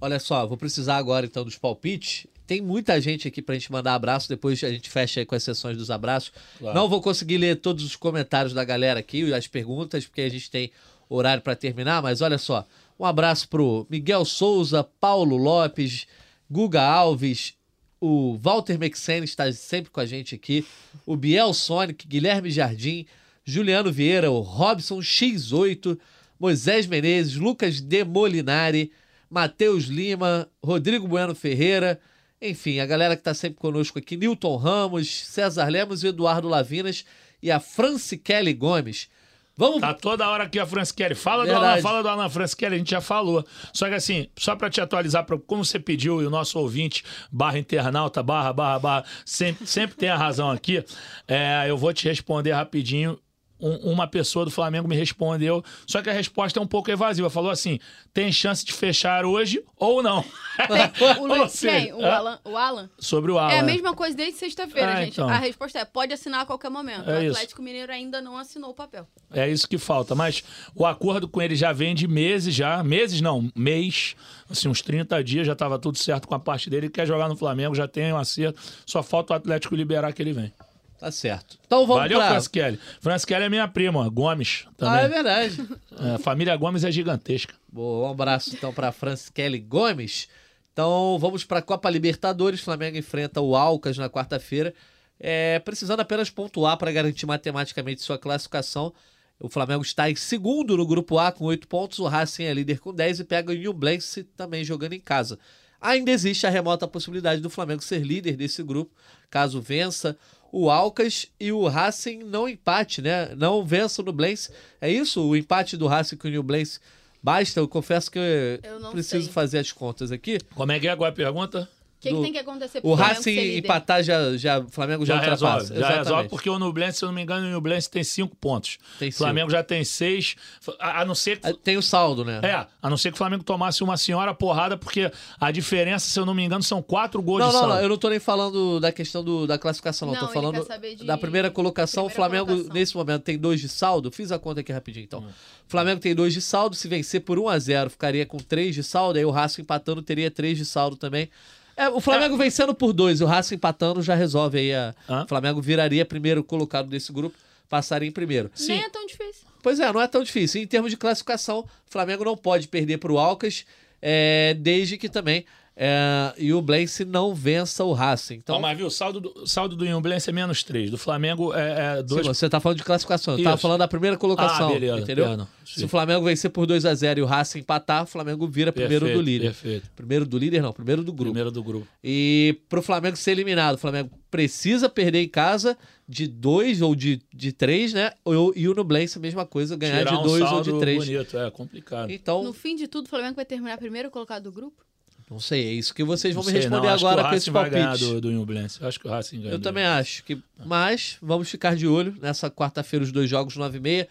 Olha 0.00 0.18
só, 0.18 0.46
vou 0.46 0.56
precisar 0.56 0.96
agora 0.96 1.26
então 1.26 1.44
dos 1.44 1.56
palpites. 1.56 2.26
Tem 2.46 2.60
muita 2.60 3.00
gente 3.00 3.26
aqui 3.26 3.40
pra 3.40 3.54
gente 3.54 3.72
mandar 3.72 3.94
abraço, 3.94 4.28
depois 4.28 4.62
a 4.62 4.70
gente 4.70 4.90
fecha 4.90 5.20
aí 5.20 5.26
com 5.26 5.34
as 5.34 5.42
sessões 5.42 5.76
dos 5.76 5.90
abraços. 5.90 6.32
Claro. 6.58 6.78
Não 6.78 6.88
vou 6.88 7.00
conseguir 7.00 7.38
ler 7.38 7.56
todos 7.56 7.84
os 7.84 7.96
comentários 7.96 8.52
da 8.52 8.62
galera 8.64 9.00
aqui, 9.00 9.32
as 9.32 9.46
perguntas, 9.46 10.04
porque 10.04 10.20
a 10.20 10.28
gente 10.28 10.50
tem 10.50 10.70
horário 11.08 11.42
pra 11.42 11.56
terminar, 11.56 12.02
mas 12.02 12.20
olha 12.20 12.36
só. 12.36 12.66
Um 12.98 13.04
abraço 13.04 13.48
pro 13.48 13.86
Miguel 13.88 14.24
Souza, 14.24 14.84
Paulo 14.84 15.36
Lopes, 15.36 16.06
Guga 16.50 16.82
Alves, 16.82 17.54
o 18.00 18.36
Walter 18.36 18.78
Mexene 18.78 19.24
está 19.24 19.50
sempre 19.52 19.90
com 19.90 19.98
a 19.98 20.06
gente 20.06 20.34
aqui, 20.34 20.66
o 21.06 21.16
Biel 21.16 21.54
Sonic, 21.54 22.06
Guilherme 22.06 22.50
Jardim, 22.50 23.06
Juliano 23.44 23.90
Vieira, 23.90 24.30
o 24.30 24.40
Robson 24.40 24.98
X8, 24.98 25.98
Moisés 26.38 26.86
Menezes, 26.86 27.36
Lucas 27.36 27.80
Demolinari, 27.80 28.92
Matheus 29.34 29.86
Lima, 29.86 30.48
Rodrigo 30.62 31.08
Bueno 31.08 31.34
Ferreira, 31.34 32.00
Enfim, 32.40 32.78
a 32.78 32.86
galera 32.86 33.16
que 33.16 33.22
tá 33.22 33.34
sempre 33.34 33.58
conosco 33.58 33.98
aqui, 33.98 34.16
Newton 34.16 34.56
Ramos, 34.56 35.08
César 35.26 35.68
Lemos, 35.68 36.04
Eduardo 36.04 36.46
Lavinas 36.46 37.04
e 37.42 37.50
a 37.50 37.58
Franciele 37.58 38.54
Gomes. 38.54 39.08
Vamos. 39.56 39.80
Tá 39.80 39.92
toda 39.94 40.28
hora 40.28 40.44
aqui 40.44 40.58
a 40.58 40.66
Franciele. 40.66 41.14
Fala 41.14 41.44
do 41.44 41.50
Verdade. 41.50 41.72
Alan, 41.72 41.82
fala 41.82 42.02
do 42.02 42.08
Alan 42.08 42.28
Franciele, 42.28 42.76
a 42.76 42.78
gente 42.78 42.90
já 42.90 43.00
falou. 43.00 43.44
Só 43.72 43.88
que 43.88 43.94
assim, 43.94 44.28
só 44.36 44.54
pra 44.54 44.70
te 44.70 44.80
atualizar, 44.80 45.24
pra, 45.24 45.36
como 45.38 45.64
você 45.64 45.80
pediu 45.80 46.22
e 46.22 46.26
o 46.26 46.30
nosso 46.30 46.58
ouvinte, 46.58 47.04
barra 47.30 47.58
internauta, 47.58 48.22
barra, 48.22 48.52
barra, 48.52 48.78
barra, 48.78 49.04
sempre, 49.24 49.66
sempre 49.66 49.96
tem 49.96 50.10
a 50.10 50.16
razão 50.16 50.50
aqui, 50.50 50.84
é, 51.26 51.66
eu 51.68 51.76
vou 51.76 51.92
te 51.92 52.08
responder 52.08 52.52
rapidinho. 52.52 53.18
Um- 53.60 53.92
uma 53.92 54.06
pessoa 54.06 54.44
do 54.44 54.50
Flamengo 54.50 54.88
me 54.88 54.96
respondeu, 54.96 55.64
só 55.86 56.02
que 56.02 56.10
a 56.10 56.12
resposta 56.12 56.58
é 56.58 56.62
um 56.62 56.66
pouco 56.66 56.90
evasiva. 56.90 57.30
Falou 57.30 57.50
assim: 57.50 57.78
tem 58.12 58.30
chance 58.32 58.64
de 58.64 58.72
fechar 58.72 59.24
hoje 59.24 59.62
ou 59.76 60.02
não? 60.02 60.24
O 61.18 61.22
Ou 61.22 61.26
Luiz, 61.26 61.52
seja, 61.52 61.72
quem? 61.86 61.92
O 61.94 62.02
é, 62.02 62.10
Alan? 62.10 62.38
O 62.44 62.56
Alan? 62.56 62.90
Sobre 62.98 63.30
o 63.32 63.38
Alan. 63.38 63.52
É 63.52 63.60
a 63.60 63.62
mesma 63.62 63.94
coisa 63.94 64.16
desde 64.16 64.38
sexta-feira, 64.38 64.92
Ah, 64.92 64.96
gente. 65.04 65.12
então. 65.14 65.28
A 65.28 65.38
resposta 65.38 65.78
é: 65.78 65.84
pode 65.84 66.12
assinar 66.12 66.40
a 66.42 66.46
qualquer 66.46 66.68
momento. 66.70 67.08
É 67.08 67.18
o 67.18 67.22
isso. 67.22 67.32
Atlético 67.36 67.62
Mineiro 67.62 67.92
ainda 67.92 68.20
não 68.20 68.36
assinou 68.36 68.70
o 68.70 68.74
papel. 68.74 69.06
É 69.32 69.48
isso 69.48 69.68
que 69.68 69.78
falta. 69.78 70.14
Mas 70.14 70.42
o 70.74 70.84
acordo 70.84 71.26
com 71.28 71.40
ele 71.40 71.54
já 71.56 71.72
vem 71.72 71.94
de 71.94 72.06
meses 72.08 72.54
já. 72.54 72.82
Meses 72.82 73.20
não, 73.20 73.50
mês. 73.54 74.14
Assim, 74.50 74.68
uns 74.68 74.82
30 74.82 75.22
dias 75.24 75.46
já 75.46 75.54
estava 75.54 75.78
tudo 75.78 75.96
certo 75.98 76.28
com 76.28 76.34
a 76.34 76.38
parte 76.40 76.68
dele. 76.68 76.86
Ele 76.86 76.92
quer 76.92 77.06
jogar 77.06 77.28
no 77.28 77.36
Flamengo, 77.36 77.74
já 77.74 77.88
tem 77.88 78.12
um 78.12 78.16
acerto. 78.16 78.60
Só 78.84 79.02
falta 79.02 79.32
o 79.32 79.36
Atlético 79.36 79.74
liberar 79.74 80.12
que 80.12 80.20
ele 80.22 80.32
vem. 80.32 80.52
Tá 80.98 81.10
certo. 81.10 81.58
Então 81.66 81.86
vamos 81.86 82.02
Valeu, 82.02 82.18
pra. 82.18 82.28
Franciele. 82.30 82.78
Franciele 83.00 83.44
é 83.44 83.48
minha 83.48 83.68
prima, 83.68 84.08
Gomes 84.08 84.64
Ah, 84.80 84.98
é 84.98 85.08
também. 85.08 85.08
verdade. 85.08 85.68
É, 86.00 86.10
a 86.14 86.18
família 86.18 86.56
Gomes 86.56 86.84
é 86.84 86.90
gigantesca. 86.90 87.54
Boa, 87.70 88.08
um 88.08 88.10
abraço 88.12 88.54
então 88.54 88.72
para 88.72 88.90
Franciele 88.92 89.58
Gomes. 89.58 90.28
Então 90.72 91.18
vamos 91.18 91.44
para 91.44 91.58
a 91.58 91.62
Copa 91.62 91.90
Libertadores. 91.90 92.60
Flamengo 92.60 92.96
enfrenta 92.96 93.40
o 93.40 93.54
Alcas 93.54 93.98
na 93.98 94.08
quarta-feira, 94.08 94.74
é, 95.20 95.58
precisando 95.58 96.00
apenas 96.00 96.30
pontuar 96.30 96.76
para 96.76 96.90
garantir 96.90 97.26
matematicamente 97.26 98.00
sua 98.02 98.18
classificação. 98.18 98.92
O 99.38 99.48
Flamengo 99.48 99.82
está 99.82 100.08
em 100.10 100.14
segundo 100.16 100.76
no 100.76 100.86
grupo 100.86 101.18
A 101.18 101.30
com 101.32 101.44
8 101.44 101.66
pontos, 101.68 101.98
o 101.98 102.06
Racing 102.06 102.44
é 102.44 102.54
líder 102.54 102.78
com 102.78 102.94
10 102.94 103.20
e 103.20 103.24
pega 103.24 103.52
o 103.52 103.54
Newblense 103.54 104.22
também 104.24 104.64
jogando 104.64 104.92
em 104.94 105.00
casa. 105.00 105.38
Ainda 105.80 106.10
existe 106.12 106.46
a 106.46 106.50
remota 106.50 106.88
possibilidade 106.88 107.42
do 107.42 107.50
Flamengo 107.50 107.82
ser 107.82 107.98
líder 107.98 108.36
desse 108.36 108.62
grupo, 108.62 108.94
caso 109.28 109.60
vença 109.60 110.16
o 110.56 110.70
Alcas 110.70 111.26
e 111.40 111.50
o 111.50 111.66
Racing 111.66 112.22
não 112.22 112.48
empate, 112.48 113.02
né? 113.02 113.34
Não 113.34 113.66
vença 113.66 114.00
o 114.00 114.04
Nublense. 114.04 114.52
É 114.80 114.88
isso? 114.88 115.20
O 115.20 115.36
empate 115.36 115.76
do 115.76 115.88
Racing 115.88 116.16
com 116.16 116.28
o 116.28 116.30
Nublense 116.30 116.78
basta? 117.20 117.58
Eu 117.58 117.66
confesso 117.66 118.08
que 118.08 118.20
eu, 118.20 118.90
preciso 118.92 119.24
sei. 119.24 119.32
fazer 119.32 119.58
as 119.58 119.72
contas 119.72 120.12
aqui. 120.12 120.38
Como 120.54 120.70
é 120.70 120.78
que 120.78 120.86
é 120.86 120.90
agora 120.92 121.10
a 121.10 121.14
pergunta? 121.14 121.68
O 122.12 122.14
que, 122.14 122.16
que 122.18 122.22
tem 122.22 122.32
que 122.32 122.38
acontecer 122.38 122.80
pro 122.80 122.90
O 122.90 122.96
Flamengo 122.96 123.16
Racing 123.16 123.34
ser 123.34 123.42
líder? 123.44 123.58
empatar 123.58 124.02
já, 124.02 124.36
já 124.36 124.58
o 124.60 124.68
Flamengo 124.68 125.04
já, 125.06 125.16
Já 125.16 125.20
resolve. 125.30 125.66
Já 125.66 125.74
Exatamente. 125.74 125.98
resolve, 125.98 126.28
porque 126.28 126.50
o 126.50 126.58
Nublense, 126.58 126.98
se 126.98 127.04
eu 127.04 127.08
não 127.08 127.14
me 127.14 127.22
engano, 127.22 127.46
o 127.46 127.50
Nublense 127.50 127.90
tem 127.90 128.04
5 128.04 128.36
pontos. 128.36 128.78
Tem 128.98 129.08
O 129.08 129.12
cinco. 129.12 129.24
Flamengo 129.24 129.50
já 129.50 129.62
tem 129.62 129.84
6. 129.84 130.36
A, 130.78 131.00
a 131.02 131.04
não 131.04 131.14
ser 131.14 131.38
que 131.40 131.52
Tem 131.54 131.76
o 131.76 131.82
saldo, 131.82 132.24
né? 132.24 132.40
É, 132.42 132.66
a 132.82 132.90
não 132.90 132.96
ser 132.96 133.10
que 133.10 133.14
o 133.14 133.18
Flamengo 133.18 133.42
tomasse 133.44 133.82
uma 133.82 133.96
senhora 133.96 134.34
porrada, 134.34 134.76
porque 134.76 135.10
a 135.40 135.50
diferença, 135.50 136.06
se 136.06 136.18
eu 136.18 136.26
não 136.26 136.34
me 136.34 136.42
engano, 136.44 136.62
são 136.62 136.82
quatro 136.82 137.20
gols 137.22 137.40
Não, 137.40 137.46
de 137.48 137.52
não, 137.54 137.60
saldo. 137.60 137.74
não, 137.76 137.82
eu 137.82 137.88
não 137.88 137.96
tô 137.96 138.08
nem 138.08 138.18
falando 138.20 138.80
da 138.80 138.92
questão 138.92 139.22
do, 139.24 139.46
da 139.46 139.58
classificação, 139.58 140.06
não. 140.06 140.14
Não, 140.14 140.20
tô 140.20 140.26
ele 140.26 140.34
falando 140.34 140.54
quer 140.56 140.64
saber 140.64 140.94
de 140.96 141.04
da 141.04 141.16
primeira 141.18 141.50
colocação. 141.50 142.04
primeira 142.04 142.12
o 142.12 142.16
Flamengo, 142.16 142.46
colocação. 142.46 142.74
nesse 142.74 142.96
momento, 142.96 143.22
tem 143.22 143.38
dois 143.38 143.60
de 143.60 143.68
saldo. 143.68 144.10
Fiz 144.10 144.30
a 144.32 144.38
conta 144.38 144.60
aqui 144.60 144.72
rapidinho, 144.72 145.04
Hum. 145.04 145.06
então. 145.06 145.20
O 145.20 145.70
Flamengo 145.70 146.00
tem 146.00 146.14
dois 146.14 146.32
de 146.32 146.40
saldo. 146.42 146.76
Se 146.76 146.86
vencer 146.88 147.20
por 147.22 147.38
1 147.38 147.48
a 147.48 147.58
0 147.58 147.90
ficaria 147.90 148.26
com 148.26 148.36
três 148.38 148.74
de 148.74 148.82
saldo. 148.82 149.18
Aí 149.18 149.24
o 149.24 149.30
Racing 149.30 149.62
empatando 149.62 150.02
teria 150.02 150.30
três 150.30 150.58
de 150.58 150.64
saldo 150.64 150.96
também. 150.96 151.28
É, 151.76 151.88
o 151.88 152.00
Flamengo 152.00 152.36
vencendo 152.36 152.74
por 152.74 152.92
dois, 152.92 153.20
o 153.20 153.26
Racing 153.26 153.56
empatando 153.56 154.02
já 154.02 154.14
resolve 154.14 154.58
aí. 154.58 154.74
A... 154.74 154.94
O 155.24 155.28
Flamengo 155.28 155.60
viraria 155.60 156.04
primeiro 156.04 156.44
colocado 156.44 156.88
desse 156.88 157.12
grupo, 157.12 157.36
passaria 157.68 158.08
em 158.08 158.12
primeiro. 158.12 158.50
Nem 158.66 158.82
é 158.82 158.88
tão 158.88 159.04
difícil. 159.06 159.46
Pois 159.62 159.80
é, 159.80 159.92
não 159.92 160.00
é 160.00 160.06
tão 160.06 160.22
difícil. 160.22 160.62
Em 160.62 160.66
termos 160.66 160.90
de 160.90 160.96
classificação, 160.96 161.60
o 161.60 161.90
Flamengo 161.90 162.24
não 162.24 162.36
pode 162.36 162.68
perder 162.68 162.98
para 162.98 163.12
o 163.12 163.18
Alcas, 163.18 163.64
é, 164.00 164.54
desde 164.58 164.98
que 164.98 165.08
também 165.08 165.46
é, 165.76 166.32
e 166.38 166.52
o 166.52 166.62
Blense 166.62 167.04
não 167.04 167.34
vença 167.34 167.84
o 167.84 167.92
Racing. 167.92 168.34
Então, 168.34 168.54
Então, 168.56 168.60
mas 168.60 168.76
viu, 168.76 168.86
o 168.86 168.90
saldo 168.90 169.20
do, 169.20 169.42
o 169.42 169.46
saldo 169.46 169.74
do 169.74 169.84
Imblense 169.84 170.30
é 170.30 170.32
menos 170.32 170.62
3. 170.62 170.90
Do 170.90 170.98
Flamengo 170.98 171.52
é 171.52 172.02
2. 172.02 172.26
Sim, 172.26 172.32
você 172.34 172.48
tá 172.48 172.60
falando 172.60 172.78
de 172.78 172.84
classificação. 172.84 173.36
Eu 173.36 173.42
tava 173.42 173.56
Isso. 173.56 173.62
falando 173.62 173.78
da 173.80 173.88
primeira 173.88 174.16
colocação. 174.16 174.68
Ah, 174.68 174.72
beleza, 174.72 175.00
entendeu? 175.00 175.26
perdão. 175.26 175.48
Se 175.64 175.84
o 175.84 175.88
Flamengo 175.88 176.24
vencer 176.24 176.50
por 176.50 176.66
2 176.66 176.84
a 176.84 176.94
0 176.94 177.20
e 177.20 177.22
o 177.22 177.26
Racing 177.26 177.58
empatar, 177.60 178.04
o 178.04 178.06
Flamengo 178.06 178.46
vira 178.46 178.72
primeiro 178.72 179.12
do 179.12 179.20
líder. 179.20 179.46
Perfeito. 179.46 179.90
Primeiro 179.96 180.24
do 180.24 180.38
líder, 180.38 180.62
não, 180.62 180.72
primeiro 180.72 181.02
do 181.02 181.12
grupo. 181.12 181.32
Primeiro 181.32 181.50
do 181.50 181.62
grupo. 181.64 181.88
E 182.02 182.60
pro 182.68 182.80
Flamengo 182.82 183.16
ser 183.16 183.32
eliminado, 183.32 183.74
o 183.74 183.78
Flamengo 183.78 184.10
precisa 184.30 184.88
perder 184.88 185.22
em 185.22 185.28
casa 185.28 185.76
de 186.08 186.26
dois 186.28 186.82
ou 186.82 186.94
de, 186.94 187.20
de 187.32 187.50
três, 187.50 187.92
né? 187.92 188.12
Ou, 188.24 188.52
e 188.54 188.68
o 188.68 188.74
Nublense, 188.74 189.18
a 189.18 189.20
mesma 189.20 189.46
coisa, 189.46 189.76
ganhar 189.76 189.98
Tirar 189.98 190.10
de 190.10 190.16
um 190.18 190.22
dois 190.22 190.52
ou 190.52 190.60
de 190.60 190.78
três. 190.78 191.04
bonito, 191.04 191.38
é 191.38 191.50
complicado. 191.50 192.10
Então, 192.10 192.44
No 192.44 192.52
fim 192.52 192.76
de 192.76 192.86
tudo, 192.86 193.06
o 193.06 193.08
Flamengo 193.08 193.34
vai 193.36 193.44
terminar 193.44 193.78
primeiro 193.78 194.10
colocado 194.10 194.44
do 194.44 194.52
grupo? 194.52 194.84
Não 195.30 195.40
sei, 195.40 195.66
é 195.68 195.72
isso 195.72 195.94
que 195.94 196.04
vocês 196.04 196.34
vão 196.34 196.42
Não 196.42 196.46
me 196.46 196.52
sei, 196.52 196.60
responder 196.62 196.86
não, 196.86 196.94
acho 196.94 197.02
que 197.04 197.06
agora 197.08 197.26
o 197.26 197.30
com 197.30 197.34
esse 197.34 197.50
Racing 197.50 197.52
vai 197.52 197.70
ganhar 197.70 197.86
palpite. 197.88 198.04
do, 198.12 198.20
do 198.20 198.32
Imblense. 198.32 198.80
Eu 198.82 198.88
acho 198.88 199.00
que 199.00 199.06
o 199.06 199.10
Racing 199.10 199.40
ganha. 199.40 199.52
Eu 199.54 199.58
do 199.58 199.62
também 199.62 199.84
acho 199.84 200.22
que. 200.24 200.38
Mas 200.64 201.16
vamos 201.22 201.48
ficar 201.50 201.74
de 201.76 201.86
olho 201.88 202.14
nessa 202.20 202.50
quarta-feira, 202.50 203.04
os 203.04 203.10
dois 203.12 203.28
jogos, 203.28 203.56
9 203.56 203.78
e 203.78 203.80
meia. 203.80 204.08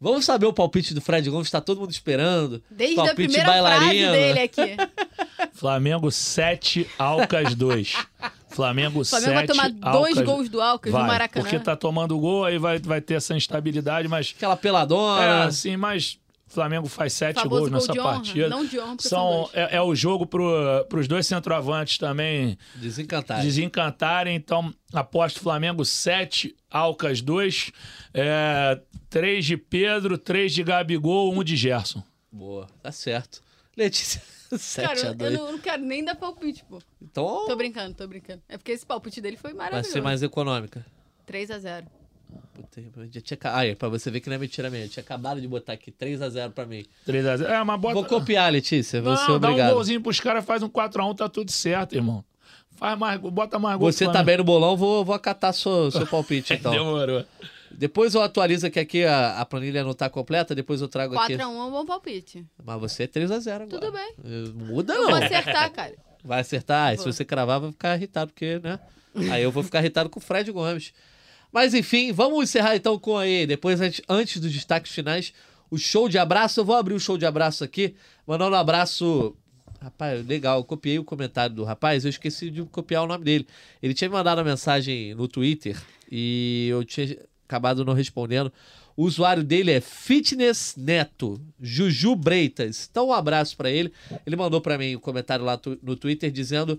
Vamos 0.00 0.24
saber 0.24 0.46
o 0.46 0.52
palpite 0.52 0.92
do 0.94 1.00
Fred 1.00 1.30
Gomes, 1.30 1.48
tá 1.50 1.60
todo 1.60 1.78
mundo 1.80 1.92
esperando. 1.92 2.60
Desde 2.68 2.98
a 2.98 3.04
palpite 3.04 3.28
primeira 3.28 3.44
frase 3.44 3.62
bailarino. 3.62 4.12
dele 4.12 4.40
aqui. 4.40 4.76
Flamengo 5.54 6.10
7, 6.10 6.88
Alcas 6.98 7.54
2. 7.54 7.94
Flamengo 8.48 9.00
O 9.00 9.04
Flamengo 9.04 9.32
vai 9.32 9.46
7, 9.46 9.56
tomar 9.56 9.92
dois 9.92 10.18
Alcas- 10.18 10.24
gols 10.34 10.48
do 10.48 10.60
Alcas 10.60 10.92
vai, 10.92 11.02
no 11.02 11.08
Maracanã. 11.08 11.42
Porque 11.44 11.58
tá 11.58 11.74
tomando 11.76 12.18
gol, 12.18 12.44
aí 12.44 12.58
vai, 12.58 12.78
vai 12.78 13.00
ter 13.00 13.14
essa 13.14 13.34
instabilidade, 13.36 14.08
mas. 14.08 14.34
Aquela 14.36 14.56
peladona. 14.56 15.22
É, 15.22 15.42
assim, 15.44 15.76
mas 15.76 16.18
o 16.52 16.54
Flamengo 16.54 16.86
faz 16.86 17.14
sete 17.14 17.48
gols 17.48 17.62
gol 17.62 17.70
nessa 17.70 17.92
de 17.92 17.98
honra. 17.98 18.12
partida. 18.12 18.48
Não 18.48 18.64
de 18.66 18.78
honra, 18.78 18.96
são 19.00 19.30
dois. 19.44 19.50
é, 19.54 19.76
é 19.76 19.82
o 19.82 19.94
jogo 19.94 20.26
pro, 20.26 20.84
pros 20.88 21.08
dois 21.08 21.26
centroavantes 21.26 21.96
também 21.98 22.58
Desencantar. 22.76 23.40
desencantarem. 23.42 24.36
Então, 24.36 24.72
aposto 24.92 25.40
Flamengo 25.40 25.84
7, 25.84 26.54
Alcas 26.70 27.20
2, 27.22 27.72
é, 28.12 28.80
3 29.08 29.44
de 29.44 29.56
Pedro, 29.56 30.18
3 30.18 30.52
de 30.52 30.62
Gabigol, 30.62 31.32
1 31.34 31.42
de 31.44 31.56
Gerson. 31.56 32.02
Boa, 32.30 32.66
tá 32.82 32.92
certo. 32.92 33.42
Letícia, 33.76 34.20
7 34.56 34.86
Cara, 34.86 35.00
a 35.00 35.10
eu 35.10 35.14
2. 35.14 35.32
não, 35.32 35.52
não 35.52 35.58
quero 35.58 35.82
nem 35.82 36.04
dar 36.04 36.14
palpite, 36.14 36.62
pô. 36.64 36.80
Então, 37.00 37.46
Tô 37.46 37.56
brincando, 37.56 37.94
tô 37.94 38.06
brincando. 38.06 38.42
É 38.48 38.58
porque 38.58 38.72
esse 38.72 38.84
palpite 38.84 39.20
dele 39.20 39.36
foi 39.38 39.52
vai 39.54 39.64
maravilhoso. 39.66 39.90
ser 39.92 40.02
mais 40.02 40.22
econômica. 40.22 40.84
3x0. 41.26 41.84
Puta, 41.84 41.90
eu 41.90 42.01
já 43.10 43.20
tinha... 43.20 43.38
Aí, 43.54 43.74
pra 43.74 43.88
você 43.88 44.10
ver 44.10 44.20
que 44.20 44.28
não 44.28 44.36
é 44.36 44.38
mentira. 44.38 44.68
Eu 44.68 44.88
tinha 44.88 45.02
acabado 45.02 45.40
de 45.40 45.48
botar 45.48 45.72
aqui 45.74 45.90
3x0 45.92 46.50
pra 46.52 46.66
mim. 46.66 46.84
3 47.04 47.26
a 47.26 47.36
0. 47.36 47.50
É, 47.50 47.64
mas 47.64 47.80
bota. 47.80 47.94
Vou 47.94 48.04
copiar, 48.04 48.50
Letícia. 48.52 49.00
Você 49.00 49.28
Não, 49.28 49.38
dá 49.38 49.50
um 49.50 49.74
golzinho 49.74 50.00
pros 50.00 50.20
caras, 50.20 50.44
faz 50.44 50.62
um 50.62 50.68
4x1, 50.68 51.16
tá 51.16 51.28
tudo 51.28 51.50
certo, 51.50 51.94
irmão. 51.94 52.24
Faz 52.72 52.98
mais, 52.98 53.20
bota 53.20 53.58
mais 53.58 53.78
gol. 53.78 53.92
Você 53.92 54.10
tá 54.10 54.22
bem 54.22 54.38
no 54.38 54.44
bolão, 54.44 54.76
vou, 54.76 55.04
vou 55.04 55.14
acatar 55.14 55.52
seu, 55.52 55.90
seu 55.90 56.06
palpite, 56.06 56.54
então. 56.54 56.72
Demorou. 56.72 57.24
Depois 57.70 58.14
eu 58.14 58.22
atualizo 58.22 58.70
que 58.70 58.78
aqui 58.80 59.04
a, 59.04 59.40
a 59.40 59.46
planilha 59.46 59.82
não 59.82 59.94
tá 59.94 60.08
completa, 60.10 60.54
depois 60.54 60.80
eu 60.80 60.88
trago 60.88 61.18
aqui. 61.18 61.34
4x1 61.34 61.40
é 61.40 61.46
um 61.46 61.70
bom 61.70 61.86
palpite. 61.86 62.44
Mas 62.62 62.80
você 62.80 63.04
é 63.04 63.06
3x0 63.06 63.52
agora. 63.52 63.66
Tudo 63.66 63.92
bem. 63.92 64.14
Muda 64.54 64.94
Eu 64.94 65.02
não. 65.02 65.10
vou 65.10 65.22
acertar, 65.22 65.70
cara. 65.72 65.94
Vai 66.24 66.40
acertar. 66.40 66.94
E 66.94 66.98
se 66.98 67.04
Vou. 67.04 67.12
você 67.12 67.24
cravar, 67.24 67.60
vai 67.60 67.72
ficar 67.72 67.96
irritado, 67.96 68.32
porque, 68.32 68.58
né? 68.62 68.78
Aí 69.30 69.42
eu 69.42 69.50
vou 69.50 69.62
ficar 69.62 69.80
irritado 69.80 70.08
com 70.08 70.18
o 70.20 70.22
Fred 70.22 70.50
Gomes. 70.52 70.92
Mas 71.52 71.74
enfim, 71.74 72.12
vamos 72.12 72.44
encerrar 72.44 72.74
então 72.74 72.98
com 72.98 73.16
aí, 73.18 73.46
depois 73.46 73.78
antes, 74.08 74.38
dos 74.38 74.52
destaques 74.52 74.90
finais, 74.90 75.34
o 75.70 75.76
show 75.76 76.08
de 76.08 76.18
abraço. 76.18 76.58
Eu 76.60 76.64
vou 76.64 76.74
abrir 76.74 76.94
o 76.94 77.00
show 77.00 77.18
de 77.18 77.26
abraço 77.26 77.62
aqui, 77.62 77.94
mandando 78.26 78.56
um 78.56 78.58
abraço. 78.58 79.36
Rapaz, 79.80 80.24
legal, 80.26 80.60
eu 80.60 80.64
copiei 80.64 80.98
o 80.98 81.04
comentário 81.04 81.56
do 81.56 81.64
rapaz, 81.64 82.04
eu 82.04 82.08
esqueci 82.08 82.50
de 82.50 82.62
copiar 82.64 83.02
o 83.02 83.06
nome 83.06 83.24
dele. 83.24 83.46
Ele 83.82 83.92
tinha 83.92 84.08
me 84.08 84.14
mandado 84.14 84.38
uma 84.38 84.44
mensagem 84.44 85.12
no 85.14 85.26
Twitter 85.26 85.76
e 86.10 86.68
eu 86.70 86.84
tinha 86.84 87.18
acabado 87.46 87.84
não 87.84 87.92
respondendo. 87.92 88.52
O 88.96 89.04
usuário 89.04 89.42
dele 89.42 89.72
é 89.72 89.80
Fitness 89.80 90.74
Neto, 90.76 91.40
Juju 91.60 92.14
Breitas. 92.14 92.88
Então, 92.90 93.08
um 93.08 93.12
abraço 93.12 93.56
pra 93.56 93.70
ele. 93.70 93.92
Ele 94.24 94.36
mandou 94.36 94.60
pra 94.60 94.78
mim 94.78 94.96
um 94.96 95.00
comentário 95.00 95.44
lá 95.44 95.58
no 95.82 95.96
Twitter 95.96 96.30
dizendo 96.30 96.78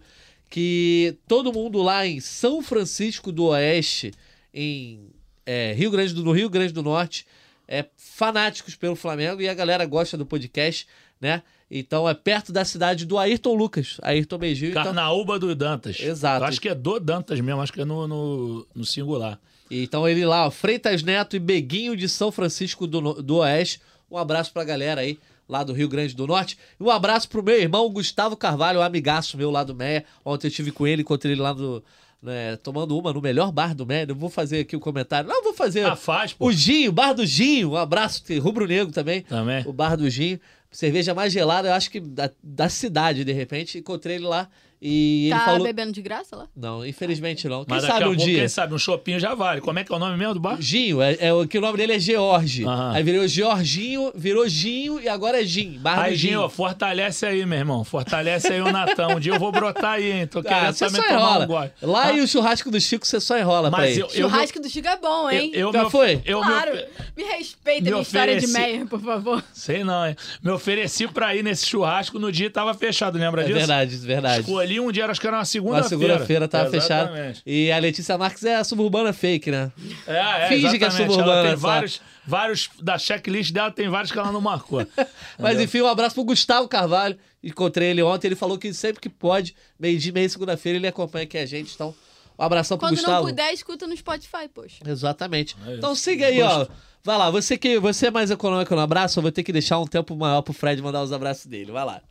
que 0.50 1.18
todo 1.28 1.52
mundo 1.52 1.82
lá 1.82 2.06
em 2.06 2.20
São 2.20 2.62
Francisco 2.62 3.32
do 3.32 3.46
Oeste, 3.46 4.14
em 4.54 5.10
é, 5.46 5.74
Rio 5.74 5.92
Grande 5.92 6.14
do 6.14 6.24
no 6.24 6.32
Rio 6.32 6.50
Grande 6.50 6.74
do 6.74 6.84
Norte, 6.84 7.26
é 7.68 7.86
fanáticos 7.96 8.76
pelo 8.76 8.96
Flamengo 8.96 9.42
e 9.42 9.50
a 9.50 9.54
galera 9.54 9.86
gosta 9.86 10.18
do 10.18 10.26
podcast, 10.26 10.88
né? 11.20 11.42
Então 11.72 12.08
é 12.08 12.14
perto 12.14 12.52
da 12.52 12.64
cidade 12.64 13.06
do 13.06 13.18
Ayrton 13.18 13.56
Lucas, 13.56 13.98
Ayrton 14.02 14.38
Beijinho. 14.38 14.72
Então, 14.72 14.84
Carnaúba 14.84 15.40
do 15.40 15.56
Dantas. 15.56 16.00
Exato. 16.00 16.44
Eu 16.44 16.48
acho 16.48 16.62
que 16.62 16.70
é 16.70 16.76
do 16.76 17.00
Dantas 17.00 17.40
mesmo, 17.40 17.62
acho 17.62 17.74
que 17.74 17.82
é 17.82 17.86
no, 17.86 18.08
no, 18.08 18.68
no 18.76 18.86
singular. 18.86 19.40
então 19.72 20.08
ele 20.08 20.26
lá, 20.26 20.46
ó, 20.46 20.52
Freitas 20.52 21.02
Neto 21.02 21.36
e 21.36 21.40
Beguinho 21.40 21.98
de 21.98 22.08
São 22.08 22.32
Francisco 22.32 22.86
do, 22.86 23.22
do 23.24 23.38
Oeste. 23.38 23.82
Um 24.12 24.18
abraço 24.18 24.54
pra 24.54 24.64
galera 24.64 25.02
aí 25.02 25.18
lá 25.48 25.64
do 25.64 25.74
Rio 25.74 25.90
Grande 25.90 26.16
do 26.16 26.28
Norte. 26.28 26.58
E 26.80 26.84
um 26.84 26.90
abraço 26.92 27.28
pro 27.28 27.42
meu 27.42 27.60
irmão 27.60 27.90
Gustavo 27.90 28.38
Carvalho, 28.38 28.80
um 28.80 28.84
amigaço 28.84 29.38
meu 29.38 29.50
lá 29.50 29.64
do 29.64 29.74
Meia. 29.74 30.06
Ontem 30.24 30.48
eu 30.48 30.50
estive 30.50 30.72
com 30.72 30.86
ele, 30.86 31.02
encontrei 31.02 31.34
ele 31.34 31.42
lá 31.42 31.54
no, 31.54 31.84
né, 32.24 32.56
tomando 32.56 32.98
uma 32.98 33.12
no 33.12 33.22
melhor 33.22 33.52
bar 33.52 33.76
do. 33.76 33.86
Não 33.86 34.16
vou 34.16 34.30
fazer 34.30 34.62
aqui 34.62 34.76
o 34.76 34.80
comentário. 34.80 35.28
Não, 35.28 35.44
vou 35.44 35.54
fazer. 35.54 35.86
Ah, 35.86 35.96
faz, 35.96 36.32
pô. 36.32 36.48
O 36.48 36.52
Ginho, 36.54 36.92
bar 36.92 37.14
do 37.14 37.26
Ginho. 37.26 37.72
Um 37.72 37.76
abraço, 37.76 38.24
tem 38.24 38.40
Rubro 38.40 38.66
Negro 38.66 38.94
também. 38.94 39.22
Também. 39.22 39.64
O 39.68 39.74
bar 39.74 39.98
do 39.98 40.10
Ginho. 40.10 40.40
Cerveja 40.72 41.14
mais 41.14 41.32
gelada, 41.32 41.68
eu 41.68 41.74
acho 41.74 41.92
que 41.92 42.00
da, 42.00 42.32
da 42.42 42.70
cidade, 42.70 43.24
de 43.24 43.32
repente. 43.32 43.78
Encontrei 43.78 44.16
ele 44.16 44.26
lá 44.26 44.50
e 44.84 45.28
ele 45.28 45.36
Tá 45.40 45.46
falou. 45.46 45.64
bebendo 45.64 45.92
de 45.94 46.02
graça 46.02 46.36
lá? 46.36 46.48
Não, 46.56 46.86
infelizmente 46.86 47.48
não. 47.48 47.64
Quem 47.64 47.74
Mas 47.74 47.84
daqui 47.84 47.94
sabe 47.94 48.06
a 48.06 48.10
um 48.10 48.16
dia. 48.16 48.40
quem 48.40 48.48
sabe, 48.50 48.74
um 48.74 48.78
shopping 48.78 49.18
já 49.20 49.34
vale. 49.34 49.62
Como 49.62 49.80
é 49.80 49.84
que 49.84 49.92
é 49.92 49.96
o 49.96 50.00
nome 50.00 50.18
mesmo 50.18 50.34
do 50.34 50.40
bar? 50.40 50.58
Ginho, 50.60 51.02
é, 51.02 51.16
é, 51.20 51.34
o 51.34 51.48
que 51.48 51.58
o 51.58 51.62
nome 51.62 51.78
dele 51.78 51.94
é 51.94 52.00
George. 52.00 52.66
Aham. 52.66 52.92
Aí 52.94 53.02
virou 53.04 53.26
Georginho, 53.28 54.12
virou 54.16 54.48
Ginho 54.48 55.00
e 55.00 55.08
agora 55.08 55.42
é 55.42 55.46
Gin. 55.46 55.78
Bar 55.80 56.00
Aí, 56.00 56.16
Ginho, 56.16 56.40
Ginho. 56.40 56.50
fortalece 56.50 57.26
aí, 57.26 57.46
meu 57.46 57.58
irmão. 57.58 57.84
Fortalece 57.84 58.48
aí 58.52 58.62
o 58.62 58.72
Natão. 58.72 59.12
Um 59.16 59.20
dia 59.20 59.34
eu 59.34 59.40
vou 59.40 59.52
brotar 59.52 59.94
aí, 59.94 60.12
hein? 60.12 60.28
Tô 60.28 60.40
Ah, 60.40 60.44
querendo 60.44 60.74
você 60.74 60.86
também 60.86 61.02
só 61.02 61.08
tomar 61.08 61.20
enrola. 61.22 61.44
um 61.46 61.48
gole. 61.48 61.72
Lá 61.82 62.04
Ah, 62.08 62.12
e 62.14 62.22
o 62.22 62.28
churrasco 62.28 62.70
do 62.72 62.82
Chico, 62.82 63.08
você 63.08 63.20
só 63.22 63.38
enrola 63.40 63.70
pra 63.70 63.80
Mas 63.80 63.92
ele. 63.92 64.02
eu, 64.02 64.06
eu, 64.08 64.12
Churrasco 64.30 64.60
do 64.60 64.70
Chico 64.70 64.88
é 64.88 64.98
bom, 64.98 65.30
eu, 65.30 65.40
hein? 65.40 65.52
eu, 65.54 65.72
Já 65.72 65.84
me- 65.86 65.90
foi? 65.90 66.22
Eu 66.26 66.40
me 66.42 66.46
claro. 66.48 66.72
Me 67.16 67.24
respeita 67.24 67.84
me 67.84 67.90
minha 67.92 68.02
história 68.02 68.40
de 68.40 68.48
Meyer, 68.48 68.86
por 68.88 69.00
favor. 69.02 69.44
Sei 69.54 69.84
não, 69.84 70.06
hein? 70.08 70.16
Me 70.42 70.52
ofereci 70.52 71.08
pra 71.08 71.36
ir 71.36 71.44
nesse 71.44 71.66
churrasco 71.68 72.18
no 72.20 72.32
dia 72.32 72.48
e 72.48 72.50
tava 72.50 72.74
fechado, 72.74 73.18
lembra 73.18 73.42
É 73.42 73.46
disso? 73.46 73.58
verdade, 73.60 73.96
verdade. 73.98 74.40
Escolhi 74.42 74.73
um 74.80 74.92
dia, 74.92 75.06
acho 75.06 75.20
que 75.20 75.28
era 75.28 75.36
uma 75.36 75.40
Uma 75.40 75.46
segunda-feira. 75.46 75.90
segunda-feira 75.90 76.48
tava 76.48 76.70
fechado. 76.70 77.10
Exatamente. 77.10 77.42
E 77.46 77.72
a 77.72 77.78
Letícia 77.80 78.18
Marques 78.18 78.44
é 78.44 78.56
a 78.56 78.64
suburbana 78.64 79.12
fake, 79.14 79.52
né? 79.52 79.72
É, 80.08 80.46
é, 80.46 80.48
Finge 80.48 80.78
que 80.78 80.86
é 80.86 80.90
suburbana, 80.90 81.32
Ela 81.32 81.48
tem 81.50 81.56
vários, 81.56 82.02
vários 82.26 82.70
da 82.82 82.98
checklist 82.98 83.52
dela, 83.52 83.72
tem 83.72 83.90
vários 83.90 84.12
que 84.12 84.18
ela 84.20 84.32
não 84.32 84.42
marcou. 84.42 84.86
Mas 85.40 85.60
enfim, 85.60 85.82
um 85.82 85.88
abraço 85.88 86.16
pro 86.16 86.24
Gustavo 86.24 86.68
Carvalho. 86.68 87.18
Encontrei 87.44 87.90
ele 87.90 88.02
ontem. 88.02 88.28
Ele 88.28 88.36
falou 88.36 88.58
que 88.58 88.74
sempre 88.74 89.02
que 89.02 89.10
pode, 89.10 89.56
meio 89.80 89.98
dia, 90.00 90.14
meia 90.14 90.30
segunda-feira, 90.30 90.78
ele 90.78 90.88
acompanha 90.88 91.24
aqui 91.26 91.38
a 91.38 91.46
gente. 91.46 91.74
Então, 91.74 91.94
um 92.40 92.44
abração 92.44 92.78
pro 92.78 92.88
Quando 92.88 92.96
Gustavo. 92.96 93.18
não 93.18 93.26
puder, 93.26 93.54
escuta 93.54 93.86
no 93.86 93.96
Spotify, 93.96 94.48
poxa. 94.54 94.78
Exatamente. 94.86 95.56
É 95.68 95.76
então 95.76 95.94
siga 95.96 96.28
aí, 96.28 96.42
ó. 96.42 96.66
Vai 97.04 97.18
lá, 97.18 97.30
você 97.30 97.58
que 97.58 97.78
você 97.80 98.08
é 98.08 98.12
mais 98.12 98.32
econômico 98.32 98.74
no 98.74 98.80
abraço, 98.80 99.20
eu 99.20 99.22
vou 99.22 99.32
ter 99.32 99.44
que 99.44 99.52
deixar 99.52 99.78
um 99.78 99.86
tempo 99.86 100.16
maior 100.16 100.42
pro 100.42 100.54
Fred 100.54 100.82
mandar 100.82 101.04
os 101.04 101.12
abraços 101.12 101.46
dele. 101.46 101.70
Vai 101.70 101.84
lá. 101.84 102.02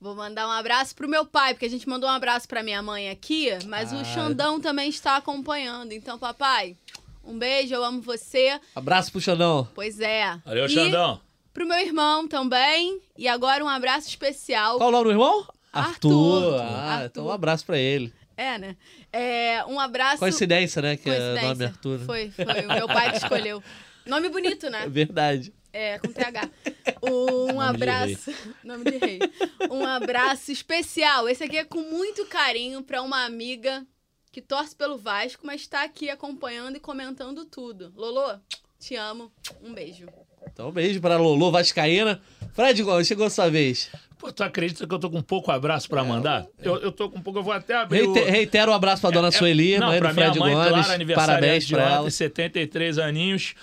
Vou 0.00 0.14
mandar 0.14 0.46
um 0.46 0.50
abraço 0.52 0.94
pro 0.94 1.08
meu 1.08 1.26
pai, 1.26 1.54
porque 1.54 1.66
a 1.66 1.70
gente 1.70 1.88
mandou 1.88 2.08
um 2.08 2.12
abraço 2.12 2.46
pra 2.46 2.62
minha 2.62 2.80
mãe 2.80 3.10
aqui, 3.10 3.50
mas 3.66 3.92
Ah. 3.92 3.96
o 3.96 4.04
Xandão 4.04 4.60
também 4.60 4.88
está 4.88 5.16
acompanhando. 5.16 5.92
Então, 5.92 6.16
papai, 6.18 6.76
um 7.24 7.36
beijo, 7.36 7.74
eu 7.74 7.84
amo 7.84 8.00
você. 8.00 8.60
Abraço 8.76 9.10
pro 9.10 9.20
Xandão. 9.20 9.68
Pois 9.74 9.98
é. 10.00 10.38
Valeu, 10.44 10.66
e 10.66 10.68
Xandão. 10.68 11.20
Pro 11.52 11.66
meu 11.66 11.78
irmão 11.80 12.28
também. 12.28 13.00
E 13.16 13.26
agora 13.26 13.64
um 13.64 13.68
abraço 13.68 14.06
especial. 14.08 14.76
Qual 14.78 14.88
o 14.88 14.92
nome 14.92 15.04
do 15.04 15.10
irmão? 15.10 15.44
Arthur. 15.72 16.60
Ah, 16.60 16.92
Arthur. 16.94 17.06
então 17.06 17.26
um 17.26 17.30
abraço 17.32 17.66
pra 17.66 17.76
ele. 17.78 18.12
É, 18.36 18.56
né? 18.56 18.76
É, 19.12 19.64
um 19.66 19.80
abraço. 19.80 20.18
Coincidência, 20.18 20.80
né? 20.80 20.96
Que 20.96 21.10
é 21.10 21.12
o 21.12 21.16
Coincidência. 21.16 21.48
nome 21.48 21.64
Arthur. 21.64 21.98
né? 21.98 22.04
Foi, 22.06 22.30
foi. 22.30 22.64
O 22.66 22.68
meu 22.68 22.86
pai 22.86 23.10
que 23.10 23.16
escolheu. 23.16 23.60
Nome 24.08 24.28
bonito, 24.28 24.68
né? 24.70 24.82
É 24.86 24.88
verdade. 24.88 25.52
É, 25.72 25.98
com 25.98 26.08
TH. 26.12 26.48
Um 27.02 27.52
de 27.52 27.58
abraço. 27.60 28.32
Nome 28.64 28.84
de 28.90 28.96
rei. 28.98 29.18
Um 29.70 29.84
abraço 29.84 30.50
especial. 30.50 31.28
Esse 31.28 31.44
aqui 31.44 31.58
é 31.58 31.64
com 31.64 31.80
muito 31.82 32.24
carinho 32.26 32.82
pra 32.82 33.02
uma 33.02 33.24
amiga 33.24 33.86
que 34.32 34.40
torce 34.42 34.74
pelo 34.74 34.96
Vasco, 34.98 35.46
mas 35.46 35.66
tá 35.66 35.84
aqui 35.84 36.10
acompanhando 36.10 36.76
e 36.76 36.80
comentando 36.80 37.44
tudo. 37.44 37.92
Lolo, 37.94 38.40
te 38.80 38.96
amo. 38.96 39.30
Um 39.62 39.72
beijo. 39.74 40.06
Então, 40.50 40.68
um 40.70 40.72
beijo 40.72 41.00
pra 41.00 41.16
Lolo 41.18 41.50
Vascaína. 41.52 42.20
Fred 42.54 42.82
Gomes, 42.82 43.06
chegou 43.06 43.26
a 43.26 43.30
sua 43.30 43.48
vez. 43.48 43.90
Pô, 44.18 44.32
tu 44.32 44.42
acredita 44.42 44.86
que 44.86 44.92
eu 44.94 44.98
tô 44.98 45.08
com 45.10 45.22
pouco 45.22 45.52
abraço 45.52 45.88
pra 45.88 46.02
mandar? 46.02 46.46
Eu, 46.58 46.76
eu 46.78 46.90
tô 46.90 47.08
com 47.08 47.20
pouco, 47.20 47.38
eu 47.38 47.42
vou 47.44 47.52
até 47.52 47.76
abrir 47.76 48.02
o... 48.02 48.12
Reite- 48.12 48.30
reitero 48.30 48.72
o 48.72 48.74
abraço 48.74 49.00
pra 49.02 49.10
dona 49.10 49.30
Sueli, 49.30 49.74
É, 49.74 49.78
Não, 49.78 49.88
mãe 49.88 49.98
pra 50.00 50.08
do 50.08 50.14
Fred 50.14 50.30
minha 50.32 50.40
mãe, 50.44 50.54
Gomes. 50.54 50.70
claro, 50.70 50.92
aniversário 50.92 51.34
Parabéns 51.34 51.66
de 51.66 51.74
pra 51.74 51.84
ontem, 51.84 51.94
ela. 51.94 52.10
73 52.10 52.98
aninhos. 52.98 53.54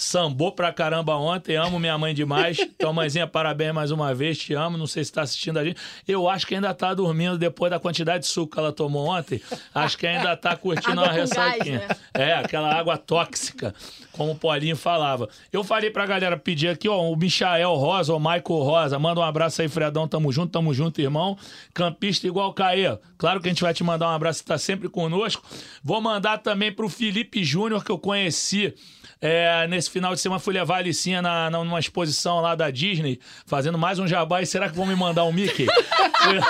Sambou 0.00 0.52
pra 0.52 0.72
caramba 0.72 1.16
ontem, 1.16 1.56
amo 1.56 1.76
minha 1.80 1.98
mãe 1.98 2.14
demais. 2.14 2.56
Então, 2.78 2.92
mãezinha, 2.92 3.26
parabéns 3.26 3.74
mais 3.74 3.90
uma 3.90 4.14
vez, 4.14 4.38
te 4.38 4.54
amo. 4.54 4.78
Não 4.78 4.86
sei 4.86 5.02
se 5.02 5.12
tá 5.12 5.22
assistindo 5.22 5.58
a 5.58 5.64
gente. 5.64 5.80
Eu 6.06 6.28
acho 6.28 6.46
que 6.46 6.54
ainda 6.54 6.72
tá 6.72 6.94
dormindo 6.94 7.36
depois 7.36 7.68
da 7.72 7.80
quantidade 7.80 8.22
de 8.22 8.30
suco 8.30 8.52
que 8.52 8.58
ela 8.60 8.72
tomou 8.72 9.08
ontem. 9.08 9.40
Acho 9.74 9.98
que 9.98 10.06
ainda 10.06 10.36
tá 10.36 10.56
curtindo 10.56 10.92
uma 11.00 11.08
gás, 11.08 11.16
ressaquinha. 11.16 11.78
né? 11.80 11.88
É, 12.14 12.32
aquela 12.34 12.72
água 12.72 12.96
tóxica, 12.96 13.74
como 14.12 14.30
o 14.30 14.36
Paulinho 14.36 14.76
falava. 14.76 15.28
Eu 15.52 15.64
falei 15.64 15.90
pra 15.90 16.06
galera 16.06 16.36
pedir 16.36 16.68
aqui, 16.68 16.88
ó, 16.88 17.02
o 17.10 17.16
Michael 17.16 17.74
Rosa, 17.74 18.14
o 18.14 18.20
Michael 18.20 18.42
Rosa. 18.46 18.98
Manda 19.00 19.18
um 19.18 19.24
abraço 19.24 19.60
aí, 19.60 19.68
Fredão. 19.68 20.06
Tamo 20.06 20.30
junto, 20.30 20.52
tamo 20.52 20.72
junto, 20.72 21.00
irmão. 21.00 21.36
Campista 21.74 22.28
igual 22.28 22.50
o 22.50 22.54
Caê. 22.54 22.96
Claro 23.16 23.40
que 23.40 23.48
a 23.48 23.50
gente 23.50 23.62
vai 23.62 23.74
te 23.74 23.82
mandar 23.82 24.06
um 24.06 24.14
abraço, 24.14 24.44
tá 24.44 24.56
sempre 24.56 24.88
conosco. 24.88 25.42
Vou 25.82 26.00
mandar 26.00 26.38
também 26.38 26.70
pro 26.70 26.88
Felipe 26.88 27.42
Júnior, 27.42 27.82
que 27.84 27.90
eu 27.90 27.98
conheci. 27.98 28.72
É, 29.20 29.66
nesse 29.68 29.90
final 29.90 30.14
de 30.14 30.20
semana 30.20 30.38
fui 30.38 30.54
levar 30.54 30.76
a 30.76 30.78
Alicinha 30.78 31.20
na, 31.20 31.50
na- 31.50 31.58
numa 31.64 31.80
exposição 31.80 32.40
lá 32.40 32.54
da 32.54 32.70
Disney, 32.70 33.18
fazendo 33.46 33.76
mais 33.76 33.98
um 33.98 34.06
jabá. 34.06 34.40
E 34.42 34.46
será 34.46 34.68
que 34.68 34.76
vão 34.76 34.86
me 34.86 34.94
mandar 34.94 35.24
um 35.24 35.32
Mickey? 35.32 35.66
fui 36.22 36.34
lá 36.38 36.46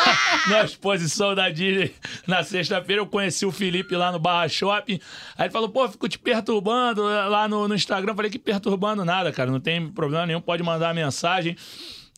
na 0.49 0.65
exposição 0.65 1.35
da 1.35 1.49
Disney 1.49 1.95
na 2.27 2.43
sexta-feira. 2.43 3.01
Eu 3.03 3.07
conheci 3.07 3.47
o 3.47 3.51
Felipe 3.53 3.95
lá 3.97 4.13
no 4.13 4.19
Barra 4.19 4.49
Shopping. 4.49 5.01
Aí 5.37 5.47
ele 5.47 5.53
falou: 5.53 5.69
pô, 5.69 5.89
fico 5.89 6.09
te 6.09 6.19
perturbando 6.19 7.03
lá 7.03 7.49
no, 7.49 7.67
no 7.69 7.75
Instagram. 7.75 8.13
Eu 8.13 8.17
Falei: 8.17 8.31
que 8.31 8.39
perturbando 8.39 9.05
nada, 9.05 9.33
cara. 9.33 9.51
Não 9.51 9.61
tem 9.61 9.89
problema 9.89 10.27
nenhum. 10.27 10.41
Pode 10.41 10.63
mandar 10.63 10.95
mensagem. 10.95 11.57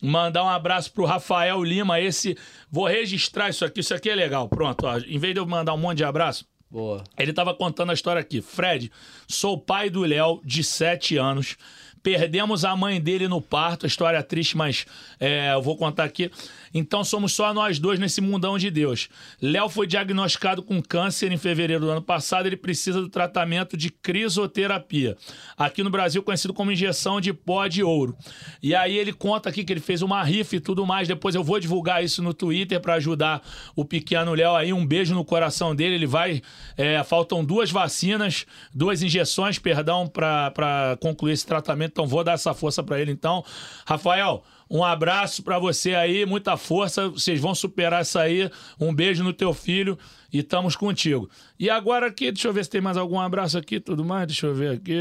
Mandar 0.03 0.43
um 0.43 0.49
abraço 0.49 0.91
pro 0.91 1.05
Rafael 1.05 1.63
Lima. 1.63 1.99
Esse. 1.99 2.35
Vou 2.71 2.87
registrar 2.87 3.49
isso 3.49 3.63
aqui. 3.63 3.81
Isso 3.81 3.93
aqui 3.93 4.09
é 4.09 4.15
legal. 4.15 4.49
Pronto, 4.49 4.85
ó. 4.85 4.97
Em 4.97 5.19
vez 5.19 5.33
de 5.33 5.39
eu 5.39 5.45
mandar 5.45 5.73
um 5.73 5.77
monte 5.77 5.97
de 5.97 6.03
abraço, 6.03 6.43
Boa. 6.71 7.03
ele 7.19 7.33
tava 7.33 7.53
contando 7.53 7.89
a 7.89 7.93
história 7.93 8.21
aqui. 8.21 8.41
Fred, 8.41 8.89
sou 9.27 9.57
pai 9.57 9.89
do 9.89 10.03
Léo, 10.03 10.39
de 10.45 10.63
7 10.63 11.17
anos. 11.17 11.57
Perdemos 12.01 12.65
a 12.65 12.75
mãe 12.75 12.99
dele 12.99 13.27
no 13.27 13.41
parto, 13.41 13.85
história 13.85 14.23
triste, 14.23 14.57
mas 14.57 14.85
é, 15.19 15.53
eu 15.53 15.61
vou 15.61 15.77
contar 15.77 16.05
aqui. 16.05 16.31
Então 16.73 17.03
somos 17.03 17.33
só 17.33 17.53
nós 17.53 17.79
dois 17.79 17.99
nesse 17.99 18.21
mundão 18.21 18.57
de 18.57 18.69
Deus. 18.69 19.09
Léo 19.41 19.69
foi 19.69 19.87
diagnosticado 19.87 20.63
com 20.63 20.81
câncer 20.81 21.31
em 21.31 21.37
fevereiro 21.37 21.85
do 21.85 21.91
ano 21.91 22.01
passado. 22.01 22.45
Ele 22.45 22.57
precisa 22.57 23.01
do 23.01 23.09
tratamento 23.09 23.75
de 23.75 23.89
crisoterapia. 23.89 25.17
Aqui 25.57 25.83
no 25.83 25.89
Brasil, 25.89 26.23
conhecido 26.23 26.53
como 26.53 26.71
injeção 26.71 27.19
de 27.19 27.33
pó 27.33 27.67
de 27.67 27.83
ouro. 27.83 28.15
E 28.61 28.73
aí 28.73 28.97
ele 28.97 29.13
conta 29.13 29.49
aqui 29.49 29.63
que 29.63 29.73
ele 29.73 29.79
fez 29.79 30.01
uma 30.01 30.23
rifa 30.23 30.55
e 30.55 30.59
tudo 30.59 30.85
mais. 30.85 31.07
Depois 31.07 31.35
eu 31.35 31.43
vou 31.43 31.59
divulgar 31.59 32.03
isso 32.03 32.21
no 32.21 32.33
Twitter 32.33 32.79
para 32.79 32.95
ajudar 32.95 33.41
o 33.75 33.83
pequeno 33.83 34.33
Léo 34.33 34.55
aí. 34.55 34.73
Um 34.73 34.85
beijo 34.85 35.13
no 35.13 35.25
coração 35.25 35.75
dele. 35.75 35.95
Ele 35.95 36.07
vai. 36.07 36.41
é, 36.77 37.03
faltam 37.03 37.43
duas 37.43 37.71
vacinas, 37.71 38.45
duas 38.73 39.01
injeções, 39.01 39.59
perdão, 39.59 40.07
para 40.07 40.97
concluir 40.99 41.33
esse 41.33 41.45
tratamento. 41.45 41.91
Então 41.91 42.07
vou 42.07 42.23
dar 42.23 42.33
essa 42.33 42.53
força 42.53 42.81
para 42.83 42.99
ele. 42.99 43.11
Então, 43.11 43.43
Rafael. 43.85 44.43
Um 44.71 44.85
abraço 44.85 45.43
pra 45.43 45.59
você 45.59 45.95
aí, 45.95 46.25
muita 46.25 46.55
força. 46.55 47.09
Vocês 47.09 47.41
vão 47.41 47.53
superar 47.53 48.03
isso 48.03 48.17
aí. 48.17 48.49
Um 48.79 48.95
beijo 48.95 49.21
no 49.21 49.33
teu 49.33 49.53
filho 49.53 49.99
e 50.31 50.39
estamos 50.39 50.77
contigo. 50.77 51.29
E 51.59 51.69
agora 51.69 52.07
aqui, 52.07 52.31
deixa 52.31 52.47
eu 52.47 52.53
ver 52.53 52.63
se 52.63 52.69
tem 52.69 52.79
mais 52.79 52.95
algum 52.95 53.19
abraço 53.19 53.57
aqui, 53.57 53.81
tudo 53.81 54.05
mais. 54.05 54.27
Deixa 54.27 54.47
eu 54.47 54.55
ver 54.55 54.71
aqui. 54.71 54.95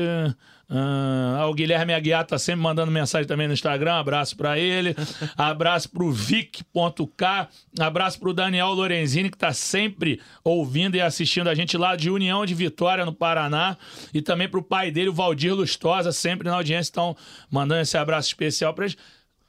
Ah, 0.68 1.46
o 1.48 1.54
Guilherme 1.54 1.94
Aguiar 1.94 2.26
tá 2.26 2.36
sempre 2.36 2.62
mandando 2.62 2.90
mensagem 2.90 3.28
também 3.28 3.46
no 3.46 3.52
Instagram. 3.52 3.94
Abraço 3.94 4.36
pra 4.36 4.58
ele. 4.58 4.96
Abraço 5.38 5.88
pro 5.88 6.10
Vic.k. 6.10 7.48
Abraço 7.78 8.18
pro 8.18 8.34
Daniel 8.34 8.72
Lorenzini, 8.72 9.30
que 9.30 9.38
tá 9.38 9.52
sempre 9.52 10.20
ouvindo 10.42 10.96
e 10.96 11.00
assistindo 11.00 11.48
a 11.48 11.54
gente 11.54 11.76
lá 11.76 11.94
de 11.94 12.10
União 12.10 12.44
de 12.44 12.54
Vitória, 12.54 13.04
no 13.04 13.12
Paraná. 13.12 13.76
E 14.12 14.20
também 14.20 14.48
pro 14.48 14.64
pai 14.64 14.90
dele, 14.90 15.10
o 15.10 15.14
Valdir 15.14 15.54
Lustosa, 15.54 16.10
sempre 16.10 16.48
na 16.48 16.56
audiência. 16.56 16.90
Estão 16.90 17.16
mandando 17.48 17.82
esse 17.82 17.96
abraço 17.96 18.26
especial 18.26 18.74
pra 18.74 18.86
eles. 18.86 18.96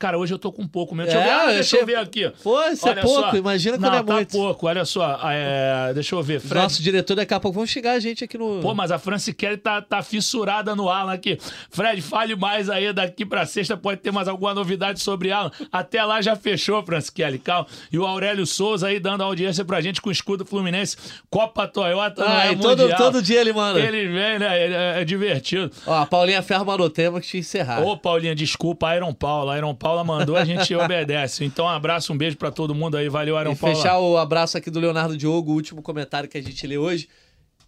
Cara, 0.02 0.18
hoje 0.18 0.34
eu 0.34 0.40
tô 0.40 0.52
com 0.52 0.68
pouco 0.68 0.96
mesmo. 0.96 1.12
Deixa 1.12 1.24
eu 1.24 1.32
É, 1.32 1.36
ver, 1.46 1.50
ah, 1.52 1.54
deixa 1.54 1.78
eu 1.78 1.86
ver 1.86 1.96
aqui. 1.98 2.28
Pô, 2.42 2.60
isso 2.70 2.88
é 2.88 2.92
Olha 2.92 3.02
pouco, 3.04 3.30
só. 3.30 3.36
imagina 3.38 3.78
Não, 3.78 3.88
quando 3.88 3.94
é 4.00 4.04
tá 4.04 4.14
muito. 4.16 4.32
pouco, 4.32 4.66
olha 4.66 4.84
só. 4.84 5.20
É, 5.32 5.94
deixa 5.94 6.16
eu 6.16 6.24
ver. 6.24 6.40
Fred, 6.40 6.56
Nosso 6.64 6.82
diretor 6.82 7.14
daqui 7.14 7.34
a 7.36 7.40
pouco 7.40 7.56
vão 7.56 7.68
chegar 7.68 7.92
a 7.92 8.00
gente 8.00 8.24
aqui 8.24 8.36
no. 8.36 8.60
Pô, 8.62 8.74
mas 8.74 8.90
a 8.92 8.98
Franci 8.98 9.32
Kelly 9.32 9.58
tá, 9.58 9.80
tá 9.80 10.02
fissurada 10.02 10.76
no 10.76 10.90
Alan 10.90 11.14
aqui. 11.14 11.38
Fred, 11.70 12.02
fale 12.02 12.36
mais 12.36 12.68
aí 12.70 12.92
daqui 12.92 13.24
pra 13.26 13.46
sexta. 13.46 13.78
Pode 13.78 14.02
ter 14.02 14.12
mais 14.12 14.28
alguma 14.28 14.56
novidade 14.56 15.00
sobre 15.00 15.32
Alan. 15.32 15.52
Até 15.72 16.04
lá 16.04 16.20
já 16.20 16.36
fechou, 16.36 16.84
Franci 16.84 17.12
Kelly. 17.12 17.38
Calma. 17.38 17.68
E 17.92 18.00
o 18.00 18.06
Aurélio 18.06 18.46
Souza 18.48 18.88
aí 18.88 19.00
dando 19.00 19.22
audiência 19.24 19.64
pra 19.64 19.82
gente 19.82 20.02
com 20.02 20.10
o 20.10 20.12
escudo 20.12 20.44
Fluminense. 20.46 20.98
Copa 21.30 21.68
Toyota 21.68 22.24
não 22.26 22.32
Ah, 22.32 22.46
é 22.48 22.56
todo, 22.56 22.82
mundial. 22.82 22.98
todo 22.98 23.22
dia 23.22 23.40
ele 23.40 23.54
manda. 23.54 23.80
Ele 23.80 24.08
vem, 24.08 24.40
né? 24.40 24.98
É, 24.98 25.02
é 25.02 25.06
divertido. 25.06 25.72
Ó, 25.86 25.94
a 25.94 26.06
Paulinha 26.06 26.42
Ferro 26.42 26.66
mandou 26.66 26.90
tema 26.90 27.22
que 27.22 27.28
te 27.28 27.38
encerrar. 27.38 27.82
Ô, 27.84 27.96
Paulinha, 27.98 28.34
desculpa, 28.34 28.96
Iron 28.96 29.14
Paula. 29.14 29.58
Iron 29.58 29.76
Paula 29.92 30.04
mandou, 30.06 30.38
a 30.38 30.46
gente 30.46 30.74
obedece. 30.74 31.44
Então, 31.44 31.66
um 31.66 31.70
abraço, 31.70 32.14
um 32.14 32.18
beijo 32.18 32.38
pra 32.38 32.50
todo 32.50 32.74
mundo 32.74 32.96
aí. 32.96 33.10
Valeu, 33.10 33.38
Iron 33.40 33.52
E 33.52 33.56
Paula. 33.58 33.76
fechar 33.76 34.00
o 34.00 34.18
abraço 34.18 34.58
aqui 34.58 34.72
do 34.72 34.80
Leonardo 34.80 35.18
Diogo, 35.18 35.52
o 35.52 35.56
último 35.56 35.82
comentário 35.82 36.30
que 36.30 36.38
a 36.38 36.42
gente 36.42 36.66
lê 36.66 36.78
hoje. 36.78 37.10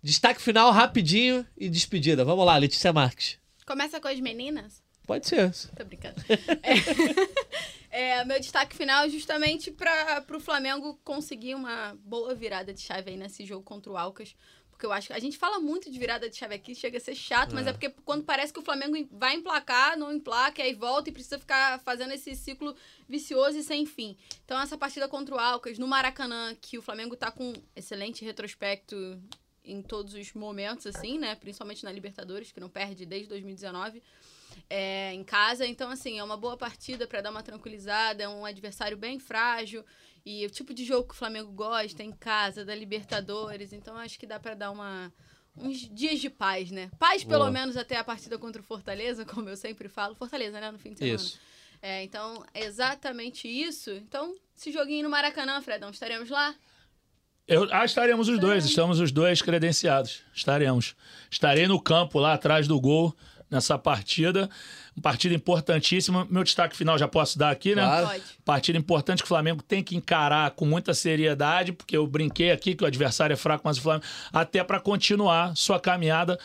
Destaque 0.02 0.42
final 0.42 0.72
rapidinho 0.72 1.46
e 1.58 1.70
despedida. 1.70 2.24
Vamos 2.24 2.46
lá, 2.46 2.56
Letícia 2.58 2.94
Marques. 2.94 3.38
Começa 3.66 4.00
com 4.00 4.08
as 4.08 4.20
meninas? 4.22 4.82
Pode 5.06 5.28
ser. 5.28 5.52
Tô 5.76 5.84
brincando. 5.84 6.16
É, 7.92 8.20
é, 8.22 8.26
meu 8.26 8.40
destaque 8.40 8.74
final 8.74 9.06
é 9.06 9.10
justamente 9.10 9.70
para 9.70 10.24
o 10.34 10.40
Flamengo 10.40 10.98
conseguir 11.04 11.56
uma 11.56 11.98
boa 12.06 12.34
virada 12.34 12.74
de 12.74 12.80
chave 12.80 13.12
aí 13.12 13.18
nesse 13.18 13.46
jogo 13.46 13.64
contra 13.64 13.92
o 13.92 13.98
Alcas. 13.98 14.34
Porque 14.84 14.88
eu 14.88 14.92
acho 14.92 15.08
que 15.08 15.14
a 15.14 15.20
gente 15.20 15.38
fala 15.38 15.60
muito 15.60 15.90
de 15.90 15.98
virada 15.98 16.30
de 16.30 16.36
chave 16.36 16.56
aqui, 16.56 16.76
chega 16.76 16.98
a 16.98 17.00
ser 17.00 17.16
chato, 17.16 17.56
mas 17.56 17.66
é 17.68 17.72
porque 17.72 17.90
quando 18.04 18.26
parece 18.26 18.52
que 18.52 18.60
o 18.60 18.62
Flamengo 18.62 18.98
vai 19.12 19.34
emplacar, 19.34 19.98
não 19.98 20.12
emplaca, 20.12 20.62
aí 20.62 20.74
volta 20.74 21.10
e 21.10 21.14
precisa 21.14 21.40
ficar 21.40 21.80
fazendo 21.80 22.12
esse 22.12 22.36
ciclo 22.36 22.76
vicioso 23.08 23.58
e 23.58 23.64
sem 23.64 23.86
fim. 23.86 24.18
Então, 24.44 24.60
essa 24.60 24.78
partida 24.78 25.08
contra 25.08 25.36
o 25.36 25.40
Alcas, 25.40 25.80
no 25.80 25.88
Maracanã, 25.88 26.54
que 26.60 26.78
o 26.78 26.82
Flamengo 26.82 27.16
tá 27.16 27.32
com 27.32 27.54
excelente 27.74 28.26
retrospecto 28.26 29.18
em 29.64 29.82
todos 29.82 30.16
os 30.16 30.34
momentos, 30.34 30.86
assim, 30.86 31.18
né? 31.18 31.36
Principalmente 31.36 31.86
na 31.86 31.92
Libertadores, 31.92 32.52
que 32.52 32.60
não 32.60 32.68
perde 32.68 33.06
desde 33.06 33.30
2019 33.30 34.04
é, 34.70 35.14
em 35.14 35.24
casa. 35.24 35.66
Então, 35.66 35.90
assim, 35.92 36.20
é 36.20 36.24
uma 36.26 36.36
boa 36.36 36.58
partida 36.58 37.08
para 37.08 37.22
dar 37.22 37.32
uma 37.32 37.42
tranquilizada. 37.42 38.22
É 38.22 38.28
um 38.28 38.46
adversário 38.46 38.98
bem 38.98 39.18
frágil. 39.18 39.86
E 40.26 40.46
o 40.46 40.50
tipo 40.50 40.74
de 40.74 40.86
jogo 40.86 41.08
que 41.08 41.14
o 41.14 41.18
Flamengo 41.18 41.52
gosta, 41.52 42.02
em 42.02 42.12
casa, 42.12 42.64
da 42.64 42.74
Libertadores. 42.74 43.74
Então, 43.74 43.98
acho 43.98 44.18
que 44.18 44.26
dá 44.26 44.40
para 44.40 44.54
dar 44.54 44.72
uma, 44.72 45.12
uns 45.58 45.90
dias 45.90 46.20
de 46.20 46.30
paz, 46.30 46.72
né? 46.72 46.90
Paz, 46.98 47.24
pelo 47.24 47.40
Boa. 47.40 47.52
menos, 47.52 47.76
até 47.76 47.98
a 47.98 48.04
partida 48.04 48.38
contra 48.38 48.62
o 48.62 48.66
Fortaleza, 48.66 49.26
como 49.28 49.50
eu 49.50 49.58
sempre 49.58 49.90
falo. 49.90 50.16
Fortaleza, 50.16 50.60
né? 50.60 50.72
No 50.72 50.80
fim 50.80 50.94
de 50.94 51.00
semana. 51.00 51.16
Isso. 51.16 51.40
É, 51.82 52.04
então, 52.04 52.46
é 52.54 52.64
exatamente 52.64 53.48
isso. 53.48 53.92
Então, 53.92 54.34
esse 54.58 54.72
joguinho 54.72 55.04
no 55.04 55.10
Maracanã, 55.10 55.62
Fredão, 55.62 55.90
estaremos 55.90 56.30
lá? 56.30 56.56
Eu, 57.46 57.68
ah, 57.74 57.84
estaremos 57.84 58.30
os 58.30 58.40
dois, 58.40 58.64
estamos 58.64 59.02
os 59.02 59.12
dois 59.12 59.42
credenciados. 59.42 60.24
Estaremos. 60.34 60.96
Estarei 61.30 61.68
no 61.68 61.82
campo 61.82 62.20
lá 62.20 62.34
atrás 62.34 62.70
do 62.70 62.80
gol 62.80 63.14
nessa 63.54 63.78
partida. 63.78 64.50
Uma 64.96 65.02
partida 65.04 65.34
importantíssima. 65.34 66.28
Meu 66.30 66.44
destaque 66.44 66.76
final 66.76 66.98
já 66.98 67.08
posso 67.08 67.38
dar 67.38 67.52
aqui, 67.52 67.76
né? 67.76 67.84
Claro. 67.84 68.08
Pode. 68.08 68.24
Partida 68.44 68.78
importante 68.78 69.20
que 69.20 69.26
o 69.26 69.28
Flamengo 69.28 69.62
tem 69.62 69.84
que 69.84 69.96
encarar 69.96 70.52
com 70.52 70.66
muita 70.66 70.94
seriedade, 70.94 71.72
porque 71.72 71.96
eu 71.96 72.06
brinquei 72.06 72.52
aqui 72.52 72.76
que 72.76 72.84
o 72.84 72.88
adversário 72.88 73.34
é 73.34 73.38
fraco, 73.38 73.62
mas 73.66 73.78
o 73.78 73.82
Flamengo 73.82 74.06
até 74.32 74.64
para 74.64 74.80
continuar 74.80 75.56
sua 75.56 75.80
caminhada 75.80 76.38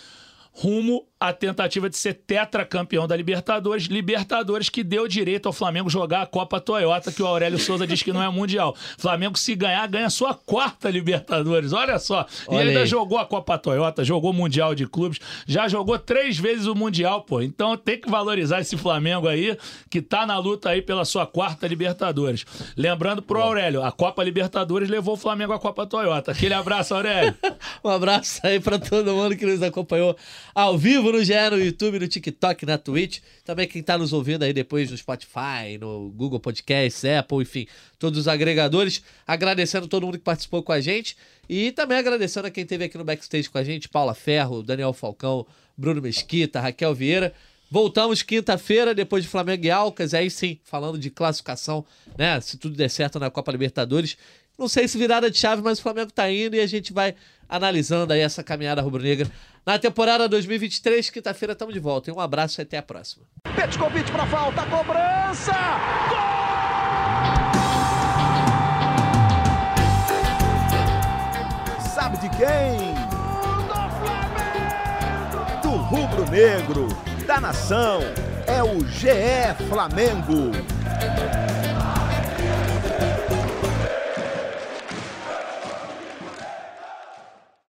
rumo 0.52 1.07
à 1.20 1.32
tentativa 1.32 1.90
de 1.90 1.96
ser 1.96 2.14
tetracampeão 2.14 3.06
da 3.06 3.16
Libertadores, 3.16 3.84
Libertadores 3.84 4.68
que 4.68 4.84
deu 4.84 5.08
direito 5.08 5.46
ao 5.46 5.52
Flamengo 5.52 5.90
jogar 5.90 6.22
a 6.22 6.26
Copa 6.26 6.60
Toyota, 6.60 7.10
que 7.10 7.22
o 7.22 7.26
Aurélio 7.26 7.58
Souza 7.58 7.86
diz 7.86 8.02
que 8.02 8.12
não 8.12 8.22
é 8.22 8.28
mundial. 8.30 8.76
Flamengo 8.96 9.36
se 9.36 9.54
ganhar 9.54 9.86
ganha 9.88 10.10
sua 10.10 10.34
quarta 10.34 10.88
Libertadores. 10.88 11.72
Olha 11.72 11.98
só. 11.98 12.24
E 12.48 12.54
Olha 12.54 12.60
ele 12.60 12.68
ainda 12.70 12.80
aí. 12.80 12.86
jogou 12.86 13.18
a 13.18 13.26
Copa 13.26 13.58
Toyota, 13.58 14.04
jogou 14.04 14.32
Mundial 14.32 14.74
de 14.74 14.86
Clubes, 14.86 15.18
já 15.46 15.66
jogou 15.66 15.98
três 15.98 16.38
vezes 16.38 16.66
o 16.66 16.74
Mundial, 16.74 17.22
pô. 17.22 17.42
Então 17.42 17.76
tem 17.76 18.00
que 18.00 18.08
valorizar 18.08 18.60
esse 18.60 18.76
Flamengo 18.76 19.26
aí, 19.26 19.56
que 19.90 20.00
tá 20.00 20.24
na 20.24 20.38
luta 20.38 20.70
aí 20.70 20.80
pela 20.80 21.04
sua 21.04 21.26
quarta 21.26 21.66
Libertadores. 21.66 22.44
Lembrando 22.76 23.22
pro 23.22 23.40
Aurélio, 23.40 23.82
a 23.82 23.90
Copa 23.90 24.22
Libertadores 24.22 24.88
levou 24.88 25.14
o 25.14 25.16
Flamengo 25.16 25.52
à 25.52 25.58
Copa 25.58 25.86
Toyota. 25.86 26.30
Aquele 26.32 26.54
abraço, 26.54 26.94
Aurélio. 26.94 27.34
Um 27.84 27.90
abraço 27.90 28.40
aí 28.42 28.58
pra 28.58 28.78
todo 28.78 29.12
mundo 29.14 29.36
que 29.36 29.46
nos 29.46 29.62
acompanhou 29.62 30.16
ao 30.54 30.76
vivo 30.76 31.07
no 31.12 31.24
GE, 31.24 31.32
no 31.50 31.58
YouTube, 31.58 31.98
no 31.98 32.08
TikTok, 32.08 32.64
na 32.66 32.78
Twitch. 32.78 33.20
Também 33.44 33.66
quem 33.66 33.82
tá 33.82 33.96
nos 33.96 34.12
ouvindo 34.12 34.42
aí 34.42 34.52
depois 34.52 34.90
no 34.90 34.96
Spotify, 34.96 35.78
no 35.80 36.10
Google 36.10 36.40
Podcasts, 36.40 37.04
Apple, 37.04 37.42
enfim, 37.42 37.66
todos 37.98 38.18
os 38.18 38.28
agregadores. 38.28 39.02
Agradecendo 39.26 39.88
todo 39.88 40.04
mundo 40.04 40.18
que 40.18 40.24
participou 40.24 40.62
com 40.62 40.72
a 40.72 40.80
gente. 40.80 41.16
E 41.48 41.72
também 41.72 41.98
agradecendo 41.98 42.46
a 42.46 42.50
quem 42.50 42.62
esteve 42.62 42.84
aqui 42.84 42.98
no 42.98 43.04
backstage 43.04 43.48
com 43.48 43.58
a 43.58 43.64
gente, 43.64 43.88
Paula 43.88 44.14
Ferro, 44.14 44.62
Daniel 44.62 44.92
Falcão, 44.92 45.46
Bruno 45.76 46.02
Mesquita, 46.02 46.60
Raquel 46.60 46.94
Vieira. 46.94 47.32
Voltamos 47.70 48.22
quinta-feira, 48.22 48.94
depois 48.94 49.22
de 49.24 49.28
Flamengo 49.28 49.66
e 49.66 49.70
Alcas, 49.70 50.14
aí 50.14 50.30
sim, 50.30 50.58
falando 50.64 50.98
de 50.98 51.10
classificação, 51.10 51.84
né? 52.16 52.40
Se 52.40 52.56
tudo 52.56 52.74
der 52.74 52.88
certo 52.88 53.18
na 53.18 53.30
Copa 53.30 53.52
Libertadores. 53.52 54.16
Não 54.58 54.66
sei 54.66 54.88
se 54.88 54.98
virada 54.98 55.30
de 55.30 55.38
chave, 55.38 55.62
mas 55.62 55.78
o 55.78 55.82
Flamengo 55.82 56.10
tá 56.10 56.28
indo 56.30 56.56
e 56.56 56.60
a 56.60 56.66
gente 56.66 56.92
vai 56.92 57.14
analisando 57.48 58.12
aí 58.12 58.20
essa 58.20 58.42
caminhada 58.42 58.82
rubro-negra. 58.82 59.30
Na 59.66 59.78
temporada 59.78 60.28
2023, 60.28 61.10
quinta-feira, 61.10 61.52
estamos 61.52 61.74
de 61.74 61.80
volta. 61.80 62.12
Um 62.12 62.20
abraço 62.20 62.60
e 62.60 62.62
até 62.62 62.78
a 62.78 62.82
próxima. 62.82 63.24
Petkovic 63.54 64.10
para 64.10 64.26
falta, 64.26 64.64
cobrança! 64.66 65.52
Gol! 66.08 66.38
Sabe 71.94 72.18
de 72.18 72.28
quem? 72.30 72.94
Do 75.62 75.70
rubro-negro, 75.76 76.88
da 77.26 77.40
nação, 77.40 78.00
é 78.46 78.62
o 78.62 78.80
GE 78.86 79.68
Flamengo. 79.68 80.52